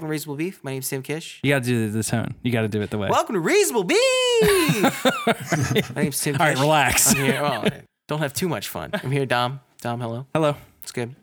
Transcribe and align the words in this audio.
welcome 0.00 0.08
to 0.08 0.12
Reasonable 0.12 0.36
Beef. 0.36 0.64
My 0.64 0.70
name's 0.72 0.88
Tim 0.88 1.02
Kish. 1.02 1.40
You 1.42 1.50
got 1.52 1.62
to 1.62 1.68
do 1.68 1.90
the 1.90 2.02
tone. 2.02 2.34
You 2.42 2.50
got 2.50 2.62
to 2.62 2.68
do 2.68 2.80
it 2.80 2.88
the 2.88 2.96
way. 2.96 3.10
Welcome 3.10 3.34
to 3.34 3.40
Reasonable 3.40 3.84
Beef. 3.84 4.00
My 5.94 6.02
name's 6.02 6.18
Tim. 6.22 6.36
All 6.36 6.46
right, 6.46 6.54
Kish. 6.54 6.60
relax. 6.62 7.10
I'm 7.14 7.16
here. 7.22 7.42
Well, 7.42 7.66
don't 8.08 8.20
have 8.20 8.32
too 8.32 8.48
much 8.48 8.68
fun. 8.68 8.92
I'm 8.94 9.10
here, 9.10 9.26
Dom. 9.26 9.60
Dom, 9.82 10.00
hello. 10.00 10.26
Hello. 10.34 10.56
It's 10.82 10.92
good. 10.92 11.14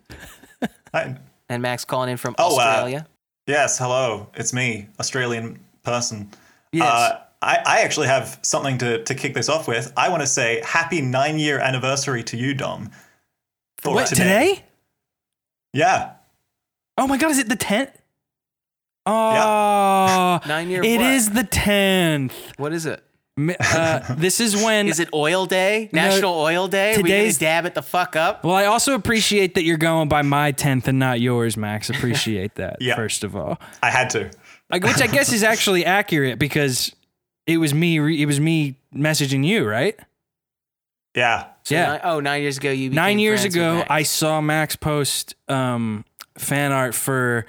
Hi. 0.93 1.17
And 1.49 1.61
Max 1.63 1.85
calling 1.85 2.11
in 2.11 2.17
from 2.17 2.35
Oh, 2.38 2.55
uh, 2.55 2.61
Australia. 2.61 3.07
Yes, 3.48 3.79
hello. 3.79 4.29
It's 4.35 4.53
me, 4.53 4.89
Australian 4.99 5.59
person. 5.81 6.30
Yes. 6.71 6.85
Uh, 6.85 7.21
I, 7.41 7.57
I 7.66 7.81
actually 7.81 8.07
have 8.07 8.38
something 8.44 8.77
to, 8.77 9.03
to 9.05 9.16
kick 9.16 9.34
this 9.34 9.49
off 9.49 9.67
with. 9.67 9.91
I 9.98 10.09
want 10.09 10.21
to 10.21 10.27
say 10.27 10.62
happy 10.63 11.02
nine 11.02 11.39
year 11.39 11.57
anniversary 11.59 12.21
to 12.25 12.38
you, 12.38 12.53
Dom. 12.53 12.91
For 13.80 13.95
What 13.95 14.05
today? 14.07 14.66
Yeah. 15.73 16.12
Oh 16.95 17.07
my 17.07 17.17
God! 17.17 17.31
Is 17.31 17.39
it 17.39 17.48
the 17.49 17.55
tenth? 17.55 17.89
Oh, 19.07 20.39
Nine 20.47 20.70
year 20.70 20.84
It 20.84 20.99
what? 20.99 21.11
is 21.11 21.29
the 21.31 21.43
tenth. 21.43 22.34
What 22.57 22.73
is 22.73 22.85
it? 22.85 23.03
Uh, 23.39 23.99
this 24.17 24.39
is 24.39 24.55
when. 24.55 24.88
Is 24.88 24.99
it 24.99 25.09
Oil 25.13 25.45
Day? 25.45 25.89
National 25.93 26.34
Oil 26.39 26.67
Day? 26.67 26.95
today's- 26.95 27.38
gonna 27.38 27.51
dab 27.51 27.65
it 27.65 27.75
the 27.75 27.81
fuck 27.84 28.15
up. 28.15 28.43
Well, 28.43 28.55
I 28.55 28.65
also 28.65 28.95
appreciate 28.95 29.53
that 29.55 29.63
you're 29.63 29.77
going 29.77 30.09
by 30.09 30.23
my 30.23 30.51
tenth 30.51 30.88
and 30.88 30.98
not 30.99 31.21
yours, 31.21 31.55
Max. 31.55 31.89
Appreciate 31.89 32.55
that. 32.55 32.77
Yeah. 32.81 32.95
First 32.95 33.23
of 33.23 33.35
all, 33.35 33.59
I 33.84 33.89
had 33.91 34.09
to. 34.12 34.29
like, 34.70 34.84
which 34.84 35.01
I 35.01 35.07
guess 35.07 35.31
is 35.31 35.43
actually 35.43 35.85
accurate 35.85 36.39
because 36.39 36.95
it 37.45 37.57
was 37.57 37.73
me. 37.73 37.99
Re- 37.99 38.21
it 38.21 38.26
was 38.26 38.39
me 38.39 38.76
messaging 38.93 39.45
you, 39.45 39.65
right? 39.67 39.98
Yeah. 41.15 41.45
So 41.63 41.76
Yeah. 41.76 41.85
Nine, 41.87 41.99
oh, 42.04 42.20
nine 42.20 42.41
years 42.41 42.57
ago 42.57 42.71
you. 42.71 42.89
Nine 42.89 43.20
years 43.20 43.41
friends 43.41 43.55
with 43.55 43.63
ago, 43.63 43.76
Max. 43.77 43.87
I 43.89 44.04
saw 44.04 44.41
Max 44.41 44.76
post 44.76 45.35
um, 45.48 46.05
fan 46.37 46.71
art 46.71 46.93
for 46.95 47.45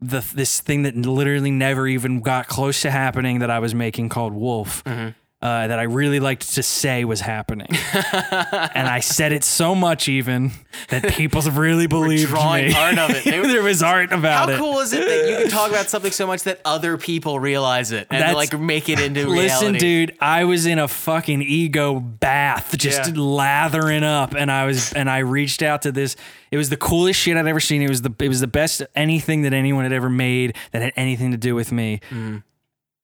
the 0.00 0.20
this 0.34 0.60
thing 0.60 0.82
that 0.82 0.96
literally 0.96 1.50
never 1.50 1.86
even 1.88 2.20
got 2.20 2.48
close 2.48 2.82
to 2.82 2.90
happening 2.90 3.38
that 3.40 3.50
I 3.50 3.58
was 3.58 3.74
making 3.74 4.08
called 4.08 4.32
Wolf. 4.32 4.84
Mm-hmm. 4.84 5.10
Uh, 5.42 5.66
that 5.66 5.78
I 5.78 5.82
really 5.82 6.18
liked 6.18 6.54
to 6.54 6.62
say 6.62 7.04
was 7.04 7.20
happening, 7.20 7.68
and 7.70 8.88
I 8.88 9.00
said 9.00 9.32
it 9.32 9.44
so 9.44 9.74
much 9.74 10.08
even 10.08 10.50
that 10.88 11.08
people 11.12 11.42
really 11.52 11.86
believed 11.86 12.30
drawing 12.30 12.68
me. 12.68 12.74
art 12.74 12.98
of 12.98 13.10
it. 13.10 13.24
They 13.24 13.38
were- 13.38 13.46
there 13.46 13.62
was 13.62 13.82
art 13.82 14.12
about 14.12 14.48
How 14.48 14.54
it. 14.54 14.56
How 14.56 14.62
cool 14.64 14.78
is 14.80 14.94
it 14.94 15.06
that 15.06 15.28
you 15.30 15.36
can 15.42 15.50
talk 15.50 15.68
about 15.70 15.90
something 15.90 16.10
so 16.10 16.26
much 16.26 16.44
that 16.44 16.62
other 16.64 16.96
people 16.96 17.38
realize 17.38 17.92
it 17.92 18.06
and 18.10 18.34
like 18.34 18.58
make 18.58 18.88
it 18.88 18.98
into 18.98 19.24
reality? 19.26 19.42
Listen, 19.42 19.74
dude, 19.74 20.16
I 20.22 20.44
was 20.44 20.64
in 20.64 20.78
a 20.78 20.88
fucking 20.88 21.42
ego 21.42 22.00
bath, 22.00 22.74
just 22.78 23.06
Yeah. 23.14 23.20
lathering 23.22 24.04
up, 24.04 24.34
and 24.34 24.50
I 24.50 24.64
was, 24.64 24.94
and 24.94 25.08
I 25.10 25.18
reached 25.18 25.60
out 25.62 25.82
to 25.82 25.92
this. 25.92 26.16
It 26.50 26.56
was 26.56 26.70
the 26.70 26.78
coolest 26.78 27.20
shit 27.20 27.36
I'd 27.36 27.46
ever 27.46 27.60
seen. 27.60 27.82
It 27.82 27.90
was 27.90 28.00
the, 28.00 28.12
it 28.20 28.28
was 28.28 28.40
the 28.40 28.46
best 28.46 28.82
anything 28.94 29.42
that 29.42 29.52
anyone 29.52 29.84
had 29.84 29.92
ever 29.92 30.08
made 30.08 30.56
that 30.72 30.80
had 30.80 30.92
anything 30.96 31.32
to 31.32 31.36
do 31.36 31.54
with 31.54 31.72
me. 31.72 32.00
Mm-hmm. 32.08 32.38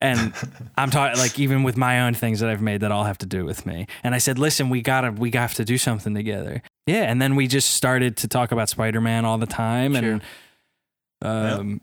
And 0.03 0.35
I'm 0.77 0.91
talking 0.91 1.17
like 1.19 1.39
even 1.39 1.63
with 1.63 1.77
my 1.77 2.01
own 2.01 2.15
things 2.15 2.41
that 2.41 2.51
I've 2.51 2.61
made 2.61 2.81
that 2.81 2.91
all 2.91 3.05
have 3.05 3.19
to 3.19 3.27
do 3.27 3.45
with 3.45 3.65
me. 3.65 3.87
And 4.03 4.17
I 4.17 4.19
said, 4.19 4.37
listen, 4.37 4.69
we 4.69 4.83
gotta, 4.83 5.13
we 5.13 5.31
have 5.31 5.55
to 5.55 5.65
do 5.65 5.79
something 5.79 6.13
together. 6.13 6.61
Yeah, 6.87 7.05
and 7.05 7.23
then 7.23 7.37
we 7.37 7.47
just 7.47 7.75
started 7.75 8.17
to 8.19 8.29
talk 8.29 8.51
about 8.51 8.69
Spider 8.69 9.01
Man 9.01 9.25
all 9.25 9.39
the 9.39 9.47
time, 9.47 9.95
and 9.95 10.21
um, 11.23 11.81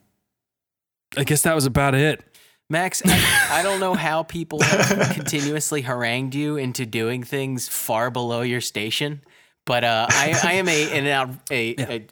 I 1.16 1.24
guess 1.24 1.44
that 1.44 1.56
was 1.56 1.66
about 1.66 1.96
it. 1.96 2.22
Max, 2.70 3.02
I, 3.06 3.60
I 3.60 3.64
don't 3.64 3.80
know 3.80 3.94
how 3.94 4.24
people 4.24 4.62
have 4.62 5.12
continuously 5.14 5.82
harangued 5.82 6.36
you 6.36 6.58
into 6.58 6.86
doing 6.86 7.24
things 7.24 7.70
far 7.70 8.12
below 8.12 8.42
your 8.42 8.60
station, 8.60 9.22
but 9.66 9.86
uh, 9.86 10.08
I, 10.10 10.38
I 10.44 10.54
am 10.56 10.68
a 10.68 10.98
an 10.98 11.08
out, 11.08 11.30
a, 11.50 11.76
a 11.80 12.08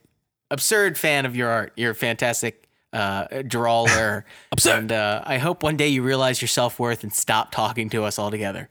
absurd 0.49 0.97
fan 0.97 1.25
of 1.25 1.35
your 1.35 1.49
art. 1.49 1.73
You're 1.75 1.91
a 1.91 1.95
fantastic 1.95 2.66
uh, 2.93 3.43
drawer. 3.47 4.25
Absurd. 4.51 4.73
And 4.77 4.91
uh, 4.91 5.23
I 5.25 5.37
hope 5.37 5.63
one 5.63 5.77
day 5.77 5.87
you 5.87 6.03
realize 6.03 6.41
your 6.41 6.47
self 6.47 6.79
worth 6.79 7.03
and 7.03 7.13
stop 7.13 7.51
talking 7.51 7.89
to 7.91 8.03
us 8.03 8.19
altogether. 8.19 8.69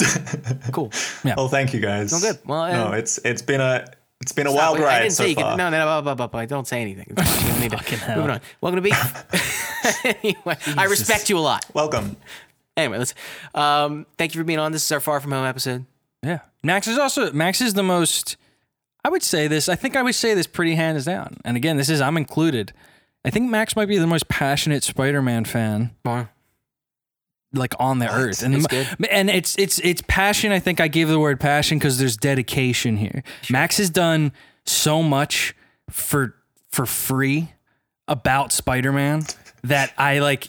cool. 0.72 0.92
Well, 1.24 1.48
thank 1.48 1.72
you 1.72 1.80
guys. 1.80 2.10
Well, 2.10 2.20
good. 2.20 2.38
Well, 2.44 2.72
no, 2.72 2.92
it's 2.92 3.18
it's 3.18 3.42
been 3.42 3.60
a 3.60 3.86
it's 4.20 4.32
been 4.32 4.46
a 4.46 4.50
Stop. 4.50 4.72
wild 4.72 4.78
I 4.78 4.82
ride 4.82 4.98
didn't 5.00 5.12
so 5.12 5.22
say 5.24 5.28
you 5.30 5.34
far. 5.34 5.52
could. 5.52 5.58
No, 5.58 5.70
no, 5.70 5.78
no, 5.78 6.02
blah, 6.02 6.14
blah, 6.14 6.26
blah, 6.26 6.44
don't 6.46 6.66
say 6.66 6.80
anything. 6.80 7.06
It's 7.10 7.22
fine. 7.22 7.42
You 7.42 7.52
don't 7.52 7.60
need 7.60 7.70
to. 7.72 7.76
Fucking 7.76 7.98
hell. 7.98 8.16
Moving 8.16 8.30
on. 8.32 8.40
Welcome 8.60 8.82
to 8.82 8.90
Beef. 8.90 10.04
anyway, 10.24 10.56
I 10.78 10.84
respect 10.84 11.28
you 11.28 11.38
a 11.38 11.40
lot. 11.40 11.64
Welcome. 11.74 12.16
Anyway, 12.76 12.98
let's. 12.98 13.14
Um, 13.54 14.06
thank 14.18 14.34
you 14.34 14.40
for 14.40 14.44
being 14.44 14.58
on. 14.58 14.72
This 14.72 14.84
is 14.84 14.92
our 14.92 15.00
Far 15.00 15.20
From 15.20 15.32
Home 15.32 15.44
episode. 15.44 15.84
Yeah. 16.22 16.40
Max 16.62 16.88
is 16.88 16.98
also 16.98 17.32
Max 17.32 17.60
is 17.60 17.74
the 17.74 17.82
most 17.82 18.36
I 19.04 19.10
would 19.10 19.22
say 19.22 19.46
this. 19.46 19.68
I 19.68 19.76
think 19.76 19.96
I 19.96 20.02
would 20.02 20.14
say 20.14 20.32
this 20.34 20.46
pretty 20.46 20.74
hands 20.74 21.04
down. 21.04 21.36
And 21.44 21.56
again, 21.56 21.76
this 21.76 21.90
is 21.90 22.00
I'm 22.00 22.16
included. 22.16 22.72
I 23.24 23.30
think 23.30 23.50
Max 23.50 23.74
might 23.74 23.88
be 23.88 23.98
the 23.98 24.06
most 24.06 24.28
passionate 24.28 24.82
Spider-Man 24.84 25.44
fan 25.44 25.94
like 27.52 27.74
on 27.78 27.98
the 28.00 28.12
earth. 28.12 28.42
And 28.42 28.54
That's 28.54 28.66
good. 28.66 29.06
and 29.10 29.30
it's 29.30 29.56
it's 29.58 29.78
it's 29.78 30.02
passion. 30.06 30.52
I 30.52 30.58
think 30.58 30.80
I 30.80 30.88
gave 30.88 31.08
the 31.08 31.18
word 31.18 31.40
passion 31.40 31.80
cuz 31.80 31.98
there's 31.98 32.16
dedication 32.16 32.96
here. 32.96 33.22
Max 33.48 33.78
has 33.78 33.90
done 33.90 34.32
so 34.66 35.02
much 35.02 35.54
for 35.90 36.34
for 36.70 36.84
free 36.86 37.52
about 38.08 38.52
Spider-Man 38.52 39.22
that 39.62 39.92
I 39.96 40.18
like 40.18 40.48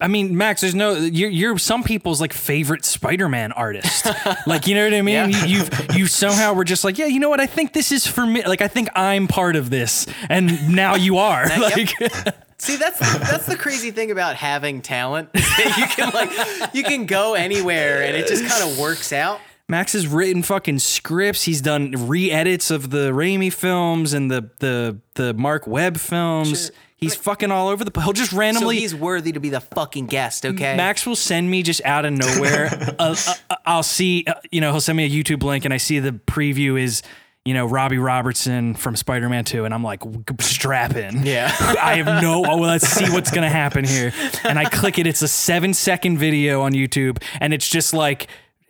I 0.00 0.06
mean, 0.06 0.36
Max, 0.36 0.60
there's 0.60 0.76
no 0.76 0.94
you're 0.94 1.30
you're 1.30 1.58
some 1.58 1.82
people's 1.82 2.20
like 2.20 2.32
favorite 2.32 2.84
Spider-Man 2.84 3.50
artist. 3.52 4.06
like, 4.46 4.68
you 4.68 4.76
know 4.76 4.84
what 4.84 4.94
I 4.94 5.02
mean? 5.02 5.30
Yeah. 5.30 5.44
You 5.44 5.58
you've 5.58 5.96
you 5.96 6.06
somehow 6.06 6.54
were 6.54 6.64
just 6.64 6.84
like, 6.84 6.98
yeah, 6.98 7.06
you 7.06 7.18
know 7.18 7.28
what? 7.28 7.40
I 7.40 7.46
think 7.46 7.72
this 7.72 7.90
is 7.90 8.06
for 8.06 8.24
me. 8.24 8.44
Like, 8.44 8.62
I 8.62 8.68
think 8.68 8.88
I'm 8.94 9.26
part 9.26 9.56
of 9.56 9.70
this, 9.70 10.06
and 10.28 10.74
now 10.74 10.94
you 10.94 11.18
are. 11.18 11.48
Like, 11.58 11.90
See, 12.60 12.76
that's 12.76 12.98
that's 12.98 13.46
the 13.46 13.56
crazy 13.56 13.90
thing 13.90 14.10
about 14.10 14.34
having 14.36 14.80
talent. 14.80 15.28
you 15.34 15.86
can 15.86 16.10
like 16.12 16.74
you 16.74 16.82
can 16.82 17.06
go 17.06 17.34
anywhere 17.34 18.02
and 18.02 18.16
it 18.16 18.26
just 18.26 18.46
kind 18.46 18.70
of 18.70 18.78
works 18.78 19.12
out. 19.12 19.40
Max 19.68 19.92
has 19.92 20.06
written 20.06 20.42
fucking 20.42 20.78
scripts. 20.78 21.44
He's 21.44 21.60
done 21.60 21.92
re-edits 22.08 22.70
of 22.70 22.88
the 22.90 23.10
Raimi 23.10 23.52
films 23.52 24.14
and 24.14 24.30
the 24.30 24.50
the 24.60 24.98
the 25.14 25.34
Marc 25.34 25.66
Webb 25.66 25.98
films. 25.98 26.66
Sure. 26.66 26.70
He's 26.96 27.14
fucking 27.14 27.52
all 27.52 27.68
over 27.68 27.84
the. 27.84 27.92
Place. 27.92 28.04
He'll 28.04 28.12
just 28.12 28.32
So 28.32 28.38
randomly. 28.38 28.78
he's 28.80 28.92
worthy 28.94 29.30
to 29.30 29.38
be 29.38 29.50
the 29.50 29.60
fucking 29.60 30.06
guest. 30.06 30.44
Okay. 30.44 30.74
Max 30.76 31.06
will 31.06 31.14
send 31.14 31.48
me 31.48 31.62
just 31.62 31.80
out 31.84 32.04
of 32.04 32.12
nowhere. 32.12 32.94
uh, 32.98 33.14
uh, 33.48 33.54
I'll 33.64 33.84
see, 33.84 34.24
uh, 34.26 34.34
you 34.50 34.60
know, 34.60 34.72
he'll 34.72 34.80
send 34.80 34.96
me 34.96 35.04
a 35.04 35.08
YouTube 35.08 35.44
link 35.44 35.64
and 35.64 35.72
I 35.72 35.76
see 35.76 36.00
the 36.00 36.10
preview 36.10 36.80
is, 36.80 37.02
you 37.44 37.54
know, 37.54 37.66
Robbie 37.66 37.98
Robertson 37.98 38.74
from 38.74 38.96
Spider 38.96 39.28
Man 39.28 39.44
2. 39.44 39.64
And 39.64 39.72
I'm 39.72 39.84
like, 39.84 40.02
strap 40.40 40.96
in. 40.96 41.22
Yeah. 41.24 41.54
I 41.80 42.02
have 42.02 42.20
no, 42.20 42.44
oh, 42.44 42.56
let's 42.56 42.88
see 42.88 43.08
what's 43.12 43.30
going 43.30 43.44
to 43.44 43.48
happen 43.48 43.84
here. 43.84 44.12
And 44.42 44.58
I 44.58 44.64
click 44.64 44.98
it. 44.98 45.06
It's 45.06 45.22
a 45.22 45.28
seven 45.28 45.74
second 45.74 46.18
video 46.18 46.62
on 46.62 46.72
YouTube. 46.72 47.22
And 47.40 47.54
it's 47.54 47.68
just 47.68 47.94
like, 47.94 48.26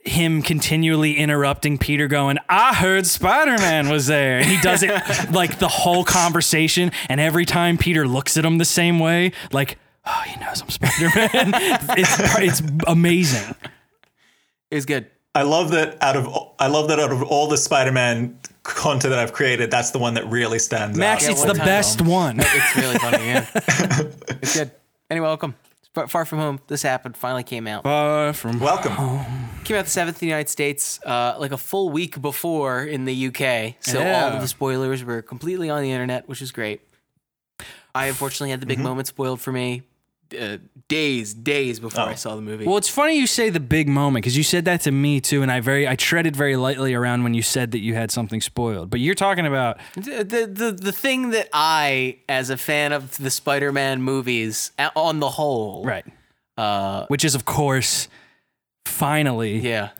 him 0.09 0.43
continually 0.43 1.17
interrupting 1.17 1.79
Peter 1.79 2.09
going, 2.09 2.39
I 2.49 2.75
heard 2.75 3.07
Spider 3.07 3.59
Man 3.59 3.89
was 3.89 4.07
there. 4.07 4.39
And 4.39 4.47
he 4.47 4.61
does 4.61 4.83
it 4.83 4.91
like 5.31 5.59
the 5.59 5.69
whole 5.69 6.05
conversation. 6.05 6.93
And 7.09 7.21
every 7.21 7.45
time 7.45 7.79
Peter 7.79 8.07
looks 8.07 8.37
at 8.37 8.45
him 8.45 8.59
the 8.59 8.65
same 8.65 8.99
way, 8.99 9.33
like, 9.53 9.79
oh, 10.07 10.23
he 10.27 10.39
knows 10.41 10.63
I'm 10.63 10.71
Spider 10.71 11.11
Man. 11.15 11.31
it's, 11.97 12.61
it's 12.61 12.73
amazing. 12.87 13.55
It 14.71 14.75
was 14.75 14.87
good. 14.87 15.07
I 15.35 15.43
love 15.43 15.71
that 15.71 16.03
out 16.03 16.17
of 16.17 16.29
I 16.59 16.67
love 16.67 16.89
that 16.89 16.99
out 16.99 17.13
of 17.13 17.23
all 17.23 17.47
the 17.47 17.57
Spider-Man 17.57 18.39
content 18.65 19.11
that 19.11 19.19
I've 19.19 19.33
created, 19.33 19.71
that's 19.71 19.91
the 19.91 19.99
one 19.99 20.15
that 20.15 20.27
really 20.27 20.59
stands 20.59 20.99
Max, 20.99 21.25
out. 21.25 21.29
Max, 21.29 21.41
it's 21.41 21.47
one 21.47 21.57
the 21.57 21.65
best 21.65 22.01
one. 22.01 22.41
It's 22.41 22.77
really 22.77 22.99
funny. 22.99 23.25
Yeah. 23.25 23.47
it's 24.43 24.57
good. 24.57 24.71
Anyway, 25.11 25.27
welcome. 25.27 25.55
Far, 25.95 26.07
Far 26.09 26.25
from 26.25 26.39
home. 26.39 26.61
This 26.69 26.83
happened. 26.83 27.17
Finally 27.17 27.45
came 27.45 27.67
out. 27.67 27.83
Far 27.85 28.33
from 28.33 28.61
Welcome. 28.61 28.93
home. 28.93 29.25
Came 29.65 29.77
out 29.77 29.85
the 29.87 29.91
seventh 29.91 30.17
in 30.17 30.21
the 30.21 30.27
United 30.27 30.49
States, 30.49 31.01
uh, 31.05 31.37
like 31.39 31.53
a 31.53 31.57
full 31.59 31.91
week 31.91 32.21
before 32.21 32.83
in 32.85 33.05
the 33.05 33.15
UK. 33.29 33.77
So 33.81 33.99
all 33.99 34.05
Yeah. 34.05 34.35
of 34.35 34.41
the 34.41 34.49
spoilers 34.49 35.03
were 35.03 35.23
completely 35.23 35.71
on 35.71 35.83
the 35.83 35.91
internet, 35.91 36.29
which 36.29 36.43
is 36.43 36.53
great. 36.53 36.83
I 37.95 38.07
unfortunately 38.07 38.51
had 38.51 38.61
the 38.61 38.67
big 38.67 38.79
moment 38.79 39.09
spoiled 39.09 39.41
for 39.41 39.51
me 39.51 39.83
uh, 40.39 40.59
days, 40.89 41.35
days 41.35 41.79
before 41.81 42.05
I 42.05 42.13
Oh. 42.13 42.17
saw 42.17 42.35
the 42.37 42.43
movie. 42.43 42.65
Well, 42.67 42.77
it's 42.77 42.89
funny 42.89 43.19
you 43.19 43.27
say 43.27 43.51
the 43.51 43.61
big 43.61 43.89
moment 43.89 44.23
because 44.25 44.37
you 44.37 44.43
said 44.43 44.65
that 44.65 44.81
to 44.83 44.91
me 44.91 45.21
too, 45.21 45.43
and 45.43 45.51
I 45.53 45.61
very 45.61 45.87
I 45.87 45.95
treaded 45.97 46.35
very 46.35 46.57
lightly 46.57 46.95
around 46.95 47.23
when 47.23 47.35
you 47.35 47.43
said 47.43 47.71
that 47.73 47.79
you 47.81 47.95
had 47.95 48.11
something 48.11 48.41
spoiled. 48.41 48.91
But 48.91 49.01
you're 49.01 49.15
talking 49.15 49.47
about 49.47 49.79
the, 49.95 50.25
the 50.25 50.47
the 50.47 50.73
the 50.73 50.93
thing 50.93 51.31
that 51.31 51.49
I, 51.53 52.19
as 52.29 52.51
a 52.51 52.57
fan 52.57 52.93
of 52.93 53.17
the 53.19 53.31
Spider-Man 53.31 54.03
movies, 54.03 54.73
on 54.97 55.21
the 55.21 55.31
whole, 55.31 55.85
right, 55.85 56.05
Uh, 56.57 57.07
which 57.07 57.25
is 57.25 57.35
of 57.35 57.45
course 57.45 58.09
finally 58.85 59.59
yeah. 59.59 59.91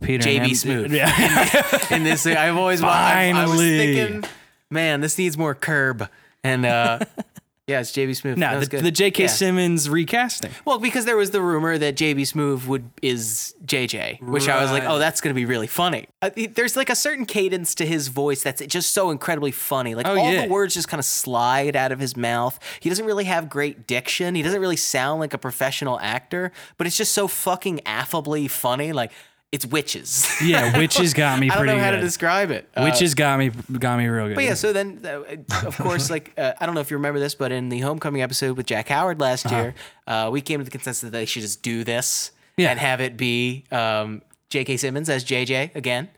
Peter 0.00 0.28
JB 0.28 0.40
M- 0.40 0.50
Smoove. 0.50 0.90
Yeah. 1.90 1.90
in 1.96 2.04
this. 2.04 2.24
I've 2.26 2.56
always 2.56 2.80
wa- 2.82 2.88
I've- 2.88 3.36
I 3.36 3.42
was 3.44 3.50
Finally. 3.56 3.78
thinking, 3.96 4.30
man, 4.70 5.00
this 5.00 5.18
needs 5.18 5.36
more 5.36 5.54
curb. 5.54 6.08
And 6.44 6.64
uh, 6.64 7.00
Yeah, 7.68 7.80
it's 7.80 7.92
JB 7.92 8.10
Smoove. 8.10 8.36
No, 8.38 8.58
the, 8.58 8.66
good. 8.66 8.82
the 8.82 8.90
J.K. 8.90 9.24
Yeah. 9.24 9.28
Simmons 9.28 9.90
recasting. 9.90 10.50
Well, 10.64 10.78
because 10.78 11.04
there 11.04 11.18
was 11.18 11.32
the 11.32 11.42
rumor 11.42 11.76
that 11.76 11.96
JB 11.96 12.22
Smoove 12.22 12.66
would 12.66 12.88
is 13.02 13.54
JJ, 13.64 14.22
which 14.22 14.48
I 14.48 14.62
was 14.62 14.70
like, 14.72 14.84
oh, 14.84 14.98
that's 14.98 15.20
going 15.20 15.34
to 15.34 15.38
be 15.38 15.44
really 15.44 15.66
funny. 15.66 16.06
Uh, 16.22 16.30
there's 16.54 16.76
like 16.76 16.88
a 16.88 16.94
certain 16.96 17.26
cadence 17.26 17.74
to 17.76 17.84
his 17.86 18.08
voice 18.08 18.42
that's 18.42 18.64
just 18.66 18.92
so 18.92 19.10
incredibly 19.10 19.50
funny. 19.50 19.94
Like 19.94 20.06
Oh, 20.06 20.18
all 20.18 20.32
yeah. 20.32 20.46
the 20.46 20.48
words 20.52 20.72
just 20.74 20.88
kind 20.88 20.98
of 20.98 21.04
slide 21.04 21.76
out 21.76 21.92
of 21.92 22.00
his 22.00 22.16
mouth. 22.16 22.58
He 22.80 22.88
doesn't 22.88 23.04
really 23.04 23.24
have 23.24 23.50
great 23.50 23.86
diction. 23.86 24.34
He 24.34 24.40
doesn't 24.42 24.60
really 24.60 24.76
sound 24.76 25.20
like 25.20 25.34
a 25.34 25.38
professional 25.38 26.00
actor, 26.00 26.50
but 26.78 26.86
it's 26.86 26.96
just 26.96 27.12
so 27.12 27.28
fucking 27.28 27.80
affably 27.84 28.48
funny. 28.48 28.92
Like 28.92 29.12
it's 29.50 29.64
witches. 29.64 30.26
Yeah, 30.42 30.76
witches 30.78 31.14
got 31.14 31.38
me 31.38 31.48
pretty 31.48 31.62
I 31.62 31.66
don't 31.66 31.76
know 31.78 31.82
how 31.84 31.90
to 31.92 32.00
describe 32.00 32.50
it. 32.50 32.68
Uh, 32.76 32.82
Witches 32.84 33.14
got 33.14 33.38
me 33.38 33.48
got 33.78 33.98
me 33.98 34.06
real 34.06 34.28
good. 34.28 34.34
But 34.34 34.44
yeah, 34.44 34.54
so 34.54 34.72
then, 34.72 35.00
uh, 35.04 35.66
of 35.66 35.76
course, 35.78 36.10
like 36.14 36.32
uh, 36.38 36.52
I 36.60 36.66
don't 36.66 36.74
know 36.74 36.82
if 36.82 36.90
you 36.90 36.96
remember 36.98 37.18
this, 37.18 37.34
but 37.34 37.50
in 37.50 37.70
the 37.70 37.80
Homecoming 37.80 38.20
episode 38.20 38.56
with 38.56 38.66
Jack 38.66 38.88
Howard 38.88 39.20
last 39.20 39.50
year, 39.50 39.74
uh, 40.06 40.28
we 40.30 40.40
came 40.42 40.60
to 40.60 40.64
the 40.64 40.70
consensus 40.70 41.00
that 41.00 41.10
they 41.12 41.24
should 41.24 41.42
just 41.42 41.62
do 41.62 41.82
this 41.82 42.32
Yeah. 42.58 42.70
and 42.70 42.78
have 42.78 43.00
it 43.00 43.16
be 43.16 43.64
um, 43.72 44.20
J.K. 44.50 44.76
Simmons 44.76 45.08
as 45.08 45.24
JJ 45.24 45.74
again, 45.74 46.08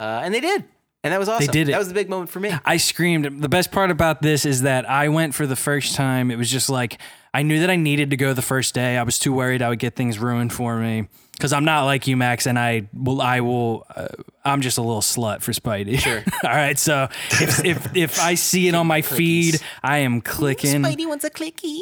uh, 0.00 0.22
and 0.24 0.32
they 0.32 0.40
did, 0.40 0.64
and 1.04 1.12
that 1.12 1.18
was 1.20 1.28
awesome. 1.28 1.46
They 1.46 1.52
did 1.52 1.68
it. 1.68 1.72
That 1.72 1.78
was 1.78 1.88
the 1.88 1.94
big 1.94 2.08
moment 2.08 2.30
for 2.30 2.40
me. 2.40 2.52
I 2.64 2.78
screamed. 2.78 3.42
The 3.42 3.50
best 3.50 3.70
part 3.70 3.90
about 3.90 4.22
this 4.22 4.46
is 4.46 4.62
that 4.62 4.88
I 4.88 5.10
went 5.10 5.34
for 5.34 5.46
the 5.46 5.56
first 5.56 5.94
time. 5.94 6.30
It 6.30 6.36
was 6.36 6.50
just 6.50 6.70
like 6.70 6.98
I 7.34 7.42
knew 7.42 7.60
that 7.60 7.68
I 7.68 7.76
needed 7.76 8.08
to 8.10 8.16
go 8.16 8.32
the 8.32 8.40
first 8.40 8.74
day. 8.74 8.96
I 8.96 9.02
was 9.02 9.18
too 9.18 9.34
worried 9.34 9.60
I 9.60 9.68
would 9.68 9.78
get 9.78 9.94
things 9.94 10.18
ruined 10.18 10.54
for 10.54 10.78
me 10.78 11.08
because 11.42 11.52
I'm 11.52 11.64
not 11.64 11.86
like 11.86 12.06
you, 12.06 12.16
Max, 12.16 12.46
and 12.46 12.56
I 12.56 12.88
will. 12.92 13.20
I 13.20 13.40
will. 13.40 13.84
Uh, 13.92 14.06
I'm 14.44 14.60
just 14.60 14.78
a 14.78 14.80
little 14.80 15.00
slut 15.00 15.42
for 15.42 15.50
Spidey. 15.50 15.98
Sure. 15.98 16.22
All 16.44 16.50
right. 16.50 16.78
So 16.78 17.08
if 17.32 17.64
if 17.64 17.96
if 17.96 18.20
I 18.20 18.36
see 18.36 18.68
it 18.68 18.76
on 18.76 18.86
my 18.86 19.02
feed, 19.02 19.60
I 19.82 19.98
am 19.98 20.20
clicking. 20.20 20.82
Spidey 20.82 21.08
wants 21.08 21.24
a 21.24 21.30
clicky. 21.30 21.80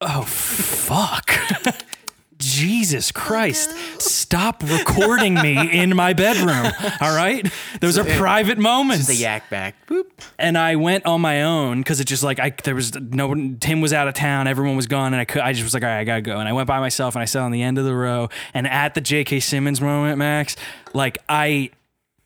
Oh 0.00 0.22
fuck. 0.22 1.32
Jesus 2.40 3.12
oh, 3.14 3.20
Christ. 3.20 3.70
Stop 4.00 4.62
recording 4.62 5.34
me 5.34 5.70
in 5.70 5.94
my 5.94 6.12
bedroom. 6.12 6.72
All 7.00 7.14
right? 7.14 7.48
Those 7.80 7.98
are 7.98 8.04
private 8.04 8.58
moments. 8.58 9.06
The 9.06 9.14
yak 9.14 9.48
back. 9.50 9.76
Boop. 9.86 10.06
and 10.38 10.56
I 10.56 10.76
went 10.76 11.06
on 11.06 11.20
my 11.20 11.42
own 11.42 11.80
because 11.80 12.00
it 12.00 12.04
just 12.04 12.22
like 12.22 12.40
I 12.40 12.50
there 12.64 12.74
was 12.74 12.94
no 12.94 13.28
one. 13.28 13.58
Tim 13.58 13.80
was 13.80 13.92
out 13.92 14.08
of 14.08 14.14
town. 14.14 14.46
Everyone 14.46 14.76
was 14.76 14.86
gone, 14.86 15.12
and 15.12 15.20
I 15.20 15.24
could. 15.24 15.42
I 15.42 15.52
just 15.52 15.64
was 15.64 15.74
like, 15.74 15.82
all 15.82 15.88
right, 15.88 16.00
I 16.00 16.04
gotta 16.04 16.22
go. 16.22 16.38
And 16.38 16.48
I 16.48 16.52
went 16.52 16.66
by 16.66 16.80
myself, 16.80 17.14
and 17.14 17.22
I 17.22 17.26
sat 17.26 17.42
on 17.42 17.52
the 17.52 17.62
end 17.62 17.78
of 17.78 17.84
the 17.84 17.94
row. 17.94 18.28
And 18.54 18.66
at 18.66 18.94
the 18.94 19.00
J.K. 19.00 19.40
Simmons 19.40 19.80
moment, 19.80 20.18
Max, 20.18 20.56
like 20.94 21.18
I. 21.28 21.70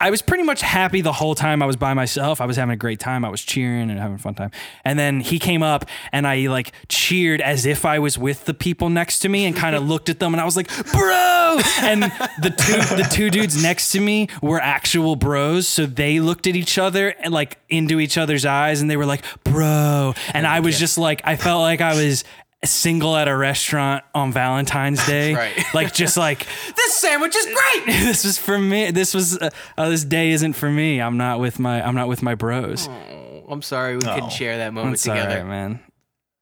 I 0.00 0.11
was 0.11 0.23
pretty 0.23 0.43
much 0.43 0.61
happy 0.61 1.00
the 1.00 1.12
whole 1.12 1.35
time 1.35 1.62
I 1.62 1.67
was 1.67 1.76
by 1.76 1.94
myself. 1.94 2.41
I 2.41 2.46
was 2.46 2.56
having 2.56 2.73
a 2.73 2.76
great 2.76 2.99
time. 2.99 3.25
I 3.25 3.29
was 3.29 3.43
cheering 3.43 3.91
and 3.91 3.99
having 3.99 4.17
a 4.17 4.19
fun 4.19 4.35
time. 4.35 4.50
And 4.85 4.99
then 4.99 5.20
he 5.20 5.38
came 5.38 5.62
up 5.62 5.87
and 6.12 6.26
I 6.26 6.49
like 6.49 6.73
cheered 6.88 7.41
as 7.41 7.64
if 7.64 7.85
I 7.85 8.00
was 8.00 8.19
with 8.19 8.44
the 8.44 8.55
people 8.55 8.91
next 8.91 9.20
to 9.20 9.29
me 9.29 9.46
and 9.46 9.55
kind 9.55 9.76
of 9.76 9.87
looked 9.88 10.08
at 10.08 10.19
them 10.19 10.35
and 10.35 10.41
I 10.41 10.44
was 10.44 10.56
like, 10.56 10.69
"Bro!" 10.93 11.61
And 11.81 12.02
the 12.43 12.50
two 12.50 12.96
the 12.96 13.08
two 13.11 13.31
dudes 13.31 13.62
next 13.62 13.93
to 13.93 14.00
me 14.00 14.29
were 14.43 14.61
actual 14.61 15.17
bros, 15.17 15.69
so 15.69 15.87
they 15.87 16.20
looked 16.20 16.47
at 16.47 16.56
each 16.56 16.76
other 16.76 17.11
and 17.20 17.32
like 17.32 17.58
into 17.69 18.00
each 18.00 18.19
other's 18.19 18.44
eyes 18.44 18.81
and 18.81 18.90
they 18.90 18.97
were 18.97 19.06
like, 19.06 19.25
"Bro." 19.44 20.14
And 20.32 20.44
oh, 20.44 20.50
I 20.50 20.61
was 20.61 20.79
just 20.79 20.99
like 20.99 21.23
I 21.25 21.37
felt 21.37 21.61
like 21.61 21.81
I 21.81 21.94
was 21.94 22.25
single 22.66 23.16
at 23.16 23.28
a 23.28 23.37
restaurant 23.37 24.05
on 24.14 24.32
Valentine's 24.32 25.05
Day. 25.06 25.34
Right. 25.34 25.64
Like 25.75 25.93
just 25.94 26.16
like 26.16 26.46
This 26.76 26.94
sandwich 26.94 27.34
is 27.37 27.46
great. 27.46 27.87
this 28.05 28.25
was 28.25 28.38
for 28.38 28.58
me. 28.58 28.90
This 28.90 29.14
was 29.14 29.38
uh, 29.38 29.50
uh, 29.78 29.88
this 29.88 30.05
day 30.05 30.31
isn't 30.31 30.55
for 30.55 30.70
me. 30.70 31.00
I'm 31.00 31.16
not 31.16 31.40
with 31.40 31.58
my 31.58 31.87
I'm 31.87 31.94
not 31.94 32.08
with 32.08 32.22
my 32.22 32.34
bros. 32.34 32.88
Oh, 32.88 33.44
I'm 33.49 33.62
sorry 33.62 33.96
we 33.96 34.02
Oh. 34.06 34.14
couldn't 34.14 34.31
share 34.32 34.58
that 34.58 34.72
moment 34.72 34.99
together. 34.99 35.37
right, 35.38 35.46
man. 35.46 35.81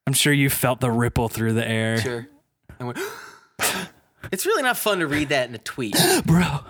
I'm 0.06 0.12
sure 0.14 0.32
you 0.32 0.50
felt 0.50 0.80
the 0.80 0.90
ripple 0.90 1.28
through 1.28 1.52
the 1.54 1.66
air, 1.66 1.98
Sure. 1.98 2.26
Went, 2.80 2.98
it's 4.32 4.46
really 4.46 4.62
not 4.62 4.76
fun 4.76 4.98
to 5.00 5.06
read 5.06 5.28
that 5.28 5.48
in 5.48 5.54
a 5.54 5.58
tweet. 5.58 5.96
bro. 6.26 6.60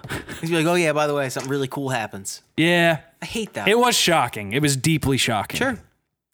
He's 0.40 0.50
like, 0.50 0.66
oh 0.66 0.74
yeah, 0.74 0.92
by 0.92 1.06
the 1.06 1.14
way, 1.14 1.28
something 1.28 1.50
really 1.50 1.68
cool 1.68 1.88
happens. 1.90 2.42
Yeah, 2.56 3.00
I 3.20 3.24
hate 3.26 3.54
that. 3.54 3.68
it 3.68 3.78
was 3.78 3.94
shocking. 3.96 4.52
It 4.52 4.60
was 4.62 4.76
deeply 4.76 5.16
shocking. 5.16 5.58
Sure. 5.58 5.78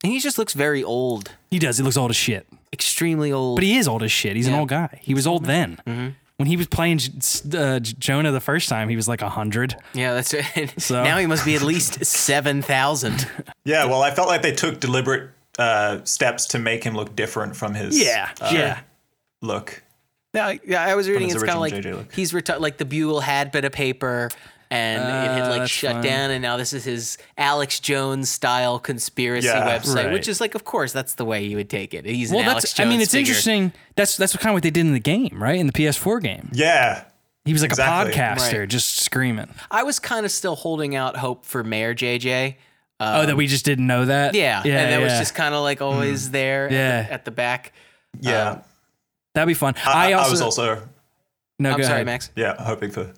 And 0.05 0.13
he 0.13 0.21
just 0.21 0.39
looks 0.39 0.55
very 0.55 0.83
old, 0.83 1.33
he 1.51 1.59
does. 1.59 1.79
He 1.79 1.85
looks 1.85 1.97
old 1.97 2.11
as 2.11 2.17
shit, 2.17 2.47
extremely 2.73 3.33
old. 3.33 3.57
but 3.57 3.65
he 3.65 3.77
is 3.77 3.87
old 3.89 4.03
as 4.03 4.13
shit. 4.13 4.37
He's 4.37 4.47
an 4.47 4.55
Yeah. 4.55 4.61
old 4.61 4.69
guy. 4.69 4.99
He 5.03 5.15
was 5.15 5.27
old 5.27 5.45
then. 5.47 5.79
When 6.37 6.47
he 6.47 6.57
was 6.57 6.69
playing 6.69 6.99
J- 6.99 7.11
uh, 7.59 7.81
Jonah 7.81 8.31
the 8.31 8.41
first 8.41 8.69
time, 8.69 8.89
he 8.89 8.95
was 8.95 9.09
like 9.09 9.21
hundred. 9.23 9.75
yeah, 9.93 10.15
that's 10.15 10.33
it. 10.35 10.75
So- 10.81 11.03
now 11.03 11.19
he 11.19 11.27
must 11.27 11.45
be 11.45 11.57
at 11.57 11.63
least 11.63 12.05
seven 12.05 12.63
thousand. 12.63 13.29
Yeah, 13.65 13.85
well, 13.87 14.03
I 14.03 14.13
felt 14.13 14.29
like 14.29 14.43
they 14.43 14.53
took 14.53 14.79
deliberate 14.81 15.31
uh, 15.59 15.99
steps 16.05 16.47
to 16.47 16.59
make 16.61 16.85
him 16.85 16.95
look 16.95 17.15
different 17.17 17.57
from 17.57 17.75
his 17.75 18.01
Yeah, 18.01 18.31
uh, 18.41 18.51
yeah. 18.53 18.79
look. 19.43 19.83
Yeah, 20.33 20.55
yeah. 20.65 20.85
I 20.85 20.95
was 20.95 21.09
reading. 21.09 21.25
his 21.29 21.35
It's 21.35 21.45
kind 21.45 21.57
of 21.57 21.61
like 21.61 21.75
JJ 21.75 21.93
look. 21.97 22.13
he's 22.15 22.33
reti- 22.33 22.61
like 22.61 22.77
the 22.79 22.85
Bugle 22.85 23.21
had 23.21 23.51
bit 23.51 23.65
of 23.65 23.73
paper, 23.73 24.31
and 24.71 25.03
it 25.03 25.31
had 25.31 25.43
Uh, 25.53 25.59
like 25.59 25.69
shut 25.71 25.93
fun. 25.93 26.03
down, 26.03 26.31
and 26.31 26.43
now 26.43 26.57
this 26.57 26.73
is 26.73 26.85
his 26.85 27.19
Alex 27.37 27.81
Jones 27.81 28.29
style 28.29 28.79
conspiracy 28.79 29.47
Yeah. 29.47 29.67
website, 29.79 30.05
Right. 30.05 30.13
which 30.13 30.29
is 30.29 30.41
like, 30.41 30.55
of 30.55 30.65
course, 30.65 30.93
that's 30.93 31.15
the 31.15 31.25
way 31.25 31.43
you 31.45 31.57
would 31.57 31.71
take 31.71 31.95
it. 31.95 32.05
He's 32.05 32.31
Well, 32.31 32.41
an 32.41 32.47
Alex 32.47 32.65
that's. 32.65 32.75
Jones 32.75 32.87
I 32.87 32.91
mean, 32.91 33.01
it's 33.01 33.13
figure. 33.13 33.31
interesting. 33.31 33.73
That's 33.97 34.17
that's 34.17 34.37
kind 34.37 34.51
of 34.51 34.55
what 34.55 34.63
they 34.63 34.71
did 34.71 34.81
in 34.87 34.93
the 34.93 35.01
game, 35.01 35.43
right? 35.43 35.59
In 35.59 35.67
the 35.67 35.73
PS4 35.73 36.21
game, 36.21 36.51
Yeah, 36.53 37.05
he 37.45 37.53
was 37.53 37.63
like 37.63 37.71
Exactly. 37.71 38.13
a 38.13 38.17
podcaster, 38.17 38.61
Right. 38.61 38.69
just 38.69 38.99
screaming. 39.01 39.49
I 39.71 39.83
was 39.85 39.99
kind 39.99 40.25
of 40.27 40.33
still 40.33 40.57
holding 40.57 40.95
out 40.95 41.17
hope 41.17 41.45
for 41.47 41.65
Mayor 41.65 41.95
JJ. 41.95 42.57
oh, 43.01 43.25
that 43.27 43.37
we 43.37 43.47
just 43.47 43.65
didn't 43.65 43.87
know 43.87 44.05
that. 44.07 44.31
Um, 44.31 44.35
Yeah, 44.37 44.61
yeah, 44.65 44.81
and 44.81 44.93
that 44.93 45.01
was 45.01 45.13
just 45.21 45.35
kind 45.35 45.55
of 45.55 45.63
like 45.63 45.81
always 45.81 46.31
there 46.33 46.65
at, 46.67 46.71
the, 47.09 47.13
at 47.13 47.25
the 47.25 47.31
back. 47.31 47.73
yeah. 48.21 48.49
Um, 48.51 48.63
That'd 49.35 49.47
be 49.47 49.55
fun. 49.55 49.75
I, 49.87 50.11
I, 50.11 50.13
also, 50.15 50.29
I 50.29 50.31
was 50.33 50.41
also 50.43 50.89
no, 51.61 51.71
I'm 51.71 51.77
go 51.77 51.83
sorry, 51.85 51.95
ahead. 51.97 52.07
Max. 52.07 52.31
yeah 52.35 52.61
hoping 52.61 52.91
for. 52.91 53.13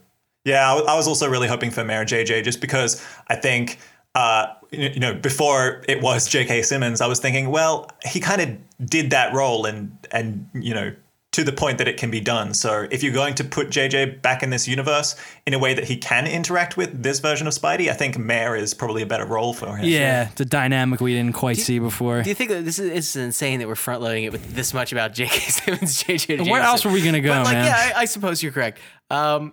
Yeah, 0.44 0.72
I, 0.72 0.78
I 0.92 0.96
was 0.96 1.06
also 1.06 1.28
really 1.28 1.48
hoping 1.48 1.70
for 1.70 1.84
Mayor 1.84 2.04
JJ 2.04 2.44
just 2.44 2.60
because 2.60 3.04
I 3.28 3.36
think. 3.36 3.78
Uh, 4.16 4.52
you 4.72 4.88
you 4.88 4.98
know, 4.98 5.14
before 5.14 5.84
it 5.86 6.02
was 6.02 6.28
J.K. 6.28 6.62
Simmons, 6.62 7.00
I 7.00 7.06
was 7.06 7.20
thinking, 7.20 7.48
well, 7.48 7.88
he 8.04 8.18
kind 8.18 8.40
of 8.40 8.88
did 8.90 9.10
that 9.10 9.32
role, 9.32 9.66
and 9.66 9.96
and 10.10 10.48
you 10.52 10.74
know, 10.74 10.92
to 11.30 11.44
the 11.44 11.52
point 11.52 11.78
that 11.78 11.86
it 11.86 11.96
can 11.96 12.10
be 12.10 12.18
done. 12.20 12.52
So 12.52 12.88
if 12.90 13.04
you're 13.04 13.12
going 13.12 13.36
to 13.36 13.44
put 13.44 13.68
JJ 13.68 14.20
back 14.20 14.42
in 14.42 14.50
this 14.50 14.66
universe 14.66 15.14
in 15.46 15.54
a 15.54 15.60
way 15.60 15.74
that 15.74 15.84
he 15.84 15.96
can 15.96 16.26
interact 16.26 16.76
with 16.76 17.04
this 17.04 17.20
version 17.20 17.46
of 17.46 17.52
Spidey, 17.52 17.88
I 17.88 17.92
think 17.92 18.18
Mayor 18.18 18.56
is 18.56 18.74
probably 18.74 19.02
a 19.02 19.06
better 19.06 19.24
role 19.26 19.54
for 19.54 19.76
him. 19.76 19.84
Yeah, 19.88 20.30
the 20.34 20.44
dynamic 20.44 21.00
we 21.00 21.14
didn't 21.14 21.34
quite 21.36 21.58
see 21.58 21.78
before. 21.78 22.22
Do 22.22 22.28
you 22.28 22.34
think 22.34 22.50
that 22.50 22.64
this 22.64 22.80
is 22.80 22.90
it's 22.90 23.14
insane 23.14 23.60
that 23.60 23.68
we're 23.68 23.76
front 23.76 24.02
loading 24.02 24.24
it 24.24 24.32
with 24.32 24.54
this 24.56 24.74
much 24.74 24.90
about 24.90 25.14
J.K. 25.14 25.38
Simmons, 25.50 26.02
J.J. 26.02 26.50
Where 26.50 26.62
else 26.62 26.84
were 26.84 26.90
we 26.90 27.00
gonna 27.00 27.20
go, 27.20 27.30
But 27.30 27.44
like, 27.44 27.52
man? 27.54 27.66
yeah, 27.66 27.92
I, 27.96 28.00
I 28.00 28.04
suppose 28.06 28.42
you're 28.42 28.50
correct. 28.50 28.80
Um, 29.08 29.52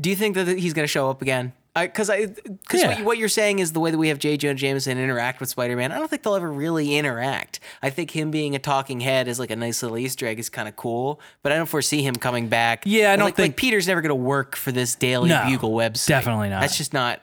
do 0.00 0.10
you 0.10 0.16
think 0.16 0.34
that 0.36 0.46
he's 0.58 0.72
going 0.72 0.84
to 0.84 0.88
show 0.90 1.10
up 1.10 1.20
again? 1.22 1.52
Because 1.74 2.10
I, 2.10 2.26
because 2.26 2.80
Yeah. 2.82 2.96
what, 2.96 3.04
what 3.04 3.18
you're 3.18 3.28
saying 3.28 3.60
is 3.60 3.72
the 3.72 3.78
way 3.80 3.92
that 3.92 3.98
we 3.98 4.08
have 4.08 4.18
J. 4.18 4.36
Jonah 4.36 4.54
Jameson 4.56 4.98
interact 4.98 5.38
with 5.38 5.48
Spider-Man. 5.48 5.92
I 5.92 5.98
don't 5.98 6.08
think 6.08 6.22
they'll 6.24 6.34
ever 6.34 6.50
really 6.50 6.96
interact. 6.96 7.60
I 7.80 7.90
think 7.90 8.10
him 8.10 8.32
being 8.32 8.56
a 8.56 8.58
talking 8.58 8.98
head 9.00 9.28
is 9.28 9.38
like 9.38 9.50
a 9.52 9.56
nice 9.56 9.80
little 9.82 9.96
Easter 9.96 10.26
egg 10.26 10.40
is 10.40 10.48
kind 10.48 10.66
of 10.68 10.74
cool, 10.74 11.20
but 11.44 11.52
I 11.52 11.56
don't 11.56 11.68
foresee 11.68 12.02
him 12.02 12.16
coming 12.16 12.48
back. 12.48 12.82
Yeah, 12.86 13.12
I 13.12 13.16
don't 13.16 13.26
like, 13.26 13.36
think- 13.36 13.52
like 13.52 13.56
Peter's 13.56 13.86
never 13.86 14.00
going 14.00 14.08
to 14.10 14.14
work 14.16 14.56
for 14.56 14.72
this 14.72 14.96
Daily 14.96 15.28
No, 15.28 15.44
Bugle 15.46 15.70
website. 15.70 16.08
definitely 16.08 16.48
not. 16.48 16.60
That's 16.60 16.76
just 16.76 16.92
not. 16.92 17.20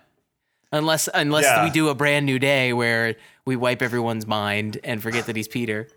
Unless 0.72 1.07
unless 1.13 1.43
Yeah. 1.46 1.63
we 1.63 1.69
do 1.69 1.88
a 1.89 1.96
brand 1.96 2.25
new 2.25 2.39
day 2.39 2.74
where 2.74 3.15
we 3.46 3.55
wipe 3.55 3.81
everyone's 3.81 4.27
mind 4.27 4.77
and 4.84 5.01
forget 5.01 5.25
that 5.27 5.36
he's 5.38 5.48
Peter. 5.48 5.88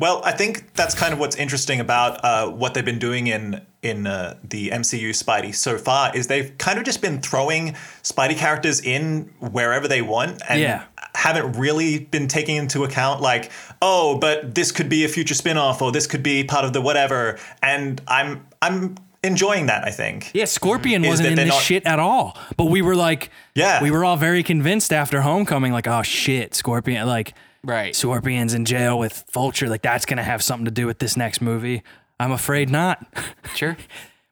Well, 0.00 0.20
I 0.24 0.32
think 0.32 0.74
that's 0.74 0.94
kind 0.94 1.12
of 1.12 1.20
what's 1.20 1.36
interesting 1.36 1.78
about 1.78 2.24
uh, 2.24 2.48
what 2.50 2.74
they've 2.74 2.84
been 2.84 2.98
doing 2.98 3.28
in 3.28 3.64
in 3.80 4.06
uh, 4.06 4.36
the 4.42 4.70
MCU 4.70 5.10
Spidey 5.10 5.54
so 5.54 5.76
far 5.78 6.14
is 6.16 6.26
they've 6.26 6.56
kind 6.58 6.78
of 6.78 6.84
just 6.84 7.00
been 7.02 7.20
throwing 7.20 7.74
Spidey 8.02 8.34
characters 8.36 8.80
in 8.80 9.30
wherever 9.40 9.86
they 9.86 10.00
want 10.02 10.40
and 10.48 10.58
Yeah. 10.60 10.84
haven't 11.14 11.52
really 11.58 11.98
been 12.00 12.26
taking 12.28 12.56
into 12.56 12.82
account 12.82 13.20
like, 13.20 13.52
oh, 13.82 14.18
but 14.18 14.54
this 14.54 14.72
could 14.72 14.88
be 14.88 15.04
a 15.04 15.08
future 15.08 15.34
spin-off 15.34 15.82
or 15.82 15.92
this 15.92 16.06
could 16.06 16.22
be 16.22 16.42
part 16.44 16.64
of 16.64 16.72
the 16.72 16.80
whatever. 16.80 17.38
And 17.62 18.00
I'm 18.08 18.46
I'm 18.62 18.96
enjoying 19.22 19.66
that, 19.66 19.84
I 19.86 19.90
think. 19.90 20.30
Yeah, 20.34 20.46
Scorpion 20.46 21.04
Is 21.04 21.10
wasn't 21.10 21.28
in 21.28 21.34
this 21.36 21.48
not- 21.48 21.62
shit 21.62 21.86
at 21.86 21.98
all. 22.00 22.36
But 22.56 22.64
we 22.66 22.82
were 22.82 22.96
like, 22.96 23.30
Yeah. 23.54 23.80
we 23.82 23.90
were 23.90 24.04
all 24.04 24.16
very 24.16 24.42
convinced 24.42 24.92
after 24.92 25.20
Homecoming, 25.20 25.72
like, 25.72 25.86
oh 25.86 26.02
shit, 26.02 26.54
Scorpion, 26.54 27.06
like, 27.06 27.32
Right. 27.64 27.96
Scorpion's 27.96 28.54
in 28.54 28.64
jail 28.64 28.98
with 28.98 29.24
Vulture, 29.32 29.68
like 29.68 29.82
that's 29.82 30.04
gonna 30.06 30.22
have 30.22 30.42
something 30.42 30.66
to 30.66 30.70
do 30.70 30.86
with 30.86 30.98
this 30.98 31.16
next 31.16 31.40
movie. 31.40 31.82
I'm 32.20 32.30
afraid 32.32 32.70
not, 32.70 33.04
Sure. 33.56 33.76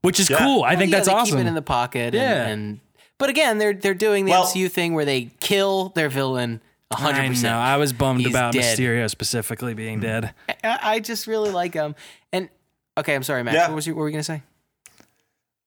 which 0.02 0.20
is 0.20 0.30
Yeah. 0.30 0.38
cool. 0.38 0.62
I 0.62 0.76
think 0.76 0.90
yeah, 0.92 0.98
that's 0.98 1.08
they 1.08 1.14
awesome. 1.14 1.38
Keep 1.38 1.46
it 1.46 1.48
in 1.48 1.54
the 1.54 1.62
pocket. 1.62 2.14
Yeah. 2.14 2.42
And, 2.44 2.50
and 2.50 2.80
but 3.18 3.30
again, 3.30 3.58
they're 3.58 3.74
they're 3.74 3.94
doing 3.94 4.26
the 4.26 4.32
Well- 4.32 4.44
MCU 4.46 4.70
thing 4.70 4.94
where 4.94 5.04
they 5.04 5.30
kill 5.40 5.88
their 5.90 6.08
villain 6.08 6.60
hundred 6.92 7.20
I 7.20 7.22
know. 7.22 7.28
percent. 7.30 7.54
I 7.54 7.76
was 7.78 7.92
bummed 7.94 8.20
He's 8.20 8.28
about 8.30 8.52
dead. 8.52 8.78
Mysterio 8.78 9.08
specifically 9.08 9.72
being 9.74 10.00
mm-hmm. 10.00 10.26
dead. 10.26 10.34
I, 10.62 10.78
I 10.82 11.00
just 11.00 11.26
really 11.26 11.50
like 11.50 11.72
him. 11.72 11.94
And 12.32 12.50
okay, 12.98 13.14
I'm 13.14 13.22
sorry, 13.22 13.42
Matt. 13.42 13.54
Yeah. 13.54 13.68
What 13.68 13.76
was 13.76 13.86
you, 13.86 13.94
what 13.94 14.00
were 14.00 14.04
we 14.06 14.12
gonna 14.12 14.22
say? 14.22 14.42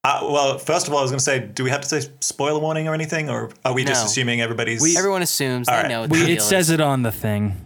Uh, 0.06 0.20
well, 0.32 0.58
first 0.60 0.88
of 0.88 0.94
all, 0.94 1.00
I 1.00 1.02
was 1.02 1.10
going 1.12 1.18
to 1.18 1.24
say, 1.24 1.40
do 1.40 1.64
we 1.64 1.72
have 1.72 1.82
to 1.82 1.88
say 2.02 2.08
spoiler 2.22 2.60
warning 2.60 2.88
or 2.88 2.94
anything, 2.94 3.28
or 3.30 3.50
are 3.66 3.74
we 3.74 3.84
just 3.84 4.04
No. 4.04 4.06
assuming 4.06 4.40
everybody's? 4.40 4.82
We- 4.82 4.96
Everyone 4.98 5.24
assumes 5.24 5.68
All 5.68 5.76
they 5.76 5.82
right. 5.82 5.90
know 5.90 6.02
what 6.02 6.12
We, 6.12 6.20
the 6.20 6.24
it 6.26 6.36
deal 6.36 6.44
says 6.44 6.68
is. 6.70 6.76
it 6.76 6.82
on 6.82 7.02
the 7.02 7.12
thing. 7.12 7.62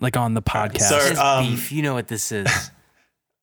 like 0.00 0.16
on 0.16 0.32
the 0.34 0.40
podcast. 0.42 0.88
So- 0.88 0.96
It's 0.98 1.18
Um, 1.18 1.44
beef. 1.44 1.72
You 1.72 1.82
know 1.82 1.92
what 1.94 2.06
this 2.08 2.30
is. 2.32 2.46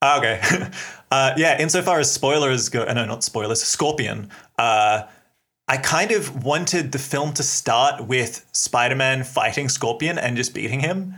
Ah, 0.01 0.17
Okay. 0.19 0.41
Uh, 1.11 1.33
yeah, 1.37 1.61
insofar 1.61 1.99
as 1.99 2.11
spoilers 2.11 2.67
go, 2.69 2.81
uh, 2.83 2.91
no, 2.93 3.05
not 3.05 3.23
spoilers, 3.23 3.61
Scorpion, 3.61 4.29
uh, 4.57 5.03
I 5.67 5.77
kind 5.77 6.11
of 6.11 6.43
wanted 6.43 6.91
the 6.91 6.97
film 6.99 7.31
to 7.35 7.43
start 7.43 8.05
with 8.07 8.43
Spider 8.51 8.95
Man 8.95 9.23
fighting 9.23 9.69
Scorpion 9.69 10.17
and 10.17 10.35
just 10.35 10.53
beating 10.53 10.79
him. 10.81 11.13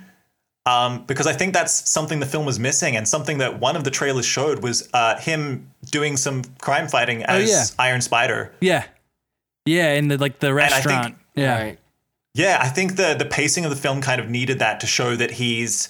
Um, 0.68 1.06
because 1.06 1.28
I 1.28 1.34
think 1.34 1.54
that's 1.54 1.90
something 1.90 2.20
the 2.20 2.26
film 2.26 2.46
was 2.46 2.60
missing, 2.60 2.98
and 2.98 3.08
something 3.08 3.38
that 3.38 3.60
one 3.60 3.76
of 3.78 3.84
the 3.86 3.92
trailers 3.92 4.26
showed 4.26 4.62
was 4.62 4.90
uh, 4.94 5.18
him 5.18 5.72
doing 5.90 6.18
some 6.18 6.44
crime 6.60 6.88
fighting 6.90 7.24
as 7.24 7.50
yeah. 7.50 7.64
Iron 7.84 8.02
Spider. 8.02 8.52
yeah, 8.60 8.84
yeah, 9.66 9.94
in 9.94 10.10
the 10.10 10.18
like 10.18 10.40
the 10.40 10.48
I 10.48 10.68
think- 10.70 10.74
restaurant. 10.74 11.16
yeah, 11.36 11.54
All 11.56 11.64
right. 11.64 11.80
Yeah, 12.34 12.60
I 12.62 12.68
think 12.68 12.98
the 12.98 13.16
the 13.18 13.26
pacing 13.26 13.64
of 13.66 13.70
the 13.72 13.78
film 13.78 14.02
kind 14.02 14.20
of 14.22 14.30
needed 14.30 14.60
that 14.60 14.80
to 14.82 14.88
show 14.88 15.16
that 15.16 15.32
he's 15.32 15.90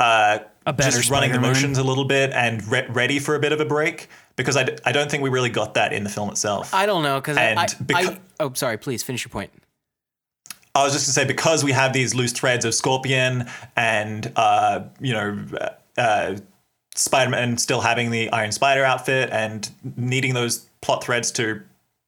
uh, 0.00 0.38
A 0.66 0.72
better 0.72 0.96
just 0.96 1.10
running 1.10 1.30
the 1.30 1.38
motions 1.40 1.78
a 1.78 1.84
little 1.84 2.04
bit 2.06 2.32
and 2.32 2.66
re- 2.66 2.86
ready 2.88 3.18
for 3.20 3.34
a 3.36 3.38
bit 3.40 3.52
of 3.52 3.60
a 3.60 3.64
break. 3.64 4.08
Because 4.36 4.56
I, 4.56 4.64
d- 4.64 4.76
I 4.84 4.90
don't 4.90 5.08
think 5.08 5.22
we 5.22 5.30
really 5.30 5.50
got 5.50 5.74
that 5.74 5.92
in 5.92 6.02
the 6.02 6.10
film 6.10 6.28
itself. 6.30 6.74
I, 6.74 6.82
I 6.82 6.86
don't 6.86 7.04
know 7.04 7.20
because 7.20 7.36
I, 7.36 7.42
And 7.44 7.58
I, 7.60 7.66
becau- 7.66 8.14
I. 8.14 8.20
Oh, 8.40 8.52
sorry. 8.54 8.76
Please 8.78 9.04
finish 9.04 9.22
your 9.24 9.30
point. 9.30 9.52
Was 10.82 10.92
just 10.92 11.06
gonna 11.06 11.26
say 11.26 11.32
because 11.32 11.62
we 11.62 11.70
have 11.72 11.92
these 11.92 12.14
loose 12.14 12.32
threads 12.32 12.64
of 12.64 12.74
Scorpion 12.74 13.48
and 13.76 14.32
uh, 14.34 14.80
you 15.00 15.12
know 15.12 15.44
uh, 15.96 16.36
Spider-Man 16.96 17.58
still 17.58 17.80
having 17.80 18.10
the 18.10 18.30
Iron 18.30 18.52
Spider 18.52 18.84
outfit 18.84 19.30
and 19.30 19.70
needing 19.96 20.34
those 20.34 20.66
plot 20.80 21.02
threads 21.04 21.30
to 21.32 21.62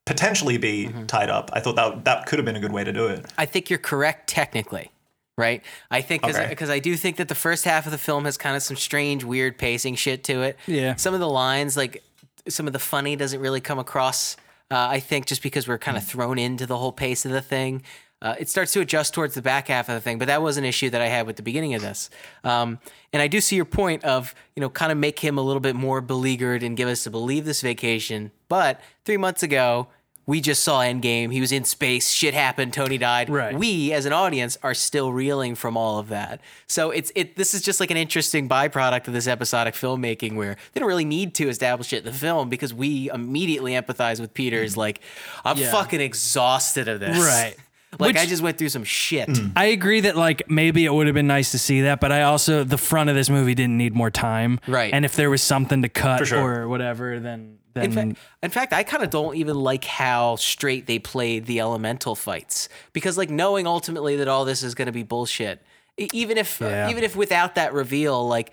potentially 0.04 0.56
be 0.58 0.86
Mm-hmm. 0.86 1.06
tied 1.06 1.30
up. 1.30 1.50
I 1.52 1.60
thought 1.60 1.76
that 1.76 2.04
that 2.04 2.26
could 2.26 2.38
have 2.38 2.46
been 2.46 2.56
a 2.56 2.60
good 2.60 2.72
way 2.72 2.84
to 2.84 2.92
do 2.92 3.06
it. 3.08 3.26
I 3.36 3.46
think 3.46 3.68
you're 3.70 3.78
correct 3.80 4.28
technically, 4.28 4.90
right? 5.36 5.62
I 5.90 6.00
think 6.02 6.22
because 6.22 6.36
Okay. 6.36 6.72
I 6.72 6.78
do 6.78 6.96
think 6.96 7.16
that 7.16 7.28
the 7.28 7.34
first 7.34 7.64
half 7.64 7.86
of 7.86 7.92
the 7.92 7.98
film 7.98 8.24
has 8.24 8.36
kind 8.36 8.54
of 8.56 8.62
some 8.62 8.76
strange, 8.76 9.24
weird 9.24 9.58
pacing 9.58 9.96
shit 9.96 10.22
to 10.24 10.42
it. 10.42 10.56
Yeah. 10.66 10.94
Some 10.96 11.14
of 11.14 11.20
the 11.20 11.28
lines, 11.28 11.76
like 11.76 12.02
some 12.48 12.66
of 12.68 12.72
the 12.72 12.78
funny, 12.78 13.16
doesn't 13.16 13.40
really 13.40 13.60
come 13.60 13.78
across. 13.80 14.36
Uh, 14.70 14.86
I 14.90 15.00
think 15.00 15.26
just 15.26 15.42
because 15.42 15.66
we're 15.68 15.78
kind 15.78 15.96
of 15.96 16.04
thrown 16.04 16.38
into 16.38 16.66
the 16.66 16.76
whole 16.76 16.92
pace 16.92 17.24
of 17.24 17.32
the 17.32 17.42
thing. 17.42 17.82
Uh, 18.22 18.34
it 18.38 18.48
starts 18.48 18.72
to 18.72 18.80
adjust 18.80 19.12
towards 19.12 19.34
the 19.34 19.42
back 19.42 19.68
half 19.68 19.88
of 19.90 19.94
the 19.94 20.00
thing, 20.00 20.18
but 20.18 20.26
that 20.26 20.40
was 20.40 20.56
an 20.56 20.64
issue 20.64 20.88
that 20.88 21.02
I 21.02 21.06
had 21.08 21.26
with 21.26 21.36
the 21.36 21.42
beginning 21.42 21.74
of 21.74 21.82
this. 21.82 22.08
Um, 22.44 22.78
and 23.12 23.20
I 23.20 23.28
do 23.28 23.40
see 23.42 23.56
your 23.56 23.66
point 23.66 24.04
of, 24.04 24.34
you 24.54 24.60
know, 24.62 24.70
kind 24.70 24.90
of 24.90 24.96
make 24.96 25.18
him 25.18 25.36
a 25.36 25.42
little 25.42 25.60
bit 25.60 25.76
more 25.76 26.00
beleaguered 26.00 26.62
and 26.62 26.76
give 26.76 26.88
us 26.88 27.04
to 27.04 27.10
believe 27.10 27.44
this 27.44 27.60
vacation. 27.60 28.30
But 28.48 28.80
three 29.04 29.18
months 29.18 29.42
ago, 29.42 29.88
we 30.28 30.40
just 30.40 30.64
saw 30.64 30.80
Endgame. 30.80 31.30
He 31.30 31.40
was 31.40 31.52
in 31.52 31.62
space. 31.64 32.10
Shit 32.10 32.34
happened. 32.34 32.72
Tony 32.72 32.98
died. 32.98 33.30
Right. 33.30 33.56
We, 33.56 33.92
as 33.92 34.06
an 34.06 34.12
audience, 34.12 34.58
are 34.62 34.74
still 34.74 35.12
reeling 35.12 35.54
from 35.54 35.76
all 35.76 36.00
of 36.00 36.08
that. 36.08 36.40
So 36.66 36.90
it's 36.90 37.12
it. 37.14 37.36
This 37.36 37.54
is 37.54 37.62
just 37.62 37.78
like 37.78 37.92
an 37.92 37.96
interesting 37.96 38.48
byproduct 38.48 39.06
of 39.06 39.12
this 39.14 39.28
episodic 39.28 39.74
filmmaking, 39.74 40.34
where 40.34 40.56
they 40.72 40.80
don't 40.80 40.88
really 40.88 41.04
need 41.04 41.34
to 41.36 41.48
establish 41.48 41.92
it 41.92 41.98
in 41.98 42.04
the 42.06 42.12
film 42.12 42.48
because 42.48 42.74
we 42.74 43.08
immediately 43.10 43.74
empathize 43.74 44.18
with 44.20 44.34
Peter. 44.34 44.64
Is 44.64 44.76
like, 44.76 45.00
I'm 45.44 45.58
Yeah. 45.58 45.70
fucking 45.70 46.00
exhausted 46.00 46.88
of 46.88 46.98
this. 46.98 47.16
Right. 47.18 47.54
Like 47.98 48.14
Which- 48.14 48.22
I 48.22 48.26
just 48.26 48.42
went 48.42 48.58
through 48.58 48.68
some 48.70 48.84
shit. 48.84 49.28
Mm. 49.28 49.52
I 49.56 49.66
agree 49.66 50.00
that 50.00 50.16
like 50.16 50.48
maybe 50.50 50.84
it 50.84 50.92
would 50.92 51.06
have 51.06 51.14
been 51.14 51.26
nice 51.26 51.50
to 51.52 51.58
see 51.58 51.82
that, 51.82 52.00
but 52.00 52.12
I 52.12 52.22
also 52.22 52.62
the 52.64 52.78
front 52.78 53.08
of 53.10 53.16
this 53.16 53.30
movie 53.30 53.54
didn't 53.54 53.76
need 53.76 53.94
more 53.94 54.10
time. 54.10 54.60
Right. 54.66 54.92
And 54.92 55.04
if 55.04 55.16
there 55.16 55.30
was 55.30 55.42
something 55.42 55.82
to 55.82 55.88
cut 55.88 56.26
sure. 56.26 56.62
or 56.62 56.68
whatever, 56.68 57.18
then 57.20 57.58
then 57.74 57.84
In 57.84 57.92
fact, 57.92 58.18
in 58.42 58.50
fact, 58.50 58.72
I 58.72 58.82
kind 58.84 59.02
of 59.02 59.10
don't 59.10 59.36
even 59.36 59.56
like 59.56 59.84
how 59.84 60.36
straight 60.36 60.86
they 60.86 60.98
played 60.98 61.44
the 61.44 61.60
elemental 61.60 62.14
fights 62.14 62.70
because, 62.94 63.18
like, 63.18 63.28
knowing 63.28 63.66
ultimately 63.66 64.16
that 64.16 64.28
all 64.28 64.46
this 64.46 64.62
is 64.62 64.74
going 64.74 64.86
to 64.86 64.92
be 64.92 65.02
bullshit, 65.02 65.62
e- 65.98 66.08
even 66.14 66.38
if 66.38 66.58
Yeah. 66.58 66.88
even 66.88 67.04
if 67.04 67.14
without 67.14 67.56
that 67.56 67.74
reveal, 67.74 68.26
like, 68.26 68.50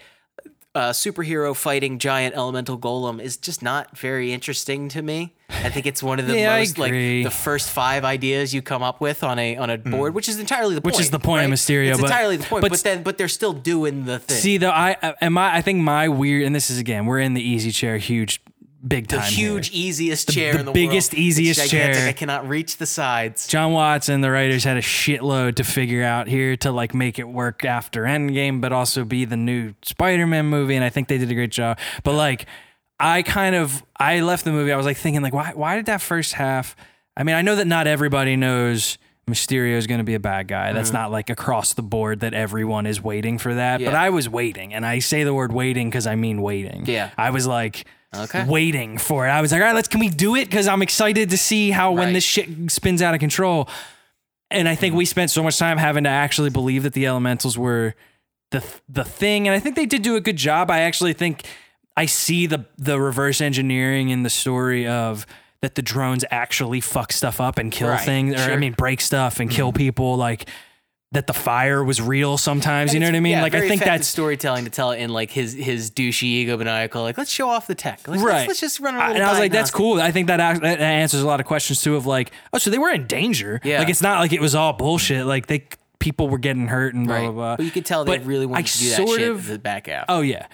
uh, 0.75 0.89
superhero 0.91 1.55
fighting 1.55 1.99
giant 1.99 2.35
elemental 2.35 2.77
golem 2.79 3.21
is 3.21 3.37
just 3.37 3.61
not 3.61 3.95
very 3.97 4.33
interesting 4.33 4.89
to 4.89 5.01
me. 5.01 5.33
I 5.49 5.69
think 5.69 5.85
it's 5.85 6.01
one 6.01 6.19
of 6.19 6.25
the 6.25 6.35
Yeah, 6.39 6.57
most 6.57 6.79
like 6.79 6.91
the 6.91 7.29
first 7.29 7.69
five 7.69 8.03
ideas 8.03 8.53
you 8.55 8.61
come 8.63 8.81
up 8.81 8.99
with 8.99 9.23
on 9.23 9.37
a 9.37 9.55
on 9.57 9.69
a 9.69 9.77
board, 9.77 10.15
which 10.15 10.27
is 10.27 10.39
entirely 10.39 10.73
the 10.73 10.81
point. 10.81 10.85
Which 10.85 10.93
point. 10.95 11.05
is 11.05 11.11
the 11.11 11.19
point 11.19 11.43
of 11.45 11.51
right? 11.51 11.55
Mysterio, 11.55 11.89
It's 11.91 11.99
but- 12.01 12.07
entirely 12.09 12.37
the 12.37 12.45
point, 12.45 12.61
but- 12.63 12.71
but, 12.71 12.79
then 12.83 13.03
but 13.03 13.17
they're 13.19 13.27
still 13.27 13.53
doing 13.53 14.05
the 14.05 14.17
thing. 14.19 14.37
see 14.37 14.57
though 14.57 14.71
I 14.71 14.97
I- 15.03 15.13
am 15.21 15.37
I 15.37 15.57
I 15.57 15.61
think 15.61 15.81
my 15.81 16.09
weird 16.09 16.43
and 16.43 16.55
this 16.55 16.71
is 16.71 16.79
again 16.79 17.05
we're 17.05 17.19
in 17.19 17.35
the 17.35 17.43
easy 17.43 17.71
chair, 17.71 17.97
huge, 17.97 18.41
big 18.85 19.07
the 19.07 19.17
time. 19.17 19.31
here. 19.31 19.51
huge, 19.51 19.71
easiest 19.71 20.29
chair 20.29 20.53
the 20.53 20.59
in 20.59 20.65
the 20.65 20.71
biggest, 20.71 21.13
world. 21.13 21.19
Easiest 21.19 21.69
chair. 21.69 22.07
I 22.07 22.13
cannot 22.13 22.47
reach 22.47 22.77
the 22.77 22.85
sides. 22.85 23.47
Jon 23.47 23.71
Watts 23.71 24.09
and 24.09 24.23
the 24.23 24.31
writers 24.31 24.63
had 24.63 24.77
a 24.77 24.81
shitload 24.81 25.55
to 25.55 25.63
figure 25.63 26.03
out 26.03 26.27
here 26.27 26.55
to 26.57 26.71
like 26.71 26.93
make 26.93 27.19
it 27.19 27.27
work 27.27 27.65
after 27.65 28.03
Endgame, 28.03 28.61
but 28.61 28.71
also 28.71 29.03
be 29.05 29.25
the 29.25 29.37
new 29.37 29.73
Spider-Man 29.83 30.45
movie, 30.45 30.75
and 30.75 30.83
I 30.83 30.89
think 30.89 31.07
they 31.07 31.17
did 31.17 31.31
a 31.31 31.35
great 31.35 31.51
job. 31.51 31.79
But 32.03 32.15
like, 32.15 32.45
I 32.99 33.21
kind 33.23 33.55
of 33.55 33.83
I 33.97 34.19
left 34.21 34.45
the 34.45 34.51
movie. 34.51 34.71
I 34.71 34.77
was 34.77 34.85
like 34.85 34.97
thinking 34.97 35.21
like, 35.21 35.33
why 35.33 35.51
why 35.53 35.75
did 35.75 35.87
that 35.87 36.01
first 36.01 36.33
half? 36.33 36.75
I 37.15 37.23
mean, 37.23 37.35
I 37.35 37.41
know 37.41 37.55
that 37.55 37.67
not 37.67 37.85
everybody 37.87 38.35
knows 38.35 38.97
Mysterio 39.29 39.77
is 39.77 39.87
going 39.87 39.99
to 39.99 40.03
be 40.03 40.15
a 40.15 40.19
bad 40.19 40.47
guy. 40.47 40.73
That's 40.73 40.89
mm-hmm. 40.89 40.97
not 40.97 41.11
like 41.11 41.29
across 41.29 41.73
the 41.73 41.83
board 41.83 42.21
that 42.21 42.33
everyone 42.33 42.85
is 42.85 43.01
waiting 43.01 43.37
for 43.37 43.53
that. 43.53 43.83
But 43.83 43.93
I 43.93 44.09
was 44.09 44.27
waiting, 44.27 44.73
and 44.73 44.85
I 44.85 44.99
say 44.99 45.23
the 45.23 45.33
word 45.33 45.53
waiting 45.53 45.89
because 45.89 46.07
I 46.07 46.15
mean 46.15 46.41
waiting. 46.41 46.85
Yeah. 46.85 47.11
I 47.17 47.29
was 47.29 47.47
like. 47.47 47.85
Okay. 48.15 48.46
Waiting 48.46 48.98
for 48.98 49.27
it. 49.27 49.32
I 49.32 49.41
was 49.41 49.51
like, 49.51 49.62
all 49.62 49.67
right, 49.67 49.75
let's 49.75 49.88
can 49.88 50.00
we 50.00 50.10
do 50.10 50.36
it? 50.36 50.46
Because 50.46 50.67
I'm 50.67 50.82
excited 50.82 51.29
to 51.32 51.38
see 51.38 51.72
how 51.72 51.91
when 51.93 52.13
this 52.13 52.24
shit 52.24 52.72
spins 52.72 53.01
out 53.01 53.13
of 53.13 53.20
control. 53.20 53.67
And 54.51 54.70
I 54.70 54.75
think 54.75 54.93
we 54.93 55.05
spent 55.05 55.32
so 55.32 55.41
much 55.41 55.58
time 55.58 55.77
having 55.77 56.03
to 56.03 56.12
actually 56.12 56.51
believe 56.51 56.84
that 56.84 56.93
the 56.93 57.08
elementals 57.08 57.58
were 57.58 57.96
the 58.51 58.63
the 58.88 59.03
thing. 59.03 59.48
And 59.48 59.55
I 59.55 59.60
think 59.60 59.75
they 59.75 59.86
did 59.86 60.03
do 60.03 60.15
a 60.15 60.22
good 60.22 60.36
job. 60.38 60.70
I 60.70 60.82
actually 60.82 61.13
think 61.13 61.43
I 61.98 62.05
see 62.05 62.46
the 62.46 62.65
the 62.77 63.00
reverse 63.00 63.41
engineering 63.41 64.10
in 64.10 64.24
the 64.24 64.29
story 64.29 64.88
of 64.88 65.25
that 65.62 65.75
the 65.75 65.82
drones 65.82 66.25
actually 66.29 66.82
fuck 66.82 67.12
stuff 67.12 67.39
up 67.41 67.58
and 67.58 67.72
kill 67.72 67.89
Right, 67.89 68.00
things, 68.00 68.36
or 68.36 68.51
I 68.51 68.58
mean 68.58 68.74
break 68.74 69.01
stuff 69.01 69.39
and 69.39 69.50
kill 69.50 69.70
mm-hmm. 69.70 69.77
people. 69.77 70.17
Like 70.17 70.48
that 71.13 71.27
the 71.27 71.34
fire 71.34 71.84
was 71.84 72.01
real 72.01 72.38
sometimes. 72.38 72.93
You 72.93 73.00
know 73.00 73.05
what 73.08 73.15
I 73.15 73.20
mean? 73.22 73.32
yeah, 73.34 73.41
like 73.41 73.53
I 73.55 73.67
think 73.67 73.82
that's 73.84 74.08
storytelling 74.08 74.65
to 74.65 74.70
tell 74.72 74.91
it 74.91 75.00
in 75.00 75.10
like 75.12 75.32
his 75.32 75.53
his 75.53 75.89
douchey 75.91 76.24
ego 76.24 76.58
maniacal. 76.58 77.01
Like 77.03 77.17
let's 77.17 77.32
show 77.32 77.48
off 77.50 77.67
the 77.67 77.75
tech. 77.75 78.05
Let's, 78.08 78.22
right. 78.22 78.34
Let's, 78.39 78.48
let's 78.50 78.60
just 78.60 78.79
run 78.79 78.96
a 78.96 78.98
I- 78.98 79.01
little. 79.08 79.15
and 79.17 79.24
I 79.25 79.29
was 79.32 79.39
like, 79.39 79.51
that's 79.51 79.72
cool. 79.72 80.01
I 80.01 80.12
think 80.12 80.27
that, 80.27 80.38
that 80.62 80.79
answers 80.82 81.22
a 81.22 81.27
lot 81.27 81.39
of 81.39 81.46
questions 81.46 81.82
too. 81.82 81.96
Of 81.96 82.05
like, 82.05 82.32
oh, 82.51 82.58
so 82.58 82.70
they 82.70 82.79
were 82.79 82.89
in 82.91 83.08
danger. 83.08 83.62
Yeah. 83.63 83.79
Like 83.79 83.89
it's 83.89 84.01
not 84.01 84.20
like 84.20 84.34
it 84.34 84.41
was 84.41 84.55
all 84.55 84.74
bullshit. 84.74 85.25
Like 85.25 85.48
they 85.48 85.67
people 86.00 86.27
were 86.27 86.38
getting 86.38 86.67
hurt 86.67 86.93
and 86.96 87.08
blah 87.08 87.15
Right. 87.15 87.24
blah 87.24 87.32
blah. 87.32 87.55
But 87.58 87.65
you 87.65 87.72
could 87.72 87.86
tell 87.86 88.03
they 88.03 88.17
But 88.17 88.25
really 88.25 88.46
wanted 88.46 88.65
I 88.65 88.67
to 88.67 88.77
do 88.79 88.89
that 88.89 89.08
shit 89.08 89.29
of- 89.32 89.48
the 89.48 89.60
back 89.60 89.88
out. 89.88 90.05
Oh 90.10 90.22
yeah. 90.22 90.48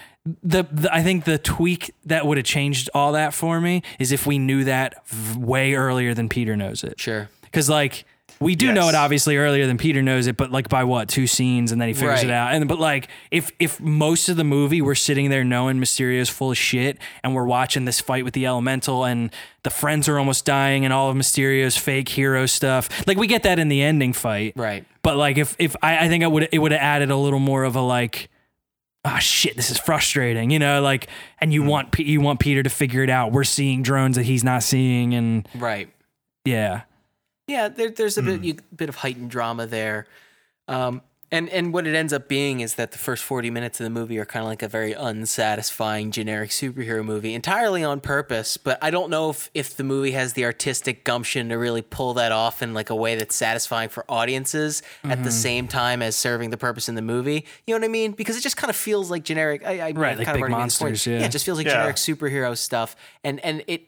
The, 0.44 0.64
the 0.70 0.94
I 0.94 1.02
think 1.02 1.24
the 1.24 1.38
tweak 1.38 1.92
that 2.04 2.26
would 2.26 2.36
have 2.36 2.44
changed 2.44 2.90
all 2.94 3.12
that 3.12 3.32
for 3.32 3.58
me 3.60 3.82
is 3.98 4.12
if 4.12 4.26
we 4.26 4.38
knew 4.38 4.64
that 4.64 5.06
v- 5.08 5.40
way 5.40 5.72
earlier 5.74 6.12
than 6.12 6.28
Peter 6.28 6.56
knows 6.56 6.84
it. 6.84 7.00
Sure. 7.00 7.30
Because 7.40 7.70
like 7.70 8.04
we 8.40 8.54
do 8.56 8.72
know 8.72 8.88
it 8.88 8.94
obviously 8.94 9.36
earlier 9.36 9.66
than 9.66 9.76
Peter 9.76 10.00
knows 10.02 10.26
it, 10.26 10.36
but 10.36 10.50
like 10.50 10.68
by 10.68 10.84
what 10.84 11.08
two 11.08 11.26
scenes, 11.26 11.72
and 11.72 11.80
then 11.80 11.88
he 11.88 11.94
figures 11.94 12.22
it 12.22 12.30
out. 12.30 12.54
And 12.54 12.66
but 12.66 12.78
like 12.80 13.08
if 13.30 13.50
if 13.58 13.78
most 13.80 14.28
of 14.28 14.36
the 14.36 14.44
movie 14.44 14.80
we're 14.80 14.94
sitting 14.94 15.28
there 15.30 15.44
knowing 15.44 15.78
Mysterio's 15.78 16.30
full 16.30 16.50
of 16.50 16.56
shit, 16.58 16.98
and 17.22 17.34
we're 17.34 17.44
watching 17.44 17.84
this 17.84 18.00
fight 18.00 18.24
with 18.24 18.32
the 18.34 18.46
Elemental, 18.46 19.04
and 19.04 19.30
the 19.62 19.70
friends 19.70 20.08
are 20.08 20.18
almost 20.18 20.44
dying, 20.46 20.84
and 20.84 20.92
all 20.94 21.10
of 21.10 21.16
Mysterio's 21.16 21.76
fake 21.76 22.08
hero 22.08 22.46
stuff, 22.46 22.88
like 23.06 23.18
we 23.18 23.26
get 23.26 23.42
that 23.42 23.58
in 23.58 23.68
the 23.68 23.82
ending 23.82 24.12
fight, 24.12 24.54
Right. 24.56 24.84
But 25.02 25.16
like 25.16 25.36
if 25.38 25.54
if 25.58 25.76
I, 25.82 26.06
I 26.06 26.08
think 26.08 26.24
I 26.24 26.26
would 26.26 26.48
it 26.50 26.58
would 26.58 26.72
have 26.72 26.80
added 26.80 27.10
a 27.10 27.16
little 27.16 27.40
more 27.40 27.64
of 27.64 27.76
a 27.76 27.80
like. 27.82 28.28
Ah 29.02 29.18
shit! 29.18 29.56
This 29.56 29.70
is 29.70 29.78
frustrating, 29.78 30.50
you 30.50 30.58
know. 30.58 30.82
Like, 30.82 31.08
and 31.38 31.54
you 31.54 31.62
want 31.62 31.90
P- 31.90 32.02
you 32.04 32.20
want 32.20 32.38
Peter 32.38 32.62
to 32.62 32.68
figure 32.68 33.02
it 33.02 33.08
out. 33.08 33.32
We're 33.32 33.44
seeing 33.44 33.82
drones 33.82 34.16
that 34.16 34.24
he's 34.24 34.44
not 34.44 34.62
seeing, 34.62 35.14
and 35.14 35.48
Right. 35.54 35.88
yeah, 36.44 36.82
Yeah, 37.50 37.68
there, 37.68 37.90
there's 37.90 38.16
a 38.16 38.22
Hmm. 38.22 38.26
bit 38.28 38.40
you, 38.44 38.54
bit 38.74 38.88
of 38.88 38.96
heightened 38.96 39.30
drama 39.30 39.66
there, 39.66 40.06
um, 40.68 41.02
and 41.32 41.48
and 41.50 41.72
what 41.72 41.86
it 41.86 41.94
ends 41.94 42.12
up 42.12 42.26
being 42.28 42.58
is 42.60 42.74
that 42.74 42.90
the 42.92 42.98
first 42.98 43.22
forty 43.22 43.50
minutes 43.50 43.78
of 43.80 43.84
the 43.84 43.90
movie 43.90 44.18
are 44.18 44.24
kind 44.26 44.42
of 44.42 44.48
like 44.48 44.62
a 44.62 44.68
very 44.68 44.92
unsatisfying 44.94 46.10
generic 46.10 46.50
superhero 46.50 47.04
movie, 47.04 47.34
entirely 47.34 47.84
on 47.84 48.00
purpose. 48.00 48.56
But 48.56 48.78
I 48.82 48.90
don't 48.90 49.10
know 49.10 49.30
if 49.30 49.48
if 49.54 49.76
the 49.76 49.84
movie 49.84 50.10
has 50.12 50.32
the 50.32 50.44
artistic 50.44 51.04
gumption 51.04 51.48
to 51.50 51.54
really 51.56 51.82
pull 51.82 52.14
that 52.14 52.32
off 52.32 52.62
in 52.62 52.74
like 52.74 52.90
a 52.90 52.96
way 52.96 53.14
that's 53.14 53.34
satisfying 53.36 53.88
for 53.90 54.04
audiences 54.08 54.82
at 55.04 55.10
Mm-hmm. 55.10 55.24
the 55.24 55.30
same 55.30 55.68
time 55.68 56.02
as 56.02 56.16
serving 56.16 56.50
the 56.50 56.56
purpose 56.58 56.88
in 56.88 56.96
the 56.96 57.02
movie. 57.02 57.46
You 57.66 57.74
know 57.74 57.80
what 57.80 57.84
I 57.84 57.88
mean? 57.92 58.12
Because 58.12 58.36
it 58.36 58.40
just 58.42 58.56
kind 58.56 58.70
of 58.70 58.76
feels 58.76 59.08
like 59.10 59.22
generic. 59.24 59.64
I, 59.64 59.70
I 59.88 59.90
Right, 59.92 60.12
I've 60.12 60.18
like 60.18 60.26
kind 60.26 60.34
big 60.36 60.42
already 60.42 60.56
made 60.56 60.66
this 60.66 60.78
point. 60.78 60.90
monsters, 60.92 61.06
yeah. 61.12 61.24
it 61.26 61.30
just 61.30 61.44
feels 61.44 61.58
like 61.58 61.66
Yeah. 61.66 61.74
generic 61.74 61.96
superhero 61.96 62.56
stuff, 62.58 62.96
and 63.22 63.38
and 63.40 63.62
it, 63.68 63.82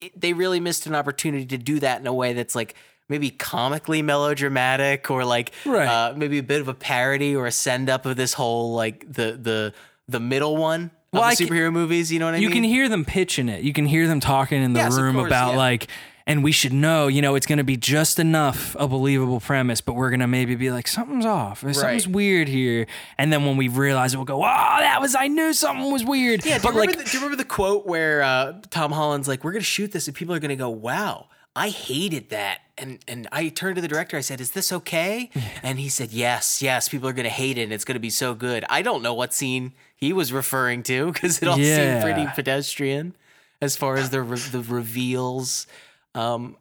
it 0.00 0.18
they 0.18 0.32
really 0.32 0.60
missed 0.60 0.86
an 0.86 0.94
opportunity 0.94 1.44
to 1.46 1.58
do 1.58 1.78
that 1.80 2.00
in 2.00 2.06
a 2.06 2.14
way 2.14 2.32
that's 2.32 2.54
like 2.54 2.74
maybe 3.08 3.30
comically 3.30 4.02
melodramatic 4.02 5.10
or 5.10 5.24
like 5.24 5.52
Right. 5.64 5.86
uh, 5.86 6.14
maybe 6.16 6.38
a 6.38 6.42
bit 6.42 6.60
of 6.60 6.68
a 6.68 6.74
parody 6.74 7.34
or 7.36 7.46
a 7.46 7.52
send 7.52 7.88
up 7.88 8.06
of 8.06 8.16
this 8.16 8.34
whole 8.34 8.74
like 8.74 9.04
the 9.10 9.38
the 9.40 9.72
the 10.08 10.20
middle 10.20 10.56
one 10.56 10.84
of 10.84 10.90
Well, 11.12 11.22
the 11.22 11.28
I 11.28 11.34
can- 11.34 11.48
superhero 11.48 11.72
movies. 11.72 12.12
You 12.12 12.18
know 12.18 12.26
what 12.26 12.34
I 12.34 12.38
you 12.38 12.48
mean? 12.48 12.56
You 12.56 12.62
can 12.62 12.70
hear 12.70 12.88
them 12.88 13.04
pitching 13.04 13.48
it. 13.48 13.62
You 13.62 13.72
can 13.72 13.86
hear 13.86 14.06
them 14.06 14.20
talking 14.20 14.62
in 14.62 14.72
the 14.72 14.80
Yes, 14.80 14.96
room 14.98 15.16
course, 15.16 15.28
about 15.28 15.52
yeah. 15.52 15.56
like, 15.58 15.88
and 16.28 16.42
we 16.42 16.50
should 16.50 16.72
know, 16.72 17.06
you 17.06 17.22
know, 17.22 17.36
it's 17.36 17.46
going 17.46 17.58
to 17.58 17.64
be 17.64 17.76
just 17.76 18.18
enough 18.18 18.74
a 18.80 18.88
believable 18.88 19.38
premise, 19.38 19.80
but 19.80 19.94
we're 19.94 20.10
going 20.10 20.18
to 20.20 20.26
maybe 20.26 20.56
be 20.56 20.72
like, 20.72 20.88
something's 20.88 21.24
off, 21.24 21.62
or 21.62 21.72
something's 21.72 22.06
Right. 22.08 22.14
weird 22.16 22.48
here. 22.48 22.88
And 23.16 23.32
then 23.32 23.44
when 23.46 23.56
we 23.56 23.68
realize 23.68 24.12
it, 24.12 24.16
we'll 24.16 24.24
go, 24.26 24.38
oh, 24.42 24.76
that 24.80 25.00
was, 25.00 25.14
I 25.14 25.28
knew 25.28 25.52
something 25.52 25.90
was 25.92 26.04
weird. 26.04 26.44
Yeah, 26.44 26.58
but 26.60 26.74
like, 26.74 26.88
remember 26.90 27.04
the, 27.04 27.04
do 27.04 27.16
you 27.16 27.22
remember 27.22 27.36
the 27.42 27.48
quote 27.48 27.86
where 27.86 28.22
uh, 28.24 28.54
Tom 28.70 28.90
Holland's 28.90 29.28
like, 29.28 29.44
"We're 29.44 29.52
gonna 29.52 29.62
shoot 29.62 29.92
this, 29.92 30.08
and 30.08 30.16
people 30.16 30.34
are 30.34 30.40
gonna 30.40 30.56
go, 30.56 30.68
wow." 30.68 31.28
I 31.54 31.68
hated 31.70 32.30
that, 32.30 32.58
and 32.78 32.98
and 33.08 33.26
I 33.32 33.48
turned 33.48 33.76
to 33.76 33.82
the 33.82 33.88
director. 33.88 34.16
I 34.16 34.20
said, 34.20 34.40
"Is 34.40 34.50
this 34.52 34.72
okay?" 34.72 35.30
And 35.62 35.78
he 35.78 35.88
said, 35.88 36.12
"Yes, 36.12 36.60
yes. 36.62 36.88
People 36.88 37.08
are 37.08 37.12
gonna 37.12 37.28
hate 37.28 37.58
it, 37.58 37.62
and 37.64 37.72
it's 37.72 37.84
gonna 37.84 37.98
be 38.00 38.10
so 38.10 38.34
good." 38.34 38.64
I 38.68 38.82
don't 38.82 39.02
know 39.02 39.14
what 39.14 39.32
scene 39.34 39.72
he 39.96 40.12
was 40.12 40.32
referring 40.32 40.82
to 40.84 41.12
because 41.12 41.40
it 41.42 41.48
all 41.48 41.58
Yeah. 41.58 42.00
seemed 42.00 42.02
pretty 42.14 42.30
pedestrian 42.34 43.14
as 43.62 43.76
far 43.76 43.96
as 43.96 44.10
the 44.10 44.22
re- 44.22 44.38
the 44.38 44.60
reveals. 44.60 45.66
Um, 46.14 46.56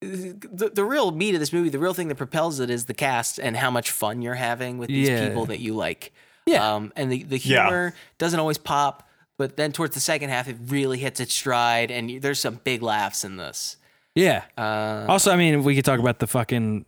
the, 0.00 0.70
the 0.74 0.84
real 0.84 1.12
meat 1.12 1.34
of 1.34 1.40
this 1.40 1.52
movie, 1.52 1.68
the 1.68 1.78
real 1.78 1.94
thing 1.94 2.08
that 2.08 2.16
propels 2.16 2.58
it, 2.58 2.70
is 2.70 2.86
the 2.86 2.94
cast 2.94 3.38
and 3.38 3.56
how 3.56 3.70
much 3.70 3.90
fun 3.92 4.20
you're 4.20 4.34
having 4.34 4.78
with 4.78 4.88
these 4.88 5.08
Yeah. 5.08 5.28
people 5.28 5.46
that 5.46 5.60
you 5.60 5.74
like. 5.74 6.12
Yeah. 6.44 6.74
Um, 6.74 6.92
and 6.96 7.10
the, 7.12 7.22
the 7.22 7.38
Yeah. 7.38 7.62
humor 7.66 7.94
doesn't 8.18 8.40
always 8.40 8.58
pop, 8.58 9.08
but 9.38 9.56
then 9.56 9.70
towards 9.70 9.94
the 9.94 10.00
second 10.00 10.30
half, 10.30 10.48
it 10.48 10.56
really 10.66 10.98
hits 10.98 11.20
its 11.20 11.32
stride, 11.32 11.92
and 11.92 12.20
there's 12.20 12.40
some 12.40 12.58
big 12.64 12.82
laughs 12.82 13.22
in 13.24 13.36
this. 13.36 13.76
Yeah. 14.14 14.42
Uh, 14.56 15.06
Also, 15.08 15.30
I 15.32 15.36
mean, 15.36 15.62
we 15.64 15.74
could 15.74 15.84
talk 15.84 15.98
about 16.00 16.18
the 16.18 16.26
fucking 16.26 16.84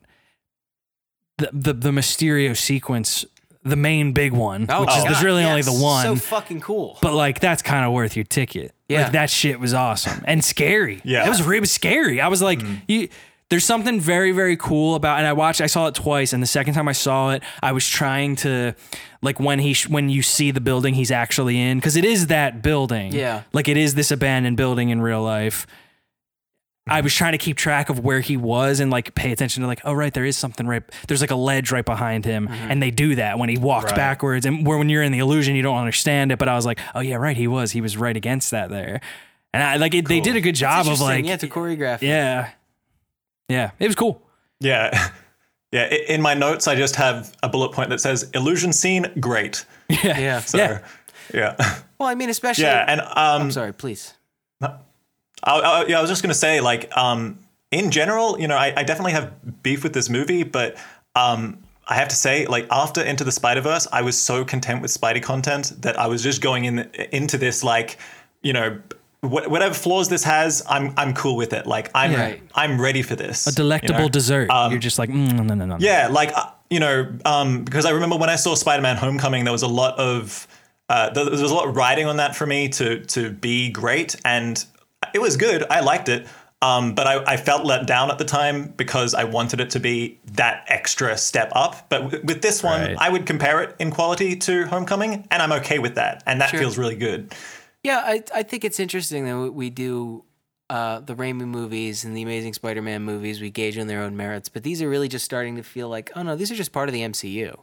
the 1.39 1.51
the, 1.53 1.73
the 1.73 1.91
Mysterio 1.91 2.57
sequence, 2.57 3.25
the 3.65 3.77
main 3.77 4.13
big 4.13 4.33
one, 4.33 4.63
which 4.63 4.71
is 4.71 4.75
Oh, 4.77 4.85
God, 4.87 5.07
there's 5.09 5.23
really 5.25 5.45
only 5.45 5.63
the 5.63 5.73
one. 5.73 6.05
So 6.05 6.17
fucking 6.17 6.61
cool. 6.61 6.99
but 7.03 7.15
like 7.15 7.41
that's 7.41 7.63
kind 7.63 7.85
of 7.85 7.93
worth 7.93 8.17
your 8.17 8.25
ticket. 8.25 8.73
Yeah. 8.89 9.05
Like 9.05 9.13
that 9.13 9.31
shit 9.31 9.59
was 9.59 9.73
awesome 9.75 10.23
and 10.27 10.45
scary. 10.45 11.01
Yeah. 11.05 11.27
It 11.27 11.29
was 11.31 11.43
really 11.43 11.67
scary. 11.67 12.21
I 12.21 12.29
was 12.29 12.43
like, 12.43 12.61
you 12.89 13.09
there's 13.51 13.65
something 13.65 14.01
very, 14.01 14.33
very 14.33 14.57
cool 14.57 14.95
about 14.95 15.19
and 15.19 15.27
I 15.27 15.33
watched 15.33 15.61
I 15.61 15.67
saw 15.67 15.87
it 15.87 15.95
twice 15.95 16.33
and 16.33 16.43
the 16.43 16.47
second 16.47 16.75
time 16.75 16.89
I 16.89 16.93
saw 16.93 17.31
it, 17.31 17.43
I 17.63 17.73
was 17.73 17.89
trying 17.89 18.37
to 18.37 18.75
like 19.23 19.41
when 19.41 19.59
he 19.59 19.73
sh- 19.75 19.89
when 19.89 20.09
you 20.11 20.23
see 20.23 20.51
the 20.51 20.61
building 20.61 20.95
he's 20.95 21.11
actually 21.11 21.59
in 21.59 21.81
cuz 21.81 21.97
it 21.97 22.05
is 22.05 22.29
that 22.29 22.63
building. 22.63 23.13
Yeah. 23.13 23.43
Like 23.53 23.69
it 23.69 23.77
is 23.77 23.95
this 23.95 24.11
abandoned 24.11 24.57
building 24.57 24.91
in 24.91 25.01
real 25.01 25.23
life. 25.23 25.67
I 26.87 27.01
was 27.01 27.15
trying 27.15 27.33
to 27.33 27.39
keep 27.39 27.57
track 27.57 27.89
of 27.89 28.01
where 28.01 28.21
he 28.21 28.37
was 28.37 28.79
and 28.81 28.91
like 28.91 29.15
pay 29.15 29.33
attention 29.33 29.63
to 29.63 29.67
like, 29.67 29.81
oh 29.85 29.95
right, 29.95 30.13
there 30.13 30.25
is 30.27 30.37
something 30.37 30.67
right. 30.67 30.83
There's 31.09 31.23
like 31.23 31.31
a 31.31 31.35
ledge 31.37 31.73
right 31.73 31.85
behind 31.85 32.25
him, 32.27 32.47
and 32.51 32.83
they 32.83 32.91
do 32.91 33.15
that 33.15 33.39
when 33.39 33.49
he 33.49 33.57
walks 33.57 33.87
Right. 33.87 33.97
backwards. 33.97 34.45
And 34.45 34.67
where 34.67 34.77
when 34.77 34.89
you're 34.91 35.03
in 35.03 35.11
the 35.13 35.19
illusion, 35.21 35.55
you 35.57 35.63
don't 35.63 35.79
understand 35.79 36.31
it. 36.33 36.39
But 36.39 36.49
I 36.49 36.55
was 36.55 36.67
like, 36.67 36.79
oh 36.95 37.01
yeah, 37.01 37.17
right, 37.17 37.37
he 37.37 37.47
was. 37.49 37.73
He 37.73 37.81
was 37.81 37.97
right 37.97 38.17
against 38.17 38.51
that 38.51 38.69
there, 38.69 39.01
and 39.55 39.63
I 39.63 39.77
like 39.77 39.95
it, 39.95 40.07
they 40.09 40.21
did 40.21 40.37
a 40.37 40.41
good 40.43 40.55
job 40.57 40.87
of 40.87 41.01
like, 41.01 41.25
yeah, 41.25 41.37
to 41.37 41.49
choreograph. 41.49 42.03
it. 42.03 42.07
yeah, 42.09 42.51
yeah, 43.49 43.71
it 43.79 43.87
was 43.87 43.97
cool. 43.97 44.23
Yeah. 44.61 45.11
Yeah. 45.73 45.87
In 45.93 46.23
my 46.23 46.35
notes, 46.35 46.69
I 46.69 46.77
just 46.77 46.95
have 46.95 47.35
a 47.43 47.49
bullet 47.49 47.73
point 47.73 47.91
that 47.91 48.01
says 48.01 48.31
illusion 48.33 48.73
scene, 48.73 49.11
great. 49.19 49.67
Yeah, 49.89 50.17
Yeah. 50.21 50.41
So, 50.41 50.57
Yeah. 50.59 50.79
yeah. 51.35 51.57
Well, 51.99 52.09
I 52.09 52.15
mean, 52.15 52.31
especially. 52.31 52.63
Yeah. 52.63 52.85
And, 52.87 53.01
um, 53.01 53.09
I'm 53.43 53.51
sorry, 53.51 53.73
please. 53.73 54.15
I, 55.45 55.59
I, 55.59 55.87
yeah, 55.87 55.99
I 55.99 56.01
was 56.01 56.11
just 56.11 56.23
going 56.23 56.33
to 56.33 56.39
say, 56.39 56.61
like, 56.61 56.95
um, 56.97 57.39
in 57.71 57.91
general, 57.91 58.41
you 58.41 58.49
know, 58.49 58.57
I, 58.57 58.73
I 58.77 58.83
definitely 58.83 59.13
have 59.13 59.63
beef 59.63 59.83
with 59.83 59.93
this 59.93 60.09
movie, 60.09 60.43
but 60.43 60.77
um, 61.15 61.59
I 61.87 61.95
have 61.97 62.09
to 62.09 62.17
say, 62.17 62.47
like, 62.47 62.67
after 62.71 63.03
Into 63.03 63.25
the 63.25 63.33
Spider 63.33 63.61
Verse, 63.61 63.87
I 63.93 64.03
was 64.03 64.21
so 64.21 64.45
content 64.45 64.81
with 64.83 64.91
Spidey 64.91 65.23
content 65.23 65.73
that 65.83 65.99
I 65.99 66.07
was 66.07 66.23
just 66.23 66.41
going 66.41 66.65
in 66.65 66.79
into 67.13 67.37
this, 67.37 67.63
like, 67.63 67.99
you 68.43 68.53
know, 68.53 68.79
wh- 69.21 69.51
whatever 69.51 69.75
flaws 69.75 70.09
this 70.09 70.25
has, 70.25 70.63
I'm 70.69 70.95
I'm 70.97 71.13
cool 71.15 71.37
with 71.37 71.53
it. 71.53 71.67
Like, 71.67 71.91
I'm 71.95 72.15
Right. 72.15 72.43
I'm 72.55 72.81
ready 72.81 73.03
for 73.03 73.17
this. 73.17 73.47
a 73.47 73.55
delectable 73.55 73.99
you 73.99 74.05
know? 74.05 74.09
dessert. 74.09 74.51
You're 74.71 74.79
just 74.79 74.99
like, 74.99 75.11
mm, 75.11 75.33
no, 75.35 75.43
no, 75.43 75.55
no, 75.55 75.67
no. 75.67 75.77
Yeah, 75.79 76.09
like 76.09 76.33
uh, 76.35 76.51
you 76.71 76.81
know, 76.81 77.13
um, 77.25 77.65
because 77.65 77.85
I 77.85 77.91
remember 77.91 78.17
when 78.17 78.31
I 78.31 78.37
saw 78.37 78.55
Spider-Man: 78.55 78.97
Homecoming, 78.97 79.45
there 79.45 79.53
was 79.53 79.63
a 79.63 79.69
lot 79.69 79.99
of 79.99 80.47
uh, 80.89 81.11
there 81.11 81.25
there 81.25 81.33
was 81.33 81.51
a 81.51 81.55
lot 81.55 81.69
of 81.69 81.77
riding 81.77 82.07
on 82.07 82.17
that 82.17 82.35
for 82.37 82.47
me 82.47 82.69
to 82.71 83.05
to 83.07 83.31
be 83.31 83.69
great, 83.71 84.17
and 84.25 84.65
it 85.15 85.21
was 85.21 85.37
good. 85.39 85.65
I 85.71 85.81
liked 85.81 86.09
it, 86.11 86.27
um, 86.61 86.95
but 86.95 87.07
I, 87.07 87.23
I 87.35 87.37
felt 87.39 87.65
let 87.65 87.87
down 87.87 88.11
at 88.11 88.19
the 88.19 88.25
time 88.25 88.69
because 88.77 89.15
I 89.15 89.25
wanted 89.25 89.61
it 89.61 89.71
to 89.71 89.81
be 89.81 90.19
that 90.33 90.65
extra 90.69 91.17
step 91.17 91.51
up. 91.55 91.89
But 91.89 92.03
w- 92.11 92.23
with 92.25 92.43
this 92.43 92.63
one, 92.63 92.81
Right. 92.83 92.97
I 92.99 93.09
would 93.09 93.25
compare 93.27 93.63
it 93.63 93.77
in 93.79 93.91
quality 93.91 94.37
to 94.37 94.67
Homecoming, 94.67 95.27
and 95.31 95.43
I'm 95.43 95.53
okay 95.53 95.79
with 95.79 95.95
that, 95.95 96.23
and 96.27 96.41
that 96.41 96.51
Sure. 96.51 96.61
feels 96.61 96.77
really 96.77 96.97
good. 96.97 97.33
Yeah, 97.83 98.03
I, 98.05 98.23
I 98.35 98.43
think 98.43 98.65
it's 98.65 98.81
interesting 98.81 99.25
that 99.27 99.51
we 99.53 99.71
do 99.71 100.25
uh, 100.71 101.01
the 101.01 101.15
Raimi 101.15 101.47
movies 101.47 102.05
and 102.05 102.17
the 102.17 102.23
Amazing 102.23 102.55
Spider-Man 102.55 103.03
movies. 103.03 103.41
We 103.43 103.51
gauge 103.51 103.77
on 103.77 103.87
their 103.87 104.01
own 104.03 104.17
merits, 104.17 104.49
but 104.49 104.63
these 104.63 104.81
are 104.81 104.89
really 104.89 105.09
just 105.09 105.25
starting 105.27 105.57
to 105.57 105.63
feel 105.63 105.91
like, 105.91 106.11
oh 106.17 106.23
no, 106.23 106.35
these 106.37 106.51
are 106.51 106.55
just 106.55 106.73
part 106.73 106.89
of 106.89 106.95
the 106.95 107.03
MCU. 107.03 107.59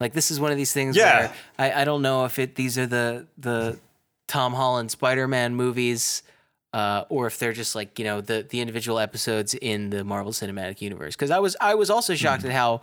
Like 0.00 0.12
this 0.12 0.30
is 0.32 0.40
one 0.40 0.50
of 0.50 0.56
these 0.56 0.72
things 0.72 0.96
Yeah. 0.96 1.18
where 1.20 1.32
I, 1.58 1.82
I 1.82 1.84
don't 1.84 2.02
know 2.02 2.24
if 2.24 2.38
it 2.40 2.56
these 2.56 2.76
are 2.78 2.86
the 2.86 3.28
the 3.38 3.78
Tom 4.26 4.54
Holland 4.54 4.90
Spider-Man 4.90 5.54
movies. 5.54 6.24
Uh, 6.72 7.04
or 7.08 7.26
if 7.26 7.38
they're 7.38 7.52
just 7.52 7.74
like 7.74 7.98
you 7.98 8.04
know 8.04 8.20
the 8.20 8.46
the 8.48 8.60
individual 8.60 8.98
episodes 8.98 9.54
in 9.54 9.90
the 9.90 10.04
Marvel 10.04 10.32
Cinematic 10.32 10.80
Universe, 10.80 11.16
because 11.16 11.30
I 11.30 11.40
was 11.40 11.56
I 11.60 11.74
was 11.74 11.90
also 11.90 12.14
shocked 12.14 12.44
at 12.44 12.52
how 12.52 12.80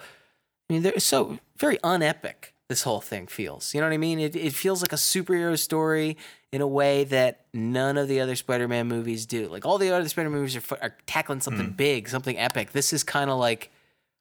I 0.70 0.74
mean, 0.74 0.82
they're 0.84 1.00
so 1.00 1.40
very 1.58 1.78
unepic. 1.80 2.52
This 2.70 2.84
whole 2.84 3.00
thing 3.00 3.28
feels. 3.28 3.74
You 3.74 3.80
know 3.80 3.88
what 3.88 3.94
I 3.94 3.98
mean? 3.98 4.20
It 4.20 4.36
it 4.36 4.54
feels 4.54 4.82
like 4.82 4.92
a 4.92 4.98
superhero 4.98 5.58
story 5.58 6.18
in 6.52 6.62
a 6.62 6.68
way 6.68 7.06
that 7.06 7.46
none 7.54 7.98
of 7.98 8.08
the 8.08 8.20
other 8.20 8.36
Spider-Man 8.36 8.88
movies 8.88 9.26
do. 9.26 9.48
Like 9.48 9.66
all 9.66 9.78
the 9.78 9.92
other 9.92 10.08
Spider-Man 10.08 10.40
movies 10.40 10.58
are, 10.58 10.78
are 10.82 10.96
tackling 11.06 11.40
something 11.40 11.72
big, 11.72 12.10
something 12.10 12.38
epic. 12.38 12.72
This 12.72 12.94
is 12.94 13.04
kind 13.04 13.30
of 13.30 13.38
like, 13.38 13.70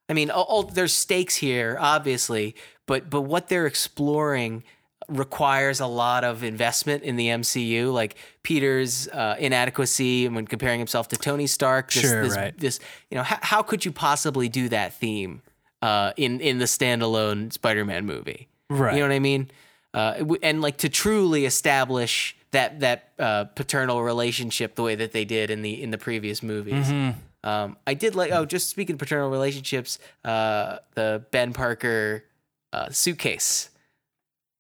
I 0.09 0.13
mean, 0.13 0.31
all, 0.31 0.45
all, 0.45 0.63
there's 0.63 0.93
stakes 0.93 1.37
here, 1.37 1.77
obviously, 1.81 2.55
but 2.87 3.11
but 3.11 3.23
what 3.23 3.49
they're 3.49 3.67
exploring 3.67 4.63
requires 5.09 5.81
a 5.81 5.87
lot 5.87 6.25
of 6.25 6.43
investment 6.43 7.03
in 7.03 7.17
the 7.17 7.29
MCU. 7.29 7.93
Like 7.93 8.17
Peter's 8.43 9.09
uh, 9.09 9.37
inadequacy 9.39 10.29
when 10.29 10.47
comparing 10.47 10.79
himself 10.79 11.09
to 11.09 11.17
Tony 11.17 11.47
Stark. 11.47 11.93
This, 11.93 12.03
Sure, 12.03 12.23
this, 12.23 12.37
right. 12.37 12.59
this 12.59 12.81
you 13.11 13.17
know 13.17 13.23
how, 13.23 13.39
how 13.43 13.63
could 13.63 13.85
you 13.85 13.93
possibly 13.93 14.49
do 14.49 14.69
that 14.69 14.95
theme 14.95 15.43
uh, 15.83 16.13
in 16.17 16.41
in 16.41 16.59
the 16.59 16.65
standalone 16.67 17.53
Spider-Man 17.53 18.07
movie? 18.07 18.49
Right. 18.69 18.95
You 18.95 19.01
know 19.01 19.09
what 19.09 19.15
I 19.15 19.21
mean? 19.21 19.51
Uh, 19.95 20.37
and 20.43 20.61
like 20.61 20.79
to 20.79 20.89
truly 20.89 21.47
establish 21.47 22.37
that 22.51 22.81
that 22.81 23.11
uh, 23.19 23.45
paternal 23.45 24.03
relationship 24.03 24.75
the 24.75 24.83
way 24.83 24.95
that 24.95 25.13
they 25.13 25.25
did 25.25 25.51
in 25.51 25.63
the 25.63 25.83
in 25.83 25.91
the 25.91 25.99
previous 25.99 26.43
movies. 26.43 26.87
Mm-hmm. 26.87 27.19
Um, 27.49 27.77
I 27.87 27.95
did 27.95 28.15
like. 28.15 28.33
Oh, 28.33 28.45
just 28.45 28.69
speaking 28.69 28.95
of 28.95 28.99
paternal 28.99 29.31
relationships, 29.31 29.99
uh, 30.25 30.79
the 30.95 31.25
Ben 31.31 31.53
Parker 31.53 32.25
uh, 32.73 32.91
suitcase, 32.91 33.71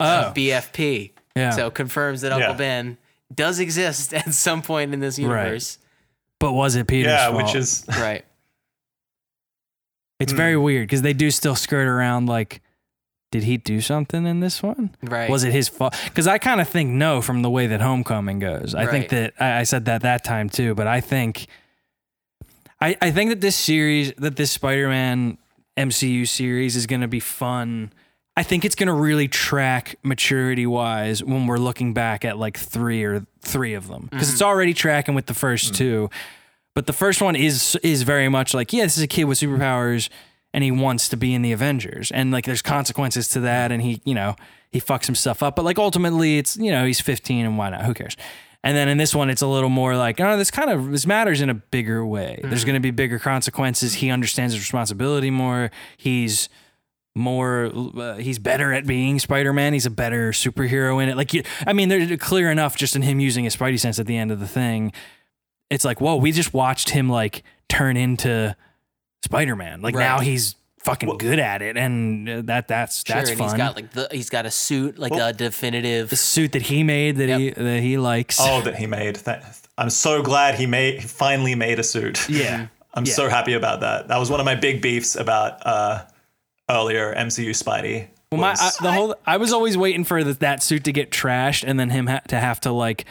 Oh, 0.00 0.32
BFP. 0.34 1.12
Yeah. 1.34 1.50
So 1.50 1.70
confirms 1.70 2.20
that 2.22 2.32
Uncle 2.32 2.50
Yeah. 2.52 2.56
Ben 2.56 2.98
does 3.34 3.58
exist 3.60 4.12
at 4.14 4.32
some 4.32 4.62
point 4.62 4.92
in 4.94 5.00
this 5.00 5.18
universe. 5.18 5.78
but 6.38 6.52
was 6.52 6.76
it 6.76 6.86
Peter's 6.86 7.10
Yeah, 7.12 7.30
fault? 7.30 7.44
which 7.44 7.54
is 7.54 7.84
Right. 7.88 8.24
it's 10.20 10.32
Hmm. 10.32 10.36
very 10.36 10.56
weird 10.56 10.86
because 10.88 11.02
they 11.02 11.12
do 11.12 11.30
still 11.30 11.54
skirt 11.54 11.86
around 11.86 12.26
like, 12.26 12.62
did 13.32 13.42
he 13.42 13.56
do 13.56 13.80
something 13.80 14.24
in 14.26 14.40
this 14.40 14.62
one? 14.62 14.94
Right. 15.02 15.28
Was 15.28 15.44
it 15.44 15.52
his 15.52 15.68
fault? 15.68 15.94
Because 16.04 16.26
I 16.26 16.38
kind 16.38 16.60
of 16.60 16.68
think 16.68 16.90
no 16.90 17.20
from 17.20 17.42
the 17.42 17.50
way 17.50 17.66
that 17.66 17.80
Homecoming 17.80 18.38
goes. 18.38 18.74
I 18.74 18.86
think 18.86 19.08
that 19.10 19.34
I, 19.38 19.60
I 19.60 19.62
said 19.64 19.84
that 19.86 20.02
that 20.02 20.24
time 20.24 20.48
too, 20.48 20.74
but 20.74 20.86
I 20.86 21.00
think 21.00 21.46
I, 22.80 22.96
I 23.02 23.10
think 23.10 23.30
that 23.30 23.40
this 23.40 23.56
series, 23.56 24.12
that 24.18 24.36
this 24.36 24.52
Spider-Man 24.52 25.38
MCU 25.76 26.28
series 26.28 26.76
is 26.76 26.86
going 26.86 27.00
to 27.00 27.08
be 27.08 27.20
fun. 27.20 27.92
I 28.36 28.42
think 28.42 28.64
it's 28.66 28.74
going 28.74 28.88
to 28.88 28.92
really 28.92 29.28
track 29.28 29.96
maturity 30.02 30.66
wise 30.66 31.24
when 31.24 31.46
we're 31.46 31.56
looking 31.56 31.94
back 31.94 32.24
at 32.24 32.38
like 32.38 32.58
three 32.58 33.02
or 33.02 33.26
three 33.40 33.72
of 33.72 33.88
them 33.88 34.08
because 34.10 34.28
it's 34.28 34.42
mm-hmm. 34.42 34.48
already 34.48 34.74
tracking 34.74 35.14
with 35.14 35.26
the 35.26 35.32
1st 35.32 35.70
mm. 35.70 35.74
two. 35.74 36.10
But 36.74 36.86
the 36.86 36.92
first 36.92 37.22
one 37.22 37.34
is 37.34 37.76
is 37.82 38.02
very 38.02 38.28
much 38.28 38.52
like, 38.52 38.72
yeah, 38.74 38.84
this 38.84 38.98
is 38.98 39.02
a 39.02 39.08
kid 39.08 39.24
with 39.24 39.38
superpowers 39.38 40.10
and 40.52 40.62
he 40.62 40.70
wants 40.70 41.08
to 41.08 41.16
be 41.16 41.34
in 41.34 41.40
the 41.40 41.52
Avengers. 41.52 42.10
And 42.10 42.30
like 42.30 42.44
there's 42.44 42.60
consequences 42.60 43.28
to 43.28 43.40
that 43.40 43.72
and 43.72 43.82
he, 43.82 44.02
you 44.04 44.14
know, 44.14 44.36
he 44.70 44.80
fucks 44.82 45.06
himself 45.06 45.42
up. 45.42 45.56
But 45.56 45.64
like 45.64 45.78
ultimately 45.78 46.36
it's, 46.36 46.58
you 46.58 46.70
know, 46.70 46.84
he's 46.84 47.00
15 47.00 47.46
and 47.46 47.56
why 47.56 47.70
not? 47.70 47.86
Who 47.86 47.94
cares? 47.94 48.18
And 48.62 48.76
then 48.76 48.88
in 48.88 48.98
this 48.98 49.14
one, 49.14 49.30
it's 49.30 49.42
a 49.42 49.46
little 49.46 49.70
more 49.70 49.96
like, 49.96 50.20
oh, 50.20 50.36
this 50.36 50.50
kind 50.50 50.68
of 50.68 50.90
this 50.90 51.06
matters 51.06 51.40
in 51.40 51.48
a 51.48 51.54
bigger 51.54 52.04
way. 52.04 52.40
There's 52.42 52.64
mm. 52.64 52.66
going 52.66 52.74
to 52.74 52.80
be 52.80 52.90
bigger 52.90 53.18
consequences. 53.18 53.94
He 53.94 54.10
understands 54.10 54.52
his 54.52 54.62
responsibility 54.62 55.30
more. 55.30 55.70
He's 55.96 56.50
more 57.16 57.72
uh, 57.74 58.14
he's 58.16 58.38
better 58.38 58.72
at 58.72 58.86
being 58.86 59.18
spider-man 59.18 59.72
he's 59.72 59.86
a 59.86 59.90
better 59.90 60.32
superhero 60.32 61.02
in 61.02 61.08
it 61.08 61.16
like 61.16 61.32
you 61.32 61.42
i 61.66 61.72
mean 61.72 61.88
they're 61.88 62.16
clear 62.16 62.50
enough 62.50 62.76
just 62.76 62.94
in 62.94 63.02
him 63.02 63.18
using 63.20 63.44
his 63.44 63.56
spidey 63.56 63.80
sense 63.80 63.98
at 63.98 64.06
the 64.06 64.16
end 64.16 64.30
of 64.30 64.38
the 64.38 64.46
thing 64.46 64.92
it's 65.70 65.84
like 65.84 66.00
whoa 66.00 66.14
we 66.16 66.30
just 66.30 66.52
watched 66.52 66.90
him 66.90 67.08
like 67.08 67.42
turn 67.68 67.96
into 67.96 68.54
spider-man 69.24 69.80
like 69.82 69.94
Right. 69.94 70.04
now 70.04 70.18
he's 70.20 70.56
fucking 70.80 71.16
good 71.18 71.38
at 71.40 71.62
it 71.62 71.76
and 71.76 72.28
uh, 72.28 72.42
that 72.44 72.68
that's 72.68 73.04
Sure, 73.04 73.16
that's 73.16 73.30
and 73.30 73.38
fun 73.38 73.48
he's 73.48 73.56
got 73.56 73.74
like 73.76 73.90
the 73.92 74.08
he's 74.12 74.30
got 74.30 74.46
a 74.46 74.50
suit 74.50 74.98
like 74.98 75.12
a 75.12 75.32
definitive 75.32 76.10
the 76.10 76.16
suit 76.16 76.52
that 76.52 76.62
he 76.62 76.82
made 76.84 77.16
that 77.16 77.28
he 77.38 77.50
that 77.50 77.80
he 77.82 77.98
likes 77.98 78.36
oh 78.40 78.60
that 78.62 78.76
he 78.76 78.86
made. 78.86 79.16
That, 79.16 79.58
I'm 79.78 79.90
so 79.90 80.22
glad 80.22 80.54
he 80.54 80.66
made 80.66 81.00
he 81.00 81.06
finally 81.08 81.54
made 81.56 81.78
a 81.78 81.82
suit. 81.82 82.28
Yeah. 82.30 82.68
I'm 82.94 83.04
Yeah. 83.04 83.12
so 83.14 83.28
happy 83.28 83.52
about 83.54 83.80
that. 83.80 84.08
That 84.08 84.18
was 84.18 84.30
one 84.30 84.38
of 84.40 84.46
my 84.46 84.54
big 84.54 84.80
beefs 84.80 85.16
about 85.16 85.58
uh, 85.66 86.04
earlier 86.68 87.14
MCU 87.14 87.50
Spidey. 87.50 88.08
Well, 88.32 88.40
my 88.40 88.54
I, 88.58 88.70
the 88.82 88.92
whole 88.92 89.14
I 89.24 89.36
was 89.36 89.52
always 89.52 89.76
waiting 89.76 90.04
for 90.04 90.24
the, 90.24 90.32
that 90.34 90.62
suit 90.62 90.84
to 90.84 90.92
get 90.92 91.10
trashed 91.10 91.64
and 91.66 91.78
then 91.78 91.90
him 91.90 92.06
ha- 92.08 92.22
to 92.28 92.38
have 92.40 92.60
to 92.62 92.72
like 92.72 93.04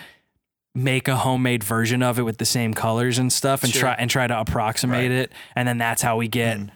make 0.73 1.07
a 1.07 1.15
homemade 1.15 1.63
version 1.63 2.03
of 2.03 2.19
it 2.19 2.23
with 2.23 2.37
the 2.37 2.45
same 2.45 2.73
colors 2.73 3.17
and 3.17 3.31
stuff 3.31 3.63
and 3.63 3.71
Sure. 3.71 3.81
try 3.81 3.93
and 3.97 4.09
try 4.09 4.27
to 4.27 4.37
approximate 4.37 5.09
it 5.11 5.31
and 5.55 5.65
then 5.67 5.77
that's 5.77 6.01
how 6.01 6.17
we 6.17 6.27
get 6.27 6.57
Mm. 6.57 6.69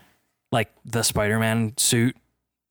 like 0.54 0.72
the 0.86 1.04
Spider-Man 1.04 1.74
suit 1.76 2.16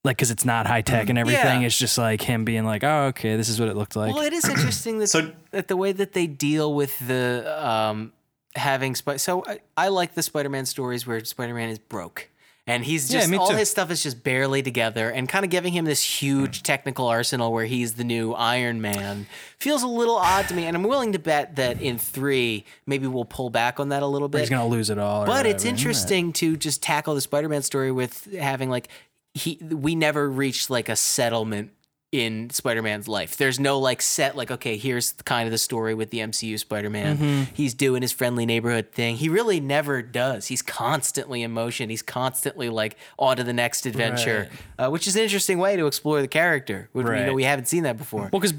like 0.03 0.17
cuz 0.17 0.31
it's 0.31 0.43
not 0.43 0.65
high 0.65 0.81
tech 0.81 1.07
and 1.09 1.19
everything 1.19 1.61
Yeah. 1.61 1.67
it's 1.67 1.77
just 1.77 1.99
like 1.99 2.23
him 2.23 2.45
being 2.45 2.65
like 2.65 2.83
oh 2.83 3.07
okay 3.09 3.35
this 3.37 3.47
is 3.47 3.59
what 3.59 3.69
it 3.69 3.75
looked 3.77 3.95
like 3.95 4.11
Well, 4.15 4.23
it 4.23 4.33
is 4.33 4.45
interesting 4.49 4.97
that, 4.99 5.07
So- 5.07 5.31
that 5.51 5.67
the 5.67 5.77
way 5.77 5.91
that 5.91 6.13
they 6.13 6.25
deal 6.25 6.73
with 6.73 6.97
the 7.07 7.45
um, 7.63 8.11
having 8.55 8.95
Sp- 8.97 9.17
so 9.21 9.43
I, 9.45 9.59
I 9.77 9.87
like 9.89 10.15
the 10.15 10.23
Spider-Man 10.23 10.65
stories 10.65 11.05
where 11.05 11.23
Spider-Man 11.23 11.69
is 11.69 11.77
broke 11.77 12.28
and 12.69 12.85
he's 12.85 13.09
just 13.09 13.29
me 13.29 13.37
all 13.37 13.49
too. 13.49 13.55
his 13.55 13.69
stuff 13.69 13.89
is 13.91 14.03
just 14.03 14.23
barely 14.23 14.61
together 14.61 15.09
and 15.09 15.27
kind 15.27 15.43
of 15.43 15.51
giving 15.51 15.73
him 15.73 15.85
this 15.85 16.01
huge 16.01 16.63
technical 16.63 17.07
arsenal 17.07 17.51
where 17.51 17.65
he's 17.65 17.95
the 17.95 18.03
new 18.03 18.33
Iron 18.33 18.79
Man. 18.79 19.25
Feels 19.57 19.83
a 19.83 19.87
little 19.87 20.15
odd 20.15 20.47
to 20.49 20.53
me 20.53 20.65
and 20.65 20.75
I'm 20.75 20.83
willing 20.83 21.13
to 21.13 21.19
bet 21.19 21.55
that 21.55 21.81
in 21.81 21.97
3 21.97 22.63
maybe 22.85 23.07
we'll 23.07 23.25
pull 23.25 23.49
back 23.49 23.79
on 23.79 23.89
that 23.89 24.03
a 24.03 24.07
little 24.07 24.29
bit 24.29 24.41
he's 24.41 24.49
going 24.49 24.61
to 24.61 24.67
lose 24.67 24.89
it 24.89 24.97
all 24.97 25.25
but 25.25 25.45
it's 25.45 25.65
interesting 25.65 26.31
to 26.33 26.55
just 26.55 26.81
tackle 26.83 27.15
the 27.15 27.21
Spider-Man 27.21 27.61
story 27.63 27.91
with 27.91 28.31
having 28.35 28.69
like 28.69 28.87
he 29.33 29.59
we 29.61 29.95
never 29.95 30.29
reached 30.29 30.69
like 30.69 30.89
a 30.89 30.95
settlement 30.95 31.71
in 32.11 32.49
Spider-Man's 32.49 33.07
life. 33.07 33.37
There's 33.37 33.59
no 33.59 33.77
like 33.77 34.01
set 34.01 34.35
like 34.35 34.49
okay, 34.49 34.77
here's 34.77 35.11
kind 35.25 35.45
of 35.47 35.51
the 35.51 35.57
story 35.59 35.93
with 35.93 36.09
the 36.09 36.19
MCU 36.19 36.57
Spider-Man. 36.57 37.17
Mm-hmm. 37.17 37.43
He's 37.53 37.73
doing 37.75 38.01
his 38.01 38.11
friendly 38.11 38.45
neighborhood 38.45 38.91
thing. 38.91 39.17
He 39.17 39.29
really 39.29 39.59
never 39.59 40.01
does. 40.01 40.47
He's 40.47 40.61
constantly 40.63 41.43
in 41.43 41.51
motion. 41.51 41.89
He's 41.89 42.01
constantly 42.01 42.69
like 42.69 42.97
on 43.19 43.37
to 43.37 43.43
the 43.43 43.53
next 43.53 43.85
adventure, 43.85 44.49
uh, 44.79 44.89
which 44.89 45.07
is 45.07 45.15
an 45.15 45.21
interesting 45.21 45.59
way 45.59 45.75
to 45.75 45.85
explore 45.85 46.21
the 46.21 46.27
character. 46.27 46.89
Which, 46.93 47.05
You 47.05 47.11
know, 47.13 47.19
Right. 47.25 47.33
we 47.33 47.43
haven't 47.43 47.65
seen 47.67 47.83
that 47.83 47.97
before. 47.97 48.29
Well, 48.31 48.41
because 48.41 48.53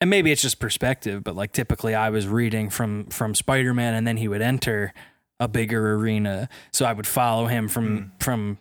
and 0.00 0.08
maybe 0.10 0.32
it's 0.32 0.42
just 0.42 0.58
perspective, 0.58 1.22
but 1.22 1.36
like 1.36 1.52
typically 1.52 1.94
I 1.94 2.10
was 2.10 2.26
reading 2.26 2.70
from 2.70 3.06
from 3.06 3.34
Spider 3.34 3.74
Man, 3.74 3.94
and 3.94 4.06
then 4.06 4.16
he 4.16 4.26
would 4.28 4.42
enter 4.42 4.92
a 5.40 5.48
bigger 5.48 5.94
arena, 5.96 6.48
so 6.72 6.86
I 6.86 6.92
would 6.94 7.06
follow 7.06 7.46
him 7.46 7.68
from 7.68 8.12
from 8.20 8.58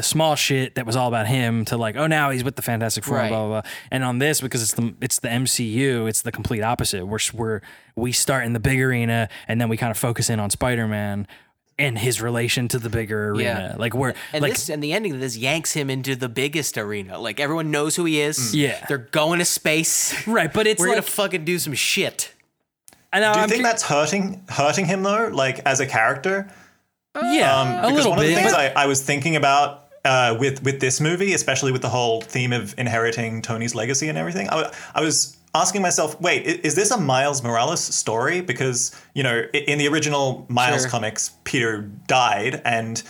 the 0.00 0.06
small 0.06 0.34
shit 0.34 0.76
that 0.76 0.86
was 0.86 0.96
all 0.96 1.08
about 1.08 1.26
him 1.26 1.64
to 1.66 1.76
like, 1.76 1.96
oh, 1.96 2.06
now 2.06 2.30
he's 2.30 2.42
with 2.42 2.56
the 2.56 2.62
Fantastic 2.62 3.04
Four, 3.04 3.18
Right. 3.18 3.28
blah 3.28 3.46
blah 3.46 3.60
blah. 3.60 3.70
And 3.90 4.02
on 4.02 4.18
this, 4.18 4.40
because 4.40 4.62
it's 4.62 4.72
the 4.74 4.94
it's 5.02 5.18
the 5.20 5.28
MCU, 5.28 6.08
it's 6.08 6.22
the 6.22 6.32
complete 6.32 6.62
opposite. 6.62 7.04
We're 7.06 7.18
we're 7.34 7.60
we 7.96 8.12
start 8.12 8.46
in 8.46 8.54
the 8.54 8.60
big 8.60 8.80
arena, 8.80 9.28
and 9.46 9.60
then 9.60 9.68
we 9.68 9.76
kind 9.76 9.90
of 9.90 9.98
focus 9.98 10.30
in 10.30 10.40
on 10.40 10.48
Spider 10.50 10.86
Man. 10.88 11.26
And 11.78 11.98
his 11.98 12.20
relation 12.20 12.68
to 12.68 12.78
the 12.78 12.90
bigger 12.90 13.30
arena, 13.30 13.70
Yeah. 13.72 13.76
like 13.78 13.94
we're 13.94 14.12
And 14.34 14.42
like 14.42 14.52
this 14.52 14.68
and 14.68 14.82
the 14.82 14.92
ending 14.92 15.12
of 15.12 15.20
this 15.20 15.38
yanks 15.38 15.72
him 15.72 15.88
into 15.88 16.14
the 16.14 16.28
biggest 16.28 16.76
arena. 16.76 17.18
Like 17.18 17.40
everyone 17.40 17.70
knows 17.70 17.96
who 17.96 18.04
he 18.04 18.20
is. 18.20 18.54
Yeah. 18.54 18.84
They're 18.86 18.98
going 18.98 19.38
to 19.38 19.46
space. 19.46 20.26
right, 20.26 20.52
but 20.52 20.66
it's 20.66 20.78
We're 20.78 20.88
like 20.88 20.96
gonna 20.96 21.02
fucking 21.06 21.46
do 21.46 21.58
some 21.58 21.72
shit. 21.72 22.34
I 23.14 23.20
know, 23.20 23.32
Do 23.32 23.38
you 23.38 23.42
I'm 23.44 23.48
think 23.48 23.62
cu- 23.62 23.68
that's 23.68 23.82
hurting 23.82 24.44
hurting 24.50 24.84
him 24.84 25.02
though, 25.02 25.28
like 25.32 25.60
as 25.60 25.80
a 25.80 25.86
character? 25.86 26.50
yeah 27.16 27.58
Um, 27.60 27.68
a 27.68 27.80
because 27.80 27.92
little 27.96 28.10
one 28.10 28.18
of 28.20 28.24
the 28.26 28.30
bit. 28.34 28.40
things 28.42 28.52
but- 28.52 28.76
I, 28.76 28.82
I 28.82 28.86
was 28.86 29.00
thinking 29.02 29.36
about 29.36 29.79
uh, 30.04 30.36
with 30.38 30.62
with 30.62 30.80
this 30.80 31.00
movie, 31.00 31.34
especially 31.34 31.72
with 31.72 31.82
the 31.82 31.88
whole 31.88 32.20
theme 32.22 32.52
of 32.52 32.74
inheriting 32.78 33.42
Tony's 33.42 33.74
legacy 33.74 34.08
and 34.08 34.16
everything, 34.18 34.48
I, 34.50 34.72
I 34.94 35.00
was 35.02 35.36
asking 35.54 35.82
myself, 35.82 36.18
wait, 36.20 36.46
is 36.46 36.74
this 36.74 36.90
a 36.90 36.96
Miles 36.98 37.42
Morales 37.42 37.82
story? 37.82 38.40
Because 38.40 38.92
you 39.14 39.22
know, 39.22 39.42
in 39.52 39.78
the 39.78 39.88
original 39.88 40.46
Miles 40.48 40.82
Sure. 40.82 40.90
comics, 40.90 41.30
Peter 41.44 41.82
died, 42.06 42.62
and 42.64 43.02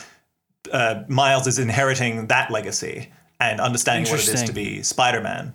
uh, 0.73 1.03
Miles 1.09 1.47
is 1.47 1.59
inheriting 1.59 2.27
that 2.29 2.51
legacy 2.51 3.11
and 3.39 3.61
understanding 3.61 4.11
what 4.11 4.21
it 4.21 4.29
is 4.35 4.43
to 4.45 4.53
be 4.53 4.83
Spider-Man. 4.83 5.55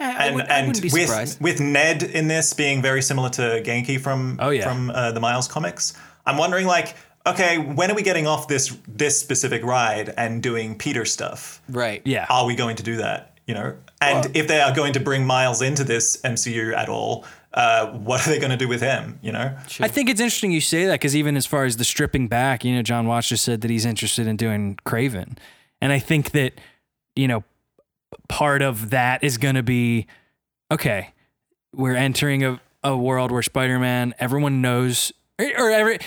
I, 0.00 0.04
I 0.04 0.26
And 0.26 0.34
would, 0.36 0.44
I 0.46 0.58
and 0.58 0.66
wouldn't 0.68 0.82
be 0.82 0.90
with 0.92 1.08
surprised. 1.08 1.40
with 1.40 1.60
Ned 1.60 2.02
in 2.02 2.28
this 2.28 2.52
being 2.54 2.82
very 2.82 3.02
similar 3.02 3.28
to 3.30 3.62
Ganke 3.64 4.00
from 4.00 4.38
Oh, 4.40 4.50
yeah. 4.50 4.64
from 4.64 4.90
uh, 4.90 5.12
the 5.12 5.20
Miles 5.20 5.48
comics, 5.48 5.94
I'm 6.26 6.36
wondering 6.38 6.66
like, 6.66 6.94
okay, 7.26 7.58
when 7.58 7.90
are 7.90 7.94
we 7.94 8.02
getting 8.02 8.26
off 8.26 8.48
this 8.48 8.76
this 8.86 9.18
specific 9.18 9.64
ride 9.64 10.12
and 10.16 10.42
doing 10.42 10.76
Peter 10.76 11.04
stuff? 11.04 11.60
Right. 11.68 12.02
yeah 12.04 12.26
Are 12.28 12.46
we 12.46 12.54
going 12.54 12.76
to 12.76 12.82
do 12.82 12.96
that? 12.96 13.36
You 13.46 13.54
know, 13.54 13.76
and 14.00 14.36
if 14.36 14.46
they 14.46 14.60
are 14.60 14.74
going 14.74 14.92
to 14.92 15.00
bring 15.00 15.26
Miles 15.26 15.62
into 15.62 15.82
this 15.82 16.16
MCU 16.22 16.74
at 16.76 16.88
all, 16.88 17.24
uh, 17.54 17.90
what 17.90 18.26
are 18.26 18.30
they 18.30 18.38
going 18.38 18.50
to 18.52 18.56
do 18.56 18.68
with 18.68 18.80
him? 18.80 19.18
You 19.20 19.32
know, 19.32 19.56
I 19.80 19.88
think 19.88 20.08
it's 20.08 20.20
interesting 20.20 20.52
you 20.52 20.60
say 20.60 20.86
that 20.86 20.94
because 20.94 21.16
even 21.16 21.36
as 21.36 21.44
far 21.44 21.64
as 21.64 21.76
the 21.76 21.84
stripping 21.84 22.28
back, 22.28 22.64
you 22.64 22.74
know, 22.74 22.82
Jon 22.82 23.06
Watts 23.06 23.28
just 23.28 23.44
said 23.44 23.60
that 23.62 23.70
he's 23.70 23.84
interested 23.84 24.26
in 24.26 24.36
doing 24.36 24.78
Kraven, 24.86 25.36
and 25.80 25.92
I 25.92 25.98
think 25.98 26.30
that 26.30 26.60
you 27.16 27.26
know 27.26 27.42
part 28.28 28.62
of 28.62 28.90
that 28.90 29.22
is 29.24 29.38
going 29.38 29.56
to 29.56 29.62
be 29.62 30.06
okay. 30.70 31.10
We're 31.74 31.96
entering 31.96 32.44
a, 32.44 32.60
a 32.84 32.96
world 32.96 33.32
where 33.32 33.42
Spider-Man, 33.42 34.14
everyone 34.18 34.60
knows, 34.60 35.12
or, 35.56 35.70
every, 35.70 35.98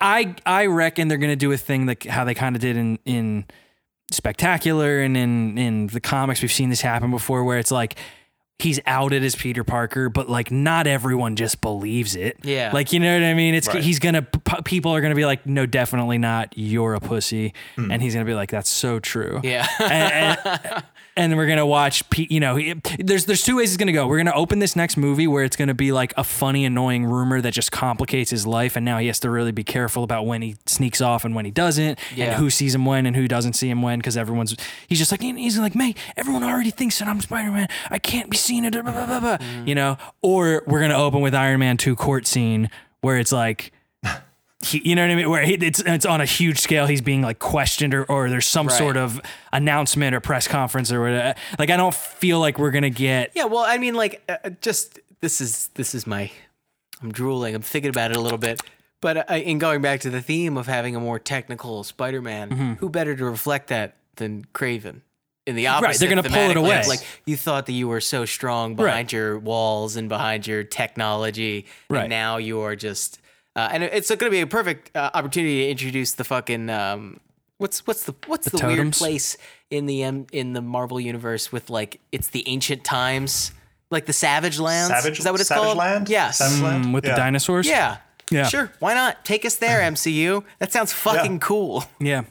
I 0.00 0.34
I 0.46 0.66
reckon 0.66 1.08
they're 1.08 1.18
going 1.18 1.32
to 1.32 1.36
do 1.36 1.52
a 1.52 1.56
thing 1.56 1.86
like 1.86 2.04
how 2.04 2.24
they 2.24 2.34
kind 2.34 2.56
of 2.56 2.62
did 2.62 2.76
in 2.76 2.98
in 3.04 3.44
Spectacular 4.10 5.00
and 5.00 5.16
in 5.16 5.58
in 5.58 5.86
the 5.88 6.00
comics. 6.00 6.40
We've 6.40 6.52
seen 6.52 6.70
this 6.70 6.80
happen 6.80 7.10
before, 7.10 7.44
where 7.44 7.58
it's 7.58 7.70
like 7.70 7.96
he's 8.58 8.80
outed 8.86 9.22
as 9.22 9.36
Peter 9.36 9.62
Parker, 9.64 10.08
but 10.08 10.28
like 10.28 10.50
not 10.50 10.86
everyone 10.86 11.36
just 11.36 11.60
believes 11.60 12.16
it. 12.16 12.38
Yeah. 12.42 12.70
Like 12.72 12.92
you 12.92 13.00
know 13.00 13.12
what 13.12 13.22
I 13.22 13.34
mean? 13.34 13.54
It's 13.54 13.68
Right. 13.68 13.82
he's 13.82 13.98
gonna 13.98 14.22
p- 14.22 14.62
people 14.64 14.94
are 14.94 15.00
gonna 15.00 15.14
be 15.14 15.26
like, 15.26 15.46
no, 15.46 15.66
definitely 15.66 16.18
not. 16.18 16.54
You're 16.56 16.94
a 16.94 17.00
pussy, 17.00 17.52
hmm. 17.76 17.90
and 17.90 18.00
he's 18.02 18.14
gonna 18.14 18.24
be 18.24 18.34
like, 18.34 18.50
that's 18.50 18.70
so 18.70 18.98
true. 18.98 19.40
Yeah. 19.44 19.68
and, 19.78 20.38
and, 20.64 20.84
and 21.18 21.36
we're 21.36 21.46
gonna 21.46 21.66
watch. 21.66 22.02
You 22.16 22.40
know, 22.40 22.56
he- 22.56 22.74
there's 22.98 23.26
there's 23.26 23.42
two 23.42 23.56
ways 23.56 23.70
it's 23.70 23.76
gonna 23.76 23.92
go. 23.92 24.06
We're 24.06 24.16
gonna 24.18 24.32
open 24.34 24.60
this 24.60 24.74
next 24.76 24.96
movie 24.96 25.26
where 25.26 25.44
it's 25.44 25.56
gonna 25.56 25.74
be 25.74 25.92
like 25.92 26.14
a 26.16 26.24
funny, 26.24 26.64
annoying 26.64 27.04
rumor 27.04 27.40
that 27.40 27.52
just 27.52 27.70
complicates 27.72 28.30
his 28.30 28.46
life, 28.46 28.76
and 28.76 28.84
now 28.84 28.98
he 28.98 29.08
has 29.08 29.20
to 29.20 29.30
really 29.30 29.52
be 29.52 29.64
careful 29.64 30.04
about 30.04 30.24
when 30.26 30.40
he 30.42 30.56
sneaks 30.66 31.00
off 31.00 31.24
and 31.24 31.34
when 31.34 31.44
he 31.44 31.50
doesn't, 31.50 31.98
Yeah. 32.14 32.26
and 32.26 32.34
who 32.36 32.48
sees 32.50 32.74
him 32.74 32.84
when 32.86 33.04
and 33.04 33.16
who 33.16 33.26
doesn't 33.28 33.54
see 33.54 33.68
him 33.68 33.82
when, 33.82 33.98
because 33.98 34.16
everyone's 34.16 34.56
he's 34.86 34.98
just 34.98 35.10
like 35.10 35.20
he's 35.20 35.58
like, 35.58 35.74
mate, 35.74 35.98
everyone 36.16 36.44
already 36.44 36.70
thinks 36.70 36.98
that 37.00 37.08
I'm 37.08 37.20
Spider 37.20 37.50
Man. 37.50 37.68
I 37.90 37.98
can't 37.98 38.30
be 38.30 38.36
seen. 38.36 38.68
Blah, 38.70 38.82
blah, 38.82 38.92
blah, 39.06 39.20
blah. 39.20 39.36
Mm-hmm. 39.38 39.68
You 39.68 39.74
know, 39.74 39.98
or 40.22 40.62
we're 40.66 40.80
gonna 40.80 40.96
open 40.98 41.20
with 41.20 41.34
Iron 41.34 41.60
Man 41.60 41.76
two 41.76 41.96
court 41.96 42.26
scene 42.26 42.70
where 43.00 43.18
it's 43.18 43.32
like 43.32 43.72
he, 44.60 44.80
you 44.88 44.94
know 44.96 45.02
what 45.02 45.10
I 45.12 45.14
mean? 45.14 45.30
Where 45.30 45.42
he, 45.44 45.54
it's 45.54 45.80
it's 45.80 46.04
on 46.04 46.20
a 46.20 46.24
huge 46.24 46.58
scale. 46.58 46.86
He's 46.86 47.00
being 47.00 47.22
like 47.22 47.38
questioned, 47.38 47.94
or, 47.94 48.04
or 48.04 48.28
there's 48.28 48.46
some 48.46 48.66
Right. 48.66 48.76
sort 48.78 48.96
of 48.96 49.20
announcement 49.52 50.14
or 50.16 50.20
press 50.20 50.48
conference 50.48 50.90
or 50.92 51.00
whatever. 51.02 51.38
Like 51.58 51.70
I 51.70 51.76
don't 51.76 51.94
feel 51.94 52.40
like 52.40 52.58
we're 52.58 52.72
gonna 52.72 52.90
get. 52.90 53.30
Yeah, 53.34 53.44
well, 53.44 53.64
I 53.64 53.78
mean, 53.78 53.94
like, 53.94 54.20
uh, 54.28 54.36
uh, 54.44 54.50
just 54.60 54.98
this 55.20 55.40
is 55.40 55.68
this 55.74 55.94
is 55.94 56.06
my. 56.06 56.30
I'm 57.00 57.12
drooling. 57.12 57.54
I'm 57.54 57.62
thinking 57.62 57.90
about 57.90 58.10
it 58.10 58.16
a 58.16 58.20
little 58.20 58.38
bit. 58.38 58.60
But 59.00 59.30
uh, 59.30 59.34
in 59.34 59.58
going 59.60 59.80
back 59.80 60.00
to 60.00 60.10
the 60.10 60.20
theme 60.20 60.56
of 60.56 60.66
having 60.66 60.96
a 60.96 61.00
more 61.00 61.20
technical 61.20 61.84
Spider-Man, 61.84 62.50
Mm-hmm. 62.50 62.72
who 62.74 62.88
better 62.88 63.14
to 63.14 63.24
reflect 63.24 63.68
that 63.68 63.94
than 64.16 64.44
Kraven? 64.52 65.02
In 65.46 65.54
the 65.54 65.68
opposite, 65.68 66.00
they're 66.00 66.08
gonna 66.08 66.24
pull 66.24 66.50
it 66.50 66.56
away. 66.56 66.82
Like 66.88 67.06
you 67.24 67.36
thought 67.36 67.66
that 67.66 67.72
you 67.74 67.86
were 67.86 68.00
so 68.00 68.24
strong 68.24 68.74
behind 68.74 69.12
your 69.12 69.38
walls 69.38 69.94
and 69.94 70.08
behind 70.08 70.48
your 70.48 70.64
technology, 70.64 71.66
Right. 71.88 72.00
and 72.00 72.10
now 72.10 72.38
you 72.38 72.60
are 72.62 72.74
just. 72.74 73.20
Uh, 73.58 73.68
and 73.72 73.82
it's 73.82 74.08
going 74.08 74.18
to 74.18 74.30
be 74.30 74.40
a 74.40 74.46
perfect 74.46 74.96
uh, 74.96 75.10
opportunity 75.14 75.64
to 75.64 75.70
introduce 75.70 76.12
the 76.12 76.22
fucking 76.22 76.70
um, 76.70 77.18
what's 77.56 77.84
what's 77.88 78.04
the 78.04 78.14
what's 78.28 78.48
the, 78.48 78.64
weird 78.64 78.92
place 78.92 79.36
in 79.68 79.86
the 79.86 80.04
um, 80.04 80.26
in 80.32 80.52
the 80.52 80.62
Marvel 80.62 81.00
universe 81.00 81.50
with 81.50 81.68
like 81.68 82.00
it's 82.12 82.28
the 82.28 82.46
ancient 82.48 82.84
times, 82.84 83.50
like 83.90 84.06
the 84.06 84.12
Savage 84.12 84.60
Lands. 84.60 84.90
Savage 84.90 85.18
is 85.18 85.24
that 85.24 85.32
what 85.32 85.40
it's 85.40 85.48
Savage 85.48 85.64
called? 85.64 85.76
Land? 85.76 86.08
Yes. 86.08 86.38
Savage 86.38 86.62
Land? 86.62 86.84
Mm, 86.84 86.94
with 86.94 87.04
Yeah. 87.04 87.10
the 87.10 87.16
dinosaurs. 87.16 87.66
Yeah. 87.66 87.96
Yeah. 88.30 88.46
Sure. 88.46 88.70
Why 88.78 88.94
not? 88.94 89.24
Take 89.24 89.44
us 89.44 89.56
there, 89.56 89.80
MCU. 89.80 90.44
That 90.60 90.70
sounds 90.70 90.92
fucking 90.92 91.32
Yeah. 91.32 91.38
cool. 91.40 91.84
yeah. 91.98 92.22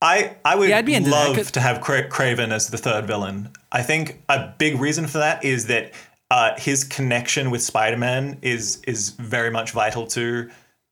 I 0.00 0.36
I 0.46 0.56
would 0.56 0.70
Yeah, 0.70 0.78
I'd 0.78 0.86
be 0.86 0.94
into 0.94 1.10
that, 1.10 1.52
to 1.52 1.60
have 1.60 1.82
Cra- 1.82 2.08
Kraven 2.08 2.52
as 2.52 2.68
the 2.68 2.78
third 2.78 3.06
villain. 3.06 3.50
I 3.70 3.82
think 3.82 4.22
a 4.30 4.48
big 4.56 4.80
reason 4.80 5.06
for 5.06 5.18
that 5.18 5.44
is 5.44 5.66
that 5.66 5.92
uh, 6.30 6.58
his 6.58 6.84
connection 6.84 7.50
with 7.50 7.62
Spider-Man 7.62 8.38
is 8.40 8.80
is 8.86 9.10
very 9.10 9.50
much 9.50 9.72
vital 9.72 10.06
to 10.06 10.48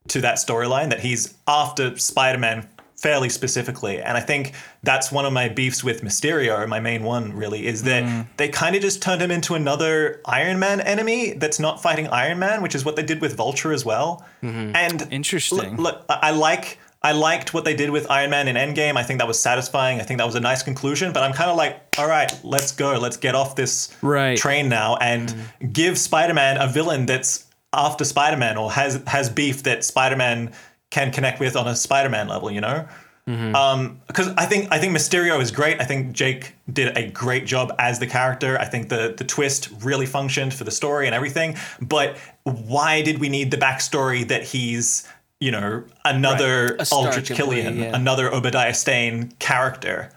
to 0.08 0.20
that 0.22 0.36
storyline. 0.36 0.90
That 0.90 1.00
he's 1.00 1.34
after 1.46 1.96
Spider-Man 1.96 2.68
fairly 2.96 3.28
specifically, 3.28 4.02
and 4.02 4.16
I 4.16 4.20
think 4.20 4.54
that's 4.82 5.12
one 5.12 5.24
of 5.24 5.32
my 5.32 5.48
beefs 5.48 5.84
with 5.84 6.02
Mysterio. 6.02 6.66
My 6.66 6.80
main 6.80 7.04
one 7.04 7.32
really 7.32 7.64
is 7.66 7.84
that 7.84 8.02
Mm. 8.02 8.26
they 8.38 8.48
kind 8.48 8.74
of 8.74 8.82
just 8.82 9.00
turned 9.00 9.22
him 9.22 9.30
into 9.30 9.54
another 9.54 10.20
Iron 10.24 10.58
Man 10.58 10.80
enemy 10.80 11.34
that's 11.34 11.60
not 11.60 11.80
fighting 11.80 12.08
Iron 12.08 12.40
Man, 12.40 12.60
which 12.60 12.74
is 12.74 12.84
what 12.84 12.96
they 12.96 13.04
did 13.04 13.20
with 13.20 13.36
Vulture 13.36 13.72
as 13.72 13.84
well. 13.84 14.24
Mm-hmm. 14.42 14.74
And 14.74 15.06
Interesting. 15.12 15.76
Look, 15.76 15.78
look, 15.78 16.04
I 16.08 16.18
I 16.22 16.30
like 16.32 16.78
I 17.00 17.12
liked 17.12 17.54
what 17.54 17.64
they 17.64 17.74
did 17.74 17.90
with 17.90 18.10
Iron 18.10 18.30
Man 18.30 18.48
in 18.48 18.56
Endgame. 18.56 18.96
I 18.96 19.04
think 19.04 19.20
that 19.20 19.28
was 19.28 19.38
satisfying. 19.38 20.00
I 20.00 20.02
think 20.02 20.18
that 20.18 20.26
was 20.26 20.34
a 20.34 20.40
nice 20.40 20.64
conclusion. 20.64 21.12
But 21.12 21.22
I'm 21.22 21.32
kind 21.32 21.48
of 21.48 21.56
like, 21.56 21.80
all 21.96 22.08
right, 22.08 22.36
let's 22.42 22.72
go. 22.72 22.98
Let's 22.98 23.16
get 23.16 23.36
off 23.36 23.54
this 23.54 23.94
Right. 24.02 24.36
train 24.36 24.68
now 24.68 24.96
and 24.96 25.32
give 25.72 25.96
Spider-Man 25.96 26.56
a 26.56 26.66
villain 26.66 27.06
that's 27.06 27.44
after 27.72 28.04
Spider-Man 28.04 28.56
or 28.56 28.70
has 28.72 29.02
has 29.06 29.28
beef 29.30 29.62
that 29.64 29.84
Spider-Man 29.84 30.52
can 30.90 31.12
connect 31.12 31.40
with 31.40 31.56
on 31.56 31.68
a 31.68 31.76
Spider-Man 31.76 32.28
level, 32.28 32.50
you 32.50 32.60
know? 32.60 32.88
Um, 33.28 34.00
because 34.06 34.28
I 34.38 34.46
think 34.46 34.72
I 34.72 34.78
think 34.78 34.96
Mysterio 34.96 35.38
is 35.40 35.50
great. 35.50 35.78
I 35.82 35.84
think 35.84 36.12
Jake 36.12 36.54
did 36.72 36.96
a 36.96 37.10
great 37.10 37.44
job 37.44 37.74
as 37.78 37.98
the 37.98 38.06
character. 38.06 38.58
I 38.58 38.64
think 38.64 38.88
the 38.88 39.14
the 39.16 39.24
twist 39.24 39.68
really 39.82 40.06
functioned 40.06 40.54
for 40.54 40.64
the 40.64 40.70
story 40.70 41.04
and 41.04 41.14
everything. 41.14 41.56
But 41.80 42.16
why 42.44 43.02
did 43.02 43.18
we 43.18 43.28
need 43.28 43.50
the 43.50 43.58
backstory 43.58 44.26
that 44.28 44.44
he's 44.44 45.06
you 45.40 45.50
know 45.50 45.84
another 46.06 46.82
Stark 46.82 47.06
Aldrich 47.16 47.30
Killian, 47.30 47.78
yeah. 47.78 47.94
another 47.94 48.32
Obadiah 48.32 48.72
Stane 48.72 49.32
character? 49.38 50.10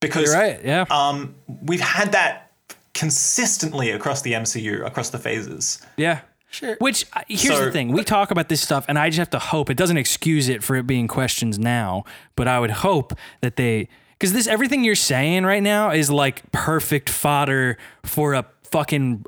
Because 0.00 0.32
You're 0.32 0.40
right. 0.40 0.64
Yeah. 0.64 0.86
um, 0.90 1.34
we've 1.62 1.80
had 1.80 2.12
that 2.12 2.50
consistently 2.94 3.90
across 3.90 4.22
the 4.22 4.32
MCU, 4.32 4.86
across 4.86 5.10
the 5.10 5.18
phases. 5.18 5.82
Yeah. 5.98 6.20
Sure. 6.52 6.76
Which 6.80 7.06
uh, 7.14 7.22
here's 7.28 7.56
So- 7.56 7.64
the 7.64 7.72
thing: 7.72 7.88
we 7.92 8.04
talk 8.04 8.30
about 8.30 8.48
this 8.48 8.60
stuff, 8.60 8.84
and 8.88 8.98
I 8.98 9.08
just 9.08 9.18
have 9.18 9.30
to 9.30 9.38
hope 9.38 9.70
it 9.70 9.76
doesn't 9.76 9.96
excuse 9.96 10.48
it 10.48 10.62
for 10.62 10.76
it 10.76 10.86
being 10.86 11.08
questions 11.08 11.58
now. 11.58 12.04
But 12.36 12.46
I 12.46 12.60
would 12.60 12.70
hope 12.70 13.14
that 13.40 13.56
they, 13.56 13.88
because 14.12 14.32
this 14.34 14.46
everything 14.46 14.84
you're 14.84 14.94
saying 14.94 15.44
right 15.44 15.62
now 15.62 15.90
is 15.90 16.10
like 16.10 16.52
perfect 16.52 17.08
fodder 17.10 17.78
for 18.04 18.34
a 18.34 18.44
fucking 18.64 19.24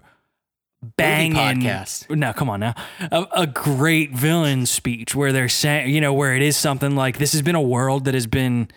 banging 0.96 1.32
podcast. 1.32 2.14
No, 2.14 2.32
come 2.34 2.50
on 2.50 2.60
now, 2.60 2.74
a, 3.00 3.26
a 3.34 3.46
great 3.46 4.12
villain 4.12 4.66
speech 4.66 5.14
where 5.14 5.32
they're 5.32 5.48
saying, 5.48 5.94
you 5.94 6.00
know, 6.00 6.12
where 6.12 6.34
it 6.34 6.42
is 6.42 6.56
something 6.56 6.94
like 6.94 7.16
this 7.18 7.32
has 7.32 7.40
been 7.42 7.54
a 7.54 7.62
world 7.62 8.04
that 8.04 8.14
has 8.14 8.26
been 8.26 8.68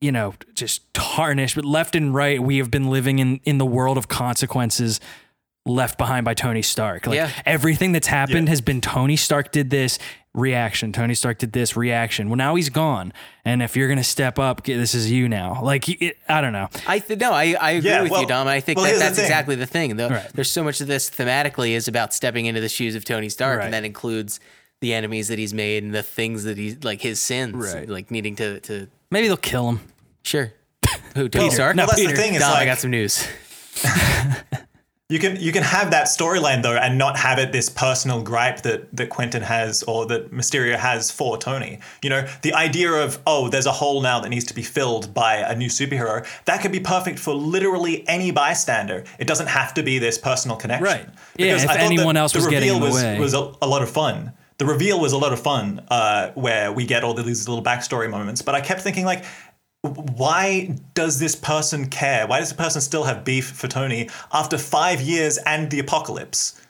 you 0.00 0.12
know, 0.12 0.34
just 0.52 0.92
tarnished. 0.92 1.54
But 1.54 1.64
left 1.64 1.96
and 1.96 2.12
right, 2.14 2.42
we 2.42 2.58
have 2.58 2.70
been 2.70 2.90
living 2.90 3.20
in 3.20 3.40
in 3.44 3.56
the 3.56 3.64
world 3.64 3.96
of 3.96 4.06
consequences 4.08 5.00
left 5.66 5.96
behind 5.98 6.24
by 6.24 6.34
Tony 6.34 6.62
Stark. 6.62 7.06
Like 7.06 7.16
Yeah. 7.16 7.30
everything 7.46 7.92
that's 7.92 8.06
happened 8.08 8.46
Yeah. 8.48 8.50
has 8.50 8.60
been 8.60 8.80
Tony 8.80 9.16
Stark 9.16 9.50
did 9.52 9.70
this 9.70 9.98
reaction. 10.34 10.92
Tony 10.92 11.14
Stark 11.14 11.38
did 11.38 11.52
this 11.52 11.76
reaction. 11.76 12.28
Well, 12.28 12.36
now 12.36 12.54
he's 12.56 12.68
gone, 12.68 13.12
and 13.44 13.62
if 13.62 13.76
you're 13.76 13.88
gonna 13.88 14.04
step 14.04 14.38
up, 14.38 14.64
this 14.66 14.94
is 14.94 15.10
you 15.10 15.28
now. 15.28 15.60
Like 15.62 15.88
it, 15.88 16.18
I 16.28 16.40
don't 16.40 16.52
know. 16.52 16.68
I 16.86 16.98
th- 16.98 17.18
no, 17.18 17.32
I, 17.32 17.54
I 17.60 17.70
agree 17.72 17.88
Yeah, 17.90 18.02
with 18.02 18.10
well- 18.10 18.20
you, 18.22 18.26
Dom. 18.26 18.46
I 18.48 18.60
think 18.60 18.76
well, 18.76 18.84
that 18.84 18.90
here's 18.90 19.00
the 19.00 19.04
that's 19.06 19.18
exactly 19.20 19.54
the 19.54 19.66
thing. 19.66 19.96
Though 19.96 20.08
Right. 20.10 20.28
there's 20.34 20.50
so 20.50 20.62
much 20.64 20.80
of 20.80 20.86
this 20.86 21.08
thematically 21.08 21.70
is 21.70 21.88
about 21.88 22.12
stepping 22.12 22.46
into 22.46 22.60
the 22.60 22.68
shoes 22.68 22.94
of 22.94 23.04
Tony 23.04 23.28
Stark, 23.28 23.58
Right. 23.60 23.64
and 23.66 23.74
that 23.74 23.84
includes 23.84 24.40
the 24.80 24.92
enemies 24.92 25.28
that 25.28 25.38
he's 25.38 25.54
made 25.54 25.82
and 25.82 25.94
the 25.94 26.02
things 26.02 26.44
that 26.44 26.58
he's 26.58 26.82
like 26.84 27.00
his 27.00 27.22
sins, 27.22 27.54
Right. 27.74 27.88
like 27.88 28.10
needing 28.10 28.36
to 28.36 28.60
to 28.60 28.88
Maybe 29.10 29.28
they'll 29.28 29.36
kill 29.38 29.68
him. 29.70 29.80
sure. 30.24 30.52
Who 31.14 31.28
Tony 31.30 31.44
Well, 31.46 31.54
Stark? 31.54 31.76
No, 31.76 31.82
well, 31.82 31.86
that's 31.86 32.00
Peter. 32.00 32.14
the 32.14 32.20
thing. 32.20 32.34
It's 32.34 32.44
Dom, 32.44 32.54
I 32.56 32.66
got 32.66 32.80
some 32.80 32.90
news. 32.90 33.26
you 35.10 35.18
can 35.18 35.36
you 35.36 35.52
can 35.52 35.62
have 35.62 35.90
that 35.90 36.06
storyline 36.06 36.62
though, 36.62 36.76
and 36.76 36.96
not 36.96 37.18
have 37.18 37.38
it 37.38 37.52
this 37.52 37.68
personal 37.68 38.22
gripe 38.22 38.62
that 38.62 38.94
that 38.96 39.10
Quentin 39.10 39.42
has 39.42 39.82
or 39.82 40.06
that 40.06 40.32
Mysterio 40.32 40.76
has 40.76 41.10
for 41.10 41.36
Tony. 41.36 41.78
You 42.02 42.08
know, 42.08 42.26
the 42.40 42.54
idea 42.54 42.90
of 42.90 43.18
oh, 43.26 43.48
there's 43.50 43.66
a 43.66 43.72
hole 43.72 44.00
now 44.00 44.20
that 44.20 44.30
needs 44.30 44.46
to 44.46 44.54
be 44.54 44.62
filled 44.62 45.12
by 45.12 45.36
a 45.36 45.54
new 45.54 45.68
superhero. 45.68 46.26
That 46.46 46.62
could 46.62 46.72
be 46.72 46.80
perfect 46.80 47.18
for 47.18 47.34
literally 47.34 48.08
any 48.08 48.30
bystander. 48.30 49.04
It 49.18 49.26
doesn't 49.26 49.48
have 49.48 49.74
to 49.74 49.82
be 49.82 49.98
this 49.98 50.16
personal 50.16 50.56
connection. 50.56 50.86
Right. 50.86 51.06
Yeah, 51.36 51.56
if 51.56 51.68
anyone 51.70 52.16
else 52.16 52.32
the 52.32 52.38
was 52.38 52.46
getting 52.46 52.70
in 52.70 52.80
the 52.80 52.86
was, 52.86 52.94
way. 52.94 53.20
was 53.20 53.34
a, 53.34 53.52
a 53.60 53.68
lot 53.68 53.82
of 53.82 53.90
fun. 53.90 54.32
The 54.56 54.64
reveal 54.64 55.00
was 55.00 55.12
a 55.12 55.18
lot 55.18 55.32
of 55.32 55.40
fun, 55.40 55.84
uh, 55.88 56.30
where 56.34 56.72
we 56.72 56.86
get 56.86 57.02
all 57.02 57.12
these 57.12 57.48
little 57.48 57.64
backstory 57.64 58.08
moments. 58.08 58.40
But 58.40 58.54
I 58.54 58.60
kept 58.60 58.82
thinking 58.82 59.04
like 59.04 59.24
why 59.84 60.76
does 60.94 61.18
this 61.18 61.36
person 61.36 61.88
care? 61.88 62.26
Why 62.26 62.40
does 62.40 62.48
the 62.48 62.54
person 62.54 62.80
still 62.80 63.04
have 63.04 63.24
beef 63.24 63.50
for 63.50 63.68
Tony 63.68 64.08
after 64.32 64.56
five 64.56 65.00
years 65.00 65.38
and 65.38 65.70
the 65.70 65.78
apocalypse? 65.78 66.60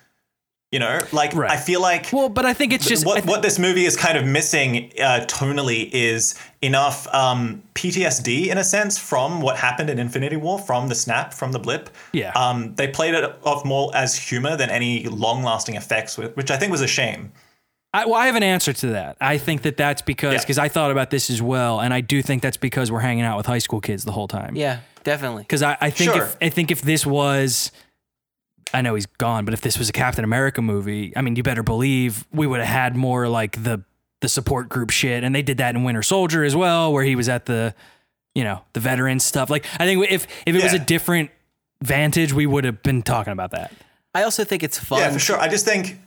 You 0.72 0.80
know, 0.80 0.98
like 1.12 1.32
Right. 1.34 1.52
I 1.52 1.56
feel 1.56 1.80
like 1.80 2.08
Well, 2.12 2.28
but 2.28 2.44
I 2.44 2.52
think 2.52 2.72
it's 2.72 2.88
just 2.88 3.06
what 3.06 3.14
th- 3.14 3.26
what 3.26 3.42
this 3.42 3.60
movie 3.60 3.84
is 3.84 3.96
kind 3.96 4.18
of 4.18 4.26
missing 4.26 4.90
uh, 5.00 5.24
tonally 5.28 5.88
is 5.92 6.34
enough 6.62 7.06
um, 7.14 7.62
PTSD 7.76 8.48
in 8.48 8.58
a 8.58 8.64
sense 8.64 8.98
from 8.98 9.40
what 9.40 9.56
happened 9.56 9.88
in 9.88 10.00
Infinity 10.00 10.34
War, 10.34 10.58
from 10.58 10.88
the 10.88 10.96
snap, 10.96 11.32
from 11.32 11.52
the 11.52 11.60
blip. 11.60 11.90
Yeah. 12.10 12.32
Um, 12.32 12.74
they 12.74 12.88
played 12.88 13.14
it 13.14 13.36
off 13.44 13.64
more 13.64 13.92
as 13.94 14.16
humor 14.16 14.56
than 14.56 14.68
any 14.68 15.04
long-lasting 15.04 15.76
effects, 15.76 16.18
which 16.18 16.50
I 16.50 16.56
think 16.56 16.72
was 16.72 16.80
a 16.80 16.88
shame. 16.88 17.30
I, 17.94 18.06
well, 18.06 18.16
I 18.16 18.26
have 18.26 18.34
an 18.34 18.42
answer 18.42 18.72
to 18.72 18.86
that. 18.88 19.16
I 19.20 19.38
think 19.38 19.62
that 19.62 19.76
that's 19.76 20.02
because 20.02 20.32
Yeah. 20.34 20.40
because 20.40 20.58
I 20.58 20.68
thought 20.68 20.90
about 20.90 21.10
this 21.10 21.30
as 21.30 21.40
well, 21.40 21.80
and 21.80 21.94
I 21.94 22.00
do 22.00 22.20
think 22.22 22.42
that's 22.42 22.56
because 22.56 22.90
we're 22.90 22.98
hanging 23.00 23.24
out 23.24 23.36
with 23.36 23.46
high 23.46 23.58
school 23.58 23.80
kids 23.80 24.04
the 24.04 24.10
whole 24.12 24.26
time. 24.28 24.56
Yeah, 24.56 24.80
definitely. 25.04 25.44
Because 25.44 25.62
I, 25.62 25.76
I 25.80 25.90
think 25.90 26.12
Sure. 26.12 26.24
if 26.24 26.36
I 26.42 26.48
think 26.48 26.70
if 26.72 26.82
this 26.82 27.06
was, 27.06 27.70
I 28.74 28.82
know 28.82 28.96
he's 28.96 29.06
gone, 29.06 29.44
but 29.44 29.54
if 29.54 29.60
this 29.60 29.78
was 29.78 29.88
a 29.88 29.92
Captain 29.92 30.24
America 30.24 30.60
movie, 30.60 31.12
I 31.16 31.22
mean, 31.22 31.36
you 31.36 31.44
better 31.44 31.62
believe 31.62 32.26
we 32.32 32.46
would 32.48 32.58
have 32.60 32.68
had 32.68 32.96
more 32.96 33.28
like 33.28 33.62
the 33.62 33.84
the 34.20 34.28
support 34.28 34.68
group 34.68 34.90
shit, 34.90 35.22
and 35.22 35.32
they 35.34 35.42
did 35.42 35.58
that 35.58 35.74
in 35.76 35.84
Winter 35.84 36.02
Soldier 36.02 36.42
as 36.44 36.56
well, 36.56 36.92
where 36.92 37.04
he 37.04 37.14
was 37.14 37.28
at 37.28 37.46
the, 37.46 37.74
you 38.34 38.42
know, 38.42 38.62
the 38.72 38.80
veteran 38.80 39.20
stuff. 39.20 39.50
Like 39.50 39.66
I 39.78 39.84
think 39.86 40.04
if 40.10 40.26
if 40.46 40.56
it 40.56 40.62
was 40.64 40.72
a 40.72 40.78
different 40.80 41.30
vantage, 41.82 42.32
we 42.32 42.46
would 42.46 42.64
have 42.64 42.82
been 42.82 43.02
talking 43.02 43.32
about 43.32 43.52
that. 43.52 43.72
I 44.14 44.22
also 44.24 44.42
think 44.42 44.62
it's 44.62 44.78
fun. 44.78 44.98
Yeah, 45.00 45.10
for 45.12 45.18
sure. 45.18 45.38
I 45.38 45.48
just 45.48 45.64
think 45.64 45.98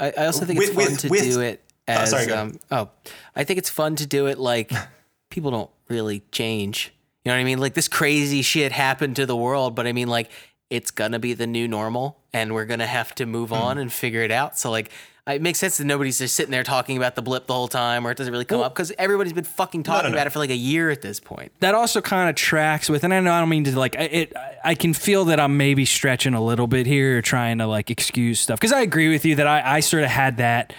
I, 0.00 0.12
I 0.16 0.26
also 0.26 0.44
think 0.44 0.60
it's 0.60 0.68
With- 0.74 0.76
fun 0.84 0.92
with- 0.92 1.00
to 1.02 1.08
with- 1.08 1.22
do 1.22 1.40
it 1.40 1.62
as 1.88 2.10
sorry, 2.10 2.30
um, 2.30 2.58
oh, 2.70 2.90
I 3.34 3.44
think 3.44 3.58
it's 3.58 3.68
fun 3.70 3.96
to 3.96 4.06
do 4.06 4.26
it 4.26 4.38
like 4.38 4.70
people 5.30 5.50
don't 5.50 5.70
really 5.88 6.22
change. 6.30 6.92
You 7.24 7.30
know 7.30 7.36
what 7.36 7.40
I 7.40 7.44
mean? 7.44 7.58
Like 7.58 7.74
this 7.74 7.88
crazy 7.88 8.42
shit 8.42 8.72
happened 8.72 9.16
to 9.16 9.26
the 9.26 9.36
world, 9.36 9.74
but 9.74 9.86
I 9.86 9.92
mean 9.92 10.08
like 10.08 10.30
it's 10.70 10.90
gonna 10.90 11.18
be 11.18 11.34
the 11.34 11.46
new 11.46 11.66
normal, 11.68 12.18
and 12.32 12.54
we're 12.54 12.64
gonna 12.66 12.86
have 12.86 13.14
to 13.16 13.26
move 13.26 13.48
Hmm. 13.50 13.54
on 13.56 13.78
and 13.78 13.92
figure 13.92 14.22
it 14.22 14.30
out. 14.32 14.58
So 14.58 14.70
like. 14.70 14.90
Uh, 15.28 15.34
it 15.34 15.42
makes 15.42 15.60
sense 15.60 15.78
that 15.78 15.84
nobody's 15.84 16.18
just 16.18 16.34
sitting 16.34 16.50
there 16.50 16.64
talking 16.64 16.96
about 16.96 17.14
the 17.14 17.22
blip 17.22 17.46
the 17.46 17.54
whole 17.54 17.68
time, 17.68 18.04
or 18.04 18.10
it 18.10 18.18
doesn't 18.18 18.32
really 18.32 18.44
come 18.44 18.60
up 18.60 18.74
because 18.74 18.90
everybody's 18.98 19.32
been 19.32 19.44
fucking 19.44 19.84
talking 19.84 20.10
no. 20.10 20.16
about 20.16 20.26
it 20.26 20.30
for 20.30 20.40
like 20.40 20.50
a 20.50 20.56
year 20.56 20.90
at 20.90 21.00
this 21.00 21.20
point. 21.20 21.52
that 21.60 21.76
also 21.76 22.00
kind 22.00 22.28
of 22.28 22.34
tracks 22.34 22.90
with, 22.90 23.04
and 23.04 23.14
I 23.14 23.20
know 23.20 23.32
I 23.32 23.38
don't 23.38 23.48
mean 23.48 23.62
to 23.64 23.78
like 23.78 23.94
it. 23.94 24.32
I 24.64 24.74
can 24.74 24.92
feel 24.92 25.24
that 25.26 25.38
I'm 25.38 25.56
maybe 25.56 25.84
stretching 25.84 26.34
a 26.34 26.42
little 26.42 26.66
bit 26.66 26.86
here, 26.86 27.22
trying 27.22 27.58
to 27.58 27.68
like 27.68 27.88
excuse 27.88 28.40
stuff 28.40 28.58
because 28.58 28.72
I 28.72 28.80
agree 28.80 29.10
with 29.10 29.24
you 29.24 29.36
that 29.36 29.46
I, 29.46 29.76
I 29.76 29.80
sort 29.80 30.02
of 30.02 30.10
had 30.10 30.38
that 30.38 30.72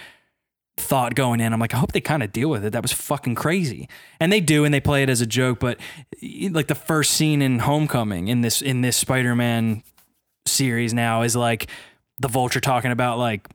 thought 0.76 1.14
going 1.14 1.40
in. 1.40 1.54
I'm 1.54 1.60
like, 1.60 1.72
I 1.72 1.78
hope 1.78 1.92
they 1.92 2.02
kind 2.02 2.22
of 2.22 2.30
deal 2.30 2.50
with 2.50 2.66
it. 2.66 2.74
That 2.74 2.82
was 2.82 2.92
fucking 2.92 3.36
crazy, 3.36 3.88
and 4.20 4.30
they 4.30 4.40
do, 4.40 4.66
and 4.66 4.74
they 4.74 4.80
play 4.80 5.02
it 5.02 5.08
as 5.08 5.22
a 5.22 5.26
joke. 5.26 5.58
But 5.58 5.80
like 6.50 6.66
the 6.66 6.74
first 6.74 7.12
scene 7.12 7.40
in 7.40 7.60
Homecoming 7.60 8.28
in 8.28 8.42
this 8.42 8.60
in 8.60 8.82
this 8.82 8.98
Spider-Man 8.98 9.82
series 10.44 10.92
now 10.92 11.22
is 11.22 11.34
like 11.34 11.70
the 12.20 12.28
Vulture 12.28 12.60
talking 12.60 12.90
about 12.90 13.16
like 13.16 13.48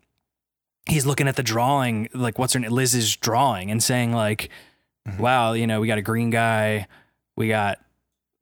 he's 0.89 1.05
looking 1.05 1.27
at 1.27 1.35
the 1.35 1.43
drawing, 1.43 2.09
like 2.13 2.37
what's 2.39 2.53
her 2.53 2.59
name, 2.59 2.71
Liz's 2.71 3.15
drawing, 3.15 3.71
and 3.71 3.81
saying 3.81 4.11
like, 4.11 4.49
"Wow, 5.17 5.53
you 5.53 5.67
know, 5.67 5.79
we 5.79 5.87
got 5.87 5.97
a 5.97 6.01
green 6.03 6.29
guy, 6.29 6.87
we 7.35 7.47
got 7.47 7.77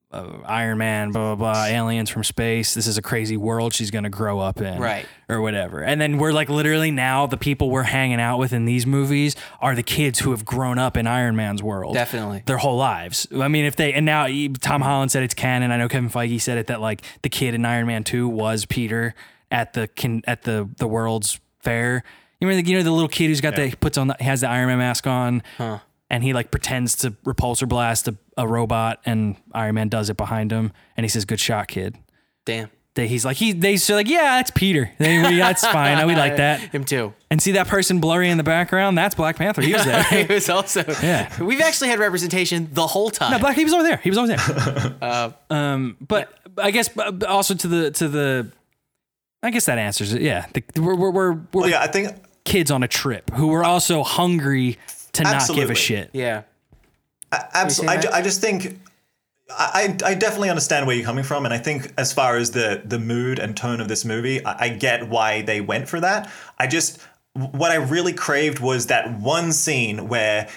uh, 0.09 0.37
Iron 0.45 0.77
Man, 0.77 1.11
blah 1.11 1.35
blah 1.35 1.53
blah, 1.53 1.65
aliens 1.65 2.09
from 2.09 2.23
space. 2.23 2.73
This 2.73 2.87
is 2.87 2.97
a 2.97 3.01
crazy 3.01 3.35
world 3.35 3.73
she's 3.73 3.91
gonna 3.91 4.09
grow 4.09 4.39
up 4.39 4.61
in, 4.61 4.79
Right. 4.79 5.05
Or 5.27 5.41
whatever." 5.41 5.83
And 5.83 5.99
then 5.99 6.17
we're 6.17 6.31
like, 6.31 6.47
literally 6.49 6.91
now, 6.91 7.27
the 7.27 7.35
people 7.37 7.69
we're 7.69 7.83
hanging 7.83 8.21
out 8.21 8.37
with 8.39 8.53
in 8.53 8.63
these 8.63 8.85
movies 8.87 9.35
are 9.59 9.75
the 9.75 9.83
kids 9.83 10.19
who 10.19 10.31
have 10.31 10.45
grown 10.45 10.79
up 10.79 10.95
in 10.95 11.07
Iron 11.07 11.35
Man's 11.35 11.61
world, 11.61 11.93
Definitely. 11.93 12.43
their 12.45 12.57
whole 12.57 12.77
lives. 12.77 13.27
I 13.35 13.49
mean, 13.49 13.65
if 13.65 13.75
they 13.75 13.91
and 13.93 14.05
now 14.05 14.27
Tom 14.61 14.81
Holland 14.81 15.11
said 15.11 15.23
it's 15.23 15.33
canon. 15.33 15.71
I 15.71 15.77
know 15.77 15.89
Kevin 15.89 16.09
Feige 16.09 16.39
said 16.39 16.57
it 16.57 16.67
that 16.67 16.79
like 16.79 17.01
the 17.21 17.29
kid 17.29 17.53
in 17.53 17.65
Iron 17.65 17.87
Man 17.87 18.05
Two 18.05 18.29
was 18.29 18.65
Peter 18.65 19.13
at 19.51 19.73
the 19.73 19.89
at 20.25 20.43
the 20.43 20.69
the 20.77 20.87
World's 20.87 21.39
Fair. 21.59 22.03
You 22.39 22.47
remember, 22.47 22.63
the, 22.63 22.69
you 22.69 22.77
know, 22.77 22.83
the 22.83 22.91
little 22.91 23.07
kid 23.07 23.27
who's 23.27 23.41
got 23.41 23.55
the 23.55 23.73
puts 23.79 23.97
on 23.97 24.07
the, 24.07 24.17
has 24.19 24.41
the 24.41 24.49
Iron 24.49 24.67
Man 24.67 24.77
mask 24.77 25.07
on, 25.07 25.41
and 26.09 26.23
he 26.23 26.33
like 26.33 26.51
pretends 26.51 26.95
to 26.97 27.11
repulsor 27.25 27.67
blast 27.67 28.07
a, 28.07 28.15
a 28.37 28.47
robot, 28.47 29.01
and 29.05 29.35
Iron 29.53 29.75
Man 29.75 29.89
does 29.89 30.09
it 30.09 30.17
behind 30.17 30.51
him, 30.51 30.71
and 30.95 31.03
he 31.03 31.09
says, 31.09 31.25
"Good 31.25 31.39
shot, 31.39 31.67
kid." 31.67 31.97
Damn. 32.45 32.69
They, 32.97 33.07
he's 33.07 33.23
like 33.23 33.37
he 33.37 33.51
they 33.51 33.77
say 33.77 33.93
like 33.93 34.09
yeah 34.09 34.37
that's 34.37 34.49
Peter 34.49 34.91
they, 34.97 35.19
we, 35.19 35.37
that's 35.37 35.63
fine 35.63 36.07
we 36.07 36.15
like 36.15 36.37
that 36.37 36.59
Him 36.61 36.83
too. 36.83 37.13
and 37.29 37.39
see 37.39 37.51
that 37.51 37.67
person 37.67 37.99
blurry 37.99 38.27
in 38.27 38.37
the 38.37 38.43
background 38.43 38.97
that's 38.97 39.13
Black 39.13 39.35
Panther 39.35 39.61
he 39.61 39.71
was 39.71 39.85
there 39.85 40.01
he 40.25 40.33
was 40.33 40.49
also. 40.49 40.83
Yeah. 41.03 41.31
We've 41.43 41.61
actually 41.61 41.89
had 41.89 41.99
representation 41.99 42.69
the 42.71 42.87
whole 42.87 43.11
time. 43.11 43.33
No, 43.33 43.37
Black. 43.37 43.55
He 43.55 43.63
was 43.63 43.73
over 43.73 43.83
there. 43.83 43.97
He 43.97 44.09
was 44.09 44.17
over 44.17 44.27
there. 44.27 45.33
um, 45.51 45.95
but 46.01 46.33
I 46.57 46.71
guess 46.71 46.89
uh, 46.97 47.11
also 47.27 47.53
to 47.53 47.67
the 47.67 47.91
to 47.91 48.07
the, 48.07 48.51
I 49.43 49.51
guess 49.51 49.65
that 49.65 49.77
answers 49.77 50.13
it. 50.13 50.23
Yeah, 50.23 50.47
the, 50.53 50.63
we're 50.81 50.95
we're 50.95 51.11
we're, 51.11 51.31
we're 51.33 51.41
well, 51.53 51.69
yeah, 51.69 51.83
I 51.83 51.87
think 51.87 52.15
kids 52.47 52.71
on 52.71 52.81
a 52.81 52.87
trip 52.87 53.29
who 53.33 53.47
were 53.47 53.63
also 53.63 54.01
hungry 54.03 54.77
to 55.11 55.23
not 55.23 55.47
give 55.53 55.69
a 55.69 55.75
shit. 55.75 56.09
yeah. 56.13 56.43
Absolutely. 57.31 57.97
I, 57.97 58.01
ju- 58.01 58.09
I 58.13 58.21
just 58.21 58.39
think 58.39 58.79
I, 59.49 59.97
I 60.03 60.11
I 60.11 60.13
definitely 60.13 60.49
understand 60.49 60.87
where 60.87 60.95
you're 60.95 61.05
coming 61.05 61.25
from, 61.25 61.43
and 61.45 61.53
I 61.53 61.57
think 61.57 61.91
as 61.97 62.13
far 62.13 62.37
as 62.37 62.51
the 62.51 62.81
the 62.85 62.99
mood 62.99 63.37
and 63.37 63.55
tone 63.55 63.81
of 63.81 63.89
this 63.89 64.05
movie, 64.05 64.43
I, 64.45 64.65
I 64.65 64.69
get 64.69 65.09
why 65.09 65.41
they 65.41 65.59
went 65.59 65.89
for 65.89 65.99
that. 65.99 66.31
I 66.57 66.67
just 66.67 66.99
what 67.33 67.71
I 67.71 67.75
really 67.75 68.13
craved 68.13 68.59
was 68.59 68.87
that 68.87 69.19
one 69.19 69.51
scene 69.51 70.07
where, 70.07 70.47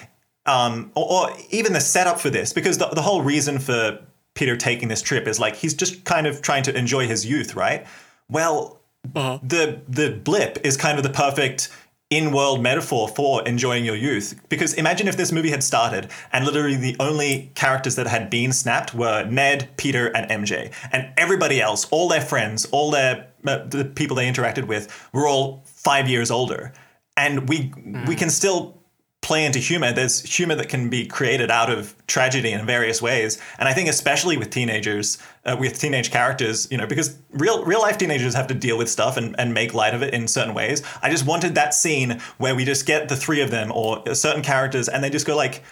um, 0.45 0.91
or, 0.95 1.29
or 1.29 1.37
even 1.49 1.73
the 1.73 1.81
setup 1.81 2.19
for 2.21 2.29
this, 2.29 2.53
because 2.53 2.77
the 2.77 2.87
the 2.87 3.01
whole 3.01 3.21
reason 3.21 3.59
for 3.59 3.99
Peter 4.33 4.55
taking 4.55 4.87
this 4.87 5.01
trip 5.01 5.27
is 5.27 5.39
like 5.41 5.57
he's 5.57 5.73
just 5.73 6.05
kind 6.05 6.25
of 6.25 6.41
trying 6.41 6.63
to 6.63 6.77
enjoy 6.77 7.05
his 7.05 7.25
youth, 7.25 7.53
right? 7.55 7.85
Well, 8.29 8.79
the 9.13 9.81
the 9.89 10.11
blip 10.23 10.59
is 10.63 10.77
kind 10.77 10.97
of 10.97 11.03
the 11.03 11.09
perfect 11.09 11.69
in-world 12.11 12.61
metaphor 12.61 13.07
for 13.07 13.41
enjoying 13.47 13.85
your 13.85 13.95
youth. 13.95 14.39
Because 14.49 14.73
imagine 14.75 15.07
if 15.07 15.17
this 15.17 15.31
movie 15.31 15.49
had 15.49 15.63
started 15.63 16.11
and 16.31 16.45
literally 16.45 16.75
the 16.75 16.95
only 16.99 17.51
characters 17.55 17.95
that 17.95 18.05
had 18.05 18.29
been 18.29 18.51
snapped 18.51 18.93
were 18.93 19.25
Ned, 19.25 19.69
Peter 19.77 20.07
and 20.15 20.29
MJ 20.29 20.71
and 20.91 21.11
everybody 21.17 21.61
else 21.61 21.87
all 21.89 22.09
their 22.09 22.21
friends 22.21 22.65
all 22.65 22.91
their 22.91 23.27
uh, 23.47 23.65
the 23.65 23.85
people 23.85 24.15
they 24.15 24.29
interacted 24.29 24.67
with 24.67 25.09
were 25.13 25.27
all 25.27 25.63
5 25.65 26.07
years 26.07 26.29
older. 26.29 26.73
And 27.17 27.49
we 27.49 27.73
we 28.07 28.15
can 28.15 28.29
still 28.29 28.80
play 29.21 29.45
into 29.45 29.59
humor. 29.59 29.91
There's 29.91 30.21
humor 30.21 30.55
that 30.55 30.67
can 30.67 30.89
be 30.89 31.05
created 31.05 31.51
out 31.51 31.69
of 31.69 31.95
tragedy 32.07 32.51
in 32.51 32.65
various 32.65 33.01
ways. 33.01 33.39
And 33.59 33.69
i 33.69 33.73
think 33.73 33.87
especially 33.87 34.35
with 34.35 34.49
teenagers 34.49 35.17
uh, 35.45 35.55
with 35.59 35.79
teenage 35.79 36.11
characters 36.11 36.67
you 36.71 36.77
know 36.77 36.87
because 36.87 37.17
real 37.31 37.63
real 37.63 37.81
life 37.81 37.97
teenagers 37.97 38.33
have 38.33 38.47
to 38.47 38.53
deal 38.53 38.77
with 38.77 38.89
stuff 38.89 39.17
and, 39.17 39.35
and 39.39 39.53
make 39.53 39.73
light 39.73 39.93
of 39.93 40.01
it 40.01 40.13
in 40.13 40.27
certain 40.27 40.53
ways. 40.53 40.81
I 41.01 41.09
just 41.09 41.25
wanted 41.25 41.55
that 41.55 41.73
scene 41.73 42.19
where 42.37 42.55
we 42.55 42.65
just 42.65 42.85
get 42.85 43.09
the 43.09 43.15
three 43.15 43.41
of 43.41 43.51
them 43.51 43.71
or 43.71 44.15
certain 44.15 44.41
characters 44.41 44.89
and 44.89 45.03
they 45.03 45.09
just 45.09 45.27
go 45.27 45.35
like 45.35 45.63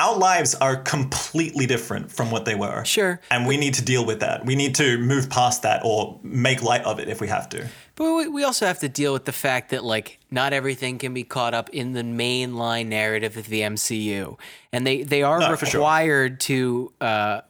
our 0.00 0.16
lives 0.16 0.54
are 0.66 0.76
completely 0.76 1.66
different 1.66 2.10
from 2.10 2.30
what 2.30 2.44
they 2.44 2.54
were 2.54 2.84
Sure. 2.84 3.20
and 3.30 3.46
we 3.46 3.56
need 3.56 3.74
to 3.74 3.84
deal 3.92 4.04
with 4.10 4.20
that 4.20 4.36
we 4.50 4.54
need 4.62 4.74
to 4.76 4.98
move 4.98 5.28
past 5.28 5.62
that 5.62 5.80
or 5.84 6.18
make 6.22 6.62
light 6.62 6.84
of 6.84 6.98
it 6.98 7.08
if 7.08 7.20
we 7.20 7.28
have 7.28 7.46
to 7.54 7.60
But 7.96 8.14
we, 8.16 8.28
we 8.28 8.42
also 8.44 8.64
have 8.66 8.78
to 8.80 8.88
deal 8.88 9.12
with 9.12 9.24
the 9.26 9.32
fact 9.46 9.70
that 9.72 9.82
like 9.84 10.18
not 10.30 10.52
everything 10.60 10.98
can 10.98 11.12
be 11.12 11.24
caught 11.24 11.54
up 11.54 11.68
in 11.70 11.92
the 11.92 12.02
mainline 12.02 12.86
narrative 12.86 13.36
of 13.36 13.46
the 13.52 13.60
MCU, 13.74 14.38
and 14.72 14.86
they 14.86 15.02
they 15.12 15.22
are 15.22 15.38
No, 15.38 15.54
for 15.56 15.66
sure. 15.66 15.80
required 15.80 16.40
to 16.50 16.92
uh, 17.00 17.40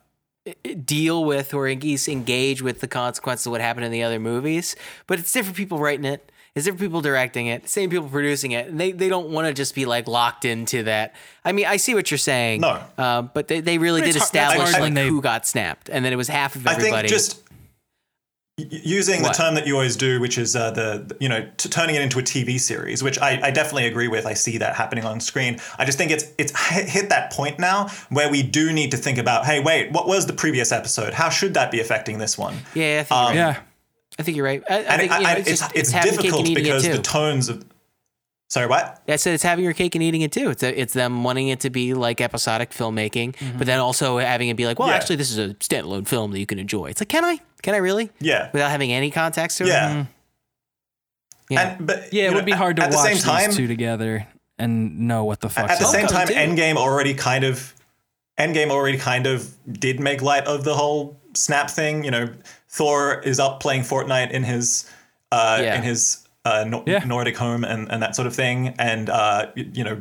deal 0.85 1.25
with 1.25 1.55
or 1.55 1.69
at 1.69 1.83
least 1.83 2.09
engage 2.09 2.63
with 2.63 2.81
the 2.81 2.89
consequences 2.89 3.47
of 3.47 3.53
what 3.53 3.61
happened 3.61 3.85
in 3.87 3.93
the 3.93 4.03
other 4.03 4.19
movies. 4.19 4.75
But 5.07 5.19
it's 5.21 5.33
different 5.33 5.57
people 5.57 5.79
writing 5.79 6.05
it. 6.07 6.30
It's 6.55 6.65
different 6.65 6.81
people 6.81 7.01
directing 7.01 7.47
it. 7.47 7.69
Same 7.69 7.91
people 7.91 8.09
producing 8.09 8.51
it, 8.53 8.67
and 8.69 8.79
they, 8.81 8.91
they 8.93 9.09
don't 9.09 9.31
want 9.31 9.47
to 9.47 9.55
just 9.55 9.75
be 9.75 9.87
like 9.87 10.09
locked 10.09 10.45
into 10.45 10.83
that. 10.83 11.15
I 11.45 11.53
mean, 11.53 11.67
I 11.67 11.77
see 11.77 11.95
what 11.95 12.11
you're 12.11 12.19
saying. 12.19 12.61
No. 12.63 12.83
uh, 12.99 13.23
but 13.23 13.47
they, 13.49 13.61
they 13.61 13.79
really 13.79 14.01
did 14.01 14.09
it's 14.17 14.19
hard- 14.19 14.25
establish 14.27 14.71
hard 14.71 14.83
like 14.83 14.95
they- 14.95 15.09
who 15.09 15.23
got 15.23 15.47
snapped, 15.47 15.89
and 15.89 16.05
then 16.05 16.13
it 16.13 16.17
was 16.17 16.29
half 16.29 16.57
of 16.57 16.67
everybody. 16.67 16.85
I 16.87 16.99
everybody. 16.99 17.09
think 17.09 17.19
just 17.21 17.43
using 18.59 19.23
What? 19.23 19.33
the 19.37 19.43
term 19.43 19.55
that 19.55 19.67
you 19.67 19.75
always 19.75 19.97
do, 19.97 20.21
which 20.21 20.37
is 20.37 20.55
uh, 20.55 20.71
the 20.73 21.05
the- 21.07 21.17
you 21.21 21.29
know 21.29 21.49
t- 21.57 21.69
turning 21.71 21.95
it 21.95 22.03
into 22.03 22.19
a 22.19 22.23
TV 22.23 22.61
series, 22.61 23.03
which 23.03 23.19
I, 23.19 23.41
I 23.43 23.51
definitely 23.51 23.87
agree 23.87 24.09
with. 24.09 24.27
I 24.27 24.35
see 24.35 24.59
that 24.59 24.75
happening 24.77 25.05
on 25.05 25.21
screen. 25.21 25.59
I 25.79 25.85
just 25.87 25.97
think 25.97 26.11
it's 26.11 26.25
it's 26.37 26.53
hit 26.69 26.89
hit 26.89 27.09
that 27.09 27.33
point 27.33 27.59
now 27.59 27.89
where 28.11 28.29
we 28.31 28.43
do 28.43 28.73
need 28.73 28.91
to 28.91 28.97
think 28.99 29.17
about, 29.19 29.47
hey, 29.47 29.61
wait, 29.61 29.93
what 29.93 30.07
was 30.07 30.27
the 30.27 30.33
previous 30.35 30.73
episode? 30.73 31.15
How 31.15 31.31
should 31.31 31.55
that 31.55 31.71
be 31.71 31.81
affecting 31.81 32.19
this 32.19 32.37
one? 32.37 32.55
yeah, 32.75 32.99
I 33.01 33.05
think 33.05 33.09
you're 33.11 33.45
right. 33.47 33.55
Yeah. 33.57 33.61
I 34.21 34.23
think 34.23 34.37
you're 34.37 34.47
right. 34.47 34.63
I, 34.71 34.75
I 34.75 34.79
And 34.79 35.01
think 35.01 35.13
it- 35.13 35.17
you 35.17 35.23
know, 35.23 35.29
I- 35.29 35.33
it's, 35.35 35.49
it's 35.51 35.61
just, 35.61 35.77
it's 35.77 35.95
it's 35.95 36.05
difficult 36.17 36.47
and 36.47 36.55
because 36.55 36.85
it 36.85 36.93
the 36.93 37.03
tones 37.03 37.49
of 37.49 37.65
sorry 38.49 38.67
what 38.67 39.01
I 39.09 39.17
said 39.17 39.35
it's 39.35 39.43
having 39.43 39.65
your 39.65 39.75
cake 39.75 39.95
and 39.95 40.03
eating 40.03 40.23
it 40.23 40.33
too. 40.33 40.51
It's 40.51 40.63
a, 40.63 40.81
it's 40.81 40.93
them 40.93 41.23
wanting 41.25 41.49
it 41.49 41.61
to 41.61 41.71
be 41.71 41.95
like 41.95 42.21
episodic 42.21 42.71
filmmaking, 42.71 43.35
mm-hmm. 43.37 43.59
but 43.59 43.67
then 43.67 43.79
also 43.81 44.19
having 44.19 44.49
it 44.49 44.57
be 44.57 44.67
like, 44.67 44.79
well, 44.79 44.89
Yeah. 44.89 44.95
actually, 44.95 45.17
this 45.17 45.31
is 45.31 45.39
a 45.39 45.55
standalone 45.55 46.07
film 46.07 46.33
that 46.33 46.39
you 46.41 46.47
can 46.47 46.59
enjoy. 46.59 46.87
It's 46.87 47.01
like, 47.01 47.09
can 47.09 47.25
I? 47.25 47.39
Can 47.63 47.75
I 47.75 47.79
really? 47.79 48.11
yeah 48.21 48.51
Without 48.53 48.71
having 48.71 48.93
any 48.93 49.11
context 49.11 49.59
to 49.59 49.65
it? 49.65 49.69
yeah. 49.69 49.91
Mm. 50.03 50.09
Yeah. 51.51 51.77
And, 51.77 51.87
but 51.87 52.13
Yeah, 52.13 52.25
it 52.27 52.31
know, 52.31 52.37
would 52.37 52.45
be 52.47 52.53
hard 52.53 52.77
to 52.77 52.83
at 52.85 52.91
the 52.91 52.97
watch 52.97 53.17
same 53.21 53.47
these 53.49 53.57
two 53.57 53.67
together 53.67 54.27
and 54.59 55.01
know 55.01 55.25
what 55.25 55.41
the 55.41 55.49
fuck. 55.49 55.69
at 55.71 55.79
the 55.79 55.85
same 55.87 56.07
time, 56.07 56.27
Homecoming, 56.29 56.57
too. 56.57 56.63
Endgame 56.63 56.77
already 56.77 57.15
kind 57.15 57.45
of 57.45 57.75
Endgame 58.39 58.71
already 58.71 58.99
kind 58.99 59.27
of 59.27 59.55
did 59.71 60.01
make 60.01 60.23
light 60.23 60.47
of 60.47 60.65
the 60.65 60.75
whole 60.75 61.21
snap 61.35 61.69
thing. 61.71 62.05
You 62.05 62.11
know, 62.11 62.29
Thor 62.71 63.19
is 63.21 63.39
up 63.41 63.61
playing 63.61 63.83
Fortnite 63.83 64.31
in 64.31 64.43
his 64.45 64.89
uh, 65.33 65.59
Yeah. 65.63 65.77
in 65.77 65.83
his 65.83 66.27
uh, 66.45 66.65
Nor- 66.67 66.85
Yeah. 66.87 67.05
Nordic 67.05 67.37
home 67.37 67.65
and, 67.65 67.91
and 67.93 68.03
that 68.03 68.17
sort 68.17 68.27
of 68.27 68.35
thing, 68.35 68.75
and 68.79 69.09
uh, 69.11 69.47
you 69.55 69.85
know. 69.85 70.01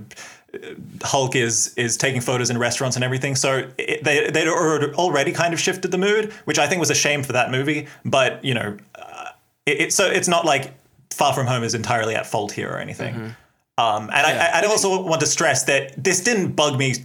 Hulk 1.04 1.36
is 1.36 1.76
is 1.78 1.96
taking 1.96 2.22
photos 2.22 2.50
in 2.50 2.58
restaurants 2.58 2.96
and 2.98 3.06
everything, 3.06 3.36
so 3.36 3.70
it, 3.78 4.04
they 4.04 4.32
they'd 4.32 4.48
already 4.48 5.32
kind 5.32 5.54
of 5.54 5.60
shifted 5.60 5.92
the 5.92 5.98
mood, 6.00 6.34
which 6.46 6.58
I 6.58 6.66
think 6.66 6.80
was 6.80 6.90
a 6.90 6.96
shame 6.96 7.22
for 7.22 7.34
that 7.34 7.52
movie. 7.52 7.86
But 8.04 8.44
you 8.44 8.56
know, 8.56 8.76
uh, 8.96 9.26
it, 9.68 9.82
it, 9.82 9.94
so 9.94 10.08
it's 10.08 10.28
not 10.28 10.46
like 10.46 10.74
Far 11.12 11.34
From 11.34 11.46
Home 11.46 11.62
is 11.64 11.76
entirely 11.76 12.16
at 12.16 12.26
fault 12.26 12.52
here 12.52 12.68
or 12.72 12.80
anything. 12.80 13.36
Um, 13.78 14.10
and 14.12 14.26
I, 14.26 14.48
I, 14.48 14.58
I'd 14.58 14.66
also 14.66 15.04
want 15.04 15.22
to 15.22 15.28
stress 15.28 15.66
that 15.66 16.04
this 16.04 16.20
didn't 16.24 16.54
bug 16.54 16.80
me 16.80 16.96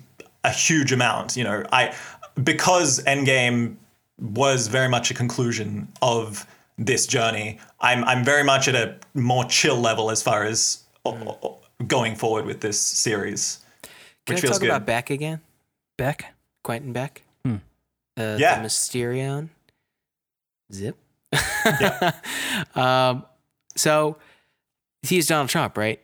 a 0.42 0.50
huge 0.50 0.90
amount. 0.90 1.36
You 1.36 1.44
know, 1.44 1.64
I 1.70 1.94
because 2.42 3.04
Endgame 3.04 3.76
was 4.20 4.68
very 4.68 4.88
much 4.88 5.10
a 5.10 5.14
conclusion 5.14 5.88
of 6.02 6.46
this 6.78 7.06
journey. 7.06 7.58
I'm 7.80 8.04
I'm 8.04 8.24
very 8.24 8.44
much 8.44 8.68
at 8.68 8.74
a 8.74 8.96
more 9.14 9.44
chill 9.44 9.76
level 9.80 10.10
as 10.10 10.22
far 10.22 10.44
as 10.44 10.84
o- 11.04 11.38
o- 11.42 11.58
going 11.86 12.14
forward 12.16 12.46
with 12.46 12.60
this 12.60 12.78
series, 12.80 13.58
Can 14.26 14.34
which 14.34 14.38
I 14.38 14.40
feels 14.42 14.52
talk 14.52 14.60
good. 14.60 14.70
about 14.70 14.86
Beck 14.86 15.10
again? 15.10 15.40
Beck. 15.98 16.34
Quentin 16.62 16.92
Beck? 16.92 17.22
Hmm. 17.44 17.56
Uh, 18.16 18.36
Yeah. 18.38 18.58
The 18.60 18.66
Mysterion? 18.68 19.48
Zip? 20.72 20.96
um, 22.74 23.24
so 23.76 24.16
he's 25.02 25.26
Donald 25.26 25.48
Trump, 25.50 25.76
right? 25.76 26.00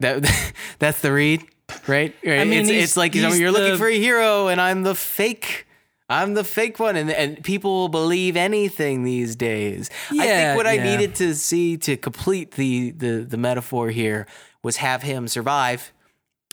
That 0.00 0.24
That's 0.78 1.00
the 1.02 1.12
read, 1.12 1.42
right? 1.86 2.14
right? 2.24 2.46
mean, 2.46 2.60
it's, 2.60 2.68
he's- 2.70 2.84
it's 2.84 2.96
like 2.96 3.14
you 3.14 3.22
know, 3.22 3.32
you're 3.32 3.52
looking 3.52 3.76
for 3.76 3.88
a 3.88 3.98
hero 3.98 4.48
and 4.48 4.60
I'm 4.60 4.82
the 4.82 4.94
fake. 4.94 5.66
I'm 6.10 6.34
the 6.34 6.44
fake 6.44 6.78
one, 6.78 6.96
and 6.96 7.10
and 7.10 7.42
people 7.42 7.70
will 7.72 7.88
believe 7.88 8.36
anything 8.36 9.04
these 9.04 9.36
days. 9.36 9.88
I 10.10 10.26
think 10.26 10.56
what 10.56 10.66
I 10.66 10.76
needed 10.76 11.14
to 11.16 11.34
see 11.34 11.76
to 11.78 11.96
complete 11.96 12.52
the 12.52 12.90
the 12.90 13.20
the 13.20 13.36
metaphor 13.36 13.90
here 13.90 14.26
was 14.62 14.76
have 14.76 15.02
him 15.02 15.28
survive 15.28 15.92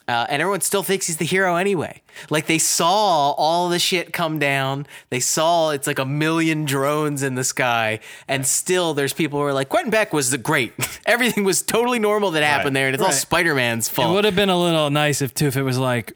uh, 0.08 0.26
and 0.30 0.42
everyone 0.42 0.62
still 0.62 0.84
thinks 0.84 1.08
he's 1.08 1.18
the 1.18 1.26
hero 1.26 1.58
anyway. 1.58 2.02
Like 2.30 2.48
they 2.48 2.60
saw 2.60 3.32
all 3.32 3.68
the 3.68 3.80
shit 3.80 4.14
come 4.14 4.40
down. 4.40 4.88
They 5.10 5.20
saw 5.20 5.72
it's 5.72 5.86
like 5.86 6.00
a 6.00 6.06
million 6.06 6.64
drones 6.64 7.24
in 7.24 7.36
the 7.36 7.44
sky, 7.44 8.00
and 8.28 8.46
still 8.46 8.94
there's 8.94 9.12
people 9.12 9.40
who 9.40 9.46
are 9.46 9.54
like, 9.54 9.68
Quentin 9.68 9.92
Beck 9.92 10.14
was 10.14 10.32
the 10.32 10.38
great. 10.38 10.74
Everything 11.06 11.44
was 11.44 11.62
totally 11.62 12.00
normal 12.00 12.32
that 12.32 12.44
happened 12.44 12.76
there, 12.76 12.88
and 12.88 12.96
it's 12.96 13.04
all 13.04 13.12
Spider 13.12 13.54
Man's 13.54 13.90
fault. 13.90 14.10
It 14.10 14.14
would 14.14 14.26
have 14.26 14.36
been 14.36 14.50
a 14.50 14.60
little 14.60 14.90
nice 14.90 15.22
if 15.22 15.34
too 15.34 15.48
if 15.48 15.58
it 15.58 15.64
was 15.64 15.78
like, 15.78 16.14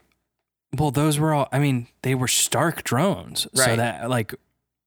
well, 0.76 0.90
those 0.90 1.18
were 1.18 1.34
all. 1.34 1.48
I 1.52 1.58
mean, 1.58 1.88
they 2.02 2.14
were 2.14 2.28
Stark 2.28 2.84
drones, 2.84 3.46
right. 3.56 3.64
so 3.66 3.76
that 3.76 4.08
like, 4.08 4.34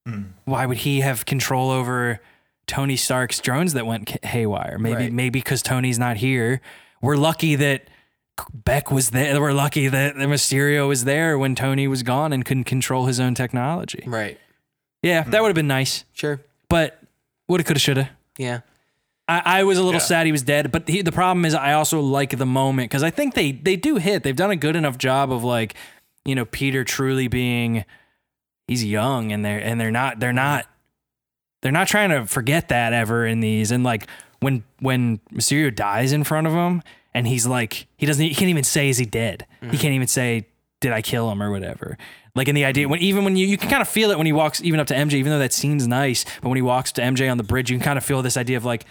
mm. 0.08 0.30
why 0.46 0.66
would 0.66 0.78
he 0.80 1.02
have 1.02 1.26
control 1.26 1.70
over 1.70 2.20
Tony 2.68 2.96
Stark's 2.96 3.40
drones 3.40 3.74
that 3.74 3.86
went 3.86 4.24
haywire? 4.26 4.78
Maybe 4.80 4.96
Right. 4.96 5.14
maybe 5.14 5.40
because 5.40 5.62
Tony's 5.62 6.00
not 6.00 6.18
here. 6.18 6.62
We're 7.02 7.18
lucky 7.18 7.56
that 7.56 7.88
Beck 8.54 8.92
was 8.92 9.12
there. 9.12 9.40
We're 9.40 9.54
lucky 9.54 9.88
that 9.88 10.16
the 10.16 10.26
Mysterio 10.26 10.88
was 10.88 11.04
there 11.06 11.38
when 11.38 11.56
Tony 11.56 11.88
was 11.88 12.04
gone 12.04 12.34
and 12.34 12.44
couldn't 12.44 12.66
control 12.66 13.06
his 13.06 13.20
own 13.20 13.36
technology. 13.36 14.04
right. 14.08 14.40
Yeah, 15.04 15.22
that 15.24 15.32
mm. 15.38 15.42
would 15.42 15.50
have 15.50 15.56
been 15.56 15.68
nice, 15.68 16.04
Sure. 16.14 16.42
but 16.68 17.00
woulda, 17.48 17.64
coulda, 17.64 17.80
shoulda. 17.80 18.10
Yeah. 18.40 18.62
I, 19.28 19.42
I 19.60 19.64
was 19.64 19.78
a 19.78 19.84
little 19.84 20.00
Yeah. 20.00 20.06
sad 20.06 20.26
he 20.26 20.32
was 20.32 20.44
dead, 20.44 20.72
but 20.72 20.88
he, 20.88 21.02
the 21.02 21.12
problem 21.12 21.46
is 21.46 21.56
I 21.56 21.74
also 21.74 22.00
like 22.00 22.38
the 22.38 22.46
moment 22.46 22.90
because 22.90 23.04
I 23.04 23.10
think 23.10 23.34
they 23.34 23.52
they 23.52 23.76
do 23.76 23.98
hit. 23.98 24.24
They've 24.24 24.36
done 24.36 24.52
a 24.52 24.56
good 24.56 24.76
enough 24.76 24.98
job 24.98 25.32
of 25.32 25.44
like, 25.44 25.76
you 26.26 26.36
know, 26.36 26.46
Peter 26.46 26.84
truly 26.84 27.28
being 27.28 27.86
he's 28.68 28.84
young 28.84 29.32
and 29.32 29.44
they're 29.44 29.60
and 29.60 29.80
they're 29.80 29.92
not 29.92 30.20
they're 30.20 30.34
not 30.34 30.68
they're 31.62 31.72
not 31.72 31.88
trying 31.88 32.12
to 32.12 32.26
forget 32.26 32.70
that 32.70 32.94
ever 32.94 33.26
in 33.26 33.40
these. 33.40 33.72
And 33.72 33.84
like 33.84 34.08
when 34.42 34.64
when 34.80 35.20
Mysterio 35.34 35.74
dies 35.74 36.12
in 36.12 36.24
front 36.24 36.46
of 36.46 36.54
him 36.54 36.84
and 37.14 37.28
he's 37.28 37.48
like 37.48 37.88
he 37.98 38.06
doesn't 38.06 38.24
he 38.24 38.36
can't 38.36 38.50
even 38.50 38.64
say 38.64 38.90
is 38.90 38.98
he 39.00 39.06
dead. 39.06 39.48
He 39.60 39.68
mm-hmm. 39.68 39.78
can't 39.78 39.94
even 39.94 40.08
say 40.08 40.48
did 40.82 40.92
I 40.92 41.02
kill 41.02 41.32
him 41.32 41.42
or 41.42 41.50
whatever. 41.50 41.98
Like 42.36 42.48
in 42.48 42.54
the 42.54 42.66
idea 42.66 42.88
when 42.88 43.00
even 43.00 43.24
when 43.24 43.36
you 43.36 43.48
you 43.48 43.58
can 43.58 43.70
kind 43.70 43.82
of 43.82 43.88
feel 43.88 44.12
it 44.12 44.18
when 44.18 44.28
he 44.28 44.34
walks 44.34 44.62
even 44.62 44.80
up 44.80 44.88
to 44.88 44.94
MJ, 44.94 45.14
even 45.14 45.32
though 45.32 45.40
that 45.40 45.54
scene's 45.54 45.88
nice, 45.88 46.26
but 46.42 46.50
when 46.50 46.58
he 46.58 46.62
walks 46.62 46.92
to 46.94 47.02
MJ 47.02 47.32
on 47.32 47.38
the 47.38 47.44
bridge, 47.44 47.72
you 47.72 47.78
can 47.78 47.84
kind 47.84 47.98
of 47.98 48.04
feel 48.04 48.22
this 48.22 48.38
idea 48.38 48.58
of 48.58 48.66
like, 48.66 48.86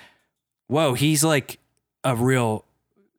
whoa, 0.68 0.94
he's 0.94 1.24
like 1.24 1.58
a 2.02 2.14
real 2.16 2.64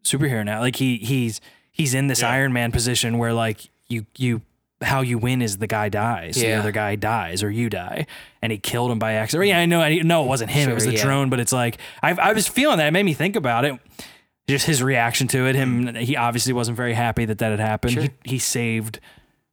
superhero 0.04 0.46
now. 0.46 0.60
Like 0.60 0.76
he 0.76 0.98
he's 0.98 1.42
he's 1.72 1.94
in 1.94 2.08
this 2.08 2.22
Yeah. 2.22 2.30
Iron 2.30 2.54
Man 2.54 2.72
position 2.72 3.18
where 3.18 3.34
like 3.34 3.70
you 3.88 4.06
you 4.18 4.42
how 4.82 5.02
you 5.02 5.18
win 5.18 5.42
is 5.42 5.58
the 5.58 5.68
guy 5.68 5.90
dies, 5.90 6.36
the 6.36 6.54
other 6.54 6.72
guy 6.72 6.96
dies, 6.96 7.42
or 7.42 7.50
you 7.50 7.70
die, 7.70 8.06
and 8.42 8.52
he 8.52 8.58
killed 8.58 8.92
him 8.92 9.00
by 9.00 9.14
accident. 9.14 9.48
Yeah, 9.48 9.60
I 9.60 9.66
know, 9.66 9.82
I 9.82 9.96
know 10.00 10.24
it 10.24 10.28
wasn't 10.28 10.52
him; 10.52 10.70
it 10.70 10.74
was 10.74 10.86
the 10.86 10.94
yeah. 10.94 11.04
drone. 11.04 11.30
But 11.30 11.40
it's 11.40 11.54
like 11.54 11.78
I 12.04 12.12
I 12.12 12.34
was 12.34 12.48
feeling 12.48 12.78
that. 12.78 12.88
It 12.88 12.92
made 12.92 13.04
me 13.04 13.14
think 13.14 13.36
about 13.36 13.66
it. 13.66 13.80
Just 14.48 14.68
his 14.68 14.84
reaction 14.84 15.28
to 15.30 15.48
it. 15.48 15.56
Him, 15.56 15.86
mm. 15.86 15.98
he 16.02 16.16
obviously 16.16 16.54
wasn't 16.54 16.78
very 16.78 16.94
happy 16.94 17.26
that 17.26 17.40
that 17.40 17.50
had 17.52 17.60
happened. 17.60 17.94
Sure. 17.94 18.04
He, 18.04 18.10
he 18.26 18.40
saved 18.40 19.00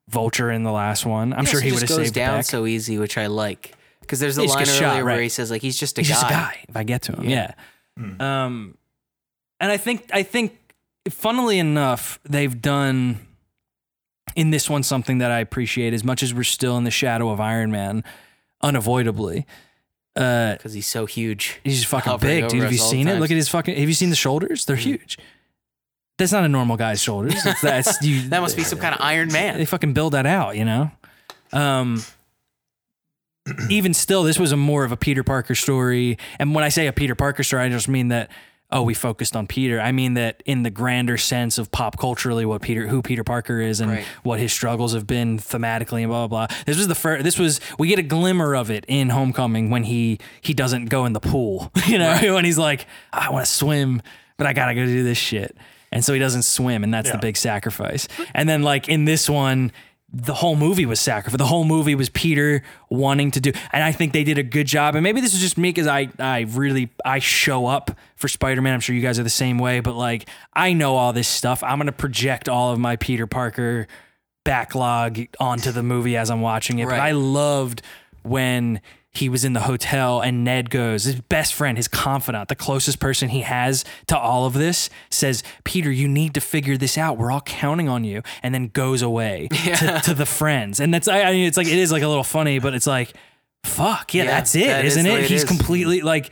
Vulture 0.09 0.51
in 0.51 0.65
the 0.65 0.73
last 0.73 1.07
one. 1.07 1.33
I'm 1.33 1.45
Yeah, 1.45 1.51
sure 1.51 1.61
so 1.61 1.67
he 1.67 1.73
would 1.73 1.81
have 1.81 1.89
saved 1.91 2.15
down 2.15 2.39
Beck. 2.39 2.45
so 2.45 2.67
easy, 2.67 2.99
which 2.99 3.17
I 3.17 3.27
like. 3.29 3.75
Because 4.01 4.21
there's 4.21 4.37
a 4.37 4.43
He's 4.43 4.51
line 4.51 4.65
just 4.67 4.83
earlier 4.83 4.97
shot, 4.97 5.05
where 5.05 5.23
he 5.23 5.31
says 5.31 5.51
like 5.51 5.63
he's 5.63 5.79
just 5.79 5.97
a 5.97 6.03
He's 6.03 6.11
guy. 6.11 6.15
just 6.15 6.27
a 6.27 6.35
guy. 6.35 6.65
If 6.69 6.77
I 6.77 6.83
get 6.83 7.03
to 7.03 7.13
him, 7.13 7.25
yeah. 7.25 7.31
Yeah. 7.31 7.53
Um, 7.97 8.77
and 9.61 9.71
I 9.71 9.77
think 9.77 10.11
I 10.13 10.23
think, 10.23 10.59
funnily 11.09 11.59
enough, 11.59 12.19
they've 12.25 12.61
done 12.61 13.27
in 14.35 14.51
this 14.51 14.69
one 14.71 14.83
something 14.83 15.19
that 15.19 15.31
I 15.31 15.41
appreciate 15.41 15.93
as 15.93 16.05
much 16.05 16.23
as 16.23 16.33
we're 16.33 16.45
still 16.45 16.77
in 16.79 16.85
the 16.85 16.91
shadow 16.91 17.31
of 17.31 17.41
Iron 17.41 17.71
Man, 17.71 18.03
unavoidably. 18.63 19.47
Uh, 20.15 20.53
because 20.57 20.75
he's 20.75 20.87
so 20.87 21.07
huge. 21.07 21.59
he's 21.65 21.79
just 21.79 21.87
fucking 21.89 22.11
Hovering 22.11 22.43
big, 22.43 22.51
dude. 22.51 22.63
Have 22.63 22.73
you 22.73 22.79
seen 22.79 23.09
it? 23.09 23.13
time. 23.13 23.21
Look 23.21 23.31
at 23.31 23.37
his 23.37 23.49
fucking. 23.49 23.77
Have 23.79 23.89
you 23.89 23.95
seen 23.95 24.11
the 24.11 24.17
shoulders? 24.17 24.65
They're 24.67 24.77
huge. 24.77 25.19
That's 26.19 26.33
not 26.33 26.45
a 26.45 26.49
normal 26.49 26.77
guy's 26.77 27.01
shoulders. 27.03 27.35
It's, 27.47 27.61
that's 27.63 28.03
you. 28.03 28.29
That 28.29 28.41
must 28.41 28.57
be 28.57 28.63
some 28.63 28.79
kind 28.79 28.95
of 28.95 29.01
Iron 29.01 29.33
Man. 29.33 29.57
they 29.59 29.65
fucking 29.65 29.95
build 29.95 30.13
that 30.13 30.27
out, 30.27 30.57
you 30.57 30.65
know. 30.65 30.91
Um, 31.53 32.03
even 33.71 33.95
still, 33.95 34.23
this 34.23 34.39
was 34.39 34.53
a 34.53 34.57
more 34.57 34.85
of 34.85 34.93
a 34.93 34.97
Peter 34.97 35.23
Parker 35.25 35.55
story. 35.55 36.19
And 36.39 36.55
when 36.55 36.65
I 36.65 36.69
say 36.69 36.87
a 36.87 36.93
Peter 36.93 37.15
Parker 37.15 37.43
story, 37.43 37.63
I 37.65 37.69
just 37.69 37.89
mean 37.89 38.09
that 38.09 38.31
oh, 38.75 38.83
we 38.83 38.95
focused 38.95 39.37
on 39.37 39.47
Peter. 39.47 39.79
I 39.79 39.93
mean 39.93 40.15
that 40.15 40.43
in 40.47 40.63
the 40.63 40.71
grander 40.71 41.19
sense 41.19 41.59
of 41.59 41.71
pop 41.71 41.99
culturally, 41.99 42.47
what 42.47 42.63
Peter, 42.63 42.89
who 42.89 43.03
Peter 43.03 43.23
Parker 43.23 43.61
is, 43.61 43.81
and 43.81 43.91
Right. 43.91 44.05
what 44.23 44.41
his 44.41 44.51
struggles 44.51 44.95
have 44.95 45.07
been 45.07 45.39
thematically, 45.39 46.01
and 46.01 46.09
blah 46.09 46.27
blah 46.27 46.47
blah. 46.47 46.57
This 46.65 46.79
was 46.79 46.89
the 46.89 46.95
first. 46.95 47.23
This 47.23 47.39
was 47.39 47.61
we 47.79 47.89
get 47.89 47.99
a 47.99 48.03
glimmer 48.03 48.55
of 48.57 48.71
it 48.71 48.87
in 48.89 49.11
Homecoming 49.11 49.69
when 49.69 49.85
he 49.85 50.19
he 50.41 50.55
doesn't 50.55 50.87
go 50.87 51.05
in 51.05 51.13
the 51.13 51.21
pool, 51.21 51.71
you 51.87 51.99
know, 51.99 52.17
when 52.35 52.45
he's 52.47 52.59
like, 52.59 52.87
I 53.13 53.31
want 53.31 53.45
to 53.45 53.53
swim, 53.53 54.01
but 54.39 54.47
I 54.47 54.55
gotta 54.55 54.75
go 54.75 54.87
do 54.87 55.05
this 55.05 55.19
shit. 55.19 55.55
And 55.93 56.03
so 56.03 56.15
he 56.15 56.19
doesn't 56.19 56.43
swim, 56.45 56.83
and 56.83 56.95
that's 56.95 57.11
the 57.13 57.19
big 57.19 57.37
sacrifice. 57.37 58.09
And 58.33 58.49
then 58.49 58.63
like 58.63 58.89
in 58.89 59.05
this 59.05 59.29
one, 59.29 59.71
the 60.13 60.35
whole 60.35 60.57
movie 60.57 60.85
was 60.85 61.01
sacrifice. 61.01 61.39
The 61.39 61.47
whole 61.47 61.65
movie 61.65 61.95
was 61.95 62.11
Peter 62.11 62.63
wanting 62.91 63.31
to 63.33 63.41
do, 63.41 63.53
and 63.73 63.83
I 63.83 63.93
think 63.93 64.13
they 64.13 64.25
did 64.25 64.37
a 64.37 64.43
good 64.43 64.67
job. 64.67 64.95
And 64.95 65.03
maybe 65.03 65.21
this 65.21 65.33
is 65.33 65.41
just 65.41 65.57
me 65.57 65.71
because 65.71 65.87
I 65.87 66.09
I 66.19 66.41
really 66.41 66.91
I 67.05 67.19
show 67.19 67.67
up 67.67 67.91
for 68.17 68.29
Spider 68.29 68.61
Man. 68.61 68.75
I'm 68.75 68.81
sure 68.81 68.95
you 68.95 69.01
guys 69.01 69.19
are 69.19 69.23
the 69.23 69.31
same 69.31 69.59
way, 69.59 69.81
but 69.81 69.95
like 69.95 70.29
I 70.53 70.75
know 70.75 70.97
all 70.97 71.13
this 71.13 71.29
stuff. 71.29 71.63
I'm 71.63 71.79
gonna 71.79 71.93
project 71.93 72.49
all 72.49 72.73
of 72.73 72.79
my 72.79 72.97
Peter 72.97 73.27
Parker 73.27 73.87
backlog 74.45 75.19
onto 75.41 75.73
the 75.73 75.83
movie 75.83 76.17
as 76.17 76.31
I'm 76.31 76.41
watching 76.41 76.79
it. 76.79 76.89
But 76.89 77.01
I 77.01 77.13
loved 77.13 77.83
when 78.23 78.81
he 79.15 79.29
was 79.29 79.45
in 79.45 79.53
the 79.53 79.61
hotel 79.61 80.21
and 80.23 80.43
Ned 80.43 80.71
goes, 80.71 81.05
his 81.05 81.21
best 81.21 81.53
friend, 81.53 81.77
his 81.77 81.87
confidant, 81.87 82.49
the 82.49 82.55
closest 82.57 82.99
person 82.99 83.29
he 83.29 83.43
has 83.43 83.85
to 84.07 84.17
all 84.19 84.47
of 84.47 84.55
this, 84.55 84.89
says, 85.11 85.43
Peter, 85.65 85.91
you 85.91 86.09
need 86.09 86.33
to 86.35 86.41
figure 86.41 86.79
this 86.79 86.97
out. 86.97 87.19
We're 87.19 87.31
all 87.31 87.43
counting 87.43 87.89
on 87.91 88.05
you. 88.05 88.23
And 88.43 88.55
then 88.55 88.69
goes 88.69 89.03
away 89.03 89.49
to, 89.53 90.01
to 90.05 90.15
the 90.15 90.25
friends. 90.25 90.81
And 90.81 90.95
that's, 90.95 91.09
I, 91.09 91.23
I 91.25 91.33
mean, 91.33 91.47
it's 91.47 91.59
like, 91.59 91.67
it 91.67 91.77
is 91.79 91.93
like 91.93 92.03
a 92.03 92.09
little 92.09 92.25
funny, 92.25 92.59
but 92.59 92.73
it's 92.73 92.87
like, 92.87 93.13
fuck, 93.65 94.15
yeah, 94.15 94.25
Yeah, 94.25 94.31
that's 94.31 94.55
it, 94.55 94.67
that 94.67 94.85
is 94.87 94.97
isn't 94.97 95.05
the 95.05 95.19
it? 95.19 95.25
it 95.25 95.31
He's 95.31 95.43
is. 95.43 95.49
completely 95.49 96.01
like, 96.01 96.31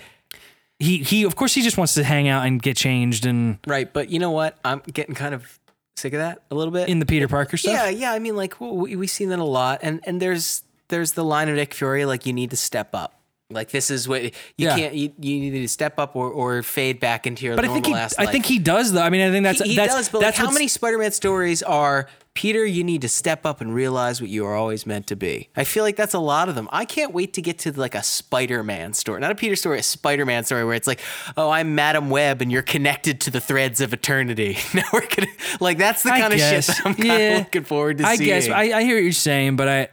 he, 0.78 0.98
he, 0.98 1.24
of 1.24 1.36
course, 1.36 1.54
he 1.54 1.60
just 1.60 1.76
wants 1.76 1.92
to 1.94 2.02
hang 2.04 2.28
out 2.28 2.46
and 2.46 2.62
get 2.62 2.78
changed 2.78 3.26
and 3.26 3.58
Right, 3.66 3.92
but 3.92 4.08
you 4.08 4.18
know 4.18 4.30
what? 4.30 4.56
I'm 4.64 4.80
getting 4.90 5.14
kind 5.14 5.34
of 5.34 5.58
sick 5.96 6.14
of 6.14 6.20
that 6.20 6.40
a 6.50 6.54
little 6.54 6.72
bit. 6.72 6.88
in 6.88 6.98
the 6.98 7.04
Peter 7.04 7.28
Parker 7.28 7.58
stuff. 7.58 7.74
Yeah, 7.74 7.88
yeah. 7.90 8.12
I 8.14 8.18
mean, 8.18 8.34
like 8.36 8.58
we 8.58 8.96
we've 8.96 9.10
seen 9.10 9.28
that 9.28 9.38
a 9.38 9.44
lot, 9.44 9.80
and 9.82 10.00
and 10.04 10.22
there's 10.22 10.62
there's 10.90 11.12
the 11.12 11.24
line 11.24 11.48
of 11.48 11.54
Nick 11.56 11.72
Fury 11.74 12.04
like 12.04 12.26
you 12.26 12.32
need 12.32 12.50
to 12.50 12.56
step 12.56 12.94
up. 12.94 13.16
Like 13.52 13.70
this 13.70 13.90
is 13.90 14.06
what 14.06 14.22
you 14.22 14.30
Yeah. 14.58 14.76
can't 14.76 14.94
you, 14.94 15.12
you 15.18 15.40
need 15.40 15.50
to 15.62 15.68
step 15.68 15.98
up 15.98 16.14
or, 16.14 16.30
or 16.30 16.62
fade 16.62 17.00
back 17.00 17.26
into 17.26 17.44
your 17.46 17.56
But 17.56 17.64
I 17.64 17.68
think 17.72 17.86
he, 17.86 17.94
ass 17.94 18.14
I 18.16 18.22
life. 18.24 18.32
think 18.32 18.46
he 18.46 18.60
does 18.60 18.92
though. 18.92 19.02
I 19.02 19.10
mean, 19.10 19.22
I 19.26 19.32
think 19.32 19.42
that's 19.42 19.60
he, 19.60 19.70
he 19.70 19.76
that's 19.76 19.92
does, 19.94 20.08
but 20.08 20.22
like, 20.22 20.36
how 20.36 20.52
many 20.52 20.68
Spider-Man 20.68 21.10
stories 21.10 21.60
are 21.64 22.06
Peter? 22.34 22.64
You 22.64 22.84
need 22.84 23.00
to 23.00 23.08
step 23.08 23.44
up 23.44 23.60
and 23.60 23.74
realize 23.74 24.20
what 24.20 24.30
you 24.30 24.46
are 24.46 24.54
always 24.54 24.86
meant 24.86 25.08
to 25.08 25.16
be. 25.16 25.48
I 25.56 25.64
feel 25.64 25.82
like 25.82 25.96
that's 25.96 26.14
a 26.14 26.20
lot 26.20 26.48
of 26.48 26.54
them. 26.54 26.68
I 26.70 26.84
can't 26.84 27.12
wait 27.12 27.32
to 27.32 27.42
get 27.42 27.58
to 27.60 27.72
like 27.72 27.96
a 27.96 28.04
Spider-Man 28.04 28.92
story, 28.92 29.18
not 29.20 29.32
a 29.32 29.34
Peter 29.34 29.56
story, 29.56 29.80
a 29.80 29.82
Spider-Man 29.82 30.44
story 30.44 30.64
where 30.64 30.74
it's 30.76 30.86
like, 30.86 31.00
oh, 31.36 31.50
I'm 31.50 31.74
Madame 31.74 32.08
Web 32.08 32.40
and 32.42 32.52
you're 32.52 32.62
connected 32.62 33.20
to 33.22 33.32
the 33.32 33.40
threads 33.40 33.80
of 33.80 33.92
eternity. 33.92 34.58
now 34.74 34.84
we're 34.92 35.00
gonna 35.08 35.26
like 35.58 35.76
that's 35.76 36.04
the 36.04 36.12
I 36.12 36.20
kind 36.20 36.32
of 36.32 36.38
shit 36.38 36.66
that 36.66 36.80
I'm 36.84 36.94
kind 36.94 37.08
Yeah. 37.08 37.14
of 37.32 37.38
looking 37.40 37.64
forward 37.64 37.98
to 37.98 38.04
seeing. 38.04 38.12
I 38.12 38.16
seeing. 38.16 38.28
guess 38.28 38.48
I, 38.48 38.78
I 38.78 38.84
hear 38.84 38.94
what 38.94 39.02
you're 39.02 39.10
saying, 39.10 39.56
but 39.56 39.66
I 39.68 39.88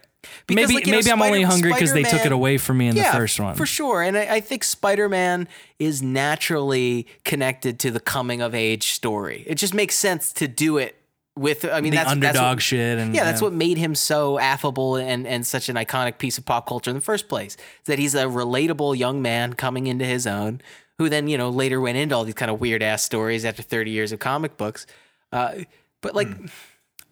Because, 0.45 0.55
maybe 0.55 0.73
like, 0.75 0.85
you 0.85 0.91
know, 0.91 0.97
maybe 0.97 1.11
I'm 1.11 1.21
only 1.21 1.43
hungry 1.43 1.73
because 1.73 1.93
they 1.93 2.03
took 2.03 2.25
it 2.25 2.31
away 2.31 2.57
from 2.57 2.77
me 2.77 2.87
in 2.87 2.95
the 2.95 3.03
first 3.03 3.39
one. 3.39 3.55
For 3.55 3.65
sure. 3.65 4.01
And 4.01 4.17
I, 4.17 4.35
I 4.35 4.39
think 4.39 4.63
Spider 4.63 5.09
Man 5.09 5.47
is 5.79 6.01
naturally 6.01 7.07
connected 7.23 7.79
to 7.79 7.91
the 7.91 7.99
coming 7.99 8.41
of 8.41 8.55
age 8.55 8.91
story. 8.91 9.43
It 9.47 9.55
just 9.55 9.73
makes 9.73 9.95
sense 9.95 10.31
to 10.33 10.47
do 10.47 10.77
it 10.77 10.95
with, 11.35 11.65
I 11.65 11.81
mean, 11.81 11.91
the 11.91 11.97
that's 11.97 12.11
underdog 12.11 12.33
that's 12.33 12.55
what, 12.55 12.61
shit 12.61 12.97
and 12.97 13.13
Yeah, 13.13 13.23
that's 13.23 13.41
what 13.41 13.53
made 13.53 13.77
him 13.77 13.93
so 13.93 14.39
affable 14.39 14.95
and, 14.95 15.27
and 15.27 15.45
such 15.45 15.69
an 15.69 15.75
iconic 15.75 16.17
piece 16.17 16.37
of 16.37 16.45
pop 16.45 16.67
culture 16.67 16.89
in 16.89 16.95
the 16.95 17.01
first 17.01 17.29
place. 17.29 17.57
That 17.85 17.99
he's 17.99 18.15
a 18.15 18.23
relatable 18.23 18.97
young 18.97 19.21
man 19.21 19.53
coming 19.53 19.87
into 19.87 20.05
his 20.05 20.25
own, 20.25 20.61
who 20.97 21.09
then, 21.09 21.27
you 21.27 21.37
know, 21.37 21.49
later 21.49 21.79
went 21.79 21.97
into 21.97 22.15
all 22.15 22.23
these 22.23 22.33
kind 22.33 22.49
of 22.49 22.59
weird 22.59 22.81
ass 22.81 23.03
stories 23.03 23.45
after 23.45 23.61
30 23.61 23.91
years 23.91 24.11
of 24.11 24.19
comic 24.19 24.57
books. 24.57 24.87
Uh, 25.31 25.59
but 26.01 26.15
like, 26.15 26.29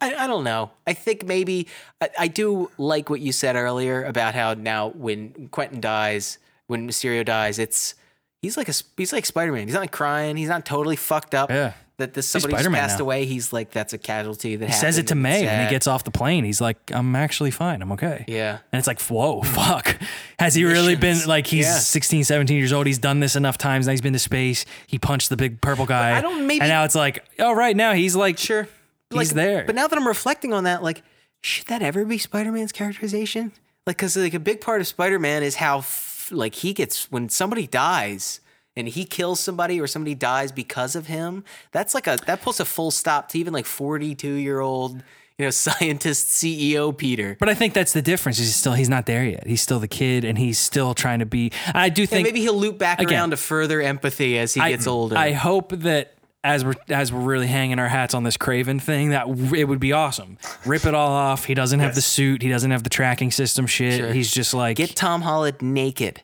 I, 0.00 0.14
I 0.14 0.26
don't 0.26 0.44
know. 0.44 0.70
I 0.86 0.92
think 0.92 1.24
maybe 1.24 1.66
I, 2.00 2.10
I 2.20 2.28
do 2.28 2.70
like 2.78 3.08
what 3.10 3.20
you 3.20 3.32
said 3.32 3.56
earlier 3.56 4.04
about 4.04 4.34
how 4.34 4.54
now 4.54 4.88
when 4.90 5.48
Quentin 5.50 5.80
dies, 5.80 6.38
when 6.66 6.88
Mysterio 6.88 7.24
dies, 7.24 7.58
it's 7.58 7.94
he's 8.42 8.56
like 8.56 8.68
a 8.68 8.74
he's 8.96 9.12
like 9.12 9.24
Spider 9.26 9.52
Man. 9.52 9.66
He's 9.66 9.74
not 9.74 9.80
like 9.80 9.92
crying. 9.92 10.36
He's 10.36 10.48
not 10.48 10.66
totally 10.66 10.96
fucked 10.96 11.34
up. 11.34 11.50
Yeah. 11.50 11.72
That 11.98 12.12
this 12.12 12.26
somebody 12.28 12.52
just 12.52 12.68
passed 12.70 12.98
now. 12.98 13.06
away. 13.06 13.24
He's 13.24 13.54
like 13.54 13.70
that's 13.70 13.94
a 13.94 13.98
casualty 13.98 14.56
that 14.56 14.66
He 14.66 14.72
says 14.74 14.98
it 14.98 15.06
to 15.06 15.14
May 15.14 15.46
when 15.46 15.64
he 15.64 15.70
gets 15.70 15.86
off 15.86 16.04
the 16.04 16.10
plane. 16.10 16.44
He's 16.44 16.60
like, 16.60 16.76
"I'm 16.92 17.16
actually 17.16 17.50
fine. 17.50 17.80
I'm 17.80 17.90
okay." 17.92 18.26
Yeah. 18.28 18.58
And 18.70 18.78
it's 18.78 18.86
like, 18.86 19.00
whoa, 19.00 19.40
fuck. 19.44 19.96
Has 20.38 20.54
he 20.54 20.64
really 20.66 20.94
been 20.96 21.26
like 21.26 21.46
he's 21.46 21.64
Yeah. 21.64 21.78
16, 21.78 22.24
17 22.24 22.54
years 22.58 22.74
old? 22.74 22.86
He's 22.86 22.98
done 22.98 23.20
this 23.20 23.34
enough 23.34 23.56
times. 23.56 23.86
Now 23.86 23.92
he's 23.92 24.02
been 24.02 24.12
to 24.12 24.18
space. 24.18 24.66
He 24.86 24.98
punched 24.98 25.30
the 25.30 25.38
big 25.38 25.62
purple 25.62 25.86
guy. 25.86 26.18
I 26.18 26.20
don't- 26.20 26.46
maybe- 26.46 26.60
and 26.60 26.68
now 26.68 26.84
it's 26.84 26.94
like, 26.94 27.24
oh, 27.38 27.54
right 27.54 27.74
now 27.74 27.94
he's 27.94 28.14
like, 28.14 28.36
Sure. 28.36 28.68
He's 29.12 29.32
there. 29.32 29.64
But 29.64 29.74
now 29.74 29.86
that 29.86 29.96
I'm 29.98 30.06
reflecting 30.06 30.52
on 30.52 30.64
that, 30.64 30.82
like, 30.82 31.02
should 31.42 31.66
that 31.66 31.82
ever 31.82 32.04
be 32.04 32.18
Spider 32.18 32.50
Man's 32.52 32.72
characterization? 32.72 33.52
Like, 33.86 33.96
because 33.96 34.16
like 34.16 34.34
a 34.34 34.40
big 34.40 34.60
part 34.60 34.80
of 34.80 34.86
Spider 34.86 35.18
Man 35.18 35.42
is 35.42 35.56
how 35.56 35.78
f- 35.78 36.28
like 36.32 36.56
he 36.56 36.72
gets 36.72 37.10
when 37.10 37.28
somebody 37.28 37.66
dies 37.68 38.40
and 38.76 38.88
he 38.88 39.04
kills 39.04 39.38
somebody 39.38 39.80
or 39.80 39.86
somebody 39.86 40.14
dies 40.14 40.50
because 40.50 40.96
of 40.96 41.06
him. 41.06 41.44
That's 41.70 41.94
like 41.94 42.06
a 42.08 42.18
that 42.26 42.42
puts 42.42 42.58
a 42.58 42.64
full 42.64 42.90
stop 42.90 43.28
to 43.30 43.38
even 43.38 43.52
like 43.52 43.64
42 43.66 44.28
year 44.28 44.58
old 44.58 45.02
you 45.38 45.44
know 45.44 45.50
scientist 45.50 46.26
CEO 46.28 46.96
Peter. 46.96 47.36
But 47.38 47.48
I 47.48 47.54
think 47.54 47.74
that's 47.74 47.92
the 47.92 48.02
difference. 48.02 48.38
He's 48.38 48.56
still 48.56 48.72
he's 48.72 48.88
not 48.88 49.06
there 49.06 49.24
yet. 49.24 49.46
He's 49.46 49.62
still 49.62 49.78
the 49.78 49.86
kid, 49.86 50.24
and 50.24 50.36
he's 50.36 50.58
still 50.58 50.94
trying 50.94 51.20
to 51.20 51.26
be. 51.26 51.52
I 51.72 51.88
do 51.90 52.02
And 52.02 52.10
think 52.10 52.26
maybe 52.26 52.40
he'll 52.40 52.54
loop 52.58 52.78
back 52.78 53.00
again, 53.00 53.14
around 53.20 53.30
to 53.30 53.36
further 53.36 53.80
empathy 53.80 54.36
as 54.36 54.52
he 54.54 54.60
I- 54.60 54.70
gets 54.70 54.88
older. 54.88 55.16
I 55.16 55.30
hope 55.30 55.70
that 55.70 56.14
as 56.46 56.64
we're 56.64 56.74
as 56.88 57.12
we're 57.12 57.20
really 57.20 57.46
hanging 57.46 57.78
our 57.78 57.88
hats 57.88 58.14
on 58.14 58.22
this 58.22 58.36
Kraven 58.36 58.80
thing, 58.80 59.10
that 59.10 59.26
w- 59.26 59.54
it 59.54 59.64
would 59.64 59.80
be 59.80 59.92
awesome. 59.92 60.38
Rip 60.64 60.86
it 60.86 60.94
all 60.94 61.10
off. 61.10 61.44
He 61.44 61.54
doesn't 61.54 61.80
have 61.80 61.94
the 61.94 62.00
suit. 62.02 62.42
He 62.42 62.48
doesn't 62.48 62.70
have 62.70 62.82
the 62.84 62.90
tracking 62.90 63.30
system 63.30 63.66
shit. 63.66 63.98
Sure. 64.00 64.12
He's 64.12 64.30
just 64.30 64.54
like. 64.54 64.76
Get 64.76 64.94
Tom 64.96 65.22
Holland 65.22 65.60
naked. 65.60 66.22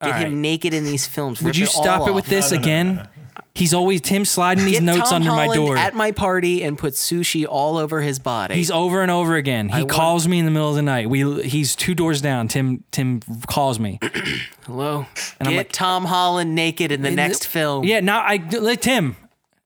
Get 0.00 0.06
All 0.06 0.10
right. 0.10 0.26
him 0.26 0.40
naked 0.40 0.74
in 0.74 0.84
these 0.84 1.06
films. 1.06 1.40
would 1.40 1.48
Rip 1.48 1.56
you 1.56 1.64
it 1.64 1.76
all 1.76 1.82
stop 1.82 2.00
it 2.08 2.10
off. 2.10 2.14
with 2.16 2.26
this 2.26 2.50
again? 2.52 3.08
He's 3.54 3.74
always 3.74 4.00
Tim 4.00 4.24
sliding 4.24 4.64
these 4.64 4.76
Get 4.80 4.82
notes 4.82 5.10
Tom 5.10 5.16
under 5.16 5.28
my 5.30 5.44
Holland 5.44 5.54
door. 5.66 5.76
at 5.76 5.94
my 5.94 6.10
party 6.10 6.64
and 6.64 6.76
put 6.78 6.94
sushi 6.94 7.46
all 7.46 7.76
over 7.76 8.00
his 8.00 8.18
body. 8.18 8.54
He's 8.54 8.70
over 8.70 9.02
and 9.02 9.10
over 9.10 9.36
again. 9.36 9.68
He 9.68 9.80
want- 9.80 9.90
calls 9.90 10.26
me 10.26 10.38
in 10.38 10.46
the 10.46 10.50
middle 10.50 10.70
of 10.70 10.74
the 10.74 10.80
night. 10.82 11.08
We 11.10 11.42
he's 11.42 11.76
two 11.76 11.94
doors 11.94 12.20
down. 12.22 12.48
Tim 12.48 12.82
Tim 12.92 13.20
calls 13.46 13.78
me. 13.78 13.98
Hello. 14.66 15.06
And 15.38 15.48
I'm 15.48 15.52
Get 15.54 15.56
like- 15.58 15.72
Tom 15.72 16.06
Holland 16.06 16.54
naked 16.54 16.92
in 16.92 17.02
the 17.02 17.10
next 17.10 17.46
film. 17.46 17.84
Yeah, 17.84 18.00
now 18.00 18.20
I 18.20 18.36
like 18.58 18.80
Tim. 18.80 19.16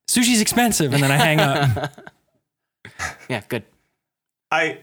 Sushi's 0.09 0.41
expensive, 0.41 0.93
and 0.95 1.03
then 1.03 1.11
I 1.11 1.17
hang 1.17 1.41
up. 1.41 1.93
Yeah, 3.29 3.43
good. 3.49 3.65
I 4.51 4.79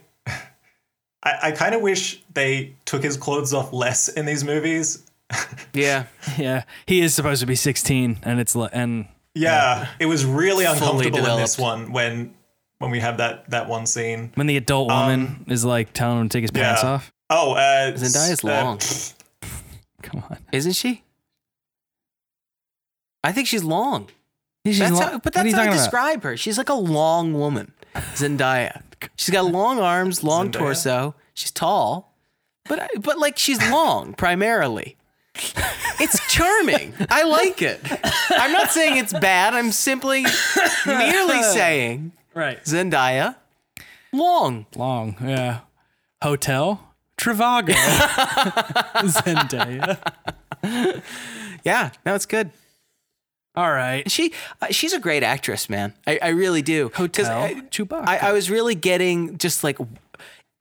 I, 1.24 1.38
I 1.44 1.52
kind 1.52 1.74
of 1.74 1.82
wish 1.82 2.22
they 2.34 2.76
took 2.86 3.02
his 3.02 3.16
clothes 3.18 3.54
off 3.54 3.72
less 3.72 4.10
in 4.10 4.26
these 4.26 4.44
movies. 4.44 5.04
Yeah. 5.74 6.06
yeah, 6.38 6.64
he 6.86 7.02
is 7.02 7.16
supposed 7.16 7.40
to 7.40 7.48
be 7.48 7.56
16, 7.56 8.20
and 8.22 8.40
it's 8.40 8.56
li- 8.56 8.70
and 8.72 9.08
Yeah, 9.34 9.88
it 10.00 10.06
was 10.06 10.26
really 10.26 10.66
Fully 10.66 10.78
uncomfortable 10.78 11.26
in 11.26 11.38
this 11.40 11.58
one 11.58 11.92
when 11.92 12.36
when 12.78 12.92
we 12.92 13.00
have 13.00 13.18
that 13.18 13.50
that 13.50 13.68
one 13.68 13.86
scene. 13.88 14.32
when 14.36 14.46
the 14.48 14.58
adult 14.58 14.90
woman 14.90 15.46
is 15.48 15.64
like 15.66 15.94
telling 15.94 16.20
him 16.20 16.30
to 16.30 16.38
take 16.38 16.44
his 16.44 16.52
pants 16.52 16.84
yeah. 16.84 16.90
off. 16.90 17.12
Oh, 17.30 17.54
uh, 17.54 17.94
Zendaya's 17.94 18.44
uh, 18.44 18.48
long. 18.48 18.80
Come 20.04 20.24
on, 20.30 20.38
Isn't 20.52 20.74
she? 20.74 21.02
I 23.24 23.32
think 23.32 23.48
she's 23.48 23.64
long. 23.64 24.10
That's 24.66 24.92
lo- 24.92 25.00
how, 25.02 25.20
but 25.20 25.34
that's 25.34 25.46
you 25.50 25.56
how 25.56 25.62
I 25.62 25.66
talking 25.66 25.74
about? 25.78 25.84
describe 25.84 26.24
her. 26.24 26.38
She's 26.38 26.58
like 26.58 26.70
a 26.70 26.74
long 26.74 27.34
woman. 27.34 27.74
Zendaya. 28.16 28.82
She's 29.18 29.30
got 29.32 29.46
long 29.46 29.80
arms, 29.80 30.24
long 30.24 30.50
Zendaya? 30.50 30.54
torso. 30.60 31.16
She's 31.34 31.52
tall, 31.52 32.14
but 32.70 32.90
but 33.02 33.20
like 33.20 33.38
she's 33.38 33.60
long 33.70 34.14
primarily. 34.14 34.96
It's 36.00 36.20
charming. 36.32 36.94
I 37.10 37.24
like 37.24 37.62
it. 37.62 37.80
I'm 38.30 38.52
not 38.52 38.72
saying 38.72 38.98
it's 38.98 39.14
bad. 39.14 39.54
I'm 39.54 39.72
simply 39.72 40.26
merely 40.86 41.42
saying 41.44 42.12
Right, 42.36 42.64
Zendaya 42.64 43.36
long. 44.12 44.66
long, 44.76 45.16
yeah. 45.22 45.60
Hotel 46.22 46.80
Trivago, 47.18 47.74
Zendaya. 49.04 49.98
Yeah, 51.64 51.92
no, 52.06 52.16
it's 52.16 52.26
good. 52.26 52.52
All 53.56 53.72
right, 53.72 54.10
She 54.10 54.34
uh, 54.62 54.68
she's 54.72 54.94
a 54.94 55.00
great 55.00 55.22
actress, 55.22 55.70
man. 55.70 55.94
I, 56.08 56.18
I 56.22 56.28
really 56.30 56.62
do. 56.64 56.92
Hotel 56.96 57.44
I, 57.44 57.54
Chewbacca. 57.70 58.08
I, 58.08 58.18
I 58.30 58.32
was 58.32 58.50
really 58.50 58.74
getting 58.74 59.38
just 59.38 59.64
like 59.64 59.78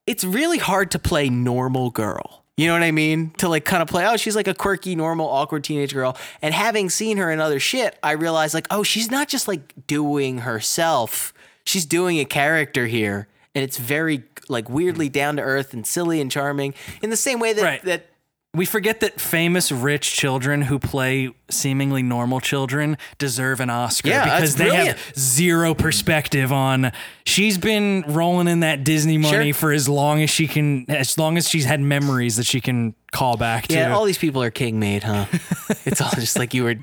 it's 0.06 0.24
really 0.24 0.58
hard 0.58 0.90
to 0.90 0.98
play 0.98 1.30
normal 1.30 1.90
girl. 1.90 2.44
You 2.58 2.66
know 2.66 2.74
what 2.74 2.82
I 2.82 2.90
mean? 2.90 3.30
To 3.38 3.48
like 3.48 3.64
kind 3.64 3.82
of 3.82 3.88
play, 3.88 4.06
oh, 4.06 4.18
she's 4.18 4.36
like 4.36 4.46
a 4.46 4.52
quirky, 4.52 4.94
normal, 4.94 5.26
awkward 5.26 5.64
teenage 5.64 5.94
girl. 5.94 6.18
And 6.42 6.52
having 6.52 6.90
seen 6.90 7.16
her 7.16 7.30
in 7.30 7.40
other 7.40 7.58
shit, 7.58 7.98
I 8.02 8.12
realized 8.12 8.52
like, 8.52 8.66
oh, 8.70 8.82
she's 8.82 9.10
not 9.10 9.26
just 9.28 9.48
like 9.48 9.86
doing 9.86 10.38
herself. 10.38 11.32
She's 11.64 11.86
doing 11.86 12.18
a 12.20 12.26
character 12.26 12.86
here. 12.86 13.26
And 13.54 13.64
it's 13.64 13.78
very 13.78 14.24
like 14.50 14.68
weirdly 14.68 15.08
down 15.08 15.36
to 15.36 15.42
earth 15.42 15.72
and 15.72 15.86
silly 15.86 16.20
and 16.20 16.30
charming 16.30 16.74
in 17.00 17.08
the 17.08 17.16
same 17.16 17.38
way 17.40 17.54
that 17.54 17.62
Right. 17.62 17.84
that 17.84 18.06
We 18.54 18.66
forget 18.66 19.00
that 19.00 19.18
famous 19.18 19.72
rich 19.72 20.12
children 20.12 20.60
who 20.60 20.78
play 20.78 21.30
seemingly 21.50 22.02
normal 22.02 22.38
children 22.38 22.98
deserve 23.16 23.60
an 23.60 23.70
Oscar 23.70 24.10
Yeah, 24.10 24.24
because 24.24 24.56
they 24.56 24.64
brilliant. 24.64 24.98
have 24.98 25.18
zero 25.18 25.72
perspective 25.72 26.52
on 26.52 26.92
she's 27.24 27.56
been 27.56 28.04
rolling 28.08 28.48
in 28.48 28.60
that 28.60 28.84
Disney 28.84 29.16
money 29.16 29.52
Sure. 29.52 29.54
for 29.54 29.72
as 29.72 29.88
long 29.88 30.22
as 30.22 30.28
she 30.28 30.46
can 30.46 30.84
as 30.90 31.16
long 31.16 31.38
as 31.38 31.48
she's 31.48 31.64
had 31.64 31.80
memories 31.80 32.36
that 32.36 32.44
she 32.44 32.60
can 32.60 32.94
call 33.10 33.38
back 33.38 33.68
to. 33.68 33.74
Yeah, 33.74 33.94
all 33.94 34.04
these 34.04 34.18
people 34.18 34.42
are 34.42 34.50
king 34.50 34.78
made, 34.78 35.02
huh? 35.04 35.24
it's 35.86 36.02
all 36.02 36.10
just 36.10 36.38
like 36.38 36.52
you 36.52 36.64
were 36.64 36.74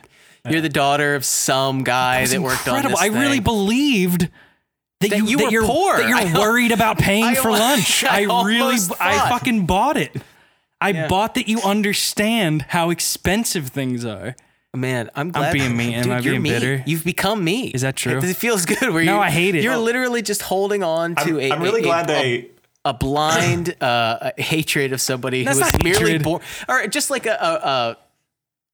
you're 0.49 0.61
the 0.61 0.69
daughter 0.69 1.13
of 1.13 1.23
some 1.23 1.83
guy 1.83 2.21
It's 2.21 2.31
that 2.31 2.41
worked 2.41 2.67
on 2.67 2.77
incredible. 2.77 2.97
this 2.99 3.15
I 3.15 3.19
really 3.19 3.41
believed 3.41 4.21
that, 5.01 5.09
That 5.11 5.17
you, 5.19 5.25
you 5.25 5.37
that 5.37 5.45
were 5.45 5.51
you're, 5.51 5.65
poor. 5.67 5.97
That 5.97 6.09
you're 6.09 6.17
I- 6.35 6.39
worried 6.39 6.71
about 6.71 6.97
paying 6.97 7.25
I 7.25 7.35
for 7.35 7.51
lunch. 7.51 8.03
I 8.09 8.21
I, 8.23 8.43
really, 8.43 8.59
almost 8.59 8.91
I 8.99 9.29
fucking 9.29 9.67
bought 9.67 9.97
it. 9.97 10.15
I 10.81 10.89
Yeah. 10.89 11.07
bought 11.07 11.33
that 11.35 11.47
you 11.47 11.61
understand 11.61 12.63
how 12.69 12.89
expensive 12.89 13.67
things 13.69 14.05
are. 14.05 14.35
Man, 14.75 15.09
I'm 15.15 15.31
glad. 15.31 15.47
I'm 15.47 15.53
being 15.53 15.75
mean. 15.83 15.93
Am 15.95 16.03
Dude, 16.03 16.11
I 16.11 16.19
you're 16.19 16.31
being 16.33 16.41
me. 16.43 16.49
bitter? 16.51 16.83
You've 16.85 17.03
become 17.03 17.43
me. 17.43 17.67
Is 17.67 17.81
that 17.81 17.95
true? 17.95 18.17
It, 18.19 18.23
it 18.23 18.35
feels 18.35 18.65
good. 18.65 18.79
Where 18.93 19.03
No, 19.03 19.15
you, 19.15 19.19
I 19.19 19.29
hate 19.29 19.55
it. 19.55 19.63
You're 19.63 19.73
Oh. 19.73 19.81
literally 19.81 20.21
just 20.21 20.43
holding 20.43 20.83
on 20.83 21.15
I'm, 21.17 21.27
to 21.27 21.39
a. 21.39 21.51
I'm 21.51 21.61
really 21.61 21.81
a- 21.81 21.83
glad 21.83 22.09
a- 22.09 22.13
they. 22.13 22.47
a 22.85 22.93
blind 22.93 23.75
uh, 23.81 24.31
hatred 24.37 24.93
of 24.93 25.01
somebody 25.01 25.43
That's 25.43 25.57
who 25.59 25.65
was 25.65 25.83
merely 25.83 26.17
born, 26.19 26.41
or 26.69 26.85
just 26.87 27.09
like 27.09 27.25
a, 27.25 27.31
a, 27.33 27.67
a 27.67 27.97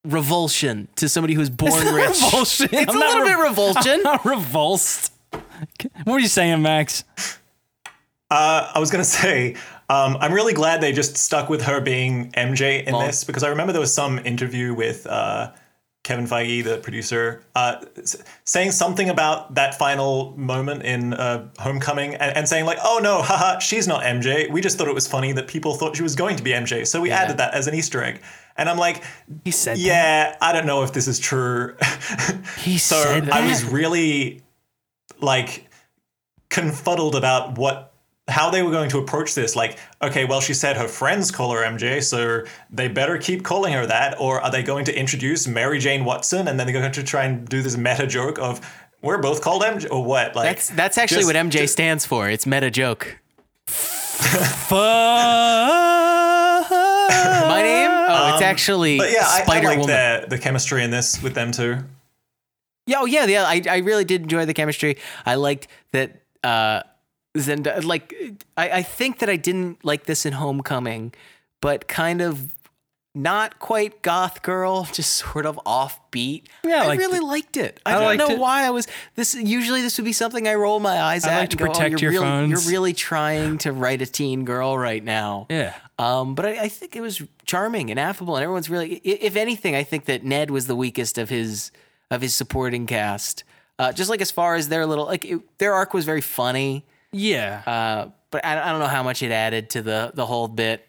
revulsion 0.07 0.87
to 0.97 1.09
somebody 1.09 1.33
who 1.33 1.39
was 1.39 1.49
born 1.49 1.83
not 1.83 1.93
rich. 1.95 2.07
revulsion. 2.21 2.69
It's 2.71 2.91
I'm 2.91 2.95
a 2.95 2.99
little 2.99 3.21
re- 3.21 3.29
bit 3.29 3.37
revulsion. 3.39 3.91
I'm 3.93 4.03
not 4.03 4.25
revulsed. 4.25 5.11
What 6.03 6.15
are 6.15 6.19
you 6.19 6.27
saying, 6.27 6.61
Max? 6.61 7.03
Uh, 8.29 8.71
I 8.75 8.79
was 8.79 8.91
gonna 8.91 9.03
say, 9.21 9.55
um, 9.89 10.17
I'm 10.19 10.33
really 10.33 10.53
glad 10.53 10.81
they 10.81 10.91
just 10.91 11.17
stuck 11.17 11.49
with 11.49 11.63
her 11.63 11.79
being 11.79 12.31
MJ 12.31 12.85
in 12.85 12.93
Well- 12.93 13.05
this 13.05 13.23
because 13.23 13.43
I 13.43 13.49
remember 13.49 13.73
there 13.73 13.81
was 13.81 13.93
some 13.93 14.19
interview 14.19 14.73
with 14.73 15.05
uh, 15.07 15.51
Kevin 16.03 16.27
Feige, 16.27 16.63
the 16.63 16.77
producer, 16.77 17.41
uh, 17.55 17.77
saying 18.43 18.71
something 18.71 19.09
about 19.09 19.55
that 19.55 19.73
final 19.73 20.37
moment 20.37 20.83
in 20.83 21.15
uh, 21.15 21.49
Homecoming 21.57 22.13
and, 22.13 22.37
and 22.37 22.47
saying 22.47 22.65
like, 22.65 22.77
"Oh 22.83 22.99
no, 23.01 23.23
haha, 23.23 23.57
she's 23.57 23.87
not 23.87 24.03
MJ. 24.03 24.51
We 24.51 24.61
just 24.61 24.77
thought 24.77 24.87
it 24.87 24.93
was 24.93 25.07
funny 25.07 25.31
that 25.31 25.47
people 25.47 25.73
thought 25.73 25.95
she 25.95 26.03
was 26.03 26.15
going 26.15 26.35
to 26.35 26.43
be 26.43 26.51
MJ, 26.51 26.85
so 26.85 27.01
we 27.01 27.09
added 27.09 27.37
that 27.37 27.55
as 27.55 27.65
an 27.65 27.73
Easter 27.73 28.03
egg." 28.03 28.21
And 28.55 28.69
I'm 28.69 28.77
like, 28.77 29.03
He 29.43 29.49
said 29.49 29.79
"Yeah, 29.79 30.35
I 30.39 30.53
don't 30.53 30.67
know 30.67 30.83
if 30.83 30.93
this 30.93 31.07
is 31.07 31.17
true." 31.19 31.75
He 32.59 32.77
so 32.77 32.97
said 32.97 33.31
I 33.31 33.47
was 33.47 33.65
really 33.65 34.43
like 35.21 35.67
confuddled 36.49 37.15
about 37.15 37.57
what 37.57 37.94
how 38.27 38.49
they 38.49 38.63
were 38.63 38.71
going 38.71 38.89
to 38.89 38.97
approach 38.97 39.35
this 39.35 39.55
like 39.55 39.77
okay 40.01 40.25
well 40.25 40.41
she 40.41 40.53
said 40.53 40.75
her 40.77 40.87
friends 40.87 41.29
call 41.29 41.51
her 41.51 41.59
mj 41.63 42.01
so 42.03 42.43
they 42.71 42.87
better 42.87 43.17
keep 43.19 43.43
calling 43.43 43.71
her 43.73 43.85
that 43.85 44.19
or 44.19 44.41
are 44.41 44.49
they 44.51 44.63
going 44.63 44.83
to 44.83 44.97
introduce 44.97 45.47
mary 45.47 45.77
jane 45.77 46.03
watson 46.03 46.47
and 46.47 46.59
then 46.59 46.65
they're 46.65 46.73
going 46.79 46.91
to 46.91 47.03
try 47.03 47.23
and 47.25 47.47
do 47.47 47.61
this 47.61 47.77
meta 47.77 48.07
joke 48.07 48.39
of 48.39 48.59
we're 49.03 49.19
both 49.19 49.41
called 49.41 49.61
mj 49.61 49.87
or 49.91 50.03
what 50.03 50.35
like 50.35 50.45
That's 50.47 50.69
that's 50.69 50.97
actually 50.97 51.17
just- 51.17 51.27
what 51.27 51.35
MJ 51.35 51.69
stands 51.69 52.05
for. 52.07 52.27
It's 52.27 52.47
meta 52.47 52.71
joke. 52.71 53.19
My 57.47 57.61
name? 57.61 57.91
Oh, 57.91 58.31
it's 58.33 58.41
actually 58.41 58.93
Um, 58.99 59.05
but 59.05 59.11
yeah 59.11 59.23
I, 59.23 59.43
I 59.47 59.59
like 59.61 59.85
the 59.85 60.25
the 60.29 60.37
chemistry 60.39 60.83
in 60.83 60.91
this 60.91 61.21
with 61.21 61.33
them 61.35 61.51
too 61.51 61.77
Yeah, 62.87 62.97
oh 63.01 63.05
yeah, 63.05 63.25
yeah. 63.25 63.43
I, 63.45 63.61
I 63.69 63.77
really 63.77 64.05
did 64.05 64.21
enjoy 64.23 64.45
the 64.45 64.53
chemistry. 64.53 64.97
I 65.25 65.35
liked 65.35 65.67
that. 65.91 66.21
Uh, 66.43 66.81
Zenda, 67.35 67.83
like, 67.83 68.15
I, 68.57 68.69
I 68.69 68.81
think 68.83 69.19
that 69.19 69.29
I 69.29 69.35
didn't 69.35 69.83
like 69.83 70.05
this 70.05 70.25
in 70.25 70.33
Homecoming, 70.33 71.13
but 71.61 71.87
kind 71.87 72.21
of 72.21 72.55
not 73.15 73.59
quite 73.59 74.01
goth 74.01 74.41
girl, 74.43 74.83
just 74.93 75.13
sort 75.13 75.45
of 75.45 75.59
offbeat. 75.65 76.43
Yeah, 76.63 76.83
I 76.83 76.87
liked 76.87 76.99
really 76.99 77.17
it. 77.19 77.23
liked 77.23 77.57
it. 77.57 77.79
I, 77.85 77.95
I 77.95 78.17
don't 78.17 78.29
know 78.29 78.35
it. 78.35 78.39
why 78.39 78.63
I 78.65 78.69
was 78.69 78.87
this. 79.15 79.33
Usually, 79.33 79.81
this 79.81 79.97
would 79.97 80.05
be 80.05 80.13
something 80.13 80.47
I 80.47 80.55
roll 80.55 80.79
my 80.79 81.01
eyes 81.01 81.25
I 81.25 81.33
at 81.33 81.39
like 81.39 81.49
to 81.51 81.57
go, 81.57 81.65
oh, 81.65 81.67
protect 81.69 82.01
you're 82.01 82.11
your 82.11 82.21
really, 82.21 82.25
phones." 82.25 82.51
You're 82.65 82.71
really 82.71 82.93
trying 82.93 83.57
to 83.59 83.71
write 83.71 84.01
a 84.01 84.05
teen 84.05 84.45
girl 84.45 84.77
right 84.77 85.03
now. 85.03 85.47
Yeah. 85.49 85.73
Um, 85.97 86.35
but 86.35 86.45
I, 86.45 86.63
I 86.63 86.67
think 86.67 86.95
it 86.95 87.01
was 87.01 87.23
charming 87.45 87.89
and 87.89 87.99
affable, 87.99 88.35
and 88.35 88.43
everyone's 88.43 88.69
really. 88.69 88.95
If 88.95 89.37
anything, 89.37 89.75
I 89.75 89.83
think 89.83 90.05
that 90.05 90.23
Ned 90.25 90.51
was 90.51 90.67
the 90.67 90.75
weakest 90.75 91.17
of 91.17 91.29
his 91.29 91.71
of 92.11 92.21
his 92.21 92.35
supporting 92.35 92.85
cast. 92.85 93.43
Uh, 93.79 93.91
just 93.91 94.09
like 94.09 94.21
as 94.21 94.31
far 94.31 94.55
as 94.55 94.69
their 94.69 94.85
little 94.85 95.05
like 95.05 95.25
it, 95.25 95.57
their 95.57 95.73
arc 95.73 95.93
was 95.93 96.05
very 96.05 96.21
funny, 96.21 96.85
Yeah. 97.17 97.61
uh, 97.65 98.09
but 98.31 98.45
I, 98.45 98.61
I 98.61 98.71
don't 98.71 98.79
know 98.79 98.87
how 98.87 99.03
much 99.03 99.23
it 99.23 99.31
added 99.31 99.69
to 99.71 99.81
the 99.81 100.11
the 100.13 100.25
whole 100.25 100.47
bit. 100.47 100.85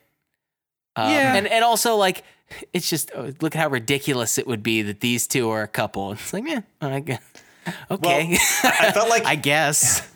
Um, 0.96 1.10
Yeah. 1.10 1.34
and 1.36 1.46
and 1.46 1.64
also 1.64 1.96
like 1.96 2.24
it's 2.72 2.88
just 2.88 3.10
oh, 3.14 3.32
look 3.40 3.54
at 3.54 3.60
how 3.60 3.68
ridiculous 3.68 4.38
it 4.38 4.46
would 4.46 4.62
be 4.62 4.82
that 4.82 5.00
these 5.00 5.26
two 5.26 5.50
are 5.50 5.62
a 5.62 5.68
couple. 5.68 6.12
It's 6.12 6.32
like 6.32 6.44
yeah, 6.46 6.60
I 6.80 7.00
guess. 7.00 7.22
okay, 7.90 8.36
I 8.64 8.92
felt 8.92 9.08
like 9.08 9.24
I 9.34 9.34
guess 9.36 10.08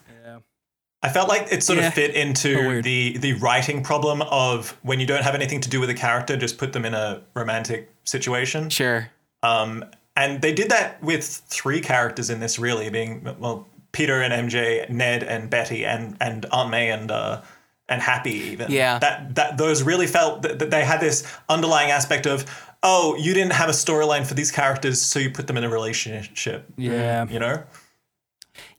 I 1.02 1.08
felt 1.08 1.28
like 1.28 1.48
it 1.50 1.62
sort 1.62 1.78
Yeah. 1.78 1.86
of 1.88 1.94
fit 1.94 2.12
Oh, 2.14 2.18
into 2.20 2.56
weird. 2.56 2.84
the 2.84 3.16
the 3.18 3.32
writing 3.34 3.82
problem 3.82 4.22
of 4.22 4.76
when 4.82 5.00
you 5.00 5.06
don't 5.06 5.22
have 5.22 5.34
anything 5.34 5.60
to 5.62 5.68
do 5.68 5.80
with 5.80 5.90
a 5.90 5.94
character, 5.94 6.36
just 6.36 6.58
put 6.58 6.72
them 6.72 6.84
in 6.84 6.94
a 6.94 7.22
romantic 7.34 7.90
situation. 8.04 8.68
sure. 8.70 9.08
Um, 9.42 9.84
and 10.16 10.42
they 10.42 10.52
did 10.52 10.70
that 10.70 11.02
with 11.02 11.24
three 11.24 11.80
characters 11.80 12.28
in 12.30 12.40
this, 12.40 12.58
really, 12.58 12.90
being 12.90 13.26
well, 13.38 13.66
Peter 13.92 14.20
and 14.22 14.32
MJ, 14.50 14.88
Ned 14.90 15.22
and 15.22 15.50
Betty, 15.50 15.84
and 15.84 16.16
and 16.20 16.46
Aunt 16.52 16.70
May 16.70 16.90
and 16.90 17.10
uh, 17.10 17.42
and 17.88 18.00
Happy. 18.02 18.30
Even 18.52 18.70
Yeah. 18.70 18.98
that 18.98 19.34
that 19.34 19.58
those 19.58 19.82
really 19.82 20.06
felt 20.06 20.42
that, 20.42 20.58
that 20.58 20.70
they 20.70 20.84
had 20.84 21.00
this 21.00 21.24
underlying 21.48 21.90
aspect 21.90 22.26
of 22.26 22.44
oh, 22.82 23.14
you 23.16 23.34
didn't 23.34 23.52
have 23.52 23.68
a 23.68 23.72
storyline 23.72 24.24
for 24.26 24.32
these 24.32 24.50
characters, 24.50 25.02
so 25.02 25.18
you 25.18 25.30
put 25.30 25.46
them 25.46 25.58
in 25.58 25.64
a 25.64 25.68
relationship. 25.68 26.64
Yeah. 26.78 27.26
you 27.28 27.38
know. 27.38 27.62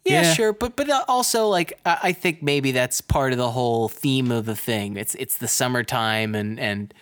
Yeah, 0.04 0.24
Yeah. 0.24 0.34
sure, 0.34 0.54
but 0.54 0.76
but 0.76 0.90
uh, 0.90 1.04
also 1.08 1.48
like 1.48 1.74
I 1.86 1.98
I 2.04 2.12
think 2.14 2.42
maybe 2.42 2.72
that's 2.72 3.02
part 3.02 3.32
of 3.34 3.38
the 3.38 3.52
whole 3.52 3.90
theme 3.90 4.32
of 4.32 4.46
the 4.46 4.56
thing. 4.56 4.98
It's 4.98 5.14
it's 5.16 5.38
the 5.38 5.48
summertime 5.48 6.34
and 6.34 6.60
and 6.60 6.94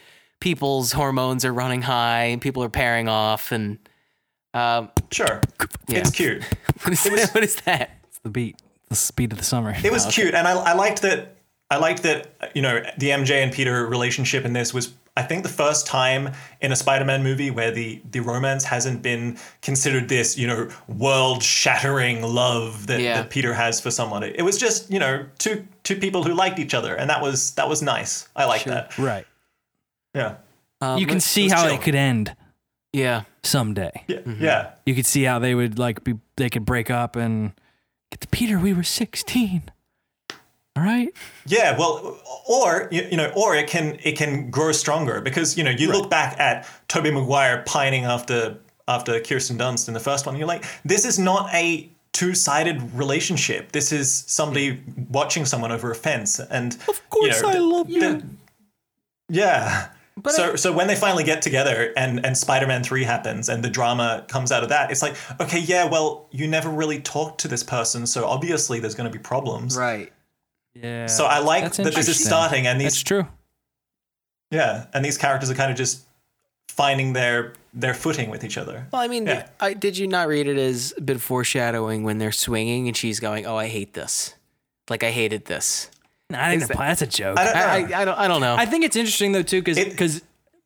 people's 0.41 0.91
hormones 0.93 1.43
are 1.45 1.53
running 1.53 1.81
high 1.83 2.23
and 2.25 2.41
people 2.41 2.63
are 2.63 2.69
pairing 2.69 3.07
off 3.07 3.51
and 3.53 3.77
um 4.53 4.89
Sure, 5.11 5.41
Yeah. 5.87 5.99
it's 5.99 6.11
cute. 6.11 6.43
what 6.83 6.91
is, 6.93 7.03
that? 7.03 7.29
what 7.33 7.43
is 7.43 7.55
that? 7.61 7.91
It's 8.19 8.23
the 8.23 8.29
beat. 8.29 8.57
The 8.89 8.95
speed 8.95 9.31
of 9.31 9.37
the 9.37 9.43
summer. 9.45 9.73
It 9.83 9.91
was 9.91 10.05
cute, 10.07 10.33
and 10.33 10.47
I, 10.47 10.51
I 10.51 10.73
liked 10.73 11.03
that. 11.03 11.35
I 11.69 11.77
liked 11.77 12.03
that. 12.03 12.27
You 12.55 12.61
know, 12.63 12.81
the 12.97 13.09
MJ 13.09 13.43
and 13.43 13.51
Peter 13.53 13.85
relationship 13.85 14.43
in 14.45 14.53
this 14.53 14.73
was, 14.73 14.93
I 15.15 15.21
think, 15.21 15.43
the 15.43 15.49
first 15.49 15.85
time 15.85 16.33
in 16.59 16.71
a 16.71 16.75
Spider-Man 16.75 17.21
movie 17.23 17.51
where 17.51 17.69
the 17.71 18.01
the 18.09 18.19
romance 18.21 18.63
hasn't 18.65 19.03
been 19.03 19.37
considered 19.61 20.09
this, 20.09 20.37
you 20.37 20.47
know, 20.47 20.69
world-shattering 20.87 22.23
love 22.23 22.87
that, 22.87 22.99
Yeah. 22.99 23.21
that 23.21 23.29
Peter 23.29 23.53
has 23.53 23.79
for 23.79 23.91
someone. 23.91 24.23
It, 24.23 24.37
it 24.37 24.41
was 24.41 24.57
just, 24.57 24.89
you 24.91 24.99
know, 24.99 25.25
two 25.37 25.65
two 25.83 25.95
people 25.95 26.23
who 26.23 26.33
liked 26.33 26.59
each 26.59 26.73
other, 26.73 26.95
and 26.95 27.09
that 27.09 27.21
was 27.21 27.51
that 27.51 27.69
was 27.69 27.81
nice. 27.81 28.27
I 28.35 28.45
like 28.45 28.63
that. 28.65 28.97
Right. 28.97 29.25
Yeah, 30.15 30.37
Um, 30.81 30.97
You 30.97 31.05
can 31.05 31.19
see 31.19 31.43
was 31.43 31.53
how 31.53 31.65
chill. 31.67 31.75
it 31.75 31.81
could 31.83 31.93
end 31.95 32.35
yeah. 32.91 33.23
someday. 33.43 33.91
yeah, 34.07 34.19
yeah. 34.39 34.71
You 34.87 34.95
could 34.95 35.05
see 35.05 35.23
how 35.23 35.37
they 35.37 35.53
would 35.53 35.77
like 35.77 36.03
be 36.03 36.15
they 36.37 36.49
could 36.49 36.65
break 36.65 36.89
up 36.89 37.15
and 37.15 37.51
get 38.11 38.29
Peter, 38.31 38.59
we 38.59 38.73
were 38.73 38.83
16. 38.83 39.63
All 40.75 40.83
right? 40.83 41.09
Yeah, 41.45 41.77
well, 41.77 42.17
or 42.47 42.87
you, 42.91 43.07
you 43.11 43.17
know, 43.17 43.31
or 43.35 43.55
it 43.55 43.67
can 43.67 43.97
it 44.03 44.17
can 44.17 44.49
grow 44.49 44.71
stronger 44.71 45.19
because 45.19 45.57
you 45.57 45.63
know 45.63 45.71
you 45.71 45.91
look 45.91 46.09
back 46.09 46.39
at 46.39 46.65
Tobey 46.87 47.11
Maguire 47.11 47.63
pining 47.65 48.05
after 48.05 48.57
after 48.87 49.19
Kirsten 49.19 49.57
Dunst 49.57 49.87
in 49.87 49.93
the 49.93 49.99
first 49.99 50.25
one, 50.25 50.37
you're 50.37 50.47
like, 50.47 50.63
this 50.85 51.05
is 51.05 51.19
not 51.19 51.53
a 51.53 51.89
two-sided 52.13 52.93
relationship. 52.93 53.71
This 53.71 53.91
is 53.91 54.23
somebody 54.27 54.81
watching 55.09 55.45
someone 55.45 55.71
over 55.71 55.91
a 55.91 55.95
fence, 55.95 56.39
and 56.39 56.77
of 56.87 57.09
course 57.09 57.43
I 57.43 57.57
love 57.57 57.89
you. 57.89 58.23
yeah. 59.27 59.89
But 60.21 60.33
so 60.33 60.51
I- 60.53 60.55
so 60.55 60.71
when 60.73 60.87
they 60.87 60.95
finally 60.95 61.23
get 61.23 61.41
together 61.41 61.93
and 61.97 62.25
and 62.25 62.37
Spider-Man 62.37 62.83
3 62.83 63.03
happens 63.03 63.49
and 63.49 63.63
the 63.63 63.69
drama 63.69 64.25
comes 64.27 64.51
out 64.51 64.63
of 64.63 64.69
that, 64.69 64.91
it's 64.91 65.01
like, 65.01 65.15
okay, 65.39 65.59
yeah, 65.59 65.85
well, 65.85 66.27
you 66.31 66.47
never 66.47 66.69
really 66.69 66.99
talked 66.99 67.41
to 67.41 67.47
this 67.47 67.63
person, 67.63 68.05
so 68.07 68.25
obviously 68.25 68.79
there's 68.79 68.95
going 68.95 69.09
to 69.11 69.17
be 69.17 69.21
problems. 69.21 69.77
Right. 69.77 70.11
Yeah. 70.73 71.07
So 71.07 71.25
I 71.25 71.39
like 71.39 71.73
that 71.73 71.93
this 71.93 72.07
is 72.07 72.23
starting 72.23 72.67
and 72.67 72.79
That's 72.79 72.95
these 72.95 73.03
true. 73.03 73.27
Yeah, 74.51 74.85
and 74.93 75.03
these 75.05 75.17
characters 75.17 75.49
are 75.49 75.55
kind 75.55 75.71
of 75.71 75.77
just 75.77 76.05
finding 76.67 77.13
their 77.13 77.53
their 77.73 77.93
footing 77.93 78.29
with 78.31 78.43
each 78.43 78.57
other. 78.57 78.87
Well, 78.91 79.01
I 79.01 79.07
mean, 79.07 79.27
Yeah. 79.27 79.47
I, 79.59 79.73
did 79.73 79.95
you 79.97 80.07
not 80.07 80.27
read 80.27 80.47
it 80.47 80.57
as 80.57 80.91
a 80.97 81.01
bit 81.01 81.21
foreshadowing 81.21 82.03
when 82.03 82.17
they're 82.17 82.31
swinging 82.31 82.87
and 82.87 82.97
she's 82.97 83.19
going, 83.19 83.45
"Oh, 83.45 83.55
I 83.57 83.67
hate 83.67 83.93
this. 83.93 84.33
Like 84.89 85.03
I 85.03 85.11
hated 85.11 85.45
this." 85.45 85.91
I 86.31 86.49
think 86.51 86.61
Is 86.61 86.67
the 86.67 86.73
that- 86.73 86.77
pla- 86.77 86.87
that's 86.87 87.01
a 87.01 87.07
joke. 87.07 87.37
I 87.39 87.43
don't 87.45 87.53
know. 87.53 87.59
I, 87.59 87.97
I, 87.97 88.01
I 88.01 88.05
don't 88.05 88.17
I 88.19 88.27
don't 88.27 88.41
know. 88.41 88.55
I 88.55 88.65
think 88.65 88.83
it's 88.85 88.95
interesting 88.95 89.31
though 89.31 89.41
too, 89.43 89.63
It- 89.65 89.89
because 89.89 90.21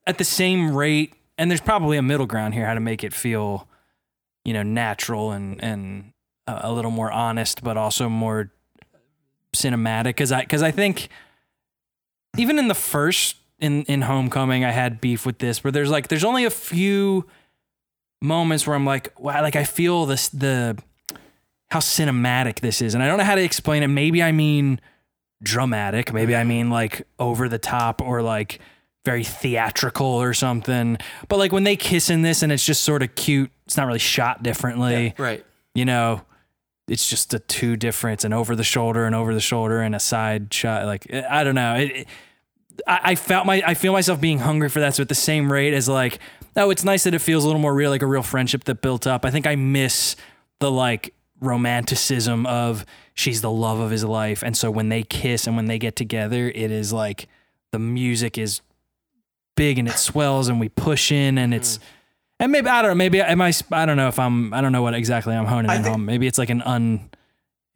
at 0.05 0.17
the 0.17 0.23
same 0.25 0.75
rate, 0.75 1.13
and 1.37 1.49
there's 1.49 1.61
probably 1.61 1.97
a 1.97 2.01
middle 2.01 2.25
ground 2.25 2.53
here, 2.53 2.65
how 2.65 2.73
to 2.73 2.79
make 2.81 3.03
it 3.03 3.13
feel, 3.13 3.67
you 4.43 4.53
know, 4.53 4.63
natural 4.63 5.31
and 5.31 5.63
and 5.63 6.11
a, 6.47 6.61
a 6.63 6.71
little 6.73 6.91
more 6.91 7.11
honest, 7.11 7.63
but 7.63 7.77
also 7.77 8.09
more 8.09 8.51
cinematic. 9.55 10.05
Because 10.05 10.31
I 10.31 10.41
because 10.41 10.61
I 10.63 10.71
think 10.71 11.07
even 12.37 12.59
in 12.59 12.67
the 12.67 12.75
first 12.75 13.37
in 13.59 13.83
in 13.83 14.01
Homecoming, 14.01 14.65
I 14.65 14.71
had 14.71 14.99
beef 14.99 15.25
with 15.25 15.39
this, 15.39 15.63
where 15.63 15.71
there's 15.71 15.89
like 15.89 16.09
there's 16.09 16.23
only 16.25 16.43
a 16.45 16.49
few 16.49 17.25
moments 18.21 18.65
where 18.67 18.75
I'm 18.75 18.85
like, 18.85 19.17
wow, 19.19 19.41
like 19.41 19.55
I 19.55 19.63
feel 19.63 20.05
this 20.05 20.27
the 20.29 20.77
how 21.71 21.79
cinematic 21.79 22.59
this 22.59 22.81
is, 22.81 22.93
and 22.93 23.01
I 23.03 23.07
don't 23.07 23.17
know 23.17 23.23
how 23.23 23.35
to 23.35 23.41
explain 23.43 23.81
it. 23.83 23.87
Maybe 23.87 24.21
I 24.21 24.31
mean 24.33 24.81
dramatic. 25.43 26.13
Maybe 26.13 26.35
I 26.35 26.43
mean 26.43 26.69
like 26.69 27.05
over 27.19 27.47
the 27.49 27.59
top 27.59 28.01
or 28.01 28.21
like 28.21 28.59
very 29.05 29.23
theatrical 29.23 30.07
or 30.07 30.33
something. 30.33 30.97
But 31.27 31.37
like 31.37 31.51
when 31.51 31.63
they 31.65 31.75
kiss 31.75 32.09
in 32.09 32.21
this 32.21 32.41
and 32.41 32.51
it's 32.51 32.65
just 32.65 32.83
sort 32.83 33.03
of 33.03 33.13
cute, 33.15 33.51
it's 33.65 33.75
not 33.77 33.85
really 33.87 33.99
shot 33.99 34.41
differently. 34.43 35.13
right. 35.17 35.45
You 35.75 35.85
know, 35.85 36.21
it's 36.87 37.09
just 37.09 37.33
a 37.33 37.39
two 37.39 37.75
difference, 37.77 38.23
and 38.23 38.33
over 38.33 38.55
the 38.55 38.63
shoulder 38.63 39.05
and 39.05 39.15
over 39.15 39.33
the 39.33 39.39
shoulder 39.39 39.81
and 39.81 39.95
a 39.95 39.99
side 39.99 40.53
shot. 40.53 40.85
Like 40.85 41.07
eh, 41.09 41.23
I 41.29 41.43
don't 41.43 41.55
know. 41.55 41.75
It, 41.75 41.91
it- 41.91 42.07
I, 42.87 42.99
I 43.11 43.15
felt 43.15 43.45
my 43.45 43.61
I 43.65 43.75
feel 43.75 43.93
myself 43.93 44.19
being 44.19 44.39
hungry 44.39 44.67
for 44.67 44.79
that. 44.79 44.95
So 44.95 45.03
at 45.03 45.07
the 45.09 45.13
same 45.15 45.51
rate 45.51 45.75
as 45.75 45.87
like, 45.87 46.17
oh, 46.55 46.71
it's 46.71 46.83
nice 46.83 47.03
that 47.03 47.13
it 47.13 47.19
feels 47.19 47.43
a 47.43 47.47
little 47.47 47.61
more 47.61 47.73
real, 47.73 47.91
like 47.91 48.01
a 48.01 48.07
real 48.07 48.23
friendship 48.23 48.63
that 48.63 48.81
built 48.81 49.05
up. 49.05 49.25
I 49.25 49.29
think 49.31 49.45
I 49.45 49.55
miss 49.55 50.15
the 50.59 50.71
like 50.71 51.13
romanticism 51.43 52.45
of 52.45 52.85
she's 53.13 53.41
the 53.41 53.51
love 53.51 53.79
of 53.79 53.91
his 53.91 54.03
life. 54.03 54.43
And 54.43 54.55
so 54.57 54.71
when 54.71 54.89
they 54.89 55.03
kiss 55.03 55.47
and 55.47 55.55
when 55.55 55.65
they 55.65 55.77
get 55.77 55.95
together, 55.95 56.49
it 56.49 56.71
is 56.71 56.91
like 56.93 57.27
the 57.71 57.79
music 57.79 58.37
is 58.37 58.61
big 59.55 59.77
and 59.77 59.87
it 59.87 59.97
swells 59.97 60.47
and 60.47 60.59
we 60.59 60.69
push 60.69 61.11
in 61.11 61.37
and 61.37 61.53
it's 61.53 61.77
mm. 61.77 61.81
and 62.39 62.51
maybe 62.51 62.67
I 62.67 62.81
don't 62.81 62.91
know, 62.91 62.95
maybe 62.95 63.21
am 63.21 63.41
I 63.41 63.53
I 63.71 63.85
don't 63.85 63.97
know 63.97 64.07
if 64.07 64.17
I'm 64.17 64.53
I 64.53 64.61
don't 64.61 64.71
know 64.71 64.81
what 64.81 64.93
exactly 64.95 65.35
I'm 65.35 65.45
honing 65.45 65.69
I 65.69 65.75
in 65.75 65.83
think- 65.83 65.93
on. 65.93 66.05
Maybe 66.05 66.27
it's 66.27 66.37
like 66.37 66.49
an 66.49 66.61
un 66.63 67.09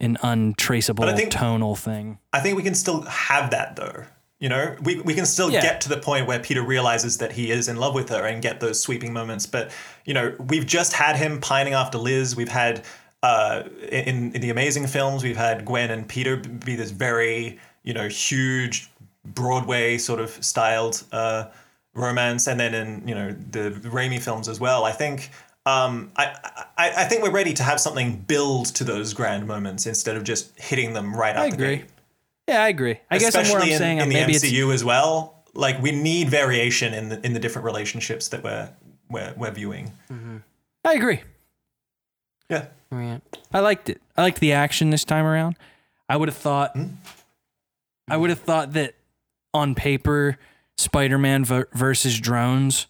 an 0.00 0.16
untraceable 0.22 1.04
think- 1.16 1.30
tonal 1.30 1.74
thing. 1.76 2.18
I 2.32 2.40
think 2.40 2.56
we 2.56 2.62
can 2.62 2.74
still 2.74 3.02
have 3.02 3.50
that 3.50 3.76
though. 3.76 4.04
You 4.40 4.48
know, 4.48 4.76
we, 4.82 5.00
we 5.00 5.14
can 5.14 5.26
still 5.26 5.50
Yeah. 5.50 5.62
get 5.62 5.80
to 5.80 5.88
the 5.88 5.96
point 5.96 6.28
where 6.28 6.38
Peter 6.38 6.62
realizes 6.62 7.18
that 7.18 7.32
he 7.32 7.50
is 7.50 7.66
in 7.66 7.76
love 7.76 7.92
with 7.92 8.10
her 8.10 8.24
and 8.24 8.40
get 8.40 8.60
those 8.60 8.80
sweeping 8.80 9.12
moments. 9.12 9.46
But, 9.46 9.72
you 10.04 10.14
know, 10.14 10.32
we've 10.38 10.64
just 10.64 10.92
had 10.92 11.16
him 11.16 11.40
pining 11.40 11.72
after 11.74 11.98
Liz. 11.98 12.36
We've 12.36 12.48
had, 12.48 12.84
uh, 13.22 13.64
in, 13.90 14.32
in 14.32 14.40
the 14.40 14.50
amazing 14.50 14.86
films, 14.86 15.24
we've 15.24 15.36
had 15.36 15.64
Gwen 15.64 15.90
and 15.90 16.08
Peter 16.08 16.36
be 16.36 16.76
this 16.76 16.90
very, 16.90 17.58
you 17.82 17.92
know, 17.92 18.08
huge 18.08 18.90
Broadway 19.24 19.98
sort 19.98 20.20
of 20.20 20.30
styled 20.44 21.02
uh, 21.12 21.46
romance. 21.94 22.46
And 22.46 22.60
then 22.60 22.74
in, 22.74 23.08
you 23.08 23.14
know, 23.14 23.32
the 23.32 23.70
Raimi 23.70 24.20
films 24.20 24.48
as 24.48 24.60
well. 24.60 24.84
I 24.84 24.92
think. 24.92 25.30
Um, 25.66 26.12
I, 26.16 26.34
I, 26.78 26.92
I 26.96 27.04
think 27.04 27.22
we're 27.22 27.30
ready 27.30 27.52
to 27.52 27.62
have 27.62 27.78
something 27.78 28.24
build 28.26 28.66
to 28.76 28.84
those 28.84 29.12
grand 29.12 29.46
moments 29.46 29.84
instead 29.84 30.16
of 30.16 30.24
just 30.24 30.58
hitting 30.58 30.94
them 30.94 31.14
right 31.14 31.36
out 31.36 31.44
I 31.44 31.50
the 31.50 31.54
agree. 31.56 31.76
gate 31.76 31.86
Yeah, 32.48 32.62
I 32.62 32.68
agree. 32.68 32.98
I 33.10 33.18
guess 33.18 33.34
I'm 33.34 33.40
I'm 33.40 33.44
especially 33.44 33.72
in, 33.72 33.78
saying 33.78 33.98
in 33.98 34.08
the 34.08 34.14
maybe 34.14 34.32
it's 34.32 34.46
MCU 34.46 34.72
as 34.72 34.82
well. 34.82 35.44
Like 35.52 35.82
we 35.82 35.92
need 35.92 36.30
variation 36.30 36.94
in 36.94 37.10
the 37.10 37.26
in 37.26 37.34
the 37.34 37.38
different 37.38 37.66
relationships 37.66 38.28
that 38.28 38.42
we're 38.42 38.70
we're, 39.10 39.34
we're 39.36 39.50
viewing. 39.50 39.92
I 40.86 40.94
agree. 40.94 41.20
Yeah, 42.48 42.68
Yeah. 42.90 43.18
I 43.52 43.60
liked 43.60 43.90
it. 43.90 44.00
I 44.16 44.22
liked 44.22 44.40
the 44.40 44.52
action 44.52 44.90
this 44.90 45.04
time 45.04 45.24
around. 45.24 45.56
I 46.08 46.16
would 46.16 46.28
have 46.28 46.36
thought 46.36 46.72
hmm? 46.72 46.86
I 48.08 48.16
would 48.16 48.30
have 48.30 48.40
thought 48.40 48.72
that 48.72 48.94
on 49.52 49.74
paper 49.74 50.38
Spider-Man 50.76 51.44
ver- 51.44 51.68
versus 51.72 52.18
drones 52.18 52.86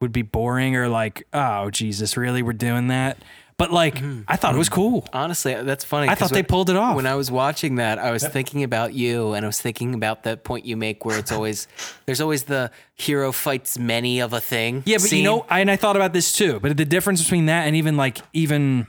would 0.00 0.12
be 0.12 0.22
boring 0.22 0.76
or 0.76 0.88
like, 0.88 1.26
oh 1.32 1.70
Jesus, 1.70 2.16
really 2.16 2.42
we're 2.42 2.52
doing 2.52 2.88
that? 2.88 3.18
But 3.58 3.72
like 3.72 3.96
mm-hmm. 3.96 4.22
I 4.26 4.36
thought 4.36 4.54
it 4.54 4.58
was 4.58 4.68
cool. 4.68 5.06
Honestly, 5.12 5.54
uh, 5.54 5.62
that's 5.62 5.84
funny. 5.84 6.08
I 6.08 6.14
thought 6.14 6.30
they 6.30 6.42
pulled 6.42 6.68
it 6.70 6.74
off. 6.74 6.96
When 6.96 7.06
I 7.06 7.14
was 7.14 7.30
watching 7.30 7.76
that, 7.76 7.98
I 7.98 8.10
was 8.10 8.26
thinking 8.26 8.64
about 8.64 8.92
you, 8.94 9.34
and 9.34 9.44
I 9.44 9.48
was 9.48 9.60
thinking 9.60 9.94
about 9.94 10.24
that 10.24 10.42
point 10.42 10.64
you 10.64 10.76
make 10.76 11.04
where 11.04 11.18
it's 11.18 11.30
always 11.32 11.68
there's 12.06 12.20
always 12.20 12.44
the 12.44 12.72
hero 12.94 13.30
fights 13.30 13.78
many 13.78 14.20
of 14.20 14.32
a 14.32 14.40
thing. 14.40 14.82
Yeah, 14.84 14.96
but 14.98 15.12
you 15.12 15.22
know, 15.22 15.46
I, 15.48 15.60
and 15.60 15.70
I 15.70 15.76
thought 15.76 15.94
about 15.94 16.12
this 16.12 16.32
too. 16.32 16.58
But 16.58 16.76
the 16.76 16.84
difference 16.84 17.22
between 17.22 17.46
that 17.46 17.66
and 17.66 17.76
even 17.76 17.96
like 17.96 18.18
even 18.32 18.88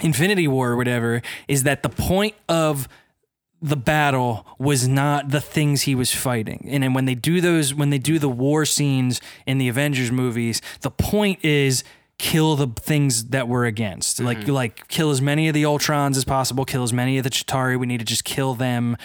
Infinity 0.00 0.48
War 0.48 0.70
or 0.70 0.76
whatever 0.76 1.22
is 1.48 1.62
that 1.64 1.82
the 1.82 1.88
point 1.88 2.34
of 2.48 2.88
the 3.62 3.76
battle 3.76 4.46
was 4.58 4.88
not 4.88 5.28
the 5.28 5.40
things 5.40 5.82
he 5.82 5.94
was 5.94 6.14
fighting. 6.14 6.66
And 6.70 6.82
then 6.82 6.94
when 6.94 7.04
they 7.04 7.14
do 7.14 7.40
those, 7.40 7.74
when 7.74 7.90
they 7.90 7.98
do 7.98 8.18
the 8.18 8.28
war 8.28 8.64
scenes 8.64 9.20
in 9.46 9.58
the 9.58 9.68
Avengers 9.68 10.10
movies, 10.10 10.62
the 10.80 10.90
point 10.90 11.44
is 11.44 11.84
kill 12.18 12.56
the 12.56 12.68
things 12.68 13.26
that 13.26 13.48
we're 13.48 13.66
against. 13.66 14.20
Like 14.20 14.40
mm-hmm. 14.40 14.52
like 14.52 14.88
kill 14.88 15.10
as 15.10 15.20
many 15.20 15.48
of 15.48 15.54
the 15.54 15.64
Ultrons 15.64 16.16
as 16.16 16.24
possible, 16.24 16.64
kill 16.64 16.82
as 16.82 16.92
many 16.92 17.18
of 17.18 17.24
the 17.24 17.30
Chitauri. 17.30 17.78
We 17.78 17.86
need 17.86 17.98
to 17.98 18.04
just 18.04 18.24
kill 18.24 18.54
them 18.54 18.96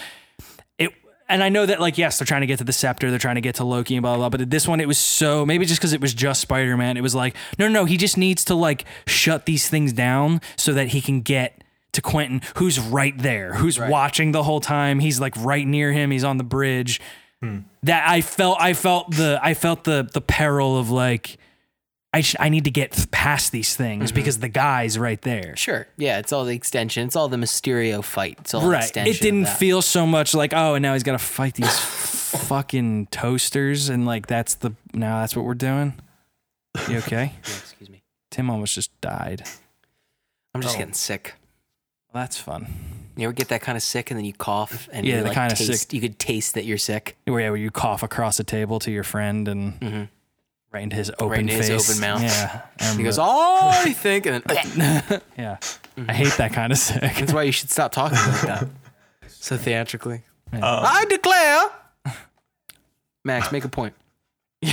and 1.28 1.42
I 1.42 1.48
know 1.48 1.66
that 1.66 1.80
like 1.80 1.98
yes, 1.98 2.18
they're 2.18 2.26
trying 2.26 2.42
to 2.42 2.46
get 2.46 2.58
to 2.58 2.64
the 2.64 2.72
scepter, 2.72 3.10
they're 3.10 3.18
trying 3.18 3.34
to 3.36 3.40
get 3.40 3.56
to 3.56 3.64
Loki 3.64 3.96
and 3.96 4.02
blah 4.02 4.16
blah. 4.16 4.28
blah 4.28 4.38
but 4.38 4.50
this 4.50 4.66
one, 4.68 4.80
it 4.80 4.88
was 4.88 4.98
so 4.98 5.44
maybe 5.46 5.66
just 5.66 5.80
because 5.80 5.92
it 5.92 6.00
was 6.00 6.14
just 6.14 6.40
Spider 6.40 6.76
Man, 6.76 6.96
it 6.96 7.02
was 7.02 7.14
like 7.14 7.34
no, 7.58 7.68
no, 7.68 7.80
no, 7.80 7.84
he 7.84 7.96
just 7.96 8.16
needs 8.16 8.44
to 8.44 8.54
like 8.54 8.84
shut 9.06 9.46
these 9.46 9.68
things 9.68 9.92
down 9.92 10.40
so 10.56 10.72
that 10.72 10.88
he 10.88 11.00
can 11.00 11.20
get 11.20 11.62
to 11.92 12.02
Quentin, 12.02 12.42
who's 12.56 12.78
right 12.78 13.16
there, 13.18 13.54
who's 13.54 13.78
watching 13.78 14.32
the 14.32 14.42
whole 14.42 14.60
time. 14.60 15.00
He's 15.00 15.18
like 15.18 15.34
right 15.38 15.66
near 15.66 15.92
him. 15.92 16.10
He's 16.10 16.24
on 16.24 16.36
the 16.36 16.44
bridge. 16.44 17.00
Hmm. 17.42 17.60
That 17.82 18.08
I 18.08 18.20
felt, 18.20 18.58
I 18.60 18.72
felt 18.74 19.10
the, 19.10 19.40
I 19.42 19.54
felt 19.54 19.84
the 19.84 20.08
the 20.12 20.20
peril 20.20 20.78
of 20.78 20.90
like. 20.90 21.38
I, 22.16 22.20
sh- 22.22 22.36
I 22.40 22.48
need 22.48 22.64
to 22.64 22.70
get 22.70 23.10
past 23.10 23.52
these 23.52 23.76
things 23.76 24.06
mm-hmm. 24.10 24.14
because 24.16 24.38
the 24.38 24.48
guy's 24.48 24.98
right 24.98 25.20
there. 25.20 25.54
Sure. 25.54 25.86
Yeah, 25.98 26.18
it's 26.18 26.32
all 26.32 26.46
the 26.46 26.54
extension. 26.54 27.06
It's 27.06 27.14
all 27.14 27.28
the 27.28 27.36
Mysterio 27.36 28.02
fight. 28.02 28.38
It's 28.40 28.54
all 28.54 28.70
extension. 28.72 29.14
It 29.14 29.20
didn't 29.20 29.48
feel 29.48 29.82
so 29.82 30.06
much 30.06 30.32
like, 30.34 30.54
oh, 30.54 30.74
and 30.74 30.82
now 30.82 30.94
he's 30.94 31.02
got 31.02 31.12
to 31.12 31.18
fight 31.18 31.54
these 31.60 31.78
fucking 31.78 33.08
toasters. 33.08 33.90
And 33.90 34.06
like, 34.06 34.26
that's 34.28 34.54
the, 34.54 34.72
now 34.94 35.20
that's 35.20 35.36
what 35.36 35.44
we're 35.44 35.52
doing. 35.54 35.92
You 36.88 36.98
okay? 37.04 37.32
Yeah, 37.34 37.38
excuse 37.58 37.90
me. 37.90 38.02
Tim 38.30 38.48
almost 38.48 38.74
just 38.74 38.98
died. 39.02 39.42
I'm 40.54 40.62
just 40.62 40.76
Oh. 40.76 40.78
getting 40.78 40.94
sick. 40.94 41.34
Well, 42.12 42.22
that's 42.22 42.38
fun. 42.38 42.66
You 43.16 43.24
ever 43.24 43.32
get 43.34 43.48
that 43.48 43.60
kind 43.60 43.76
of 43.76 43.82
sick 43.82 44.10
and 44.10 44.16
then 44.16 44.24
you 44.24 44.32
cough 44.32 44.88
and 44.90 45.06
Yeah, 45.06 45.16
you 45.16 45.20
the 45.20 45.28
like 45.28 45.34
kinda 45.36 45.56
sick- 45.56 45.92
you 45.92 46.00
could 46.00 46.18
taste 46.18 46.54
that 46.54 46.64
you're 46.64 46.78
sick. 46.78 47.16
Where, 47.26 47.40
yeah, 47.40 47.50
where 47.50 47.58
you 47.58 47.70
cough 47.70 48.02
across 48.02 48.40
a 48.40 48.44
table 48.44 48.78
to 48.80 48.90
your 48.90 49.04
friend 49.04 49.48
and 49.48 49.82
right 49.82 50.08
into 50.76 50.96
his 50.96 51.10
open 51.18 51.40
into 51.40 51.54
his 51.54 51.68
face. 51.68 51.90
open 51.90 52.00
mouth. 52.00 52.22
Yeah. 52.22 52.62
I 52.80 52.94
He 52.94 53.02
goes, 53.02 53.18
"Oh, 53.18 53.68
I 53.72 53.92
think," 53.92 54.26
and 54.26 54.42
then 54.44 55.22
yeah. 55.38 55.56
I 56.08 56.12
hate 56.12 56.32
that 56.34 56.52
kind 56.52 56.72
of 56.72 56.78
sick. 56.78 57.00
that's 57.16 57.32
why 57.32 57.42
you 57.44 57.52
should 57.52 57.70
stop 57.70 57.92
talking 57.92 58.18
like 58.18 58.40
that. 58.42 58.68
So 59.28 59.56
theatrically. 59.56 60.22
I 60.52 61.04
declare. 61.08 62.14
Max, 63.24 63.50
make 63.52 63.64
a 63.64 63.68
point. 63.68 63.94
uh, 64.64 64.72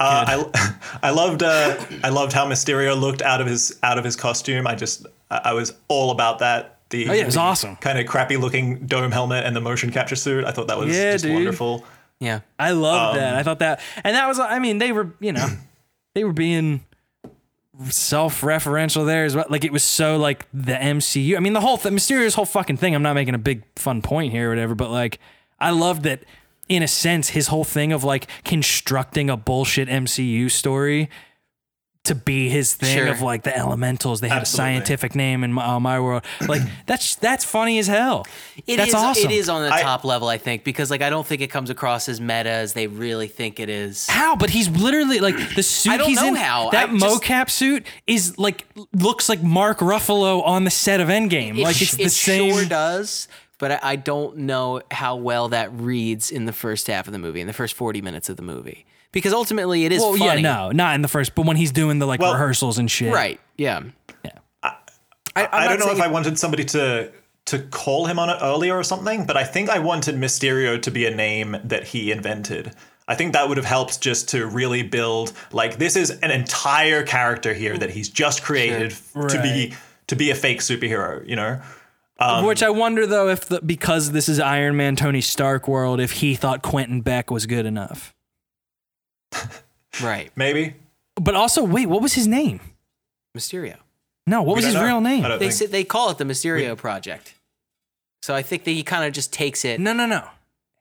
I 0.00 0.76
I 1.02 1.10
loved 1.10 1.42
uh, 1.42 1.76
I 2.02 2.08
loved 2.08 2.32
how 2.32 2.46
Mysterio 2.46 2.98
looked 2.98 3.22
out 3.22 3.40
of 3.40 3.46
his 3.46 3.78
out 3.82 3.98
of 3.98 4.04
his 4.04 4.16
costume. 4.16 4.66
I 4.66 4.74
just 4.74 5.06
I 5.30 5.40
I 5.46 5.52
was 5.52 5.74
all 5.88 6.10
about 6.10 6.38
that. 6.40 6.70
The 6.90 7.08
Oh, 7.08 7.12
yeah, 7.12 7.22
it 7.22 7.26
was 7.26 7.36
awesome. 7.36 7.76
kind 7.76 7.98
of 7.98 8.06
crappy 8.06 8.36
looking 8.36 8.86
dome 8.86 9.10
helmet 9.10 9.44
and 9.46 9.56
the 9.56 9.60
motion 9.60 9.90
capture 9.90 10.16
suit. 10.16 10.44
I 10.44 10.50
thought 10.52 10.66
that 10.68 10.78
was 10.78 10.94
Yeah, 10.94 11.12
just 11.12 11.24
dude. 11.24 11.34
wonderful. 11.34 11.84
Yeah. 12.24 12.40
I 12.58 12.70
love 12.72 13.14
Um, 13.14 13.20
that. 13.20 13.36
I 13.36 13.42
thought 13.42 13.58
that, 13.60 13.80
and 14.02 14.16
that 14.16 14.26
was, 14.26 14.38
I 14.40 14.58
mean, 14.58 14.78
they 14.78 14.92
were, 14.92 15.12
you 15.20 15.32
know, 15.32 15.46
they 16.14 16.24
were 16.24 16.32
being 16.32 16.84
self-referential 17.88 19.06
there 19.06 19.24
as 19.24 19.34
well. 19.34 19.46
Like 19.48 19.64
it 19.64 19.72
was 19.72 19.82
so 19.82 20.16
like 20.16 20.46
the 20.52 20.74
MCU. 20.74 21.36
I 21.36 21.40
mean, 21.40 21.52
the 21.52 21.60
whole 21.60 21.78
th- 21.78 21.92
mysterious 21.92 22.34
whole 22.34 22.44
fucking 22.46 22.76
thing. 22.76 22.94
I'm 22.94 23.02
not 23.02 23.14
making 23.14 23.34
a 23.34 23.38
big 23.38 23.62
fun 23.76 24.02
point 24.02 24.32
here 24.32 24.46
or 24.46 24.50
whatever, 24.50 24.74
but 24.74 24.90
like, 24.90 25.18
I 25.58 25.70
loved 25.70 26.02
that. 26.04 26.24
In 26.66 26.82
a 26.82 26.88
sense, 26.88 27.28
his 27.28 27.48
whole 27.48 27.64
thing 27.64 27.92
of 27.92 28.04
like 28.04 28.26
constructing 28.42 29.28
a 29.28 29.36
bullshit 29.36 29.86
MCU 29.86 30.50
story 30.50 31.10
to 32.04 32.14
be 32.14 32.50
his 32.50 32.74
thing 32.74 32.98
Sure. 32.98 33.08
of 33.08 33.22
like 33.22 33.44
the 33.44 33.56
elementals. 33.56 34.20
They 34.20 34.28
had 34.28 34.40
Absolutely. 34.42 34.72
a 34.72 34.74
scientific 34.76 35.14
name 35.14 35.42
in 35.42 35.52
my, 35.54 35.64
uh, 35.64 35.80
my 35.80 35.98
world. 35.98 36.22
Like 36.46 36.60
that's 36.86 37.16
that's 37.16 37.44
funny 37.46 37.78
as 37.78 37.86
hell. 37.86 38.26
It 38.66 38.76
that's 38.76 38.90
is- 38.90 38.94
awesome. 38.94 39.30
It 39.30 39.34
is 39.34 39.48
on 39.48 39.62
the 39.62 39.72
I- 39.74 39.80
top 39.80 40.04
level, 40.04 40.28
I 40.28 40.36
think, 40.36 40.64
because 40.64 40.90
like 40.90 41.00
I 41.00 41.08
don't 41.08 41.26
think 41.26 41.40
it 41.40 41.48
comes 41.48 41.70
across 41.70 42.08
as 42.10 42.20
meta 42.20 42.50
as 42.50 42.74
they 42.74 42.86
really 42.88 43.26
think 43.26 43.58
it 43.58 43.70
is. 43.70 44.06
How? 44.06 44.36
But 44.36 44.50
he's 44.50 44.68
literally 44.68 45.18
like 45.20 45.34
the 45.54 45.62
suit 45.62 45.92
I 45.92 45.96
don't 45.96 46.08
he's 46.08 46.20
know 46.20 46.28
in. 46.28 46.34
how. 46.36 46.70
That 46.70 46.90
I 46.90 46.92
just- 46.98 47.22
mocap 47.22 47.48
suit 47.48 47.86
is 48.06 48.38
like 48.38 48.66
looks 48.92 49.28
like 49.30 49.42
Mark 49.42 49.78
Ruffalo 49.78 50.44
on 50.46 50.64
the 50.64 50.70
set 50.70 51.00
of 51.00 51.08
Endgame. 51.08 51.58
like 51.62 51.80
it's 51.80 51.96
the 51.96 52.04
it 52.04 52.10
same. 52.10 52.52
sure 52.52 52.64
does, 52.66 53.28
but 53.58 53.72
I, 53.72 53.78
I 53.82 53.96
don't 53.96 54.36
know 54.38 54.82
how 54.90 55.16
well 55.16 55.48
that 55.48 55.72
reads 55.72 56.30
in 56.30 56.44
the 56.44 56.52
first 56.52 56.86
half 56.86 57.06
of 57.06 57.12
the 57.14 57.18
movie, 57.18 57.40
in 57.40 57.46
the 57.46 57.52
first 57.54 57.74
forty 57.74 58.02
minutes 58.02 58.28
of 58.28 58.36
the 58.36 58.42
movie, 58.42 58.84
because 59.14 59.32
ultimately 59.32 59.86
it 59.86 59.92
is 59.92 60.00
well, 60.02 60.14
funny. 60.16 60.42
yeah, 60.42 60.54
no, 60.56 60.70
not 60.72 60.94
in 60.96 61.00
the 61.00 61.08
first, 61.08 61.34
but 61.34 61.46
when 61.46 61.56
he's 61.56 61.72
doing 61.72 61.98
the 61.98 62.06
like 62.06 62.20
Well, 62.20 62.32
rehearsals 62.32 62.76
and 62.76 62.90
shit. 62.90 63.14
right? 63.14 63.40
Yeah, 63.56 63.82
Yeah. 64.22 64.32
I, 64.62 64.74
I'm 65.36 65.48
I 65.52 65.68
don't 65.68 65.78
know 65.78 65.86
saying 65.86 65.96
if 65.96 66.02
I 66.02 66.08
wanted 66.08 66.38
somebody 66.38 66.64
to 66.66 67.10
to 67.46 67.58
call 67.58 68.06
him 68.06 68.18
on 68.18 68.30
it 68.30 68.38
earlier 68.40 68.74
or 68.76 68.82
something, 68.82 69.26
but 69.26 69.36
I 69.36 69.44
think 69.44 69.68
I 69.68 69.78
wanted 69.78 70.14
Mysterio 70.16 70.80
to 70.80 70.90
be 70.90 71.06
a 71.06 71.14
name 71.14 71.56
that 71.64 71.84
he 71.84 72.10
invented. 72.10 72.72
I 73.06 73.14
think 73.14 73.34
that 73.34 73.48
would 73.48 73.58
have 73.58 73.66
helped 73.66 74.00
just 74.00 74.30
to 74.30 74.46
really 74.46 74.82
build 74.82 75.32
like 75.52 75.76
this 75.78 75.94
is 75.96 76.10
an 76.10 76.30
entire 76.30 77.02
character 77.04 77.52
here 77.52 77.76
that 77.76 77.90
he's 77.90 78.08
just 78.08 78.42
created 78.42 78.92
f- 78.92 79.12
to 79.28 79.42
be 79.42 79.74
to 80.06 80.16
be 80.16 80.30
a 80.30 80.34
fake 80.34 80.60
superhero, 80.60 81.26
you 81.28 81.36
know. 81.36 81.60
Um, 82.18 82.44
Which 82.44 82.62
I 82.62 82.70
wonder 82.70 83.06
though 83.06 83.28
if 83.28 83.46
the, 83.46 83.60
because 83.60 84.12
this 84.12 84.28
is 84.28 84.38
Iron 84.38 84.76
Man 84.76 84.94
Tony 84.96 85.20
Stark 85.20 85.66
world, 85.68 86.00
if 86.00 86.12
he 86.12 86.36
thought 86.36 86.62
Quentin 86.62 87.00
Beck 87.00 87.30
was 87.30 87.46
good 87.46 87.66
enough. 87.66 88.14
Right. 90.02 90.30
Maybe. 90.36 90.74
But 91.16 91.34
also, 91.34 91.62
wait, 91.62 91.86
what 91.86 92.02
was 92.02 92.14
his 92.14 92.26
name? 92.26 92.60
Mysterio. 93.36 93.76
No, 94.26 94.42
what 94.42 94.56
was 94.56 94.64
We 94.64 94.66
his 94.66 94.74
don't 94.74 94.82
know. 94.82 94.88
real 94.88 95.00
name? 95.00 95.24
I 95.24 95.28
don't 95.28 95.38
They 95.38 95.46
think. 95.46 95.52
say, 95.58 95.66
they 95.66 95.84
call 95.84 96.10
it 96.10 96.18
the 96.18 96.24
Mysterio 96.24 96.76
Project. 96.76 97.34
So 98.22 98.34
I 98.34 98.42
think 98.42 98.64
that 98.64 98.70
he 98.70 98.82
kind 98.82 99.04
of 99.04 99.12
just 99.12 99.32
takes 99.32 99.64
it. 99.64 99.78
No, 99.80 99.92
no, 99.92 100.06
no. 100.06 100.26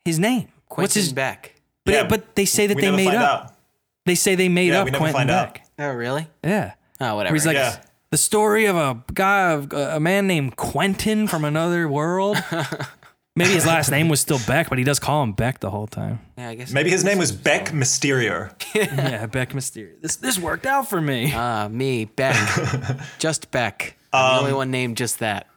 His 0.06 0.18
name. 0.20 0.48
Quentin 0.70 0.84
What's 0.84 0.94
his? 0.96 1.14
Beck. 1.14 1.54
But, 1.86 1.94
Yeah, 1.94 2.08
but 2.08 2.36
they 2.36 2.46
say 2.46 2.68
that 2.68 2.76
we 2.76 2.82
they 2.82 2.88
never 2.88 2.98
made 2.98 3.06
find 3.08 3.18
up. 3.18 3.44
out. 3.44 3.54
They 4.06 4.16
say 4.16 4.36
they 4.36 4.50
made 4.50 4.70
Yeah, 4.70 4.80
up 4.80 4.86
we 4.86 4.92
never 4.92 5.02
Quentin 5.02 5.14
find 5.20 5.32
out. 5.32 5.54
Beck. 5.54 5.68
Oh, 5.80 5.90
really? 5.92 6.28
Yeah. 6.44 6.74
Oh, 7.02 7.06
Where 7.08 7.16
whatever. 7.16 7.36
he's 7.36 7.46
like 7.46 7.56
Yeah. 7.56 7.82
the 8.12 8.18
story 8.18 8.66
of 8.66 8.76
a 8.78 9.04
guy, 9.14 9.52
of 9.52 9.72
a 9.74 10.00
man 10.00 10.26
named 10.28 10.56
Quentin 10.56 11.28
from 11.28 11.44
another 11.44 11.88
world. 11.90 12.38
Maybe 13.36 13.52
his 13.54 13.66
last 13.66 13.90
name 13.90 14.10
was 14.10 14.22
still 14.22 14.40
Beck, 14.46 14.70
but 14.70 14.78
he 14.78 14.84
does 14.84 15.00
call 15.00 15.24
him 15.24 15.32
Beck 15.32 15.60
the 15.60 15.72
whole 15.72 15.88
time. 15.88 16.20
yeah, 16.38 16.50
I 16.50 16.56
guess. 16.56 16.72
Maybe 16.72 16.92
his 16.92 17.04
name 17.04 17.18
was 17.18 17.32
Beck 17.32 17.70
Mysterio. 17.70 18.54
yeah, 18.76 19.26
Beck 19.26 19.54
Mysterio. 19.54 20.00
This 20.02 20.18
this 20.18 20.38
worked 20.38 20.68
out 20.68 20.88
for 20.88 21.02
me. 21.02 21.32
Ah, 21.34 21.68
me, 21.68 22.06
Beck. 22.06 22.36
just 23.20 23.50
Beck. 23.50 23.98
I'm 24.12 24.36
the 24.36 24.40
only 24.42 24.54
one 24.54 24.70
named 24.70 24.98
just 24.98 25.18
that. 25.20 25.48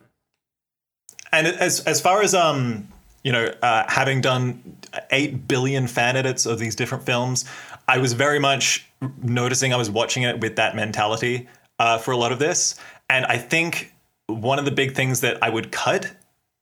And 1.32 1.46
as 1.46 1.80
as 1.80 2.00
far 2.00 2.22
as 2.22 2.34
um 2.34 2.88
you 3.22 3.32
know 3.32 3.52
uh, 3.60 3.84
having 3.88 4.22
done 4.22 4.78
eight 5.10 5.46
billion 5.46 5.86
fan 5.86 6.16
edits 6.16 6.46
of 6.46 6.58
these 6.58 6.76
different 6.76 7.04
films, 7.04 7.44
I 7.86 7.98
was 7.98 8.14
very 8.14 8.38
much 8.38 8.86
noticing 9.22 9.74
I 9.74 9.76
was 9.76 9.90
watching 9.90 10.22
it 10.22 10.40
with 10.40 10.56
that 10.56 10.74
mentality 10.76 11.46
uh, 11.78 11.98
for 11.98 12.12
a 12.12 12.16
lot 12.16 12.32
of 12.32 12.38
this, 12.38 12.76
and 13.10 13.26
I 13.26 13.36
think 13.36 13.92
one 14.28 14.58
of 14.58 14.64
the 14.64 14.70
big 14.70 14.94
things 14.94 15.20
that 15.20 15.42
I 15.42 15.50
would 15.50 15.70
cut 15.70 16.10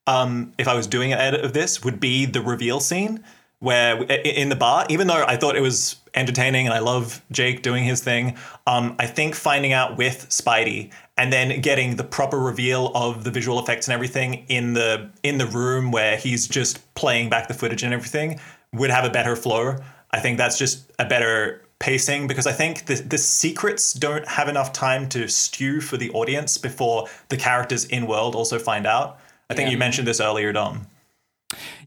um, 0.07 0.53
if 0.59 0.69
I 0.69 0.75
was 0.75 0.87
doing 0.87 1.13
an 1.13 1.19
edit 1.19 1.45
of 1.45 1.53
this 1.53 1.83
would 1.83 2.01
be 2.01 2.27
the 2.27 2.41
reveal 2.41 2.81
scene 2.81 3.25
where 3.65 4.03
in 4.03 4.51
the 4.51 4.57
bar, 4.57 4.85
even 4.91 5.07
though 5.07 5.25
I 5.27 5.37
thought 5.37 5.57
it 5.57 5.63
was 5.63 5.97
entertaining 6.15 6.67
and 6.67 6.75
I 6.75 6.81
love 6.81 7.23
Jake 7.31 7.63
doing 7.63 7.85
his 7.85 8.03
thing, 8.03 8.37
um, 8.67 8.95
I 8.99 9.07
think 9.07 9.35
finding 9.35 9.73
out 9.73 9.97
with 9.97 10.27
Spidey 10.29 10.93
and 11.17 11.33
then 11.33 11.63
getting 11.63 11.97
the 11.97 12.05
proper 12.05 12.39
reveal 12.39 12.93
of 12.95 13.25
the 13.25 13.31
visual 13.31 13.59
effects 13.59 13.89
and 13.89 13.95
everything 13.95 14.45
in 14.49 14.75
the 14.75 15.11
in 15.23 15.39
the 15.39 15.47
room 15.47 15.93
where 15.93 16.19
he's 16.19 16.47
just 16.47 16.95
playing 16.95 17.31
back 17.31 17.49
the 17.49 17.55
footage 17.55 17.83
and 17.83 17.95
everything 17.95 18.39
would 18.75 18.91
have 18.91 19.07
a 19.07 19.11
better 19.11 19.35
flow. 19.35 19.77
I 20.11 20.21
think 20.21 20.37
that's 20.37 20.59
just 20.59 20.93
a 20.99 21.07
better 21.07 21.63
pacing 21.79 22.27
because 22.27 22.47
I 22.47 22.53
think 22.53 22.85
the 22.85 22.97
the 22.97 23.19
secrets 23.19 23.95
don't 23.95 24.29
have 24.29 24.49
enough 24.49 24.75
time 24.75 25.09
to 25.11 25.27
stew 25.27 25.81
for 25.81 25.97
the 25.97 26.11
audience 26.11 26.59
before 26.59 27.09
the 27.31 27.39
characters 27.39 27.87
in 27.87 28.07
world 28.07 28.35
also 28.35 28.59
find 28.59 28.87
out. 28.87 29.19
I 29.51 29.55
think 29.55 29.67
Yeah. 29.67 29.73
you 29.73 29.79
mentioned 29.79 30.07
this 30.09 30.21
earlier, 30.21 30.53
Dom. 30.53 30.87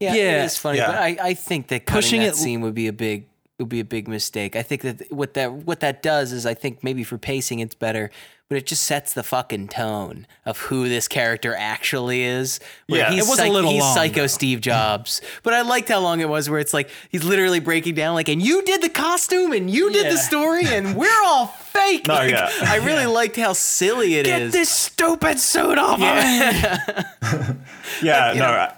Yeah, 0.00 0.14
Yeah. 0.14 0.42
it 0.42 0.44
is 0.46 0.56
funny, 0.58 0.78
Yeah. 0.78 0.86
but 0.86 0.96
I, 0.96 1.16
I 1.20 1.34
think 1.34 1.68
that 1.68 1.86
cutting 1.86 1.98
Pushing 1.98 2.20
that 2.20 2.28
it- 2.28 2.36
scene 2.36 2.60
would 2.60 2.74
be 2.74 2.86
a 2.86 2.92
big 2.92 3.26
would 3.58 3.68
be 3.68 3.80
a 3.80 3.84
big 3.84 4.06
mistake. 4.06 4.54
I 4.54 4.62
think 4.62 4.82
that 4.82 5.10
what 5.12 5.34
that 5.34 5.52
what 5.52 5.80
that 5.80 6.00
does 6.00 6.30
is 6.30 6.46
I 6.46 6.54
think 6.54 6.84
maybe 6.84 7.02
for 7.02 7.18
pacing 7.18 7.58
it's 7.58 7.74
better, 7.74 8.08
but 8.48 8.56
it 8.56 8.66
just 8.66 8.82
sets 8.84 9.12
the 9.14 9.22
fucking 9.22 9.68
tone 9.68 10.26
of 10.46 10.58
who 10.58 10.88
this 10.88 11.06
character 11.06 11.54
actually 11.58 12.22
is. 12.22 12.60
Where 12.86 13.00
Yeah. 13.00 13.10
he's 13.10 13.26
It 13.26 13.28
was 13.30 13.38
a 13.38 13.42
psych- 13.42 13.52
little 13.52 13.70
he's 13.70 13.82
long, 13.82 13.94
psycho 13.94 14.20
though. 14.22 14.26
Steve 14.26 14.60
Jobs. 14.62 15.20
But 15.42 15.52
I 15.54 15.60
liked 15.62 15.88
how 15.90 16.00
long 16.00 16.20
it 16.20 16.28
was 16.28 16.48
where 16.48 16.58
it's 16.58 16.72
like 16.72 16.88
he's 17.10 17.24
literally 17.24 17.60
breaking 17.60 17.94
down 17.94 18.14
like, 18.14 18.28
and 18.28 18.40
you 18.40 18.62
did 18.62 18.80
the 18.82 18.88
costume 18.88 19.52
and 19.52 19.68
you 19.70 19.90
did 19.92 20.04
Yeah. 20.06 20.12
the 20.12 20.16
story 20.18 20.64
and 20.66 20.96
we're 20.96 21.22
all 21.26 21.48
fake. 21.48 22.06
No, 22.08 22.14
Like, 22.14 22.30
yeah. 22.30 22.50
I 22.62 22.76
really 22.76 23.06
liked 23.06 23.36
how 23.36 23.52
silly 23.52 24.14
it 24.16 24.26
is. 24.26 24.52
Get 24.52 24.52
this 24.52 24.70
stupid 24.70 25.38
suit 25.38 25.76
off 25.78 25.94
of 25.94 26.00
me. 26.00 27.54
Yeah, 28.02 28.32
no, 28.34 28.40
know- 28.40 28.46
I- 28.52 28.72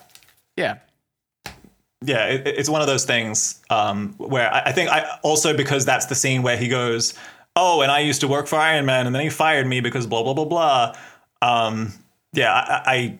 yeah. 0.56 0.74
yeah, 2.04 2.26
it, 2.26 2.46
it's 2.46 2.68
one 2.68 2.80
of 2.80 2.86
those 2.86 3.04
things 3.04 3.60
um, 3.70 4.14
where 4.18 4.52
I, 4.52 4.62
I 4.66 4.72
think 4.72 4.90
I 4.90 5.18
also 5.22 5.56
because 5.56 5.84
that's 5.84 6.06
the 6.06 6.14
scene 6.14 6.42
where 6.42 6.56
he 6.56 6.68
goes, 6.68 7.14
"Oh, 7.56 7.82
and 7.82 7.90
I 7.90 8.00
used 8.00 8.20
to 8.22 8.28
work 8.28 8.46
for 8.46 8.56
Iron 8.56 8.86
Man, 8.86 9.06
and 9.06 9.14
then 9.14 9.22
he 9.22 9.28
fired 9.30 9.66
me 9.66 9.80
because 9.80 10.06
blah 10.06 10.22
blah 10.22 10.34
blah 10.34 10.44
blah." 10.44 10.96
Um, 11.42 11.92
yeah, 12.32 12.52
I, 12.52 12.82
I 12.86 13.18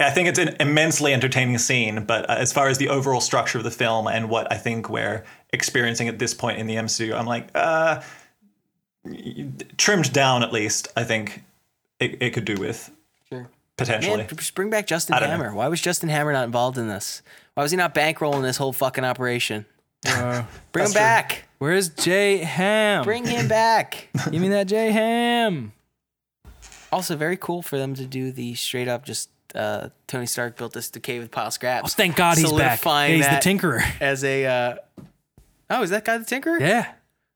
I 0.00 0.10
think 0.10 0.28
it's 0.28 0.38
an 0.38 0.56
immensely 0.60 1.12
entertaining 1.12 1.58
scene, 1.58 2.04
but 2.04 2.28
uh, 2.28 2.34
as 2.34 2.52
far 2.52 2.68
as 2.68 2.78
the 2.78 2.88
overall 2.88 3.20
structure 3.20 3.58
of 3.58 3.64
the 3.64 3.70
film 3.70 4.06
and 4.06 4.28
what 4.28 4.50
I 4.52 4.56
think 4.56 4.88
we're 4.88 5.24
experiencing 5.52 6.08
at 6.08 6.18
this 6.18 6.34
point 6.34 6.58
in 6.58 6.66
the 6.66 6.74
MCU, 6.76 7.14
I'm 7.14 7.26
like, 7.26 7.48
uh, 7.54 8.02
trimmed 9.76 10.12
down 10.12 10.42
at 10.42 10.52
least. 10.52 10.88
I 10.96 11.04
think 11.04 11.42
it, 12.00 12.20
it 12.20 12.30
could 12.30 12.44
do 12.44 12.56
with 12.56 12.90
Sure. 13.28 13.48
potentially. 13.76 14.18
Man, 14.18 14.28
bring 14.54 14.70
back 14.70 14.86
Justin 14.86 15.14
I 15.14 15.20
don't 15.20 15.28
know. 15.28 15.36
Hammer. 15.36 15.54
Why 15.54 15.68
was 15.68 15.80
Justin 15.80 16.08
Hammer 16.08 16.32
not 16.32 16.44
involved 16.44 16.78
in 16.78 16.88
this? 16.88 17.22
Why 17.54 17.62
was 17.62 17.70
he 17.70 17.76
not 17.76 17.94
bankrolling 17.94 18.42
this 18.42 18.56
whole 18.56 18.72
fucking 18.72 19.04
operation? 19.04 19.66
Bring 20.04 20.16
him 20.24 20.46
That's 20.72 20.92
true. 20.92 21.36
Back. 21.62 21.68
Where's 21.70 21.88
Jay 21.90 22.38
Ham? 22.38 23.04
Bring 23.04 23.24
him 23.26 23.48
back. 23.48 24.08
Give 24.30 24.40
me 24.40 24.48
that 24.48 24.66
Jay 24.66 24.90
Ham. 24.90 25.72
also, 26.92 27.16
very 27.16 27.36
cool 27.36 27.62
for 27.62 27.78
them 27.78 27.94
to 27.94 28.04
do 28.06 28.32
the 28.32 28.54
straight 28.54 28.88
up 28.88 29.04
just 29.04 29.30
uh, 29.54 29.88
Tony 30.06 30.26
Stark 30.26 30.56
built 30.56 30.72
this 30.72 30.90
decay 30.90 31.18
with 31.18 31.30
pile 31.30 31.46
Oh, 31.46 31.50
scraps. 31.50 31.94
thank 31.94 32.16
God 32.16 32.36
he's 32.38 32.44
back. 32.44 32.78
Solidifying 32.80 33.16
He's 33.16 33.26
the 33.28 33.36
Tinkerer. 33.36 33.82
as 34.00 34.24
a. 34.24 34.46
Uh, 34.46 34.74
oh, 35.70 35.82
is 35.82 35.90
that 35.90 36.04
guy 36.04 36.18
the 36.18 36.24
Tinkerer? 36.24 36.60
Yeah. 36.60 36.92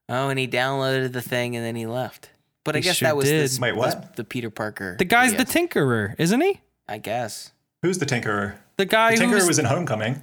Oh, 0.09 0.29
and 0.29 0.39
he 0.39 0.47
downloaded 0.49 1.13
the 1.13 1.23
thing 1.23 1.57
and 1.57 1.65
then 1.65 1.75
he 1.77 1.87
left. 1.87 2.31
But 2.65 2.75
I 2.77 2.81
guess 2.81 2.97
sure 2.97 3.09
that 3.09 3.17
was 3.17 3.27
did. 3.27 3.43
this, 3.43 3.61
Wait, 3.61 3.77
what? 3.77 3.97
was 3.97 4.09
the 4.17 4.25
Peter 4.25 4.51
Parker. 4.51 4.97
The 4.99 5.05
guy's 5.05 5.35
the. 5.35 5.45
Tinkerer, 5.45 6.15
isn't 6.19 6.41
he? 6.41 6.61
I 6.89 6.99
guess. 6.99 7.53
Who's 7.83 7.99
the 7.99 8.07
Tinkerer? 8.07 8.57
The 8.77 8.85
guy 8.87 9.15
The 9.15 9.23
Tinkerer 9.25 9.31
who's 9.31 9.47
was 9.47 9.59
in 9.59 9.65
Homecoming. 9.67 10.23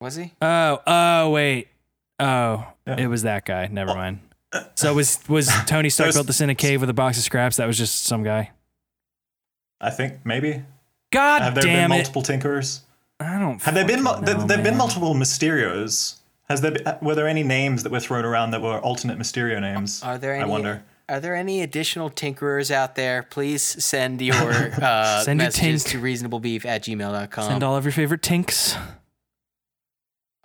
Was 0.00 0.16
he? 0.16 0.32
Oh, 0.42 0.80
oh, 0.86 1.30
wait. 1.30 1.68
Oh, 2.20 2.66
Yeah. 2.86 2.96
it 2.98 3.06
was 3.08 3.22
that 3.22 3.44
guy. 3.44 3.66
Never 3.66 3.94
mind. 3.94 4.20
So 4.76 4.94
was 4.94 5.18
was 5.28 5.48
Tony 5.66 5.88
Stark 5.90 6.06
There's- 6.06 6.14
built 6.16 6.26
this 6.28 6.40
in 6.40 6.48
a 6.50 6.54
cave 6.54 6.80
with 6.80 6.90
a 6.90 6.94
box 6.94 7.18
of 7.18 7.24
scraps? 7.24 7.56
That 7.56 7.66
was 7.66 7.76
just 7.78 8.04
some 8.04 8.22
guy. 8.22 8.50
I 9.80 9.90
think 9.90 10.24
maybe. 10.24 10.62
God 11.12 11.42
Have 11.42 11.54
there 11.54 11.64
damn 11.64 11.90
been 11.90 11.98
it! 12.00 12.02
multiple 12.12 12.22
Tinkerers? 12.22 12.80
I 13.20 13.38
don't. 13.38 13.60
Have 13.62 13.74
there 13.74 13.86
been 13.86 14.02
mul- 14.02 14.14
fucking 14.14 14.26
there, 14.26 14.36
know, 14.38 14.46
there've 14.46 14.62
been 14.64 14.76
multiple 14.76 15.14
Mysterios? 15.14 16.16
Has 16.48 16.60
there 16.60 16.72
been, 16.72 16.84
were 17.00 17.14
there 17.14 17.26
any 17.28 17.42
names 17.42 17.82
that 17.84 17.92
were 17.92 18.00
thrown 18.00 18.24
around 18.24 18.50
that 18.50 18.60
were 18.62 18.78
alternate 18.80 19.18
Mysterio 19.18 19.60
names? 19.60 20.02
Are 20.02 20.18
there 20.18 20.34
any? 20.34 20.42
I 20.44 20.46
wonder. 20.46 20.82
Are 21.08 21.20
there 21.20 21.34
any 21.34 21.60
additional 21.62 22.10
tinkerers 22.10 22.70
out 22.70 22.94
there? 22.94 23.22
Please 23.24 23.62
send 23.62 24.20
your 24.22 24.34
uh, 24.82 25.22
Send 25.22 25.38
your 25.40 25.46
messages 25.46 25.84
tink. 25.84 25.90
to 25.90 26.00
reasonablebeef 26.00 26.64
at 26.64 26.82
gmail.com. 26.82 27.44
Send 27.48 27.62
all 27.62 27.76
of 27.76 27.84
your 27.84 27.92
favorite 27.92 28.22
tinks. 28.22 28.76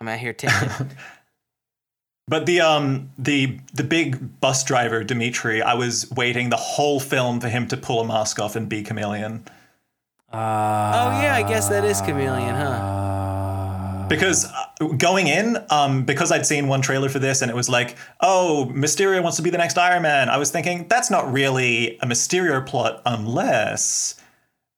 I'm 0.00 0.08
out 0.08 0.18
here 0.18 0.32
tinking. 0.32 0.90
But 2.30 2.46
the 2.46 2.60
um 2.60 3.10
the 3.18 3.58
the 3.74 3.82
big 3.82 4.40
bus 4.40 4.62
driver 4.64 5.02
Dimitri, 5.02 5.60
I 5.62 5.74
was 5.74 6.08
waiting 6.12 6.48
the 6.50 6.56
whole 6.56 7.00
film 7.00 7.40
for 7.40 7.48
him 7.48 7.66
to 7.68 7.76
pull 7.76 8.00
a 8.00 8.06
mask 8.06 8.38
off 8.38 8.54
and 8.56 8.68
be 8.68 8.82
chameleon 8.82 9.44
Uh, 10.32 10.36
oh 10.36 11.10
yeah, 11.22 11.34
I 11.34 11.42
guess 11.42 11.68
that 11.68 11.84
is 11.84 12.00
chameleon, 12.00 12.54
huh? 12.54 12.62
uh, 12.62 14.08
because 14.08 14.46
uh, 14.46 14.86
going 14.96 15.26
in 15.26 15.56
um 15.70 16.04
because 16.04 16.30
I'd 16.30 16.46
seen 16.46 16.68
one 16.68 16.82
trailer 16.82 17.08
for 17.08 17.18
this 17.18 17.42
and 17.42 17.50
it 17.50 17.54
was 17.56 17.68
like 17.68 17.96
oh 18.20 18.70
Mysterio 18.72 19.20
wants 19.22 19.36
to 19.38 19.42
be 19.42 19.50
the 19.50 19.58
next 19.58 19.76
Iron 19.76 20.02
Man. 20.02 20.28
I 20.28 20.36
was 20.36 20.52
thinking 20.52 20.86
that's 20.88 21.10
not 21.10 21.32
really 21.32 21.98
a 21.98 22.06
Mysterio 22.06 22.64
plot 22.64 23.02
unless 23.06 24.14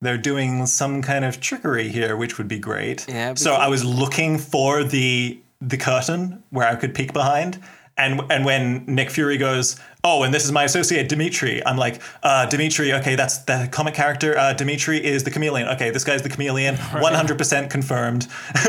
they're 0.01 0.19
doing 0.19 0.67
some 0.67 1.01
kind 1.03 1.25
of 1.25 1.39
trickery 1.41 1.89
here, 1.89 2.17
which 2.17 2.37
would 2.39 2.49
be 2.49 2.59
great. 2.59 3.07
Yeah, 3.09 3.35
So 3.35 3.53
I 3.55 3.69
was 3.69 3.85
looking 3.85 4.37
for 4.39 4.83
the 4.83 5.39
the 5.69 5.77
curtain 5.77 6.43
where 6.51 6.67
I 6.67 6.75
could 6.75 6.95
peek 6.95 7.13
behind. 7.13 7.63
And 7.97 8.21
and 8.31 8.45
when 8.45 8.85
Nick 8.87 9.11
Fury 9.11 9.37
goes, 9.37 9.77
oh, 10.05 10.23
and 10.25 10.35
this 10.35 10.45
is 10.45 10.53
my 10.53 10.65
associate 10.65 11.09
Dimitri, 11.09 11.65
I'm 11.65 11.77
like, 11.77 12.01
uh, 12.23 12.47
Dimitri, 12.47 12.93
okay, 12.95 13.15
that's 13.15 13.39
the 13.39 13.69
comic 13.71 13.95
character. 13.95 14.37
Uh, 14.37 14.53
Dimitri 14.53 15.03
is 15.05 15.23
the 15.25 15.31
chameleon. 15.31 15.69
Okay, 15.69 15.91
this 15.91 16.05
guy's 16.05 16.23
the 16.23 16.29
chameleon, 16.29 16.75
100% 16.77 17.71
confirmed. 17.71 18.27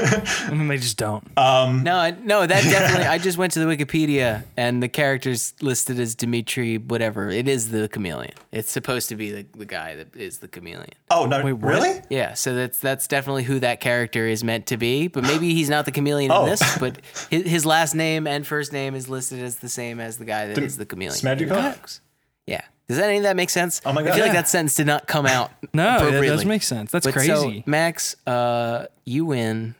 and 0.52 0.70
they 0.70 0.78
just 0.78 0.98
don't. 0.98 1.24
No, 1.36 1.96
I- 1.98 2.12
no, 2.12 2.46
that 2.46 2.64
definitely. 2.64 3.08
I 3.08 3.18
just 3.18 3.38
went 3.38 3.54
to 3.54 3.60
the 3.60 3.66
Wikipedia 3.66 4.44
and 4.58 4.82
the 4.84 4.90
character's 4.90 5.54
listed 5.62 6.00
as 6.00 6.16
Dimitri, 6.16 6.78
whatever. 6.78 7.30
It 7.30 7.48
is 7.48 7.72
the 7.72 7.88
chameleon. 7.90 8.34
It's 8.52 8.72
supposed 8.72 9.10
to 9.10 9.16
be 9.16 9.32
the, 9.32 9.46
the 9.58 9.66
guy 9.66 9.96
that 9.96 10.16
is 10.16 10.38
the 10.40 10.48
chameleon. 10.48 10.92
oh 11.10 11.26
no, 11.26 11.44
Wait, 11.44 11.54
really? 11.54 12.02
Yeah, 12.10 12.34
so 12.36 12.54
that's 12.56 12.78
that's 12.80 13.08
definitely 13.08 13.44
who 13.44 13.60
that 13.60 13.80
character 13.82 14.28
is 14.28 14.44
meant 14.44 14.68
to 14.68 14.78
be. 14.78 15.08
But 15.08 15.24
maybe 15.24 15.54
he's 15.54 15.70
not 15.70 15.86
the 15.86 15.92
chameleon 15.92 16.32
Oh. 16.34 16.44
in 16.44 16.50
this. 16.52 16.78
But 16.78 17.00
his, 17.30 17.44
his 17.46 17.66
last 17.66 17.96
name 17.96 18.28
and 18.28 18.46
first 18.46 18.72
name 18.72 18.94
is 18.96 19.10
listed 19.10 19.40
as 19.42 19.58
the 19.58 19.70
same 19.70 20.00
as 20.00 20.18
the 20.18 20.26
guy 20.26 20.48
that 20.48 20.58
is 20.60 20.78
the 20.78 20.86
chameleon. 20.86 21.23
In 21.24 21.38
the 21.38 21.46
Smerdyakov? 21.46 22.00
Yeah, 22.48 22.62
Does 22.88 22.98
that 22.98 23.08
any 23.10 23.18
of 23.18 23.24
that 23.24 23.36
make 23.36 23.50
sense? 23.50 23.82
Oh 23.86 23.94
my 23.94 24.02
god! 24.02 24.08
I 24.08 24.10
God. 24.10 24.16
feel 24.16 24.24
like 24.26 24.34
Yeah. 24.34 24.42
that 24.42 24.50
sentence 24.50 24.76
did 24.76 24.88
not 24.88 25.08
come 25.08 25.26
out. 25.26 25.52
No, 25.74 25.84
that 25.84 25.96
appropriately. 25.98 26.28
does 26.28 26.46
make 26.46 26.62
sense. 26.64 26.92
That's 26.92 27.06
But 27.08 27.14
crazy. 27.14 27.28
So, 27.30 27.64
Max, 27.66 28.16
uh, 28.28 28.86
you 29.06 29.26
win 29.26 29.74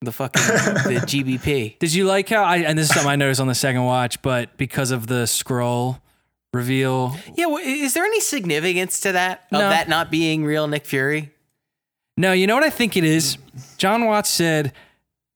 the 0.00 0.12
fucking 0.12 0.40
the 0.42 1.00
GBP. 1.06 1.78
Did 1.78 1.92
you 1.92 2.06
like 2.06 2.28
how 2.30 2.44
I 2.44 2.58
and 2.58 2.78
this 2.78 2.88
is 2.88 2.94
something 2.94 3.10
I 3.10 3.16
noticed 3.16 3.40
on 3.40 3.48
the 3.48 3.54
second 3.54 3.84
watch, 3.84 4.22
but 4.22 4.56
because 4.56 4.90
of 4.90 5.06
the 5.08 5.24
Skrull 5.24 6.00
reveal, 6.54 7.14
Yeah, 7.34 7.46
well, 7.46 7.58
is 7.62 7.92
there 7.94 8.04
any 8.04 8.20
significance 8.20 9.00
to 9.00 9.12
that 9.12 9.40
of 9.52 9.58
No. 9.60 9.68
that 9.68 9.88
not 9.88 10.10
being 10.10 10.44
real 10.44 10.66
Nick 10.68 10.86
Fury? 10.86 11.32
No, 12.16 12.32
you 12.32 12.46
know 12.46 12.54
what 12.54 12.64
I 12.64 12.70
think 12.70 12.96
it 12.96 13.04
is? 13.04 13.36
Jon 13.76 14.06
Watts 14.06 14.30
said 14.30 14.72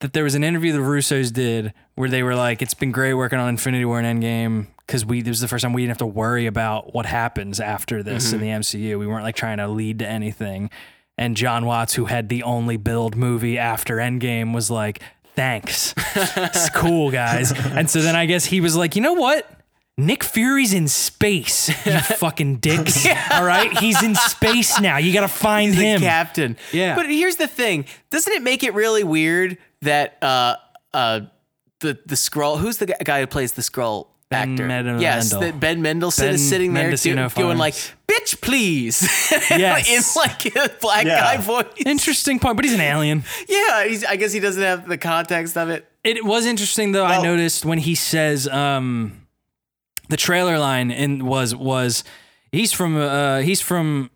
that 0.01 0.15
there 0.15 0.25
was 0.25 0.35
an 0.35 0.43
interview 0.43 0.73
the 0.73 0.79
Russos 0.79 1.33
did 1.33 1.75
where 1.97 2.09
they 2.09 2.23
were 2.23 2.35
like, 2.35 2.63
it's 2.63 2.75
been 2.75 2.91
great 2.93 3.15
working 3.15 3.39
on 3.39 3.49
Infinity 3.51 3.85
War 3.85 4.01
and 4.01 4.23
Endgame 4.23 4.67
because 4.87 5.05
we, 5.05 5.23
this 5.23 5.31
was 5.31 5.41
the 5.41 5.49
first 5.49 5.63
time 5.63 5.73
we 5.73 5.83
didn't 5.83 5.91
have 5.91 5.99
to 5.99 6.07
worry 6.07 6.47
about 6.47 6.95
what 6.95 7.07
happens 7.07 7.61
after 7.61 8.03
this 8.03 8.33
in 8.33 8.41
the 8.41 8.49
MCU. 8.49 8.99
We 8.99 9.07
weren't 9.07 9.25
like 9.25 9.37
trying 9.37 9.59
to 9.59 9.69
lead 9.69 10.01
to 10.01 10.07
anything. 10.07 10.71
And 11.19 11.37
Jon 11.37 11.67
Watts, 11.67 11.95
who 11.95 12.07
had 12.07 12.29
the 12.29 12.43
only 12.43 12.77
build 12.77 13.17
movie 13.17 13.59
after 13.59 13.97
Endgame, 13.97 14.55
was 14.55 14.71
like, 14.71 15.03
thanks. 15.37 15.95
it's 16.17 16.71
cool, 16.71 17.11
guys. 17.11 17.53
And 17.53 17.89
so 17.89 18.01
then 18.01 18.17
I 18.17 18.27
guess 18.27 18.45
he 18.45 18.61
was 18.61 18.77
like, 18.77 18.97
you 18.97 19.03
know 19.03 19.13
what? 19.13 19.49
Nick 19.99 20.25
Fury's 20.25 20.73
in 20.73 20.89
space, 20.89 21.69
you 21.87 21.99
fucking 22.17 22.57
dicks. 22.57 23.07
All 23.31 23.45
right? 23.45 23.77
He's 23.79 24.03
in 24.03 24.15
space 24.15 24.81
now. 24.81 24.97
You 24.97 25.13
got 25.13 25.21
to 25.21 25.29
find 25.29 25.73
the 25.73 25.77
him. 25.77 26.01
captain. 26.01 26.57
Yeah. 26.73 26.97
But 26.97 27.11
here's 27.11 27.37
the 27.37 27.47
thing: 27.47 27.85
doesn't 28.11 28.33
it 28.33 28.43
make 28.43 28.65
it 28.65 28.73
really 28.73 29.05
weird 29.05 29.59
that 29.83 30.17
uh 30.23 30.57
uh 30.95 31.21
the 31.81 31.99
the 32.07 32.15
Skrull? 32.15 32.59
Who's 32.59 32.79
the 32.79 32.87
guy 32.87 33.21
who 33.21 33.27
plays 33.27 33.53
the 33.53 33.61
Skrull 33.61 34.07
Ben 34.33 34.51
actor? 34.53 34.67
Mendel- 34.67 35.01
yes, 35.01 35.31
that 35.31 35.61
Ben 35.61 35.81
Mendelsohn 35.83 36.27
Ben 36.27 36.35
is 36.35 36.49
sitting 36.49 36.75
there 36.75 36.85
Mendocino 36.85 37.29
do, 37.29 37.35
going 37.35 37.59
like, 37.59 37.75
"Bitch, 38.09 38.41
please," 38.41 39.03
Yes. 39.51 39.89
in 39.89 40.21
like 40.21 40.45
a 40.57 40.69
black 40.81 41.05
Yeah. 41.07 41.21
guy 41.21 41.37
voice. 41.37 41.67
Interesting 41.87 42.39
point, 42.41 42.57
but 42.57 42.65
he's 42.65 42.75
an 42.75 42.81
alien. 42.81 43.25
yeah, 43.49 43.85
he's, 43.87 44.05
I 44.05 44.17
guess 44.17 44.33
he 44.33 44.41
doesn't 44.41 44.63
have 44.63 44.89
the 44.89 44.99
context 44.99 45.57
of 45.57 45.69
it. 45.71 45.87
It 46.05 46.25
was 46.25 46.47
interesting 46.47 46.93
though. 46.93 47.05
I 47.05 47.23
noticed 47.23 47.65
when 47.65 47.79
he 47.79 47.95
says 47.95 48.49
um, 48.49 49.27
the 50.09 50.17
trailer 50.17 50.59
line 50.59 50.91
in 50.91 51.25
was 51.25 51.55
was 51.55 52.03
he's 52.51 52.73
from 52.73 52.97
uh, 52.97 53.39
he's 53.39 53.61
from 53.61 54.11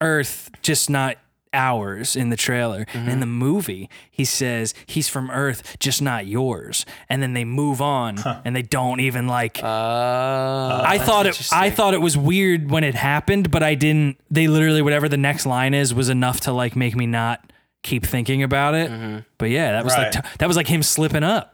Earth, 0.00 0.50
just 0.62 0.88
not 0.90 1.16
ours 1.56 2.14
in 2.14 2.28
the 2.28 2.36
trailer. 2.36 2.86
And 2.94 3.08
in 3.08 3.20
the 3.20 3.26
movie, 3.26 3.88
he 4.10 4.24
says 4.24 4.74
he's 4.86 5.08
from 5.08 5.30
Earth, 5.30 5.76
just 5.80 6.00
not 6.02 6.26
yours. 6.26 6.84
And 7.08 7.22
then 7.22 7.32
they 7.32 7.44
move 7.44 7.80
on 7.80 8.18
and 8.44 8.54
they 8.54 8.62
don't 8.62 9.00
even 9.00 9.26
like. 9.26 9.60
Uh, 9.62 10.82
I 10.86 10.98
thought 10.98 11.26
it. 11.26 11.48
I 11.52 11.70
thought 11.70 11.94
it 11.94 12.00
was 12.00 12.16
weird 12.16 12.70
when 12.70 12.84
it 12.84 12.94
happened, 12.94 13.50
but 13.50 13.62
I 13.62 13.74
didn't. 13.74 14.18
They 14.30 14.46
literally 14.46 14.82
whatever 14.82 15.08
the 15.08 15.16
next 15.16 15.46
line 15.46 15.74
is 15.74 15.92
was 15.94 16.08
enough 16.08 16.40
to 16.42 16.52
like 16.52 16.76
make 16.76 16.94
me 16.94 17.06
not 17.06 17.52
keep 17.82 18.04
thinking 18.04 18.42
about 18.42 18.74
it. 18.74 19.24
But 19.38 19.50
yeah, 19.50 19.72
that 19.72 19.84
was 19.84 19.94
like 19.94 20.14
Right. 20.14 20.24
t- 20.24 20.30
that 20.38 20.46
was 20.48 20.56
like 20.56 20.66
him 20.68 20.82
slipping 20.82 21.22
up. 21.24 21.52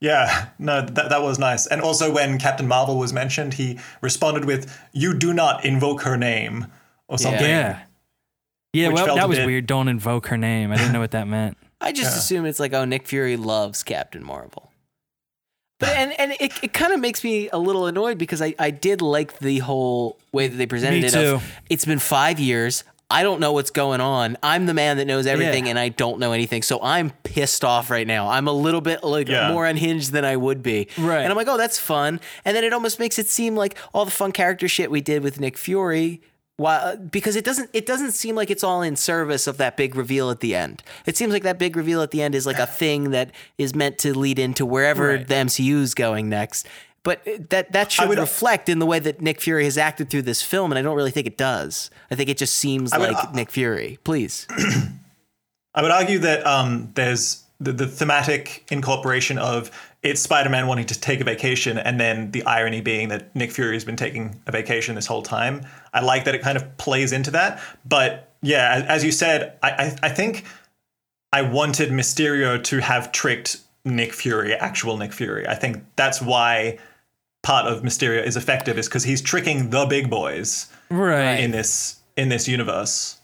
Yeah, 0.00 0.48
no, 0.58 0.80
that, 0.84 1.10
that 1.10 1.22
was 1.22 1.38
nice. 1.38 1.68
And 1.68 1.80
also, 1.80 2.12
when 2.12 2.38
Captain 2.38 2.66
Marvel 2.66 2.98
was 2.98 3.12
mentioned, 3.12 3.54
he 3.54 3.78
responded 4.00 4.44
with, 4.46 4.76
You 4.92 5.14
do 5.14 5.32
not 5.32 5.64
invoke 5.64 6.02
her 6.02 6.16
name, 6.16 6.66
or 7.08 7.18
something. 7.18 7.42
Yeah. 7.42 7.82
Yeah, 8.72 8.88
Which 8.88 8.94
well, 8.94 9.06
felt 9.06 9.18
that 9.18 9.28
was 9.28 9.38
bit- 9.38 9.46
weird. 9.46 9.66
Don't 9.66 9.88
invoke 9.88 10.28
her 10.28 10.38
name. 10.38 10.72
I 10.72 10.76
didn't 10.76 10.92
know 10.92 11.00
what 11.00 11.10
that 11.10 11.28
meant. 11.28 11.58
I 11.80 11.92
just 11.92 12.16
assume 12.16 12.46
it's 12.46 12.58
like, 12.60 12.72
oh, 12.72 12.84
Nick 12.84 13.06
Fury 13.06 13.36
loves 13.36 13.82
Captain 13.82 14.24
Marvel. 14.24 14.70
But 15.78 15.90
and 15.96 16.18
and 16.18 16.32
it, 16.38 16.52
it 16.62 16.72
kind 16.72 16.92
of 16.92 17.00
makes 17.00 17.24
me 17.24 17.48
a 17.52 17.58
little 17.58 17.86
annoyed 17.86 18.16
because 18.16 18.40
I, 18.40 18.54
I 18.58 18.70
did 18.70 19.02
like 19.02 19.38
the 19.40 19.58
whole 19.58 20.16
way 20.32 20.46
that 20.46 20.56
they 20.56 20.66
presented 20.66 21.02
Me 21.02 21.08
it. 21.08 21.12
too. 21.12 21.34
Of, 21.34 21.58
it's 21.68 21.84
been 21.84 21.98
five 21.98 22.38
years. 22.38 22.84
I 23.10 23.24
don't 23.24 23.40
know 23.40 23.52
what's 23.52 23.70
going 23.72 24.00
on. 24.00 24.38
I'm 24.42 24.64
the 24.64 24.72
man 24.74 24.96
that 24.98 25.06
knows 25.06 25.26
everything, 25.26 25.64
Yeah. 25.66 25.70
and 25.70 25.78
I 25.78 25.90
don't 25.90 26.18
know 26.18 26.32
anything. 26.32 26.62
So 26.62 26.80
I'm 26.82 27.10
pissed 27.24 27.62
off 27.64 27.90
right 27.90 28.06
now. 28.06 28.28
I'm 28.30 28.48
a 28.48 28.52
little 28.52 28.80
bit 28.80 29.02
like 29.04 29.28
Yeah. 29.28 29.52
more 29.52 29.66
unhinged 29.66 30.12
than 30.12 30.24
I 30.24 30.36
would 30.36 30.62
be. 30.62 30.88
Right. 30.96 31.18
And 31.20 31.30
I'm 31.30 31.36
like, 31.36 31.48
oh, 31.48 31.58
that's 31.58 31.78
fun. 31.78 32.20
And 32.46 32.56
then 32.56 32.64
it 32.64 32.72
almost 32.72 32.98
makes 32.98 33.18
it 33.18 33.26
seem 33.26 33.54
like 33.54 33.76
all 33.92 34.06
the 34.06 34.10
fun 34.12 34.32
character 34.32 34.66
shit 34.66 34.90
we 34.90 35.02
did 35.02 35.22
with 35.22 35.40
Nick 35.40 35.58
Fury. 35.58 36.22
Why, 36.62 36.76
uh, 36.76 36.96
because 36.96 37.36
it 37.36 37.44
doesn't 37.44 37.70
it 37.72 37.86
doesn't 37.86 38.12
seem 38.12 38.34
like 38.36 38.50
it's 38.50 38.64
all 38.64 38.82
in 38.82 38.96
service 38.96 39.46
of 39.46 39.56
that 39.58 39.76
big 39.76 39.94
reveal 39.96 40.30
at 40.30 40.40
the 40.40 40.54
end. 40.54 40.82
It 41.06 41.16
seems 41.16 41.32
like 41.32 41.42
that 41.42 41.58
big 41.58 41.76
reveal 41.76 42.00
at 42.02 42.10
the 42.12 42.22
end 42.22 42.34
is 42.34 42.46
like 42.46 42.58
a 42.58 42.66
thing 42.66 43.10
that 43.10 43.30
is 43.58 43.74
meant 43.74 43.98
to 43.98 44.16
lead 44.18 44.38
into 44.38 44.64
wherever 44.64 45.08
Right. 45.08 45.26
the 45.26 45.34
MCU 45.34 45.80
is 45.82 45.94
going 45.94 46.28
next. 46.28 46.66
But 47.04 47.26
uh, 47.26 47.32
that 47.50 47.72
that 47.72 47.90
should 47.90 48.08
would- 48.08 48.18
reflect 48.18 48.68
in 48.68 48.78
the 48.78 48.86
way 48.86 49.00
that 49.00 49.20
Nick 49.20 49.40
Fury 49.40 49.64
has 49.64 49.76
acted 49.76 50.08
through 50.08 50.22
this 50.22 50.40
film, 50.40 50.70
and 50.70 50.78
I 50.78 50.82
don't 50.82 50.94
really 50.96 51.10
think 51.10 51.26
it 51.26 51.36
does. 51.36 51.90
I 52.10 52.14
think 52.14 52.28
it 52.30 52.38
just 52.38 52.54
seems 52.54 52.92
would- 52.92 53.00
like 53.12 53.16
uh, 53.24 53.32
Nick 53.34 53.50
Fury. 53.50 53.98
Please, 54.04 54.46
I 55.74 55.82
would 55.82 55.90
argue 55.90 56.18
that 56.20 56.46
um, 56.46 56.90
there's 56.94 57.42
the, 57.60 57.72
the 57.72 57.86
thematic 57.86 58.66
incorporation 58.70 59.38
of 59.38 59.70
it's 60.02 60.20
Spider-Man 60.20 60.66
wanting 60.66 60.86
to 60.86 60.98
take 61.00 61.20
a 61.20 61.24
vacation, 61.24 61.78
and 61.78 62.00
then 62.00 62.30
the 62.32 62.42
irony 62.44 62.80
being 62.80 63.08
that 63.10 63.34
Nick 63.36 63.52
Fury 63.52 63.74
has 63.74 63.84
been 63.84 63.96
taking 63.96 64.40
a 64.46 64.52
vacation 64.52 64.94
this 64.96 65.06
whole 65.06 65.22
time. 65.22 65.64
I 65.94 66.00
like 66.00 66.24
that 66.24 66.34
it 66.34 66.42
kind 66.42 66.56
of 66.56 66.76
plays 66.76 67.12
into 67.12 67.30
that. 67.32 67.60
But 67.84 68.28
yeah, 68.42 68.72
as, 68.72 68.82
as 68.84 69.04
you 69.04 69.12
said, 69.12 69.56
I, 69.62 69.70
I, 69.70 69.96
I 70.04 70.08
think 70.08 70.44
I 71.32 71.42
wanted 71.42 71.90
Mysterio 71.90 72.62
to 72.64 72.80
have 72.80 73.12
tricked 73.12 73.58
Nick 73.84 74.12
Fury, 74.12 74.54
actual 74.54 74.96
Nick 74.96 75.12
Fury. 75.12 75.46
I 75.46 75.54
think 75.54 75.84
that's 75.96 76.20
why 76.20 76.78
part 77.44 77.66
of 77.66 77.82
Mysterio 77.82 78.24
is 78.24 78.36
effective, 78.36 78.78
is 78.78 78.88
because 78.88 79.04
he's 79.04 79.22
tricking 79.22 79.70
the 79.70 79.86
big 79.86 80.10
boys 80.10 80.66
Right. 80.90 81.36
in 81.40 81.52
this 81.52 82.00
in 82.16 82.28
this 82.28 82.46
universe. 82.48 83.18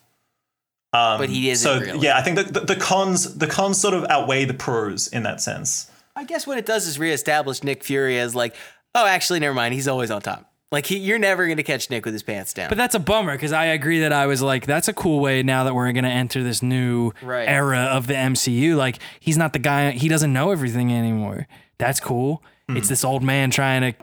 Um, 0.92 1.18
But 1.18 1.28
he 1.28 1.50
isn't 1.50 1.68
So 1.70 1.84
really. 1.84 2.06
yeah, 2.06 2.16
I 2.16 2.22
think 2.22 2.36
that 2.36 2.54
the, 2.54 2.60
the 2.60 2.76
cons 2.76 3.34
the 3.36 3.46
cons 3.46 3.80
sort 3.80 3.94
of 3.94 4.04
outweigh 4.08 4.44
the 4.46 4.54
pros 4.54 5.08
in 5.08 5.22
that 5.24 5.40
sense. 5.40 5.90
I 6.18 6.24
guess 6.24 6.46
what 6.46 6.58
it 6.58 6.66
does 6.66 6.86
is 6.86 6.98
reestablish 6.98 7.62
Nick 7.62 7.84
Fury 7.84 8.18
as 8.18 8.34
like, 8.34 8.54
oh, 8.94 9.06
actually, 9.06 9.40
never 9.40 9.54
mind. 9.54 9.74
He's 9.74 9.86
always 9.88 10.10
on 10.10 10.20
top. 10.20 10.52
Like 10.70 10.84
he, 10.84 10.98
you're 10.98 11.18
never 11.18 11.46
gonna 11.48 11.62
catch 11.62 11.88
Nick 11.88 12.04
with 12.04 12.12
his 12.12 12.22
pants 12.22 12.52
down. 12.52 12.68
But 12.68 12.76
that's 12.76 12.94
a 12.94 12.98
bummer 12.98 13.32
because 13.32 13.52
I 13.52 13.66
agree 13.66 14.00
that 14.00 14.12
I 14.12 14.26
was 14.26 14.42
like, 14.42 14.66
that's 14.66 14.88
a 14.88 14.92
cool 14.92 15.20
way 15.20 15.42
now 15.42 15.64
that 15.64 15.74
we're 15.74 15.90
going 15.92 16.04
to 16.04 16.10
enter 16.10 16.42
this 16.42 16.62
new 16.62 17.12
Right. 17.22 17.48
era 17.48 17.84
of 17.84 18.06
the 18.06 18.14
MCU. 18.14 18.76
Like, 18.76 18.98
he's 19.20 19.38
not 19.38 19.52
the 19.54 19.58
guy, 19.60 19.92
he 19.92 20.08
doesn't 20.08 20.32
know 20.32 20.50
everything 20.50 20.92
anymore. 20.92 21.46
That's 21.78 22.00
cool. 22.00 22.42
Hmm. 22.68 22.76
It's 22.76 22.88
this 22.88 23.02
old 23.04 23.22
man 23.22 23.50
trying 23.50 23.80
to. 23.92 23.98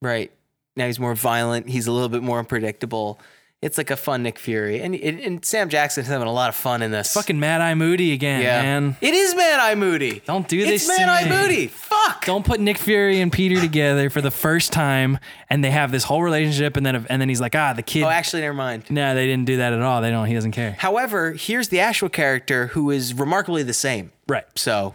Right. 0.00 0.32
Now 0.76 0.86
he's 0.86 1.00
more 1.00 1.14
violent. 1.14 1.68
He's 1.68 1.86
a 1.88 1.92
little 1.92 2.08
bit 2.08 2.22
more 2.22 2.38
unpredictable. 2.38 3.20
It's 3.60 3.76
like 3.76 3.90
a 3.90 3.96
fun 3.96 4.22
Nick 4.22 4.38
Fury. 4.38 4.80
And, 4.80 4.94
and, 4.94 5.18
and 5.18 5.44
Sam 5.44 5.68
Jackson's 5.68 6.06
having 6.06 6.28
a 6.28 6.32
lot 6.32 6.48
of 6.48 6.54
fun 6.54 6.80
in 6.80 6.92
this. 6.92 7.12
Fucking 7.14 7.40
Mad 7.40 7.60
Eye 7.60 7.74
Moody 7.74 8.12
again, 8.12 8.40
yeah. 8.40 8.62
man. 8.62 8.96
It 9.00 9.14
is 9.14 9.34
Mad 9.34 9.58
Eye 9.58 9.74
Moody. 9.74 10.22
Don't 10.24 10.46
do 10.46 10.64
this 10.64 10.86
to 10.86 10.96
Mad 10.96 11.08
Eye. 11.08 11.28
Moody. 11.28 11.66
Fuck. 11.66 12.24
Don't 12.24 12.46
put 12.46 12.60
Nick 12.60 12.78
Fury 12.78 13.20
and 13.20 13.32
Peter 13.32 13.60
together 13.60 14.10
for 14.10 14.20
the 14.20 14.30
first 14.30 14.72
time, 14.72 15.18
and 15.50 15.64
they 15.64 15.72
have 15.72 15.90
this 15.90 16.04
whole 16.04 16.22
relationship, 16.22 16.76
and 16.76 16.86
then 16.86 17.04
and 17.10 17.20
then 17.20 17.28
he's 17.28 17.40
like, 17.40 17.56
ah, 17.56 17.72
the 17.72 17.82
kid. 17.82 18.04
Oh, 18.04 18.08
actually, 18.08 18.42
never 18.42 18.54
mind. 18.54 18.88
no, 18.90 19.16
they 19.16 19.26
didn't 19.26 19.46
do 19.46 19.56
that 19.56 19.72
at 19.72 19.82
all. 19.82 20.02
They 20.02 20.10
don't. 20.10 20.26
He 20.26 20.34
doesn't 20.34 20.52
care. 20.52 20.76
However, 20.78 21.32
here's 21.32 21.68
the 21.68 21.80
actual 21.80 22.10
character 22.10 22.68
who 22.68 22.92
is 22.92 23.12
remarkably 23.12 23.64
the 23.64 23.74
same. 23.74 24.12
Right. 24.28 24.44
So, 24.54 24.94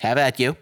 have 0.00 0.16
at 0.16 0.38
you. 0.38 0.56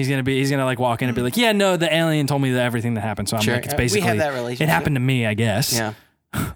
He's 0.00 0.08
gonna 0.08 0.22
be. 0.22 0.38
He's 0.38 0.50
gonna 0.50 0.64
like 0.64 0.78
walk 0.78 1.02
in 1.02 1.08
and 1.08 1.14
be 1.16 1.22
like, 1.22 1.36
yeah, 1.36 1.52
no, 1.52 1.76
the 1.76 1.92
alien 1.94 2.26
told 2.26 2.42
me 2.42 2.52
that 2.52 2.62
everything 2.64 2.94
that 2.94 3.02
happened. 3.02 3.28
So 3.28 3.36
I'm 3.36 3.42
Sure. 3.42 3.54
like, 3.54 3.64
it's 3.66 3.74
Uh, 3.74 3.76
we 3.78 3.82
have 3.84 3.92
basically 3.94 4.18
that 4.18 4.32
relationship. 4.34 4.68
It 4.68 4.70
happened 4.70 4.96
to 4.96 5.00
me, 5.00 5.26
I 5.26 5.34
guess. 5.34 5.72
Yeah. 5.72 5.92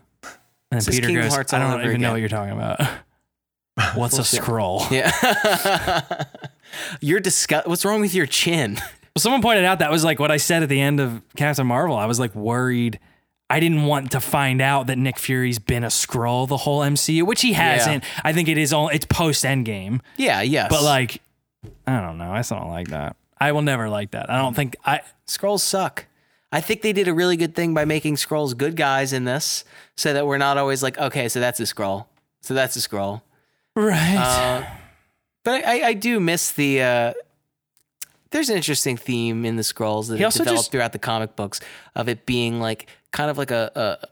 And 0.71 0.81
This 0.81 0.87
then 0.87 0.95
is 0.95 1.01
Peter 1.01 1.07
Kingdom 1.09 1.25
goes, 1.27 1.35
Hearts 1.35 1.53
I 1.53 1.63
all 1.63 1.71
don't 1.71 1.81
over 1.81 1.89
even 1.91 2.01
know 2.01 2.09
again. 2.09 2.13
what 2.15 2.21
you're 2.21 2.29
talking 2.29 2.53
about. 2.53 2.81
What's 3.97 4.19
a 4.19 4.23
Skrull? 4.23 4.91
Yeah. 4.91 6.25
You're 7.01 7.21
disgust. 7.21 7.69
What's 7.69 7.85
wrong 7.85 8.01
with 8.01 8.15
your 8.15 8.27
chin? 8.27 8.75
Well, 8.75 9.19
someone 9.19 9.43
pointed 9.43 9.65
out 9.65 9.79
that 9.79 9.91
was 9.93 10.03
like 10.05 10.19
what 10.19 10.31
I 10.33 10.37
said 10.39 10.63
at 10.65 10.69
the 10.69 10.81
end 10.81 10.99
of 10.99 11.23
Captain 11.37 11.67
Marvel. 11.67 11.97
I 11.97 12.07
was 12.07 12.19
like 12.19 12.35
worried. 12.35 12.99
I 13.49 13.61
didn't 13.61 13.85
want 13.85 14.11
to 14.13 14.21
find 14.21 14.61
out 14.61 14.89
that 14.89 14.99
Nick 14.99 15.19
Fury's 15.19 15.59
been 15.61 15.85
a 15.85 15.89
Skrull 15.89 16.49
the 16.49 16.57
whole 16.57 16.81
MCU, 16.81 17.23
which 17.25 17.43
he 17.43 17.53
hasn't. 17.53 18.03
I 18.25 18.33
think 18.33 18.49
it 18.49 18.59
is 18.59 18.73
all 18.73 18.89
it's 18.89 19.07
post 19.07 19.45
Endgame. 19.45 20.01
Yeah. 20.17 20.41
Yes. 20.43 20.69
But 20.71 20.83
like, 20.83 21.21
I 21.87 22.01
don't 22.01 22.19
know. 22.19 22.33
I 22.33 22.41
still 22.43 22.59
don't 22.59 22.71
like 22.71 22.89
that. 22.89 23.17
I 23.45 23.53
will 23.53 23.63
never 23.63 23.89
like 23.89 24.13
that. 24.13 24.31
I 24.31 24.39
don't 24.39 24.55
think 24.55 24.77
I. 24.85 25.01
Skrulls 25.27 25.61
suck. 25.61 26.07
I 26.51 26.61
think 26.61 26.83
they 26.83 26.93
did 26.93 27.09
a 27.09 27.13
really 27.15 27.37
good 27.37 27.55
thing 27.55 27.75
by 27.75 27.85
making 27.85 28.15
Skrulls 28.17 28.57
good 28.57 28.77
guys 28.77 29.13
in 29.13 29.25
this, 29.25 29.65
so 29.97 30.13
that 30.15 30.27
we're 30.27 30.39
not 30.39 30.57
always 30.57 30.83
like, 30.83 30.97
okay, 30.99 31.29
so 31.29 31.41
that's 31.41 31.61
a 31.61 31.65
Skrull, 31.65 32.07
so 32.41 32.55
that's 32.55 32.77
a 32.77 32.79
Skrull. 32.79 33.23
Right. 33.75 34.17
Uh, 34.17 34.65
but 35.45 35.67
I, 35.67 35.89
I 35.89 35.93
do 35.95 36.21
miss 36.21 36.53
the. 36.53 36.83
Uh, 36.83 37.13
there's 38.31 38.49
an 38.49 38.57
interesting 38.57 38.97
theme 38.97 39.45
in 39.45 39.57
the 39.57 39.63
Skrulls 39.63 40.09
that 40.09 40.17
He 40.17 40.23
have 40.23 40.29
also 40.29 40.39
developed 40.41 40.61
just- 40.65 40.73
throughout 40.73 40.93
the 40.93 40.99
comic 40.99 41.37
books 41.37 41.61
of 41.95 42.09
it 42.09 42.25
being 42.25 42.61
like 42.61 42.87
kind 43.11 43.31
of 43.31 43.37
like 43.37 43.51
a, 43.51 43.71
a 43.75 44.07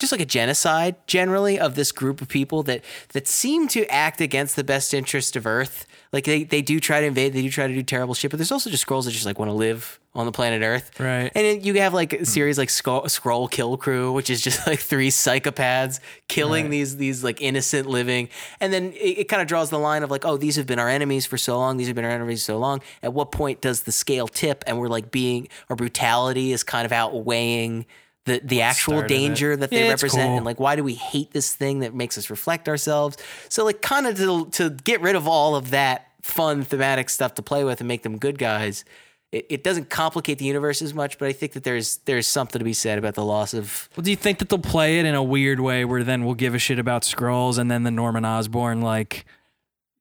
just 0.00 0.12
like 0.12 0.20
a 0.20 0.26
genocide 0.26 0.96
generally 1.06 1.58
of 1.58 1.74
this 1.74 1.92
group 1.92 2.20
of 2.20 2.28
people 2.28 2.62
that 2.64 2.82
that 3.12 3.26
seem 3.28 3.68
to 3.68 3.86
act 3.86 4.20
against 4.20 4.56
the 4.56 4.64
best 4.64 4.92
interest 4.92 5.36
of 5.36 5.46
Earth. 5.46 5.86
Like 6.12 6.24
they, 6.24 6.44
they 6.44 6.62
do 6.62 6.80
try 6.80 7.00
to 7.00 7.06
invade, 7.06 7.32
they 7.32 7.42
do 7.42 7.50
try 7.50 7.66
to 7.66 7.74
do 7.74 7.82
terrible 7.82 8.14
shit, 8.14 8.30
but 8.30 8.38
there's 8.38 8.52
also 8.52 8.70
just 8.70 8.86
Skrulls 8.86 9.04
that 9.04 9.10
just 9.10 9.26
like 9.26 9.38
want 9.38 9.48
to 9.48 9.54
live 9.54 9.98
on 10.14 10.24
the 10.24 10.32
planet 10.32 10.62
Earth. 10.62 10.98
Right. 10.98 11.30
And 11.34 11.44
then 11.44 11.60
you 11.62 11.74
have 11.74 11.92
like 11.92 12.12
a 12.12 12.18
hmm. 12.18 12.24
series 12.24 12.58
like 12.58 12.70
Skull, 12.70 13.02
Skrull 13.02 13.50
Kill 13.50 13.76
Krew, 13.76 14.14
which 14.14 14.30
is 14.30 14.40
just 14.40 14.66
like 14.66 14.80
three 14.80 15.10
psychopaths 15.10 16.00
killing 16.28 16.70
these 16.70 16.96
these 16.96 17.22
like 17.22 17.40
innocent 17.40 17.86
living. 17.86 18.28
And 18.60 18.72
then 18.72 18.92
it, 18.92 19.18
it 19.18 19.28
kind 19.28 19.42
of 19.42 19.48
draws 19.48 19.70
the 19.70 19.78
line 19.78 20.02
of 20.02 20.10
like, 20.10 20.24
oh, 20.24 20.36
these 20.36 20.56
have 20.56 20.66
been 20.66 20.78
our 20.78 20.88
enemies 20.88 21.26
for 21.26 21.36
so 21.36 21.56
long. 21.58 21.76
These 21.76 21.88
have 21.88 21.96
been 21.96 22.04
our 22.04 22.10
enemies 22.10 22.42
so 22.42 22.58
long. 22.58 22.80
At 23.02 23.12
what 23.12 23.30
point 23.30 23.60
does 23.60 23.82
the 23.82 23.92
scale 23.92 24.28
tip 24.28 24.64
and 24.66 24.78
we're 24.78 24.88
like 24.88 25.10
being 25.10 25.48
our 25.68 25.76
brutality 25.76 26.52
is 26.52 26.62
kind 26.62 26.86
of 26.86 26.92
outweighing 26.92 27.86
the 28.26 28.40
the 28.44 28.60
actual 28.62 29.02
danger 29.02 29.56
that 29.56 29.70
they 29.70 29.84
Yeah, 29.84 29.90
represent 29.90 30.28
cool. 30.28 30.36
and 30.36 30.44
like 30.46 30.60
why 30.60 30.76
do 30.76 30.84
we 30.84 30.94
hate 30.94 31.32
this 31.32 31.54
thing 31.54 31.80
that 31.80 31.94
makes 31.94 32.18
us 32.18 32.28
reflect 32.28 32.68
ourselves? 32.68 33.16
So 33.48 33.64
like 33.64 33.80
kind 33.80 34.06
of 34.06 34.16
to 34.18 34.46
to 34.50 34.70
get 34.84 35.00
rid 35.00 35.16
of 35.16 35.26
all 35.26 35.56
of 35.56 35.70
that 35.70 36.08
fun 36.22 36.62
thematic 36.64 37.08
stuff 37.08 37.34
to 37.34 37.42
play 37.42 37.64
with 37.64 37.80
and 37.80 37.88
make 37.88 38.02
them 38.02 38.18
good 38.18 38.38
guys. 38.38 38.84
It, 39.32 39.46
it 39.50 39.64
doesn't 39.64 39.90
complicate 39.90 40.38
the 40.38 40.44
universe 40.44 40.80
as 40.82 40.94
much, 40.94 41.18
but 41.18 41.28
I 41.28 41.32
think 41.32 41.52
that 41.54 41.64
there's 41.64 41.96
there's 42.04 42.26
something 42.28 42.58
to 42.60 42.64
be 42.64 42.72
said 42.72 42.96
about 42.98 43.14
the 43.14 43.24
loss 43.24 43.54
of 43.54 43.88
Well, 43.96 44.02
do 44.02 44.10
you 44.10 44.16
think 44.16 44.38
that 44.38 44.48
they'll 44.48 44.58
play 44.58 44.98
it 45.00 45.04
in 45.04 45.14
a 45.14 45.22
weird 45.22 45.58
way 45.60 45.84
where 45.84 46.04
then 46.04 46.24
we'll 46.24 46.34
give 46.34 46.54
a 46.54 46.58
shit 46.60 46.78
about 46.78 47.02
Skrulls 47.02 47.58
and 47.58 47.68
then 47.70 47.82
the 47.82 47.90
Norman 47.90 48.24
Osborn 48.24 48.82
like, 48.82 49.24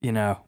you 0.02 0.12
know, 0.12 0.40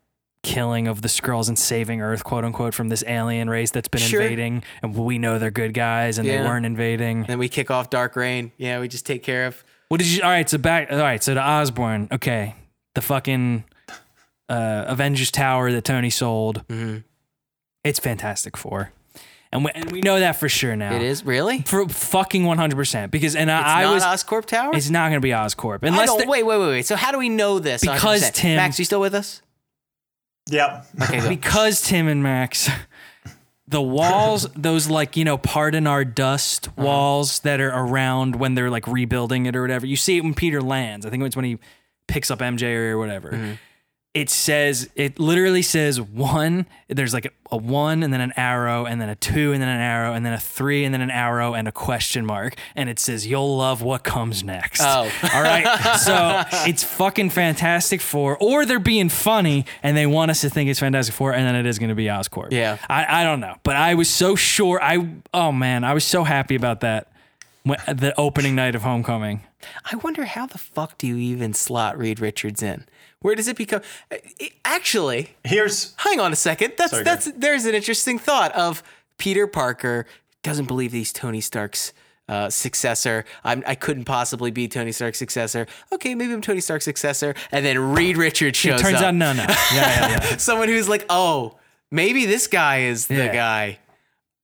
killing 0.43 0.87
of 0.87 1.01
the 1.01 1.07
Skrulls 1.07 1.47
and 1.49 1.57
saving 1.59 2.01
Earth, 2.01 2.23
quote 2.23 2.45
unquote, 2.45 2.73
from 2.73 2.89
this 2.89 3.03
alien 3.07 3.49
race 3.49 3.71
that's 3.71 3.87
been 3.87 4.01
Sure. 4.01 4.21
invading, 4.21 4.63
and 4.81 4.95
we 4.95 5.17
know 5.17 5.39
they're 5.39 5.51
good 5.51 5.73
guys 5.73 6.17
and 6.17 6.27
they 6.27 6.39
weren't 6.39 6.65
invading. 6.65 7.23
then 7.23 7.39
we 7.39 7.49
kick 7.49 7.69
off 7.71 7.89
Dark 7.89 8.15
Reign. 8.15 8.51
Yeah, 8.57 8.79
we 8.79 8.87
just 8.87 9.05
take 9.05 9.23
care 9.23 9.45
of 9.47 9.63
What 9.89 9.97
did 9.99 10.07
you? 10.07 10.21
All 10.23 10.29
right, 10.29 10.47
so 10.49 10.57
back. 10.57 10.91
All 10.91 10.97
right, 10.99 11.21
so 11.23 11.33
to 11.33 11.41
Osborn. 11.41 12.07
Okay, 12.11 12.55
the 12.95 13.01
fucking 13.01 13.63
uh, 14.49 14.85
Avengers 14.87 15.31
Tower 15.31 15.71
that 15.71 15.83
Tony 15.83 16.09
sold. 16.09 16.65
Mm-hmm. 16.67 16.99
It's 17.83 17.99
Fantastic 17.99 18.57
Four, 18.57 18.91
and 19.51 19.63
we, 19.65 19.71
and 19.73 19.91
we 19.91 20.01
know 20.01 20.19
that 20.19 20.33
for 20.37 20.49
sure 20.49 20.75
now. 20.75 20.93
it 20.93 21.01
is 21.01 21.25
really. 21.25 21.61
for 21.61 21.87
fucking 21.87 22.43
one 22.43 22.57
hundred 22.57 22.75
percent 22.75 23.11
because 23.11 23.35
and 23.35 23.49
It's 23.49 23.55
I, 23.65 23.79
I 23.79 23.83
not 23.83 23.93
was. 23.95 24.03
Oscorp 24.03 24.45
Tower. 24.45 24.71
it's 24.75 24.89
not 24.89 25.09
going 25.09 25.21
to 25.21 25.25
be 25.25 25.29
Oscorp 25.31 25.79
I 25.83 25.87
unless 25.87 26.07
don't, 26.07 26.27
wait, 26.27 26.43
wait, 26.45 26.57
wait, 26.59 26.67
wait. 26.67 26.85
So 26.85 26.95
how 26.97 27.11
do 27.13 27.17
we 27.17 27.29
know 27.29 27.59
this? 27.59 27.81
Because 27.81 28.23
100%? 28.23 28.33
Tim- 28.33 28.55
Max, 28.57 28.77
you 28.79 28.83
still 28.85 28.99
with 28.99 29.13
us? 29.15 29.41
Yep. 30.49 30.85
Okay, 31.03 31.29
because 31.35 31.81
Tim 31.81 32.07
and 32.07 32.21
Max, 32.23 32.69
the 33.67 33.81
walls, 33.81 34.47
those 34.55 34.89
like 34.89 35.17
you 35.17 35.25
know, 35.25 35.37
pardon 35.37 35.87
our 35.87 36.05
dust 36.05 36.67
Uh-huh. 36.69 36.83
walls 36.85 37.39
that 37.41 37.59
are 37.59 37.69
around 37.71 38.35
when 38.37 38.55
they're 38.55 38.69
like 38.69 38.87
rebuilding 38.87 39.45
it 39.45 39.55
or 39.55 39.61
whatever. 39.61 39.85
You 39.85 39.95
see 39.95 40.17
it 40.17 40.23
when 40.23 40.33
Peter 40.33 40.61
lands. 40.61 41.05
I 41.05 41.09
think 41.09 41.23
it's 41.23 41.35
when 41.35 41.45
he 41.45 41.59
picks 42.07 42.31
up 42.31 42.39
MJ 42.39 42.89
or 42.89 42.97
whatever. 42.97 43.31
Mm-hmm. 43.31 43.53
It 44.17 44.31
says 44.31 44.89
it 44.95 45.19
literally 45.19 45.61
says 45.61 46.01
one. 46.01 46.65
There's 46.87 47.13
like 47.13 47.25
a, 47.25 47.29
a 47.51 47.57
one 47.57 48.01
and 48.01 48.11
then 48.11 48.19
an 48.19 48.33
arrow 48.35 48.83
and 48.83 48.99
then 48.99 49.09
a 49.09 49.15
two 49.15 49.53
and 49.53 49.61
then 49.61 49.69
an 49.69 49.79
arrow 49.79 50.13
and 50.13 50.25
then 50.25 50.33
a 50.33 50.39
three 50.39 50.83
and 50.83 50.91
then 50.91 51.01
an 51.01 51.11
arrow 51.11 51.53
and 51.53 51.67
a 51.67 51.71
question 51.71 52.25
mark 52.25 52.55
and 52.75 52.89
it 52.89 52.97
says 52.97 53.27
you'll 53.27 53.57
love 53.57 53.83
what 53.83 54.03
comes 54.03 54.43
next. 54.43 54.81
Oh. 54.81 55.07
all 55.33 55.43
right. 55.43 55.97
So 55.99 56.43
it's 56.67 56.83
fucking 56.83 57.29
Fantastic 57.29 58.01
Four, 58.01 58.39
or 58.41 58.65
they're 58.65 58.79
being 58.79 59.09
funny 59.09 59.65
and 59.83 59.95
they 59.95 60.07
want 60.07 60.31
us 60.31 60.41
to 60.41 60.49
think 60.49 60.71
it's 60.71 60.79
Fantastic 60.79 61.13
Four, 61.13 61.35
and 61.35 61.45
then 61.45 61.55
it 61.55 61.67
is 61.67 61.77
going 61.77 61.89
to 61.89 61.95
be 61.95 62.05
Oscorp. 62.05 62.51
Yeah. 62.51 62.79
I, 62.89 63.21
I 63.21 63.23
don't 63.23 63.39
know, 63.39 63.53
but 63.61 63.75
I 63.75 63.93
was 63.93 64.09
so 64.09 64.35
sure. 64.35 64.81
I 64.81 65.07
oh 65.31 65.51
man, 65.51 65.83
I 65.83 65.93
was 65.93 66.03
so 66.03 66.23
happy 66.23 66.55
about 66.55 66.79
that. 66.79 67.11
When, 67.61 67.77
the 67.85 68.19
opening 68.19 68.55
night 68.55 68.73
of 68.73 68.81
Homecoming. 68.81 69.43
I 69.91 69.97
wonder 69.97 70.25
how 70.25 70.47
the 70.47 70.57
fuck 70.57 70.97
do 70.97 71.05
you 71.05 71.17
even 71.17 71.53
slot 71.53 71.97
Reed 71.99 72.19
Richards 72.19 72.63
in? 72.63 72.85
Where 73.21 73.35
does 73.35 73.47
it 73.47 73.57
become? 73.57 73.81
Actually, 74.63 75.31
Here's 75.43 75.93
hang 75.97 76.19
on 76.19 76.31
a 76.31 76.35
second. 76.35 76.73
That's 76.77 76.91
Sorry, 76.91 77.03
go 77.03 77.09
that's 77.11 77.31
there's 77.35 77.65
an 77.65 77.73
interesting 77.75 78.19
thought 78.19 78.51
of 78.53 78.83
Peter 79.17 79.47
Parker 79.47 80.05
doesn't 80.43 80.65
believe 80.67 80.91
he's 80.91 81.11
Tony 81.11 81.41
Stark's 81.41 81.93
uh, 82.29 82.49
successor. 82.49 83.25
I'm, 83.43 83.63
I 83.65 83.75
couldn't 83.75 84.05
possibly 84.05 84.51
be 84.51 84.67
Tony 84.67 84.91
Stark's 84.91 85.17
successor. 85.17 85.65
Okay, 85.91 86.13
maybe 86.13 86.33
I'm 86.33 86.41
Tony 86.41 86.59
Stark's 86.61 86.85
successor. 86.85 87.33
And 87.51 87.65
then 87.65 87.79
Reed 87.79 88.17
Richards 88.17 88.57
shows 88.57 88.79
it 88.79 88.83
Turns 88.83 88.95
up. 88.97 89.03
out 89.05 89.15
no, 89.15 89.33
no. 89.33 89.43
Yeah, 89.47 89.55
yeah, 89.73 90.09
yeah. 90.09 90.37
Someone 90.37 90.67
who's 90.67 90.87
like, 90.89 91.05
oh, 91.09 91.57
maybe 91.91 92.25
this 92.25 92.47
guy 92.47 92.81
is 92.81 93.07
the 93.07 93.15
Yeah. 93.15 93.33
guy. 93.33 93.79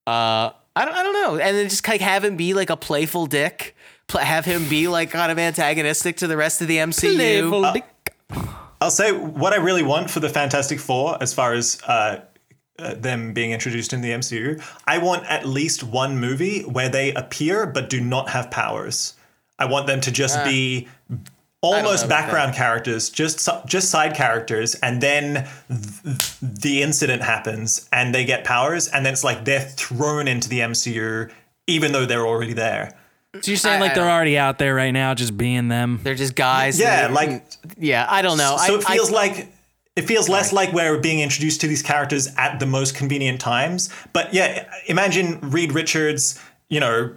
Uh, 0.08 0.52
I 0.76 0.86
don't, 0.86 0.94
I 0.96 1.04
don't 1.04 1.14
know. 1.14 1.38
And 1.44 1.56
then 1.56 1.70
just 1.70 1.88
like 1.88 2.02
have 2.02 2.24
him 2.26 2.36
be 2.38 2.54
like 2.54 2.70
a 2.70 2.78
playful 2.78 3.26
dick. 3.28 3.76
Pl- 4.08 4.22
have 4.22 4.46
him 4.46 4.68
be 4.68 4.88
like 4.88 5.12
kind 5.12 5.32
of 5.32 5.38
antagonistic 5.38 6.18
to 6.18 6.28
the 6.28 6.36
rest 6.38 6.62
of 6.62 6.68
the 6.68 6.78
MCU. 6.78 7.16
Playful 7.16 7.66
Uh, 7.66 7.74
dick. 7.74 7.86
I'll 8.84 8.92
say 8.92 9.14
what 9.14 9.54
I 9.54 9.58
really 9.58 9.82
want 9.82 10.10
for 10.10 10.20
the 10.20 10.28
Fantastic 10.28 10.78
Four, 10.78 11.18
as 11.22 11.34
far 11.34 11.54
as 11.54 11.82
uh, 11.88 12.20
uh, 12.78 12.94
them 12.96 13.34
being 13.34 13.52
introduced 13.52 13.94
in 13.94 14.02
the 14.02 14.10
MCU. 14.10 14.62
I 14.86 14.98
want 14.98 15.26
at 15.28 15.46
least 15.46 15.84
one 15.84 16.20
movie 16.20 16.64
where 16.64 16.90
they 16.90 17.14
appear 17.14 17.66
but 17.66 17.90
do 17.90 18.02
not 18.02 18.30
have 18.30 18.52
powers. 18.52 19.16
I 19.58 19.66
want 19.66 19.88
them 19.88 20.02
to 20.02 20.12
just 20.12 20.44
be 20.44 20.90
almost 21.62 22.10
background 22.10 22.56
characters, 22.56 23.10
just 23.10 23.48
just 23.66 23.90
side 23.90 24.16
characters, 24.16 24.76
and 24.76 25.00
then 25.00 25.48
th- 25.70 26.38
the 26.42 26.82
incident 26.82 27.24
happens 27.24 27.88
and 27.94 28.14
they 28.14 28.26
get 28.26 28.44
powers, 28.44 28.90
and 28.90 29.06
then 29.06 29.14
it's 29.14 29.24
like 29.24 29.46
they're 29.46 29.62
thrown 29.62 30.28
into 30.28 30.50
the 30.50 30.60
MCU 30.60 31.32
even 31.68 31.94
though 31.94 32.06
they're 32.06 32.28
already 32.28 32.52
there. 32.52 32.94
So 33.42 33.50
you're 33.52 33.58
saying 33.58 33.78
I- 33.78 33.82
like 33.82 33.92
I 33.92 33.96
they're 33.96 34.04
don't- 34.06 34.14
already 34.14 34.38
out 34.38 34.60
there 34.60 34.76
right 34.76 34.92
now, 34.92 35.14
just 35.14 35.36
being 35.38 35.68
them. 35.68 36.00
They're 36.04 36.16
just 36.16 36.36
guys. 36.36 36.80
Yeah, 36.80 37.02
that- 37.08 37.14
like 37.14 37.44
yeah. 37.78 38.06
I 38.10 38.22
don't 38.22 38.38
know. 38.38 38.58
So 38.58 38.76
I, 38.76 38.78
it 38.78 38.84
feels 38.84 39.12
I, 39.12 39.16
like 39.16 39.52
it 39.96 40.04
feels 40.04 40.28
less 40.30 40.52
like 40.54 40.72
we're 40.74 40.98
being 41.00 41.20
introduced 41.20 41.62
to 41.62 41.68
these 41.68 41.82
characters 41.84 42.28
at 42.38 42.60
the 42.60 42.66
most 42.66 42.96
convenient 42.96 43.40
times. 43.42 43.90
But 44.12 44.34
yeah, 44.34 44.68
imagine 44.88 45.40
Reed 45.42 45.72
Richards, 45.72 46.40
you 46.70 46.80
know, 46.80 47.14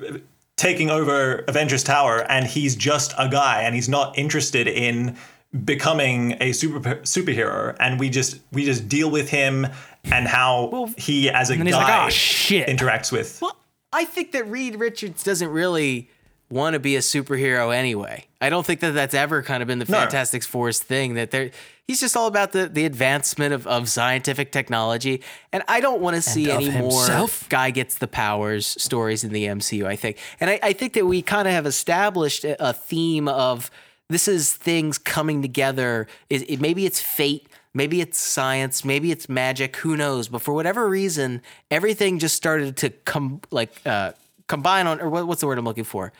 taking 0.57 0.91
over 0.91 1.45
Avengers 1.49 1.83
Tower, 1.85 2.25
and 2.31 2.47
he's 2.47 2.77
just 2.77 3.13
a 3.19 3.29
guy, 3.29 3.63
and 3.63 3.75
he's 3.75 3.89
not 3.89 4.17
interested 4.19 4.67
in 4.69 5.17
becoming 5.65 6.37
a 6.41 6.53
super 6.53 6.81
superhero, 6.97 7.75
and 7.81 7.99
we 8.01 8.09
just 8.11 8.41
we 8.53 8.65
just 8.65 8.89
deal 8.89 9.11
with 9.11 9.29
him 9.31 9.67
and 10.05 10.27
how 10.29 10.89
he 10.99 11.31
as 11.31 11.51
a 11.51 11.57
guy 11.57 11.63
like, 11.71 12.07
oh 12.07 12.11
shit. 12.11 12.69
interacts 12.69 13.11
with. 13.13 13.39
Well, 13.41 13.57
I 13.93 14.05
think 14.05 14.33
that 14.33 14.47
Reed 14.49 14.77
Richards 14.77 15.23
doesn't 15.23 15.49
really 15.49 16.11
want 16.49 16.75
to 16.75 16.81
be 16.81 16.97
a 16.97 17.01
superhero 17.01 17.75
anyway. 17.75 18.27
I 18.41 18.51
don't 18.51 18.65
think 18.65 18.81
that 18.81 18.93
that's 18.93 19.15
ever 19.15 19.43
kind 19.43 19.63
of 19.63 19.67
been 19.67 19.79
the 19.79 19.87
No. 19.87 19.99
Fantastic 19.99 20.45
Four's 20.45 20.79
thing. 20.79 21.15
That 21.15 21.31
they're 21.31 21.51
he's 21.87 22.01
just 22.01 22.17
all 22.17 22.27
about 22.27 22.53
the 22.53 22.69
the 22.69 22.85
advancement 22.85 23.53
of, 23.53 23.67
of 23.67 23.89
scientific 23.89 24.53
technology, 24.53 25.23
and 25.53 25.63
I 25.69 25.81
don't 25.81 26.01
want 26.01 26.17
to 26.17 26.23
see 26.23 26.51
any 26.51 26.71
more 26.71 27.01
himself. 27.01 27.49
guy 27.49 27.71
gets 27.71 27.99
the 27.99 28.07
powers 28.07 28.67
stories 28.67 29.25
in 29.25 29.33
the 29.33 29.47
MCU. 29.47 29.87
I 29.87 29.97
think, 29.97 30.19
and 30.41 30.51
I, 30.51 30.61
I 30.63 30.73
think 30.73 30.93
that 30.95 31.07
we 31.07 31.23
kind 31.23 31.49
of 31.49 31.55
have 31.55 31.67
established 31.67 32.45
a, 32.45 32.69
a 32.69 32.73
theme 32.73 33.29
of 33.29 33.71
this 34.09 34.29
is 34.29 34.55
things 34.55 34.99
coming 34.99 35.43
together. 35.43 36.07
It, 36.31 36.49
it, 36.49 36.61
maybe 36.61 36.87
it's 36.87 37.01
fate. 37.01 37.49
Maybe 37.77 38.01
it's 38.01 38.19
science, 38.19 38.87
maybe 38.87 39.13
it's 39.13 39.29
magic, 39.29 39.77
who 39.77 39.99
knows? 39.99 40.29
But 40.29 40.41
for 40.41 40.55
whatever 40.55 40.89
reason, 40.89 41.43
everything 41.71 42.19
just 42.19 42.35
started 42.35 42.79
to 42.79 42.89
come 42.89 43.43
like 43.51 43.71
uh, 43.85 44.13
combine 44.47 44.87
on, 44.87 44.99
or 44.99 45.11
what, 45.11 45.27
what's 45.27 45.43
the 45.43 45.47
word 45.47 45.59
I'm 45.59 45.67
looking 45.67 45.85
for? 45.85 46.11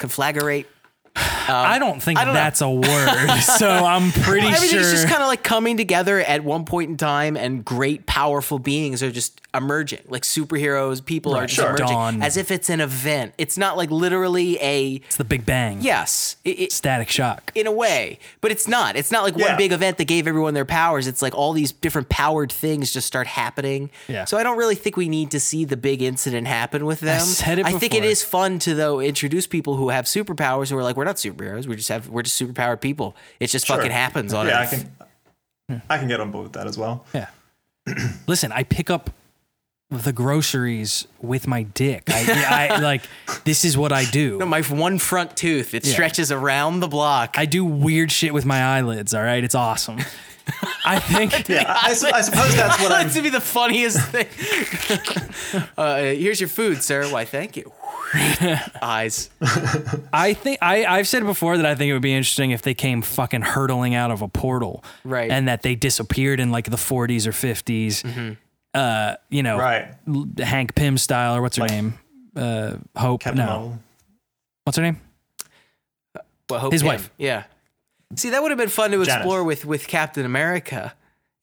Conflagrate. 0.00 0.66
Um, 1.16 1.54
I 1.54 1.78
don't 1.78 2.02
think 2.02 2.18
I 2.18 2.24
don't 2.24 2.34
know. 2.34 2.40
that's 2.40 2.60
a 2.60 2.68
word. 2.70 3.40
so 3.40 3.68
I'm 3.70 4.10
pretty 4.22 4.46
Everything's 4.48 4.70
sure. 4.70 4.80
It's 4.80 4.90
just 4.90 5.08
kind 5.08 5.22
of 5.22 5.28
like 5.28 5.42
coming 5.42 5.76
together 5.76 6.18
at 6.20 6.42
one 6.44 6.64
point 6.64 6.90
in 6.90 6.96
time, 6.96 7.36
and 7.36 7.64
great, 7.64 8.04
powerful 8.06 8.58
beings 8.58 9.02
are 9.02 9.10
just 9.12 9.40
emerging. 9.54 10.00
Like 10.08 10.22
superheroes, 10.24 11.02
people 11.04 11.34
are 11.34 11.46
just 11.46 11.54
sure. 11.56 11.68
emerging 11.68 11.86
Dawn. 11.86 12.22
as 12.22 12.36
if 12.36 12.50
it's 12.50 12.68
an 12.68 12.80
event. 12.80 13.32
It's 13.38 13.56
not 13.56 13.76
like 13.76 13.90
literally 13.90 14.58
a 14.60 14.96
it's 14.96 15.16
the 15.16 15.24
Big 15.24 15.46
Bang. 15.46 15.78
yes. 15.80 16.36
It, 16.44 16.58
it, 16.60 16.72
Static 16.72 17.08
shock. 17.08 17.52
in 17.54 17.66
a 17.66 17.72
way, 17.72 18.18
but 18.40 18.50
it's 18.50 18.68
not. 18.68 18.96
It's 18.96 19.10
not 19.10 19.22
like 19.22 19.34
one 19.34 19.44
Yeah. 19.44 19.56
big 19.56 19.72
event 19.72 19.96
that 19.98 20.04
gave 20.06 20.26
everyone 20.26 20.52
their 20.54 20.64
powers. 20.66 21.06
It's 21.06 21.22
like 21.22 21.34
all 21.34 21.52
these 21.52 21.72
different 21.72 22.08
powered 22.08 22.52
things 22.52 22.92
just 22.92 23.06
start 23.06 23.26
happening. 23.28 23.90
Yeah. 24.08 24.24
So 24.26 24.36
I 24.36 24.42
don't 24.42 24.58
really 24.58 24.74
think 24.74 24.96
we 24.96 25.08
need 25.08 25.30
to 25.30 25.40
see 25.40 25.64
the 25.64 25.76
big 25.78 26.02
incident 26.02 26.46
happen 26.48 26.84
with 26.84 27.00
them. 27.00 27.20
I, 27.20 27.24
said 27.24 27.58
it 27.58 27.64
before. 27.64 27.76
I 27.76 27.80
think 27.80 27.94
it 27.94 28.04
is 28.04 28.22
fun 28.22 28.58
to 28.60 28.74
though 28.74 29.00
introduce 29.00 29.46
people 29.46 29.76
who 29.76 29.88
have 29.90 30.04
superpowers 30.04 30.70
who 30.70 30.76
are 30.76 30.82
like, 30.82 30.96
we're 30.96 31.05
not 31.06 31.16
superheroes. 31.16 31.66
We 31.66 31.76
just 31.76 31.88
have 31.88 32.08
we're 32.08 32.22
just 32.22 32.40
superpowered 32.40 32.80
people. 32.80 33.16
It 33.40 33.48
just 33.48 33.66
fucking 33.66 33.90
happens 33.90 34.34
on 34.34 34.46
yeah, 34.46 34.60
I 34.60 34.62
Earth. 34.64 34.70
can 35.68 35.82
I 35.88 35.98
can 35.98 36.08
get 36.08 36.20
on 36.20 36.30
board 36.30 36.44
with 36.44 36.52
that 36.54 36.66
as 36.66 36.76
well. 36.76 37.04
Yeah. 37.14 37.28
Listen, 38.26 38.52
I 38.52 38.62
pick 38.62 38.90
up 38.90 39.10
the 39.90 40.12
groceries 40.12 41.06
with 41.20 41.46
my 41.46 41.62
dick. 41.62 42.04
I, 42.08 42.70
I 42.72 42.78
like 42.80 43.02
this 43.44 43.64
is 43.64 43.78
what 43.78 43.92
I 43.92 44.04
do. 44.04 44.38
My 44.40 44.62
one 44.62 44.98
front 44.98 45.36
tooth, 45.36 45.74
it 45.74 45.84
stretches 45.84 46.32
around 46.32 46.80
the 46.80 46.88
block. 46.88 47.36
I 47.38 47.46
do 47.46 47.64
weird 47.64 48.10
shit 48.10 48.34
with 48.34 48.44
my 48.44 48.60
eyelids. 48.62 49.14
All 49.14 49.22
right, 49.22 49.42
it's 49.42 49.54
awesome. 49.54 49.98
I 50.84 50.98
think. 51.00 51.48
Yeah, 51.48 51.64
I, 51.66 51.90
I 51.90 51.92
suppose 52.22 52.54
that's 52.56 52.80
what 52.80 52.92
I'm 52.92 53.04
That's 53.04 53.14
to 53.14 53.22
be 53.22 53.30
the 53.30 53.40
funniest 53.40 54.00
thing. 54.10 54.26
uh, 55.76 55.98
here's 55.98 56.40
your 56.40 56.48
food, 56.48 56.82
sir. 56.82 57.08
Why, 57.08 57.24
thank 57.24 57.56
you. 57.56 57.72
Eyes. 58.82 59.30
I 60.12 60.34
think 60.34 60.58
I, 60.62 60.84
I've 60.84 61.08
said 61.08 61.24
before 61.24 61.56
that 61.56 61.66
I 61.66 61.74
think 61.74 61.90
it 61.90 61.92
would 61.92 62.02
be 62.02 62.14
interesting 62.14 62.50
if 62.50 62.62
they 62.62 62.74
came 62.74 63.02
fucking 63.02 63.42
hurtling 63.42 63.94
out 63.94 64.10
of 64.10 64.22
a 64.22 64.28
portal, 64.28 64.84
Right. 65.04 65.30
And 65.30 65.48
that 65.48 65.62
they 65.62 65.74
disappeared 65.74 66.40
in 66.40 66.50
like 66.50 66.70
the 66.70 66.76
40s 66.76 67.26
or 67.26 67.32
50s, 67.32 68.02
Mm-hmm. 68.02 68.32
uh, 68.74 69.14
you 69.30 69.42
know, 69.42 69.58
Right. 69.58 69.88
L- 70.08 70.26
Hank 70.38 70.74
Pym 70.74 70.98
style 70.98 71.36
or 71.36 71.42
what's 71.42 71.56
her 71.56 71.62
Like- 71.62 71.70
name? 71.72 71.98
Uh, 72.36 72.76
Hope. 72.96 73.22
Captain 73.22 73.38
no, 73.38 73.46
Marvel. 73.46 73.78
what's 74.64 74.76
her 74.76 74.82
name? 74.82 75.00
Well, 76.50 76.60
Hope 76.60 76.72
His 76.72 76.82
Pym. 76.82 76.88
wife. 76.88 77.10
Yeah. 77.18 77.44
See, 78.14 78.30
that 78.30 78.40
would 78.42 78.50
have 78.52 78.58
been 78.58 78.68
fun 78.68 78.90
to 78.92 78.98
Janice. 78.98 79.14
explore 79.16 79.42
with 79.42 79.64
with 79.64 79.88
Captain 79.88 80.24
America. 80.24 80.94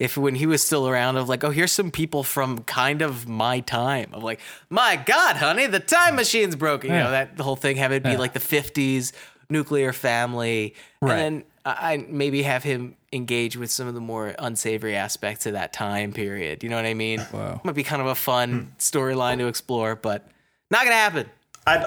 If 0.04 0.18
when 0.18 0.36
he 0.36 0.46
was 0.46 0.62
still 0.62 0.88
around, 0.88 1.16
of 1.18 1.30
like, 1.30 1.44
oh, 1.46 1.50
here's 1.50 1.72
some 1.72 1.90
people 1.92 2.24
from 2.24 2.60
kind 2.64 3.02
of 3.02 3.28
my 3.28 3.62
time. 3.62 4.10
Of 4.14 4.22
like, 4.24 4.40
my 4.70 4.96
God, 4.98 5.38
honey, 5.38 5.66
the 5.68 5.80
time 5.80 6.16
machine's 6.18 6.56
broken. 6.56 6.90
You 6.90 6.98
Yeah. 6.98 7.04
know 7.04 7.12
that 7.12 7.38
the 7.38 7.44
whole 7.44 7.56
thing 7.56 7.78
have 7.78 7.92
it 7.94 8.04
be 8.04 8.12
Yeah. 8.12 8.18
like 8.18 8.34
the 8.34 8.40
'50s 8.42 9.14
nuclear 9.50 9.94
family, 9.94 10.76
Right. 11.02 11.12
and 11.14 11.20
then 11.20 11.44
I 11.66 11.94
I 11.94 12.06
maybe 12.10 12.44
have 12.44 12.64
him 12.64 12.98
engage 13.14 13.56
with 13.56 13.72
some 13.72 13.88
of 13.88 13.94
the 13.94 14.02
more 14.02 14.36
unsavory 14.40 14.96
aspects 14.98 15.46
of 15.46 15.54
that 15.54 15.72
time 15.72 16.12
period. 16.12 16.64
You 16.64 16.70
know 16.70 16.76
what 16.76 16.86
I 16.86 16.94
mean? 16.94 17.26
Wow. 17.32 17.62
Might 17.64 17.76
be 17.76 17.84
kind 17.84 18.02
of 18.02 18.08
a 18.10 18.16
fun 18.16 18.74
storyline 18.80 19.38
to 19.38 19.48
explore, 19.48 19.96
but 19.96 20.28
not 20.70 20.84
gonna 20.84 20.96
happen. 20.96 21.30
I'd 21.66 21.86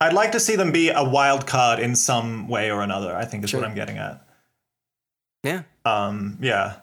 I'd 0.00 0.14
like 0.14 0.32
to 0.32 0.40
see 0.40 0.56
them 0.56 0.72
be 0.72 0.88
a 0.88 1.04
wild 1.04 1.46
card 1.46 1.78
in 1.80 1.94
some 1.96 2.48
way 2.48 2.70
or 2.70 2.80
another. 2.82 3.14
I 3.14 3.24
think 3.26 3.44
is 3.44 3.50
Sure. 3.50 3.60
what 3.60 3.68
I'm 3.68 3.74
getting 3.76 3.98
at. 3.98 4.24
Yeah. 5.44 5.62
Um, 5.84 6.38
yeah. 6.40 6.76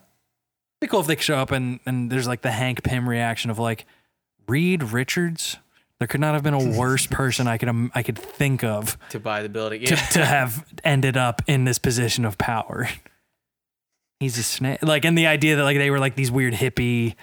Be 0.81 0.87
cool 0.87 1.01
if 1.01 1.07
they 1.07 1.15
show 1.17 1.37
up 1.37 1.51
and 1.51 1.79
and 1.85 2.09
there's 2.11 2.27
like 2.27 2.41
the 2.41 2.51
Hank 2.51 2.83
Pym 2.83 3.07
reaction 3.07 3.51
of 3.51 3.59
like 3.59 3.85
Reed 4.47 4.83
Richards. 4.83 5.57
There 5.99 6.07
could 6.07 6.21
not 6.21 6.33
have 6.33 6.43
been 6.43 6.53
a 6.53 6.77
worse 6.77 7.05
person 7.11 7.47
I 7.47 7.57
could 7.57 7.67
um, 7.69 7.91
I 7.93 8.03
could 8.03 8.17
think 8.17 8.63
of 8.63 8.97
To 9.09 9.19
buy 9.19 9.41
the 9.43 9.49
building. 9.49 9.83
to, 9.85 9.95
to 9.95 10.25
have 10.25 10.65
ended 10.83 11.17
up 11.17 11.41
in 11.47 11.65
this 11.65 11.77
position 11.79 12.23
of 12.23 12.37
power. 12.37 12.87
He's 14.21 14.37
a 14.37 14.43
snake. 14.43 14.81
Like, 14.83 15.05
and 15.05 15.17
the 15.17 15.27
idea 15.27 15.55
that 15.55 15.63
like 15.63 15.77
they 15.77 15.89
were 15.91 15.99
like 15.99 16.15
these 16.15 16.29
weird 16.31 16.53
hippie, 16.53 17.15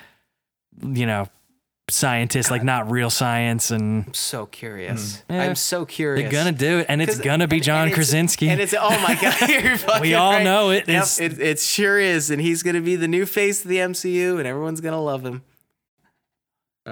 you 0.83 1.05
know, 1.07 1.29
scientists, 1.89 2.51
like 2.51 2.65
not 2.65 2.91
real 2.91 3.11
science, 3.11 3.71
and 3.71 4.05
I'm 4.07 4.15
so 4.15 4.47
curious. 4.47 5.21
Hmm. 5.29 5.33
Yeah. 5.35 5.43
I'm 5.45 5.55
so 5.55 5.85
curious. 5.87 6.23
they're 6.31 6.45
gonna 6.45 6.57
do 6.57 6.79
it, 6.81 6.87
and 6.89 7.01
it's 7.01 7.19
gonna 7.19 7.47
be 7.47 7.57
and- 7.57 7.65
John 7.65 7.87
and 7.87 7.95
Krasinski. 7.95 8.49
And 8.49 8.61
it's 8.61 8.75
oh 8.79 8.91
my 9.01 9.15
god, 9.21 9.49
you're 9.49 9.77
fucking 9.79 10.01
We 10.01 10.15
all 10.15 10.33
right. 10.33 10.43
know 10.45 10.71
it 10.71 10.89
Yep, 10.89 11.03
is- 11.03 11.21
It, 11.21 11.41
it 11.41 11.59
sure 11.61 11.99
is, 11.99 12.31
and 12.31 12.41
he's 12.41 12.63
gonna 12.63 12.81
be 12.81 12.97
the 12.97 13.09
new 13.09 13.25
face 13.27 13.63
of 13.65 13.69
the 13.69 13.77
MCU, 13.79 14.39
and 14.39 14.47
everyone's 14.47 14.81
gonna 14.81 15.03
love 15.03 15.25
him. 15.25 15.43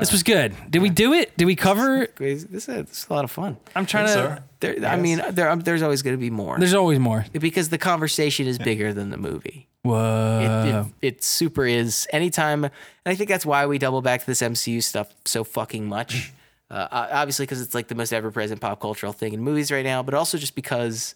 This 0.00 0.12
was 0.12 0.22
good. 0.22 0.54
Did 0.70 0.82
we 0.82 0.90
do 0.90 1.12
it? 1.12 1.36
Did 1.36 1.44
we 1.46 1.56
cover? 1.56 2.06
This 2.18 2.44
is, 2.44 2.46
this 2.66 2.68
is 2.68 3.06
a 3.08 3.12
lot 3.12 3.24
of 3.24 3.30
fun. 3.30 3.56
I'm 3.76 3.86
trying 3.86 4.06
to. 4.06 4.12
So, 4.12 4.38
There, 4.60 4.84
I 4.86 4.96
mean, 4.96 5.22
there, 5.30 5.50
um, 5.50 5.60
there's 5.60 5.82
always 5.82 6.02
gonna 6.02 6.16
be 6.16 6.30
more 6.30 6.58
There's 6.58 6.74
always 6.74 6.98
more. 6.98 7.26
because 7.32 7.68
the 7.68 7.78
conversation 7.78 8.46
is 8.46 8.58
bigger 8.58 8.92
than 8.92 9.10
the 9.10 9.16
movie. 9.16 9.68
It, 9.84 9.88
Whoa. 9.88 10.86
it, 11.02 11.06
it 11.06 11.22
super 11.24 11.66
is. 11.66 12.06
Anytime, 12.10 12.64
and 12.64 12.72
I 13.06 13.14
think 13.14 13.28
that's 13.28 13.44
why 13.44 13.66
we 13.66 13.76
double 13.78 14.00
back 14.02 14.20
to 14.20 14.26
this 14.26 14.40
MCU 14.40 14.82
stuff 14.82 15.14
so 15.24 15.44
fucking 15.44 15.86
much. 15.86 16.32
Uh, 16.70 16.88
o- 16.90 17.08
obviously, 17.18 17.44
because 17.44 17.60
it's 17.60 17.74
like 17.74 17.88
the 17.88 17.94
most 17.94 18.10
ever 18.12 18.30
present 18.32 18.58
pop 18.60 18.80
cultural 18.80 19.12
thing 19.12 19.34
in 19.34 19.40
movies 19.40 19.70
right 19.70 19.84
now, 19.84 20.02
but 20.02 20.14
also 20.14 20.38
just 20.38 20.54
because 20.56 21.14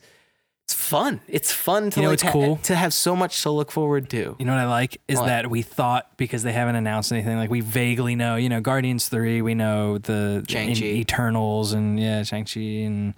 it's 0.69 0.75
fun. 0.75 1.21
It's 1.29 1.51
fun 1.51 1.89
to 1.91 2.01
You 2.01 2.05
know 2.05 2.11
like 2.11 2.23
what's 2.23 2.33
cool? 2.33 2.57
to 2.65 2.77
have 2.77 2.93
so 2.93 3.17
much 3.17 3.43
to 3.43 3.51
look 3.51 3.71
forward 3.71 4.11
to. 4.11 4.37
You 4.39 4.45
know 4.45 4.53
what 4.53 4.61
I 4.61 4.67
like 4.67 5.01
is 5.09 5.19
What? 5.19 5.27
that 5.27 5.49
we 5.51 5.63
thought 5.63 6.15
because 6.19 6.43
they 6.43 6.53
haven't 6.53 6.75
announced 6.77 7.11
anything, 7.11 7.39
like 7.39 7.49
we 7.49 7.61
vaguely 7.63 8.15
know, 8.15 8.37
you 8.37 8.51
know, 8.51 8.61
Guardians 8.61 9.09
three, 9.09 9.41
we 9.41 9.55
know 9.55 9.97
the 9.97 10.45
Shang-Chi. 10.47 10.85
Eternals, 10.85 11.73
and 11.73 11.99
yeah, 11.99 12.23
Shang 12.23 12.45
Chi, 12.45 12.61
and 12.61 13.15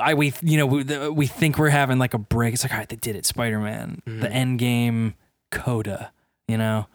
I 0.00 0.14
we 0.14 0.32
you 0.42 0.56
know 0.56 0.66
we, 0.66 0.82
the- 0.82 1.12
we 1.12 1.26
think 1.26 1.58
we're 1.58 1.68
having 1.68 1.98
like 1.98 2.14
a 2.14 2.18
break. 2.18 2.54
It's 2.54 2.64
like 2.64 2.72
all 2.72 2.78
right, 2.78 2.88
they 2.88 2.96
did 2.96 3.14
it, 3.14 3.26
Spider 3.26 3.58
Man, 3.60 4.00
Mm-hmm. 4.06 4.20
the 4.20 4.32
End 4.32 4.58
Game, 4.58 5.14
Coda, 5.52 6.10
you 6.48 6.56
know, 6.58 6.86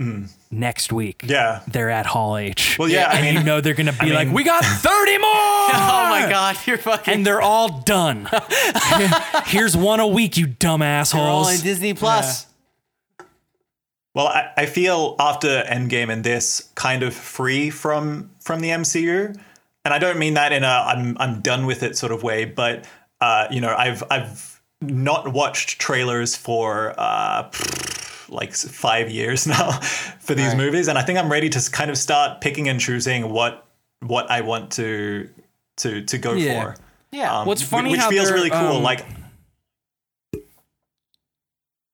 Mm. 0.00 0.30
next 0.50 0.94
week. 0.94 1.22
Yeah. 1.26 1.60
They're 1.68 1.90
at 1.90 2.06
Hall 2.06 2.38
H. 2.38 2.78
Well, 2.78 2.88
yeah, 2.88 3.08
I 3.10 3.18
and 3.18 3.36
you 3.38 3.44
know 3.44 3.60
they're 3.60 3.74
gonna 3.74 3.92
be 3.92 4.12
I 4.12 4.14
like, 4.14 4.28
mean- 4.28 4.34
we 4.34 4.44
got 4.44 4.64
thirty 4.64 5.18
more. 5.18 5.28
Oh 5.30 6.06
my 6.08 6.26
god, 6.30 6.56
you're 6.66 6.78
fucking. 6.78 7.12
And 7.14 7.26
they're 7.26 7.42
all 7.42 7.80
done. 7.82 8.26
Here's 9.44 9.76
one 9.76 10.00
a 10.00 10.06
week, 10.06 10.38
you 10.38 10.46
dumb 10.46 10.80
they're 10.80 10.88
all 10.88 11.00
assholes. 11.00 11.54
in 11.58 11.60
Disney 11.64 11.92
Plus. 11.92 12.46
Well, 14.14 14.26
I, 14.26 14.50
I 14.56 14.66
feel 14.66 15.14
after 15.20 15.62
Endgame 15.68 16.10
and 16.10 16.24
this 16.24 16.70
kind 16.74 17.02
of 17.02 17.14
free 17.14 17.68
from 17.70 18.30
from 18.40 18.60
the 18.60 18.70
MCU, 18.70 19.38
and 19.84 19.94
I 19.94 19.98
don't 19.98 20.18
mean 20.18 20.34
that 20.34 20.52
in 20.52 20.64
a 20.64 20.66
I'm 20.66 21.16
I'm 21.20 21.42
done 21.42 21.66
with 21.66 21.82
it 21.82 21.96
sort 21.98 22.10
of 22.10 22.22
way, 22.22 22.44
but 22.46 22.86
uh, 23.20 23.46
you 23.50 23.60
know 23.60 23.74
I've 23.76 24.02
I've 24.10 24.60
not 24.80 25.28
watched 25.28 25.78
trailers 25.78 26.34
for 26.36 26.94
uh, 26.98 27.50
like 28.30 28.54
five 28.54 29.10
years 29.10 29.46
now 29.56 29.72
for 30.20 30.34
these 30.34 30.48
Right. 30.48 30.56
movies, 30.56 30.88
and 30.88 30.96
I 30.98 31.02
think 31.02 31.18
I'm 31.18 31.30
ready 31.30 31.48
to 31.50 31.70
kind 31.70 31.90
of 31.90 31.98
start 31.98 32.40
picking 32.40 32.68
and 32.68 32.80
choosing 32.80 33.30
what 33.30 33.66
what 34.00 34.30
I 34.30 34.40
want 34.40 34.72
to 34.72 35.28
to 35.78 36.02
to 36.04 36.18
go 36.18 36.32
Yeah. 36.32 36.74
for. 36.74 36.82
Yeah, 37.12 37.40
Um, 37.40 37.46
What's 37.48 37.62
funny 37.62 37.90
which 37.90 38.00
feels 38.02 38.30
really 38.30 38.50
cool. 38.50 38.76
um, 38.76 38.82
like 38.82 39.04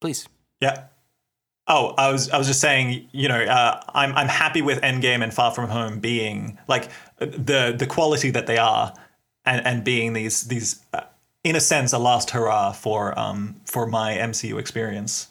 please. 0.00 0.28
Yeah. 0.60 0.84
Oh, 1.68 1.94
I 1.98 2.12
was 2.12 2.30
I 2.30 2.38
was 2.38 2.46
just 2.46 2.60
saying, 2.60 3.08
you 3.12 3.28
know, 3.28 3.42
uh, 3.42 3.80
I'm 3.94 4.12
I'm 4.14 4.28
happy 4.28 4.62
with 4.62 4.80
Endgame 4.82 5.22
and 5.22 5.34
Far 5.34 5.52
From 5.52 5.68
Home 5.68 5.98
being 5.98 6.58
like 6.68 6.90
the 7.18 7.74
the 7.76 7.86
quality 7.86 8.30
that 8.30 8.46
they 8.46 8.58
are, 8.58 8.94
and 9.44 9.66
and 9.66 9.82
being 9.84 10.12
these 10.12 10.42
these 10.42 10.80
uh, 10.94 11.00
in 11.42 11.56
a 11.56 11.60
sense 11.60 11.92
a 11.92 11.98
last 11.98 12.30
hurrah 12.30 12.72
for 12.72 13.18
um 13.18 13.56
for 13.64 13.86
my 13.86 14.14
MCU 14.16 14.58
experience. 14.60 15.28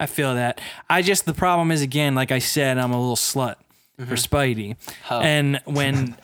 I 0.00 0.06
feel 0.06 0.34
that. 0.34 0.60
I 0.88 1.02
just 1.02 1.26
the 1.26 1.34
problem 1.34 1.70
is 1.70 1.82
again, 1.82 2.14
like 2.16 2.32
I 2.32 2.38
said, 2.40 2.78
I'm 2.78 2.90
a 2.92 2.98
little 2.98 3.14
slut 3.16 3.56
for 3.98 4.16
Spidey, 4.16 4.76
Oh. 5.10 5.20
and 5.20 5.60
when 5.66 6.16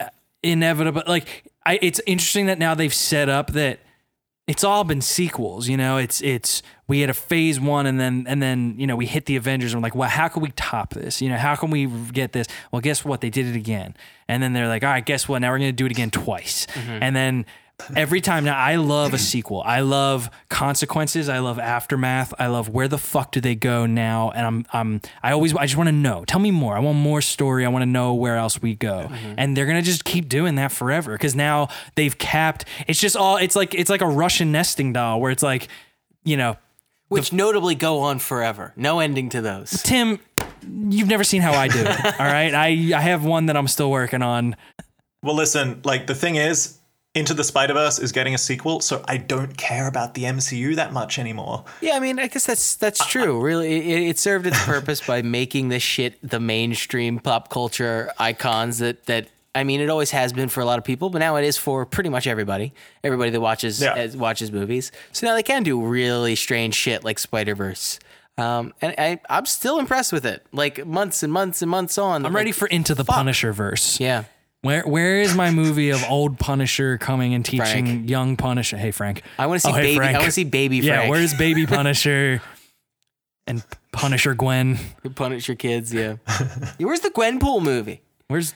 uh, 0.00 0.06
inevitable, 0.42 1.02
like 1.06 1.44
I, 1.66 1.78
it's 1.82 2.00
interesting 2.06 2.46
that 2.46 2.58
now 2.58 2.74
they've 2.74 2.94
set 2.94 3.28
up 3.28 3.52
that 3.54 3.80
it's 4.46 4.62
all 4.62 4.84
been 4.84 5.00
sequels. 5.00 5.68
You 5.68 5.76
know, 5.76 5.96
it's 5.96 6.20
it's 6.20 6.62
we 6.86 7.00
had 7.00 7.10
a 7.10 7.14
phase 7.14 7.58
one, 7.58 7.86
and 7.86 7.98
then 7.98 8.24
and 8.28 8.40
then 8.42 8.76
you 8.78 8.86
know 8.86 8.94
we 8.94 9.06
hit 9.06 9.26
the 9.26 9.34
Avengers, 9.36 9.72
and 9.72 9.82
we're 9.82 9.86
like, 9.86 9.94
well, 9.96 10.08
how 10.08 10.28
can 10.28 10.42
we 10.42 10.50
top 10.52 10.94
this? 10.94 11.20
You 11.20 11.28
know, 11.30 11.36
how 11.38 11.56
can 11.56 11.70
we 11.70 11.86
get 11.86 12.32
this? 12.32 12.46
Well, 12.70 12.80
guess 12.80 13.04
what? 13.04 13.20
They 13.20 13.30
did 13.30 13.46
it 13.46 13.56
again, 13.56 13.96
and 14.28 14.40
then 14.42 14.52
they're 14.52 14.68
like, 14.68 14.84
all 14.84 14.90
right, 14.90 15.04
guess 15.04 15.28
what? 15.28 15.40
Now 15.40 15.50
we're 15.50 15.58
gonna 15.58 15.72
do 15.72 15.86
it 15.86 15.90
again 15.92 16.10
twice, 16.10 16.66
and 16.76 17.16
then. 17.16 17.46
Every 17.96 18.20
time 18.20 18.44
now, 18.44 18.56
I 18.56 18.76
love 18.76 19.14
a 19.14 19.18
sequel. 19.18 19.60
I 19.62 19.80
love 19.80 20.30
consequences. 20.48 21.28
I 21.28 21.40
love 21.40 21.58
aftermath. 21.58 22.32
I 22.38 22.46
love 22.46 22.68
where 22.68 22.88
the 22.88 22.98
fuck 22.98 23.32
do 23.32 23.40
they 23.40 23.56
go 23.56 23.84
now? 23.84 24.30
And 24.30 24.46
I'm, 24.46 24.66
I'm, 24.72 25.00
I 25.22 25.32
always, 25.32 25.54
I 25.54 25.66
just 25.66 25.76
want 25.76 25.88
to 25.88 25.92
know. 25.92 26.24
Tell 26.24 26.38
me 26.40 26.50
more. 26.52 26.76
I 26.76 26.78
want 26.78 26.98
more 26.98 27.20
story. 27.20 27.66
I 27.66 27.68
want 27.68 27.82
to 27.82 27.86
know 27.86 28.14
where 28.14 28.36
else 28.36 28.62
we 28.62 28.74
go. 28.74 29.08
Mm-hmm. 29.10 29.34
And 29.36 29.56
they're 29.56 29.66
gonna 29.66 29.82
just 29.82 30.04
keep 30.04 30.28
doing 30.28 30.54
that 30.54 30.70
forever 30.72 31.12
because 31.12 31.34
now 31.34 31.68
they've 31.96 32.16
capped. 32.16 32.64
It's 32.86 33.00
just 33.00 33.16
all. 33.16 33.36
It's 33.36 33.56
like 33.56 33.74
it's 33.74 33.90
like 33.90 34.02
a 34.02 34.08
Russian 34.08 34.52
nesting 34.52 34.92
doll 34.92 35.20
where 35.20 35.32
it's 35.32 35.42
like, 35.42 35.68
you 36.22 36.36
know, 36.36 36.56
Which 37.08 37.32
notably 37.32 37.74
go 37.74 38.00
on 38.00 38.18
forever. 38.20 38.72
No 38.76 39.00
ending 39.00 39.28
to 39.30 39.42
those. 39.42 39.82
Tim, 39.82 40.20
you've 40.62 41.08
never 41.08 41.24
seen 41.24 41.42
how 41.42 41.52
I 41.52 41.68
do 41.68 41.80
it. 41.80 42.20
all 42.20 42.26
right, 42.26 42.54
I 42.54 42.68
I 42.96 43.00
have 43.00 43.24
one 43.24 43.46
that 43.46 43.56
I'm 43.56 43.68
still 43.68 43.90
working 43.90 44.22
on. 44.22 44.56
Well, 45.22 45.34
listen, 45.34 45.80
like 45.84 46.06
the 46.06 46.14
thing 46.14 46.36
is. 46.36 46.78
Into 47.14 47.32
the 47.32 47.44
Spider 47.44 47.74
Verse 47.74 47.98
is 48.00 48.10
getting 48.10 48.34
a 48.34 48.38
sequel, 48.38 48.80
so 48.80 49.04
I 49.06 49.18
don't 49.18 49.56
care 49.56 49.86
about 49.86 50.14
the 50.14 50.24
MCU 50.24 50.74
that 50.74 50.92
much 50.92 51.18
anymore. 51.18 51.64
Yeah, 51.80 51.94
I 51.94 52.00
mean, 52.00 52.18
I 52.18 52.26
guess 52.26 52.46
that's 52.46 52.74
that's 52.74 53.06
true. 53.06 53.40
Really, 53.40 53.92
it, 53.92 54.08
it 54.10 54.18
served 54.18 54.46
its 54.46 54.64
purpose 54.64 55.00
by 55.06 55.22
making 55.22 55.68
this 55.68 55.82
shit 55.82 56.18
the 56.28 56.40
mainstream 56.40 57.20
pop 57.20 57.50
culture 57.50 58.12
icons 58.18 58.78
that 58.78 59.06
that. 59.06 59.28
I 59.56 59.62
mean, 59.62 59.80
it 59.80 59.88
always 59.88 60.10
has 60.10 60.32
been 60.32 60.48
for 60.48 60.60
a 60.62 60.64
lot 60.64 60.78
of 60.80 60.84
people, 60.84 61.10
but 61.10 61.20
now 61.20 61.36
it 61.36 61.44
is 61.44 61.56
for 61.56 61.86
pretty 61.86 62.08
much 62.10 62.26
everybody. 62.26 62.74
Everybody 63.04 63.30
that 63.30 63.40
watches 63.40 63.80
Yeah. 63.80 63.94
as, 63.94 64.16
watches 64.16 64.50
movies. 64.50 64.90
So 65.12 65.28
now 65.28 65.34
they 65.36 65.44
can 65.44 65.62
do 65.62 65.80
really 65.80 66.34
strange 66.34 66.74
shit 66.74 67.04
like 67.04 67.20
Spider 67.20 67.54
Verse. 67.54 68.00
Um, 68.36 68.74
and 68.82 68.96
I, 68.98 69.20
I'm 69.30 69.46
still 69.46 69.78
impressed 69.78 70.12
with 70.12 70.26
it. 70.26 70.44
Like 70.50 70.84
months 70.84 71.22
and 71.22 71.32
months 71.32 71.62
and 71.62 71.70
months 71.70 71.98
on. 71.98 72.26
I'm 72.26 72.34
ready 72.34 72.50
for 72.50 72.66
Into 72.66 72.96
the 72.96 73.04
Punisher 73.04 73.52
verse. 73.52 74.00
Yeah. 74.00 74.24
Where 74.64 74.82
where 74.82 75.20
is 75.20 75.34
my 75.34 75.50
movie 75.50 75.90
of 75.90 76.02
old 76.08 76.38
Punisher 76.38 76.96
coming 76.98 77.34
and 77.34 77.44
teaching 77.44 77.84
Frank. 77.86 78.08
young 78.10 78.36
Punisher? 78.36 78.78
Hey 78.78 78.90
Frank, 78.92 79.22
I 79.38 79.46
want 79.46 79.60
to 79.60 79.66
see 79.66 79.72
Oh, 79.72 79.76
hey, 79.76 79.82
baby. 79.82 79.96
Frank. 79.96 80.14
I 80.16 80.18
want 80.20 80.26
to 80.28 80.32
see 80.32 80.44
baby 80.44 80.78
yeah, 80.78 81.08
where's 81.10 81.34
baby 81.34 81.66
Punisher 81.76 82.40
and 83.46 83.62
Punisher 83.92 84.34
Gwen? 84.34 84.78
Punisher 85.14 85.54
kids? 85.54 85.92
Yeah. 85.92 86.16
Yeah, 86.28 86.48
Where's 86.86 87.00
the 87.00 87.10
Gwenpool 87.10 87.62
movie? 87.62 88.00
Where's 88.28 88.54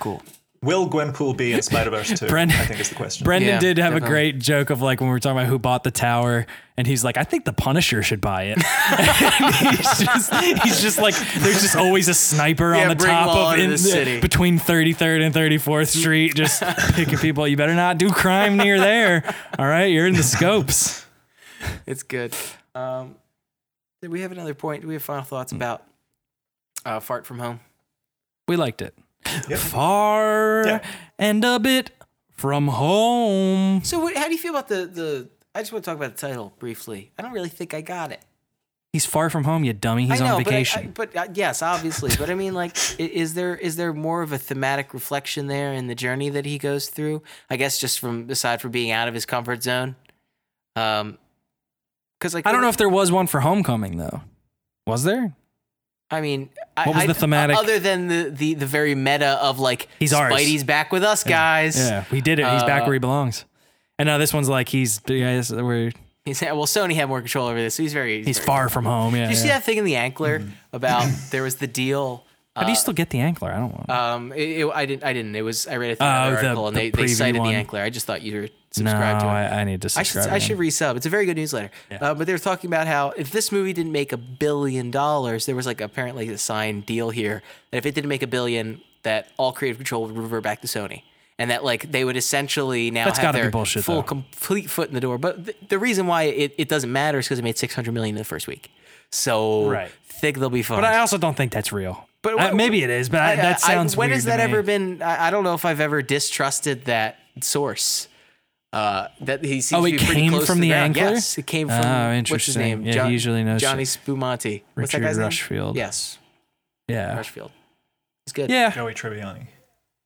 Cool. 0.00 0.20
Will 0.62 0.88
Gwenpool 0.88 1.36
be 1.36 1.52
in 1.52 1.60
Spider 1.62 1.90
Verse 1.90 2.16
2? 2.18 2.26
Brendan- 2.28 2.56
I 2.60 2.64
think 2.66 2.78
is 2.80 2.88
the 2.88 2.94
question. 2.94 3.24
Brendan 3.24 3.48
Yeah, 3.54 3.58
did 3.58 3.78
have 3.78 3.94
a 3.96 4.00
great 4.00 4.38
joke 4.38 4.70
of 4.70 4.80
like 4.80 5.00
when 5.00 5.08
we 5.08 5.12
were 5.12 5.18
talking 5.18 5.38
about 5.38 5.48
who 5.48 5.58
bought 5.58 5.82
the 5.82 5.90
tower, 5.90 6.46
and 6.76 6.86
he's 6.86 7.02
like, 7.02 7.16
I 7.16 7.24
think 7.24 7.44
the 7.44 7.52
Punisher 7.52 8.02
should 8.02 8.20
buy 8.20 8.44
it. 8.54 8.58
He's 8.62 9.98
just 9.98 10.34
he's 10.62 10.80
just 10.80 10.98
like 10.98 11.14
there's 11.38 11.60
just 11.62 11.76
always 11.76 12.08
a 12.08 12.14
sniper 12.14 12.74
Yeah, 12.74 12.82
on 12.90 12.96
the 12.96 13.04
top 13.04 13.54
of 13.54 13.58
in 13.58 13.70
the 13.70 13.78
city. 13.78 14.20
between 14.20 14.58
33rd 14.58 15.26
and 15.26 15.34
34th 15.34 15.88
Street, 15.88 16.34
just 16.34 16.62
picking 16.94 17.18
people. 17.18 17.46
You 17.48 17.56
better 17.56 17.74
not 17.74 17.98
do 17.98 18.10
crime 18.10 18.56
near 18.56 18.78
there. 18.78 19.34
All 19.58 19.66
right, 19.66 19.86
you're 19.86 20.06
in 20.06 20.14
the 20.14 20.22
scopes. 20.22 21.04
It's 21.86 22.02
good. 22.02 22.34
Um, 22.74 23.16
Did 24.00 24.10
we 24.10 24.20
have 24.22 24.32
another 24.32 24.54
point? 24.54 24.82
Do 24.82 24.88
we 24.88 24.94
have 24.94 25.02
final 25.02 25.24
thoughts 25.24 25.52
about 25.52 25.82
uh, 26.86 27.00
Fart 27.00 27.26
from 27.26 27.38
Home? 27.40 27.60
We 28.48 28.56
liked 28.56 28.80
it. 28.80 28.94
Far 29.26 30.66
Yeah. 30.66 30.80
and 31.18 31.44
a 31.44 31.58
bit 31.58 31.90
from 32.30 32.68
home. 32.68 33.82
So, 33.84 33.98
what, 34.00 34.14
how 34.16 34.26
do 34.26 34.32
you 34.32 34.38
feel 34.38 34.50
about 34.52 34.68
the 34.68 34.86
the? 34.86 35.28
I 35.54 35.60
just 35.60 35.72
want 35.72 35.84
to 35.84 35.90
talk 35.90 35.96
about 35.96 36.16
the 36.16 36.26
title 36.26 36.54
briefly. 36.58 37.12
I 37.18 37.22
don't 37.22 37.32
really 37.32 37.48
think 37.50 37.74
I 37.74 37.80
got 37.82 38.10
it. 38.12 38.20
He's 38.92 39.06
far 39.06 39.30
from 39.30 39.44
home, 39.44 39.64
you 39.64 39.72
dummy. 39.72 40.06
He's 40.06 40.20
I 40.20 40.26
know, 40.26 40.36
on 40.36 40.44
vacation. 40.44 40.92
but, 40.94 41.16
I, 41.16 41.22
I, 41.22 41.24
but 41.24 41.30
uh, 41.30 41.32
yes, 41.34 41.62
obviously. 41.62 42.10
but 42.18 42.28
I 42.28 42.34
mean, 42.34 42.52
like, 42.52 42.76
is 43.00 43.32
there 43.34 43.56
is 43.56 43.76
there 43.76 43.92
more 43.94 44.20
of 44.22 44.32
a 44.32 44.38
thematic 44.38 44.92
reflection 44.92 45.46
there 45.46 45.72
in 45.72 45.86
the 45.86 45.94
journey 45.94 46.28
that 46.30 46.44
he 46.44 46.58
goes 46.58 46.88
through? 46.88 47.22
I 47.48 47.56
guess 47.56 47.78
just 47.78 47.98
from 48.00 48.28
aside 48.28 48.60
from 48.60 48.70
being 48.70 48.90
out 48.90 49.08
of 49.08 49.14
his 49.14 49.24
comfort 49.24 49.62
zone. 49.62 49.96
Um, 50.76 51.18
because 52.18 52.34
like 52.34 52.46
I 52.46 52.52
don't 52.52 52.60
know 52.60 52.68
if 52.68 52.76
there 52.76 52.88
was 52.88 53.10
one 53.10 53.26
for 53.26 53.40
homecoming 53.40 53.96
though. 53.98 54.22
Was 54.86 55.04
there? 55.04 55.34
I 56.12 56.20
mean, 56.20 56.50
I, 56.76 56.86
What 56.88 56.96
was 56.96 57.06
the 57.06 57.14
thematic? 57.14 57.56
other 57.56 57.78
than 57.78 58.06
the 58.08 58.30
the 58.30 58.54
the 58.54 58.66
very 58.66 58.94
meta 58.94 59.38
of 59.42 59.58
like 59.58 59.88
He's 59.98 60.12
ours. 60.12 60.32
Spidey's 60.34 60.62
back 60.64 60.92
with 60.92 61.02
us, 61.02 61.24
guys. 61.24 61.76
Yeah, 61.78 62.04
we 62.12 62.20
did 62.20 62.38
it. 62.38 62.46
He's 62.46 62.62
back 62.64 62.82
Uh, 62.82 62.84
where 62.84 62.92
he 62.94 62.98
belongs. 63.00 63.44
And 63.98 64.06
now 64.06 64.18
this 64.18 64.32
one's 64.32 64.48
like 64.48 64.68
he's 64.68 64.98
guys 65.00 65.50
we're 65.52 65.92
He's 66.24 66.40
well, 66.40 66.66
Sony 66.66 66.94
had 66.94 67.08
more 67.08 67.20
control 67.20 67.48
over 67.48 67.58
this, 67.58 67.74
so 67.74 67.82
he's 67.82 67.92
very 67.92 68.22
he's 68.22 68.38
very 68.38 68.46
far 68.46 68.68
from 68.68 68.84
home. 68.84 69.16
Yeah. 69.16 69.22
Did 69.22 69.30
you 69.30 69.36
see 69.36 69.48
that 69.48 69.64
thing 69.64 69.78
in 69.78 69.84
the 69.84 69.94
Ankler 69.94 70.38
Mm-hmm. 70.40 70.50
about 70.72 71.10
there 71.30 71.42
was 71.42 71.56
the 71.56 71.66
deal? 71.66 72.24
How 72.54 72.64
do 72.64 72.68
you 72.70 72.76
still 72.76 72.92
get 72.92 73.08
the 73.08 73.18
ankler? 73.18 73.50
I 73.50 73.58
don't 73.58 73.72
want. 73.72 73.88
Um, 73.90 74.32
it, 74.34 74.60
it- 74.60 74.70
I 74.74 74.84
didn't. 74.84 75.04
I 75.04 75.14
didn't. 75.14 75.34
It 75.34 75.40
was. 75.40 75.66
I 75.66 75.76
read 75.78 75.92
a 75.92 75.96
through 75.96 76.06
Oh, 76.06 76.10
another 76.10 76.30
the- 76.36 76.46
article, 76.48 76.68
and 76.68 76.76
the 76.76 76.90
they, 76.90 76.90
they 76.90 77.06
cited 77.08 77.40
one. 77.40 77.48
the 77.50 77.54
Ankler. 77.64 77.82
I 77.82 77.88
just 77.88 78.04
thought 78.06 78.20
you 78.20 78.42
were 78.42 78.48
no, 78.80 78.90
to 78.90 78.96
it. 78.96 79.00
I, 79.00 79.60
I 79.60 79.64
need 79.64 79.82
to 79.82 79.86
I 79.96 80.02
should. 80.02 80.12
subscribe. 80.12 80.34
I 80.34 80.38
should 80.38 80.58
resub. 80.58 80.96
It's 80.96 81.06
a 81.06 81.10
very 81.10 81.26
good 81.26 81.36
newsletter. 81.36 81.70
Uh, 81.90 82.14
but 82.14 82.26
they 82.26 82.32
were 82.32 82.38
talking 82.38 82.68
about 82.68 82.86
how 82.86 83.10
if 83.16 83.30
this 83.30 83.52
movie 83.52 83.72
didn't 83.72 83.92
make 83.92 84.12
a 84.12 84.16
billion 84.16 84.90
dollars, 84.90 85.46
there 85.46 85.56
was 85.56 85.66
like 85.66 85.80
apparently 85.80 86.28
a 86.28 86.38
signed 86.38 86.86
deal 86.86 87.10
here 87.10 87.42
that 87.70 87.78
if 87.78 87.86
it 87.86 87.94
didn't 87.94 88.08
make 88.08 88.22
a 88.22 88.26
billion, 88.26 88.80
that 89.02 89.28
all 89.36 89.52
creative 89.52 89.76
control 89.78 90.06
would 90.06 90.16
revert 90.16 90.42
back 90.42 90.60
to 90.62 90.66
Sony, 90.68 91.02
and 91.38 91.50
that 91.50 91.64
like 91.64 91.90
they 91.90 92.04
would 92.04 92.16
essentially 92.16 92.90
now 92.90 93.06
That's 93.06 93.18
have 93.18 93.34
their 93.34 93.50
bullshit, 93.50 93.84
full 93.84 93.96
though. 93.96 94.02
complete 94.02 94.70
foot 94.70 94.88
in 94.88 94.94
the 94.94 95.00
door. 95.00 95.18
But 95.18 95.44
th- 95.44 95.56
the 95.68 95.78
reason 95.78 96.06
why 96.06 96.22
it, 96.24 96.54
it 96.56 96.68
doesn't 96.68 96.92
matter 96.92 97.18
is 97.18 97.26
because 97.26 97.38
it 97.38 97.42
made 97.42 97.58
six 97.58 97.74
hundred 97.74 97.92
million 97.92 98.14
in 98.16 98.18
the 98.20 98.24
first 98.24 98.46
week. 98.46 98.70
So 99.10 99.68
Right. 99.68 99.90
think 100.06 100.38
they'll 100.38 100.48
be 100.50 100.62
fine. 100.62 100.78
But 100.78 100.84
I 100.86 100.98
also 100.98 101.18
don't 101.18 101.36
think 101.36 101.52
that's 101.52 101.72
real. 101.72 102.08
But 102.22 102.36
what- 102.36 102.54
maybe 102.54 102.82
it 102.84 102.90
is. 102.90 103.08
But 103.08 103.20
I, 103.20 103.36
that 103.36 103.60
sounds. 103.60 103.96
when 103.96 104.08
weird 104.10 104.14
has 104.16 104.24
that 104.26 104.40
ever 104.40 104.62
been? 104.62 105.02
I, 105.02 105.26
I 105.26 105.30
don't 105.30 105.42
know 105.44 105.54
if 105.54 105.64
I've 105.64 105.80
ever 105.80 106.00
distrusted 106.02 106.84
that 106.86 107.18
source. 107.40 108.08
Uh, 108.72 109.08
that 109.20 109.44
he 109.44 109.60
seems 109.60 109.78
Oh, 109.78 109.82
to 109.86 109.88
it 109.94 109.98
be 109.98 110.04
pretty 110.06 110.20
came 110.22 110.30
close 110.32 110.46
from 110.46 110.56
to 110.56 110.60
the 110.62 110.68
ground. 110.68 110.94
Ankler? 110.94 111.10
Yes, 111.12 111.36
it 111.36 111.46
came 111.46 111.68
from. 111.68 111.84
Oh, 111.84 112.12
interesting. 112.12 112.34
What's 112.34 112.46
his 112.46 112.56
name? 112.56 112.82
Yeah, 112.86 113.06
he 113.06 113.12
usually 113.12 113.44
knows 113.44 113.60
Johnny 113.60 113.82
shit. 113.84 113.88
Spumante. 114.02 114.64
What's 114.74 114.92
that 114.92 114.98
Richard 114.98 115.06
guy's 115.06 115.16
name? 115.18 115.24
Rushfield. 115.26 115.76
Yes, 115.76 116.18
Yeah. 116.88 117.14
Rushfield. 117.16 117.50
He's 118.24 118.32
good. 118.32 118.48
Yeah. 118.50 118.70
Joey 118.70 118.94
Tribbiani. 118.94 119.46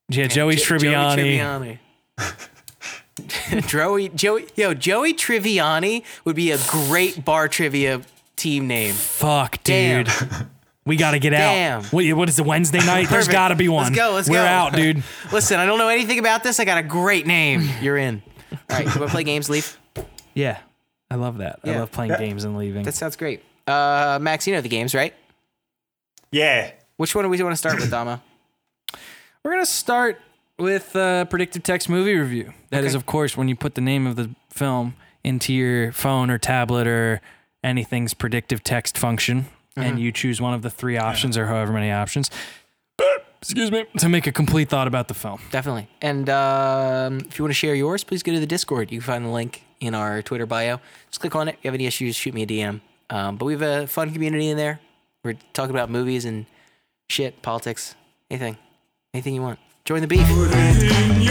Yeah. 0.09 0.26
Joey 0.26 0.56
Jo- 0.56 0.62
Tribbiani. 0.64 1.16
Joey 1.16 1.78
Tribbiani. 2.18 3.66
Joey, 3.68 4.09
Joey, 4.10 4.47
yo, 4.56 4.74
Joey 4.74 5.14
Triviani 5.14 6.02
would 6.24 6.36
be 6.36 6.51
a 6.51 6.59
great 6.68 7.24
bar 7.24 7.48
trivia 7.48 8.02
team 8.36 8.66
name. 8.66 8.94
Fuck, 8.94 9.62
Damn. 9.64 10.05
dude. 10.05 10.12
We 10.84 10.97
got 10.97 11.12
to 11.12 11.18
get 11.18 11.30
Damn. 11.30 11.80
out. 11.82 11.93
Wait, 11.93 12.12
what 12.12 12.28
is 12.28 12.38
it? 12.38 12.44
Wednesday 12.47 12.78
night? 12.78 13.09
There's 13.09 13.26
got 13.28 13.48
to 13.48 13.55
be 13.56 13.68
one. 13.68 13.84
Let's 13.84 13.97
go. 13.97 14.12
Let's 14.12 14.28
We're 14.28 14.36
go. 14.36 14.44
out, 14.47 14.72
dude. 14.74 15.02
Listen, 15.32 15.59
I 15.59 15.66
don't 15.66 15.78
know 15.78 15.88
anything 15.88 16.18
about 16.18 16.43
this. 16.44 16.60
I 16.60 16.64
got 16.64 16.78
a 16.78 16.82
great 16.82 17.26
name. 17.26 17.68
You're 17.80 17.97
in. 17.97 18.22
All 18.70 18.76
right, 18.76 18.80
you 18.84 19.00
want 19.00 19.02
to 19.02 19.08
play 19.08 19.24
games, 19.24 19.48
Leaf? 19.50 19.78
Yeah. 20.34 20.58
I 21.10 21.14
love 21.14 21.38
that. 21.38 21.60
I 21.64 21.78
love 21.78 21.92
playing 21.92 22.12
games 22.18 22.44
and 22.44 22.56
leaving. 22.58 22.82
That 22.82 22.94
sounds 22.94 23.16
great. 23.16 23.42
Uh, 23.66 24.18
Max, 24.20 24.46
you 24.46 24.54
know 24.54 24.60
the 24.60 24.68
games, 24.68 24.94
right? 24.94 25.14
Yeah. 26.32 26.72
Which 26.96 27.14
one 27.14 27.24
do 27.24 27.28
we 27.28 27.40
want 27.42 27.52
to 27.52 27.56
start 27.56 27.76
with, 27.76 27.90
Dama? 27.90 28.22
We're 29.44 29.52
gonna 29.52 29.66
start 29.66 30.20
with 30.58 30.96
uh, 30.96 31.26
predictive 31.26 31.62
text 31.62 31.88
movie 31.88 32.14
review. 32.16 32.52
That 32.70 32.82
is, 32.84 32.92
Okay. 32.94 32.96
of 32.96 33.06
course, 33.06 33.36
when 33.36 33.48
you 33.48 33.54
put 33.54 33.74
the 33.76 33.80
name 33.80 34.06
of 34.06 34.16
the 34.16 34.30
film 34.50 34.96
into 35.22 35.52
your 35.52 35.92
phone 35.92 36.30
or 36.30 36.38
tablet 36.38 36.86
or 36.86 37.20
anything's 37.62 38.14
predictive 38.14 38.64
text 38.64 38.98
function, 38.98 39.46
and 39.76 40.00
you 40.00 40.10
choose 40.10 40.40
one 40.40 40.54
of 40.54 40.62
the 40.62 40.70
three 40.70 40.96
options 40.96 41.36
or 41.36 41.46
however 41.46 41.72
many 41.72 41.92
options. 41.92 42.30
Excuse 43.42 43.70
me. 43.70 43.84
To 43.98 44.08
make 44.08 44.26
a 44.26 44.32
complete 44.32 44.68
thought 44.68 44.86
about 44.86 45.08
the 45.08 45.14
film. 45.14 45.40
Definitely. 45.50 45.88
And 46.00 46.28
um, 46.28 47.20
if 47.20 47.38
you 47.38 47.44
want 47.44 47.50
to 47.50 47.54
share 47.54 47.74
yours, 47.74 48.04
please 48.04 48.22
go 48.22 48.32
to 48.32 48.40
the 48.40 48.46
Discord. 48.46 48.90
You 48.90 49.00
can 49.00 49.06
find 49.06 49.24
the 49.24 49.30
link 49.30 49.62
in 49.80 49.94
our 49.94 50.22
Twitter 50.22 50.46
bio. 50.46 50.80
Just 51.10 51.20
click 51.20 51.34
on 51.34 51.48
it. 51.48 51.56
If 51.58 51.64
you 51.64 51.68
have 51.68 51.74
any 51.74 51.86
issues, 51.86 52.16
shoot 52.16 52.34
me 52.34 52.42
a 52.42 52.46
DM. 52.46 52.80
Um, 53.10 53.36
but 53.36 53.44
we 53.44 53.52
have 53.52 53.62
a 53.62 53.86
fun 53.86 54.12
community 54.12 54.48
in 54.48 54.56
there. 54.56 54.80
We're 55.22 55.36
talking 55.52 55.74
about 55.74 55.90
movies 55.90 56.24
and 56.24 56.46
shit, 57.08 57.42
politics, 57.42 57.94
anything, 58.30 58.56
anything 59.14 59.34
you 59.34 59.42
want. 59.42 59.58
Join 59.84 60.00
the 60.00 60.08
beef. 60.08 60.28
in 60.28 61.26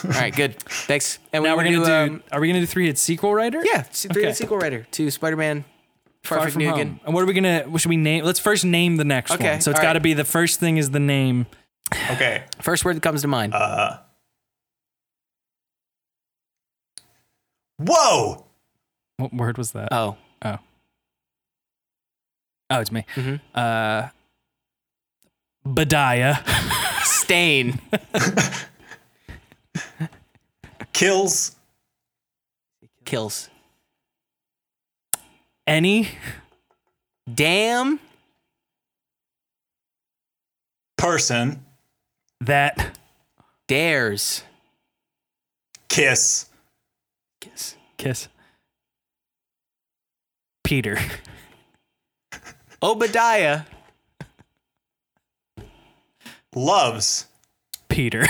All 0.05 0.11
right, 0.11 0.35
good. 0.35 0.59
Thanks. 0.63 1.19
And 1.33 1.43
Now 1.43 1.55
we're 1.57 1.63
we're 1.65 1.71
gonna 1.81 2.07
do. 2.07 2.13
um, 2.15 2.23
are 2.31 2.39
we 2.39 2.47
gonna 2.47 2.59
do 2.59 2.65
three 2.65 2.85
hit 2.87 2.97
sequel 2.97 3.33
writer? 3.33 3.61
yeah, 3.65 3.81
three 3.83 4.23
Okay. 4.25 4.33
sequel 4.33 4.57
writer 4.57 4.85
to 4.91 5.09
Spider-Man 5.11 5.65
Far, 6.23 6.39
Far 6.39 6.49
from 6.49 6.53
from 6.53 6.61
Nugan. 6.61 6.75
home. 6.77 6.99
And 7.05 7.13
what 7.13 7.23
are 7.23 7.25
we 7.25 7.33
gonna? 7.33 7.61
What 7.63 7.81
should 7.81 7.89
we 7.89 7.97
name? 7.97 8.23
Let's 8.25 8.39
first 8.39 8.65
name 8.65 8.97
the 8.97 9.05
next 9.05 9.31
Okay, 9.31 9.51
one. 9.51 9.61
So 9.61 9.71
it's 9.71 9.79
all 9.79 9.83
got 9.85 9.93
to 9.93 9.99
right. 9.99 10.03
be 10.03 10.13
the 10.13 10.25
first 10.25 10.59
thing 10.59 10.77
is 10.77 10.91
the 10.91 10.99
name. 10.99 11.47
okay. 12.11 12.43
First 12.61 12.85
word 12.85 12.95
that 12.97 13.01
comes 13.03 13.21
to 13.21 13.27
mind. 13.27 13.53
Uh, 13.53 13.97
whoa. 17.77 18.45
What 19.17 19.33
word 19.33 19.57
was 19.57 19.71
that? 19.71 19.89
oh, 19.91 20.17
Oh. 20.43 20.57
Oh, 22.71 22.79
it's 22.79 22.91
me. 22.91 23.03
Mhm. 23.15 23.39
Uh, 23.55 24.09
Badiah. 25.65 26.43
Stane. 27.03 27.79
Kills. 30.93 31.55
Kills. 33.05 33.49
Any. 35.65 36.09
Damn. 37.31 37.99
Person. 40.97 41.65
That. 42.41 42.97
Dares. 43.67 44.43
Kiss. 45.87 46.49
Kiss. 47.39 47.75
Kiss. 47.97 48.27
Peter. 50.63 50.99
Obadiah. 52.81 53.61
Loves. 56.55 57.27
Peter. 57.89 58.25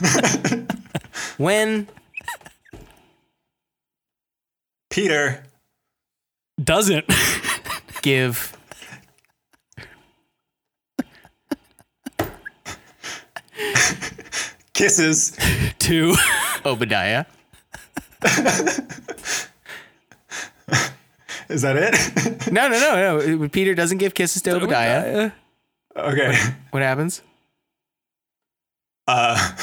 When 1.38 1.88
Peter. 4.90 5.44
Doesn't. 6.62 7.04
give 8.02 8.56
kisses. 14.72 15.36
to 15.80 16.14
Obadiah. 16.64 17.24
Is 21.48 21.62
that 21.62 21.76
it? 21.76 22.52
No, 22.52 22.68
no, 22.68 22.78
no, 22.78 23.36
no. 23.36 23.48
Peter 23.48 23.74
doesn't 23.74 23.98
give 23.98 24.14
kisses 24.14 24.42
to 24.42 24.56
Obadiah. 24.56 25.30
okay. 25.96 26.38
What 26.70 26.82
happens? 26.82 27.22
Uh, 29.06 29.54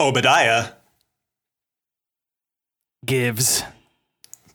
Obadiah. 0.00 0.68
Gives. 3.04 3.62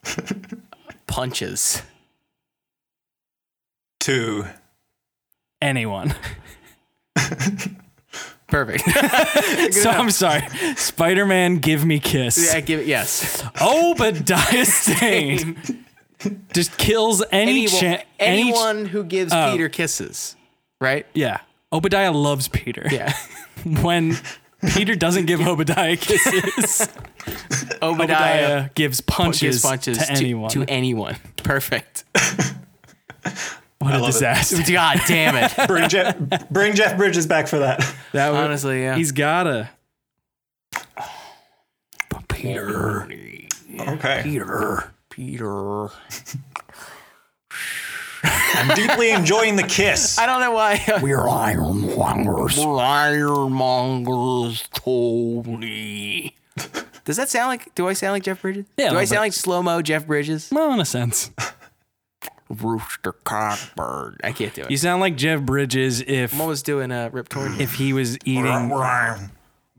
Punches. 1.08 1.82
to 4.02 4.46
Anyone. 5.62 6.14
Perfect. 8.48 8.84
So 9.74 9.90
I'm 9.90 10.12
sorry. 10.12 10.44
Spider 10.76 11.26
Man, 11.26 11.58
give 11.58 11.84
me 11.86 12.00
kiss. 12.00 12.54
yeah, 12.54 12.60
give 12.62 12.80
it. 12.82 12.88
Yes. 12.88 13.44
Obadiah 13.62 14.66
Stane 14.66 15.58
just 16.54 16.78
kills 16.78 17.24
any 17.32 17.52
Anyone, 17.66 17.80
chance. 17.80 18.04
Any 18.20 18.52
ch- 18.52 18.56
anyone 18.56 18.86
who 18.86 19.04
gives 19.04 19.34
Oh. 19.34 19.52
Peter 19.52 19.70
kisses, 19.70 20.36
right? 20.80 21.06
yeah. 21.14 21.40
Obadiah 21.74 22.12
loves 22.12 22.48
Peter. 22.48 22.88
Yeah. 22.92 23.14
When 23.82 24.18
Peter 24.74 24.96
doesn't 24.96 25.26
give 25.26 25.42
Obadiah 25.42 25.96
kisses, 25.98 26.82
Obadiah, 27.82 27.84
Obadiah 27.84 28.70
gives 28.74 29.02
punches, 29.02 29.42
gives 29.42 29.62
punches 29.62 29.98
to 30.00 30.12
anyone. 30.12 30.50
To 30.52 30.64
anyone. 30.68 31.16
Perfect. 31.38 32.04
what 33.80 33.94
a 33.94 34.00
love 34.00 34.10
it. 34.10 34.14
disaster. 34.14 34.58
God 34.74 35.02
damn 35.08 35.36
it. 35.36 35.68
bring 35.68 35.88
Jeff, 35.90 36.18
bring 36.50 36.74
Jeff 36.76 36.98
Bridges 36.98 37.28
back 37.28 37.48
for 37.48 37.60
that. 37.60 37.80
That 38.14 38.32
would- 38.32 38.40
Honestly, 38.40 38.82
yeah. 38.82 38.96
He's 38.96 39.12
gotta. 39.12 39.70
Peter. 42.30 43.08
Okay. 43.80 44.22
Peter. 44.24 44.94
Peter. 45.10 45.90
I'm 48.26 48.76
deeply 48.76 49.12
enjoying 49.12 49.56
the 49.56 49.64
kiss. 49.64 50.18
I 50.20 50.26
don't 50.26 50.42
know 50.42 50.52
why. 50.52 50.82
We're 51.02 51.20
ironmongers. 51.28 52.58
Ironmongers 52.58 54.68
Tony. 54.74 56.36
Does 57.04 57.18
that 57.18 57.30
sound 57.30 57.50
like? 57.50 57.74
Do 57.76 57.88
I 57.88 57.94
sound 57.94 58.14
like 58.14 58.24
Jeff 58.24 58.42
Bridges? 58.42 58.66
Yeah, 58.78 58.86
a 58.86 58.90
Do 58.90 58.96
I 58.96 59.00
little 59.02 59.08
sound 59.08 59.18
bit. 59.18 59.26
like 59.26 59.34
slow 59.34 59.62
mo 59.62 59.82
Jeff 59.82 60.08
Bridges? 60.08 60.50
Well, 60.52 60.74
in 60.74 60.80
a 60.80 60.86
sense. 60.86 61.32
Rooster 62.50 63.14
Cogburn. 63.26 64.18
I 64.24 64.32
can't 64.32 64.54
do 64.54 64.62
it. 64.64 64.72
You 64.72 64.78
sound 64.78 65.02
like 65.02 65.18
Jeff 65.18 65.42
Bridges 65.42 66.02
if 66.02 66.34
I'm 66.34 66.42
almost 66.42 66.66
doing 66.66 66.92
a 66.92 67.10
Rip 67.10 67.30
Torn. 67.30 67.60
if 67.60 67.74
he 67.74 67.94
was 67.94 68.18
eating 68.26 68.72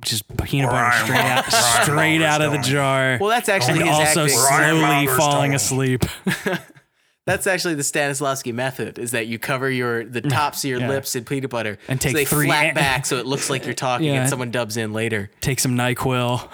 just 0.01 0.25
peanut 0.45 0.71
butter 0.71 0.97
straight 1.05 1.19
out 1.19 1.51
straight 1.83 2.23
out 2.23 2.43
of 2.43 2.53
the 2.53 2.59
jar. 2.59 3.19
Well, 3.21 3.31
that's 3.31 3.49
actually 3.49 3.81
and 3.81 3.89
his 3.89 3.99
also 4.19 4.25
acting. 4.25 4.39
slowly 4.39 5.07
falling 5.17 5.55
asleep. 5.55 6.05
That's 7.27 7.47
actually 7.49 7.75
the 7.75 7.83
Stanislavski 7.83 8.55
method: 8.55 8.99
is 9.01 9.11
that 9.11 9.27
you 9.27 9.39
cover 9.39 9.69
your 9.69 10.05
the 10.05 10.21
tops 10.21 10.63
of 10.65 10.71
your 10.71 10.79
Yeah. 10.81 10.89
lips 10.89 11.17
in 11.17 11.25
peanut 11.25 11.51
butter 11.51 11.77
And 11.89 12.01
so 12.01 12.09
take 12.09 12.15
they 12.17 12.25
three 12.25 12.47
flat 12.47 12.67
an- 12.67 12.75
back 12.77 13.05
so 13.05 13.17
it 13.19 13.27
looks 13.27 13.51
like 13.51 13.65
you're 13.65 13.75
talking, 13.89 14.07
Yeah. 14.07 14.21
and 14.21 14.29
someone 14.31 14.53
dubs 14.53 14.77
in 14.77 14.93
later. 14.93 15.31
Take 15.41 15.59
some 15.59 15.73
NyQuil. 15.77 16.49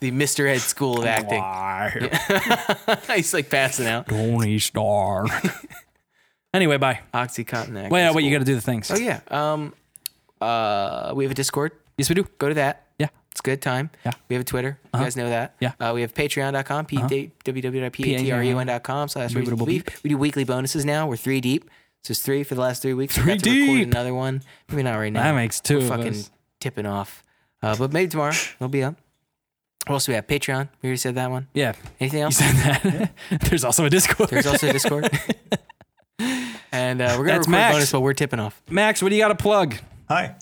The 0.00 0.10
Mr. 0.10 0.48
Ed 0.48 0.58
School 0.62 0.98
of 0.98 1.06
Acting. 1.06 1.42
He's 3.14 3.32
like 3.32 3.48
passing 3.50 3.86
out. 3.86 4.08
Tony 4.08 4.58
Star. 4.58 5.26
anyway, 6.52 6.76
bye. 6.76 7.00
OxyContin. 7.14 7.76
Acting 7.76 7.90
Wait, 7.90 8.12
wait, 8.14 8.24
you 8.24 8.30
got 8.32 8.38
to 8.40 8.44
do 8.44 8.54
the 8.56 8.60
things. 8.60 8.90
Oh 8.90 8.96
yeah. 8.96 9.20
Um. 9.30 9.74
Uh. 10.40 11.12
We 11.14 11.24
have 11.24 11.30
a 11.30 11.34
Discord. 11.34 11.70
Yes, 11.98 12.08
we 12.08 12.14
do. 12.16 12.24
Go 12.38 12.48
to 12.48 12.54
that. 12.54 12.85
Yeah. 13.36 13.36
It's 13.36 13.40
a 13.40 13.42
good 13.42 13.62
time. 13.62 13.90
Yeah. 14.04 14.08
Uh-huh. 14.10 14.18
We 14.28 14.34
have 14.36 14.40
a 14.42 14.44
Twitter. 14.44 14.78
You 14.94 15.00
guys 15.00 15.16
know 15.16 15.28
that. 15.28 15.54
Yeah. 15.60 15.68
Uh-huh. 15.78 15.90
Uh, 15.90 15.94
we 15.94 16.00
have 16.00 16.14
patreon.com, 16.14 16.86
p- 16.86 16.96
www.patreon.com 16.96 19.08
slash 19.08 19.34
Beep, 19.34 19.44
Racist 19.44 19.66
beep, 19.66 19.90
We 20.02 20.10
do 20.10 20.18
weekly 20.18 20.44
bonuses 20.44 20.84
now. 20.84 21.06
We're 21.06 21.16
three 21.16 21.40
deep. 21.40 21.68
So 22.02 22.12
it's 22.12 22.22
three 22.22 22.44
for 22.44 22.54
the 22.54 22.60
last 22.60 22.82
three 22.82 22.94
weeks. 22.94 23.14
Three 23.16 23.24
We're 23.24 23.32
about 23.34 23.44
to 23.44 23.50
record 23.50 23.76
deep. 23.76 23.86
another 23.88 24.14
one. 24.14 24.42
Maybe 24.70 24.82
not 24.84 24.96
right 24.96 25.12
now. 25.12 25.22
That 25.22 25.34
makes 25.34 25.60
2 25.60 25.78
We're 25.80 25.88
fucking 25.88 26.08
us. 26.08 26.30
tipping 26.60 26.86
off. 26.86 27.22
Uh, 27.62 27.76
but 27.76 27.92
maybe 27.92 28.08
tomorrow 28.08 28.34
it'll 28.56 28.68
be 28.68 28.84
up. 28.84 28.94
What 29.86 29.94
else 29.94 30.06
do 30.06 30.12
we 30.12 30.16
have? 30.16 30.26
Patreon. 30.26 30.68
We 30.82 30.88
already 30.88 30.98
said 30.98 31.16
that 31.16 31.30
one. 31.30 31.48
Yeah. 31.52 31.74
Anything 32.00 32.22
else? 32.22 32.40
You 32.40 32.46
else? 32.46 32.56
said 32.62 32.82
that. 33.30 33.30
There's 33.50 33.64
also 33.64 33.84
a 33.84 33.90
Discord. 33.90 34.30
There's 34.30 34.46
also 34.46 34.68
a 34.68 34.72
Discord. 34.72 35.10
and 36.72 37.00
uh, 37.00 37.16
we're 37.18 37.26
gonna 37.26 37.38
That's 37.38 37.48
record 37.48 37.50
Max. 37.50 37.74
a 37.74 37.76
bonus, 37.76 37.92
but 37.92 38.00
we're 38.00 38.14
tipping 38.14 38.40
off. 38.40 38.60
Max, 38.70 39.02
what 39.02 39.10
do 39.10 39.16
you 39.16 39.22
got 39.22 39.28
to 39.28 39.34
plug? 39.36 39.74
Hi. 40.08 40.36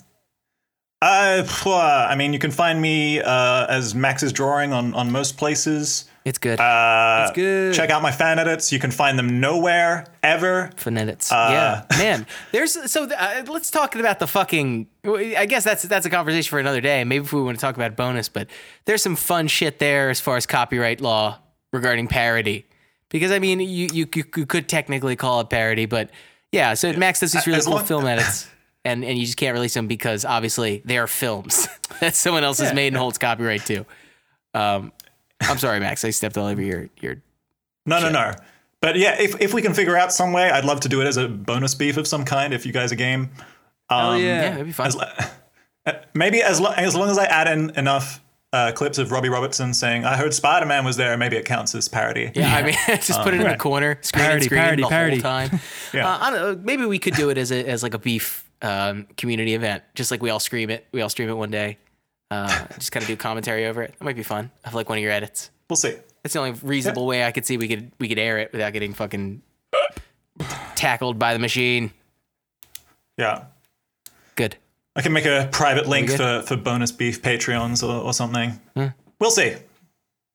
Uh, 1.05 2.07
I 2.09 2.15
mean, 2.15 2.33
you 2.33 2.39
can 2.39 2.51
find 2.51 2.81
me 2.81 3.21
uh, 3.21 3.67
as 3.67 3.93
Max's 3.93 4.33
drawing 4.33 4.73
on, 4.73 4.93
on 4.93 5.11
most 5.11 5.37
places. 5.37 6.05
It's 6.25 6.39
good. 6.39 6.59
Uh, 6.59 7.25
It's 7.27 7.35
good. 7.35 7.75
Check 7.75 7.91
out 7.91 8.01
my 8.01 8.11
fan 8.11 8.39
edits. 8.39 8.71
You 8.71 8.79
can 8.79 8.89
find 8.89 9.19
them 9.19 9.39
nowhere 9.39 10.07
ever. 10.23 10.71
Phonetics. 10.77 11.31
Uh, 11.31 11.85
yeah, 11.91 11.97
man. 11.99 12.25
There's 12.51 12.91
so 12.91 13.03
uh, 13.07 13.43
let's 13.47 13.69
talk 13.69 13.95
about 13.95 14.17
the 14.17 14.25
fucking. 14.25 14.87
I 15.05 15.45
guess 15.45 15.63
that's 15.63 15.83
that's 15.83 16.07
a 16.07 16.09
conversation 16.09 16.49
for 16.49 16.57
another 16.59 16.81
day. 16.81 17.03
Maybe 17.03 17.23
if 17.23 17.31
we 17.31 17.43
want 17.43 17.57
to 17.57 17.61
talk 17.61 17.75
about 17.75 17.95
bonus, 17.95 18.27
but 18.27 18.47
there's 18.85 19.03
some 19.03 19.15
fun 19.15 19.47
shit 19.47 19.77
there 19.77 20.09
as 20.09 20.19
far 20.19 20.35
as 20.37 20.47
copyright 20.47 20.99
law 21.01 21.37
regarding 21.71 22.07
parody. 22.07 22.65
Because 23.09 23.31
I 23.31 23.37
mean, 23.37 23.59
you 23.59 23.87
you, 23.93 24.07
you, 24.15 24.23
you 24.35 24.45
could 24.47 24.67
technically 24.67 25.15
call 25.15 25.41
it 25.41 25.51
parody, 25.51 25.85
but 25.85 26.09
yeah. 26.51 26.73
So 26.73 26.91
Max 26.93 27.19
does 27.19 27.33
these 27.33 27.45
really 27.45 27.59
As 27.59 27.65
cool 27.67 27.75
long- 27.75 27.85
film 27.85 28.05
edits. 28.07 28.49
And, 28.85 29.03
and 29.03 29.17
you 29.17 29.25
just 29.25 29.35
can't 29.37 29.53
release 29.55 29.73
them 29.73 29.87
because 29.87 30.23
obviously 30.25 30.81
they 30.85 30.97
are 30.99 31.07
films 31.07 31.67
that 32.01 32.13
someone 32.15 32.43
else 32.43 32.59
has 32.59 32.71
made 32.73 32.87
and 32.87 32.97
holds 32.97 33.17
copyright 33.17 33.65
to. 33.65 33.83
Um, 34.53 34.91
I'm 35.41 35.57
sorry, 35.57 35.79
Max. 35.79 36.05
I 36.05 36.11
stepped 36.11 36.37
all 36.37 36.45
over 36.45 36.61
your 36.61 36.89
your 37.01 37.15
No, 37.87 37.99
no, 37.99 38.09
no. 38.11 38.33
But 38.81 38.95
yeah, 38.97 39.19
if, 39.19 39.41
if 39.41 39.53
we 39.53 39.61
can 39.63 39.73
figure 39.73 39.97
out 39.97 40.13
some 40.13 40.31
way, 40.33 40.51
I'd 40.51 40.65
love 40.65 40.81
to 40.81 40.89
do 40.89 41.01
it 41.01 41.07
as 41.07 41.17
a 41.17 41.27
bonus 41.27 41.73
beef 41.73 41.97
of 41.97 42.07
some 42.07 42.23
kind. 42.25 42.53
If 42.53 42.65
you 42.65 42.71
guys 42.71 42.91
are 42.91 42.95
game, 42.95 43.31
um, 43.89 44.21
yeah, 44.21 44.53
it'd 44.53 44.67
be 44.67 44.71
fun. 44.71 44.87
as, 44.87 44.95
uh, 45.87 45.93
maybe 46.13 46.41
as 46.43 46.61
lo- 46.61 46.73
as 46.77 46.95
long 46.95 47.09
as 47.09 47.17
I 47.17 47.25
add 47.25 47.47
in 47.47 47.71
enough 47.71 48.21
uh, 48.53 48.71
clips 48.73 48.97
of 48.99 49.11
Robbie 49.11 49.29
Robertson 49.29 49.73
saying, 49.73 50.05
"I 50.05 50.15
heard 50.15 50.33
Spider 50.33 50.67
Man 50.67 50.85
was 50.85 50.95
there," 50.97 51.17
maybe 51.17 51.35
it 51.37 51.45
counts 51.45 51.73
as 51.73 51.87
parody. 51.89 52.31
Yeah, 52.35 52.55
I 52.55 52.61
mean, 52.63 52.75
just 53.01 53.19
put 53.21 53.33
it 53.33 53.37
in 53.37 53.39
the 53.39 53.45
Right. 53.47 53.59
corner, 53.59 53.97
screen 54.01 54.21
Parody, 54.25 54.35
and 54.37 54.43
screen 54.45 54.61
parody, 54.61 54.83
the 54.83 54.87
parody. 54.89 55.15
whole 55.15 55.21
time. 55.49 55.59
Yeah. 55.93 56.07
uh, 56.07 56.17
I 56.21 56.29
don't 56.29 56.39
know. 56.39 56.61
Maybe 56.63 56.85
we 56.85 56.99
could 56.99 57.15
do 57.15 57.29
it 57.31 57.37
as 57.39 57.51
a 57.51 57.65
as 57.67 57.81
like 57.83 57.93
a 57.95 57.99
beef 57.99 58.44
um, 58.65 59.07
community 59.15 59.53
event, 59.53 59.83
just 59.93 60.11
like 60.11 60.21
we 60.21 60.29
all 60.29 60.39
scream 60.39 60.69
it. 60.69 60.87
We 60.91 61.01
all 61.01 61.09
stream 61.09 61.29
it 61.29 61.33
one 61.35 61.51
day. 61.51 61.77
Uh, 62.31 62.65
just 62.79 62.91
kind 62.91 63.03
of 63.03 63.07
do 63.07 63.15
commentary 63.15 63.67
over 63.67 63.83
it. 63.83 63.93
That 63.97 64.03
might 64.03 64.15
be 64.15 64.23
fun. 64.23 64.49
I 64.65 64.71
like 64.71 64.89
one 64.89 64.97
of 64.97 65.03
your 65.03 65.11
edits. 65.11 65.51
We'll 65.69 65.77
see. 65.77 65.95
That's 66.23 66.33
the 66.33 66.39
only 66.39 66.59
reasonable 66.63 67.05
way 67.05 67.23
I 67.23 67.31
could 67.31 67.45
see 67.45 67.57
we 67.57 67.67
could 67.67 67.91
we 67.99 68.07
could 68.07 68.17
air 68.17 68.39
it 68.39 68.51
without 68.51 68.73
getting 68.73 68.93
fucking 68.93 69.43
tackled 70.75 71.19
by 71.19 71.33
the 71.33 71.39
machine. 71.39 71.91
Yeah. 73.17 73.45
Good. 74.35 74.57
I 74.95 75.01
can 75.01 75.13
make 75.13 75.25
a 75.25 75.47
private 75.51 75.87
link 75.87 76.09
for, 76.09 76.41
for 76.45 76.55
bonus 76.55 76.91
beef 76.91 77.21
Patreons 77.21 77.87
or, 77.87 78.03
or 78.03 78.13
something. 78.13 78.59
We'll 79.19 79.31
see. 79.31 79.55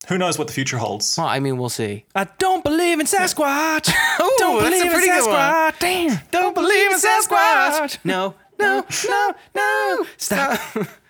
Who 0.08 0.18
knows 0.18 0.38
what 0.38 0.46
the 0.48 0.52
future 0.52 0.78
holds? 0.78 1.16
Well, 1.16 1.26
I 1.26 1.40
mean, 1.40 1.56
we'll 1.58 1.68
see. 1.68 2.04
I 2.14 2.24
don't 2.38 2.64
believe 2.64 2.98
in 3.00 3.06
Sasquatch. 3.06 3.92
don't 4.38 4.62
that's 4.62 4.66
a 4.66 4.70
believe 4.70 4.84
in 4.86 4.92
pretty 4.92 5.06
good 5.06 5.26
one. 5.26 5.36
Sasquatch. 5.36 5.78
Damn. 5.78 6.20
Don't 6.30 6.54
believe 6.54 6.90
in 6.92 6.98
Sasquatch. 6.98 7.98
No, 8.04 8.34
no, 8.58 8.84
no, 9.08 9.34
no. 9.54 10.06
Stop. 10.16 10.58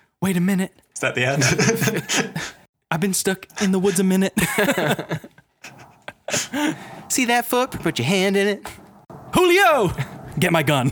Wait 0.21 0.37
a 0.37 0.41
minute. 0.41 0.73
Is 0.93 0.99
that 1.01 1.15
the 1.15 1.25
end? 1.25 2.39
I've 2.91 2.99
been 2.99 3.13
stuck 3.13 3.47
in 3.61 3.71
the 3.71 3.79
woods 3.79 3.99
a 3.99 4.03
minute. 4.03 4.33
See 7.09 7.25
that 7.25 7.45
foot? 7.45 7.71
Put 7.71 7.97
your 7.97 8.05
hand 8.05 8.37
in 8.37 8.47
it. 8.47 8.67
Julio, 9.33 9.93
get 10.37 10.51
my 10.51 10.61
gun. 10.61 10.91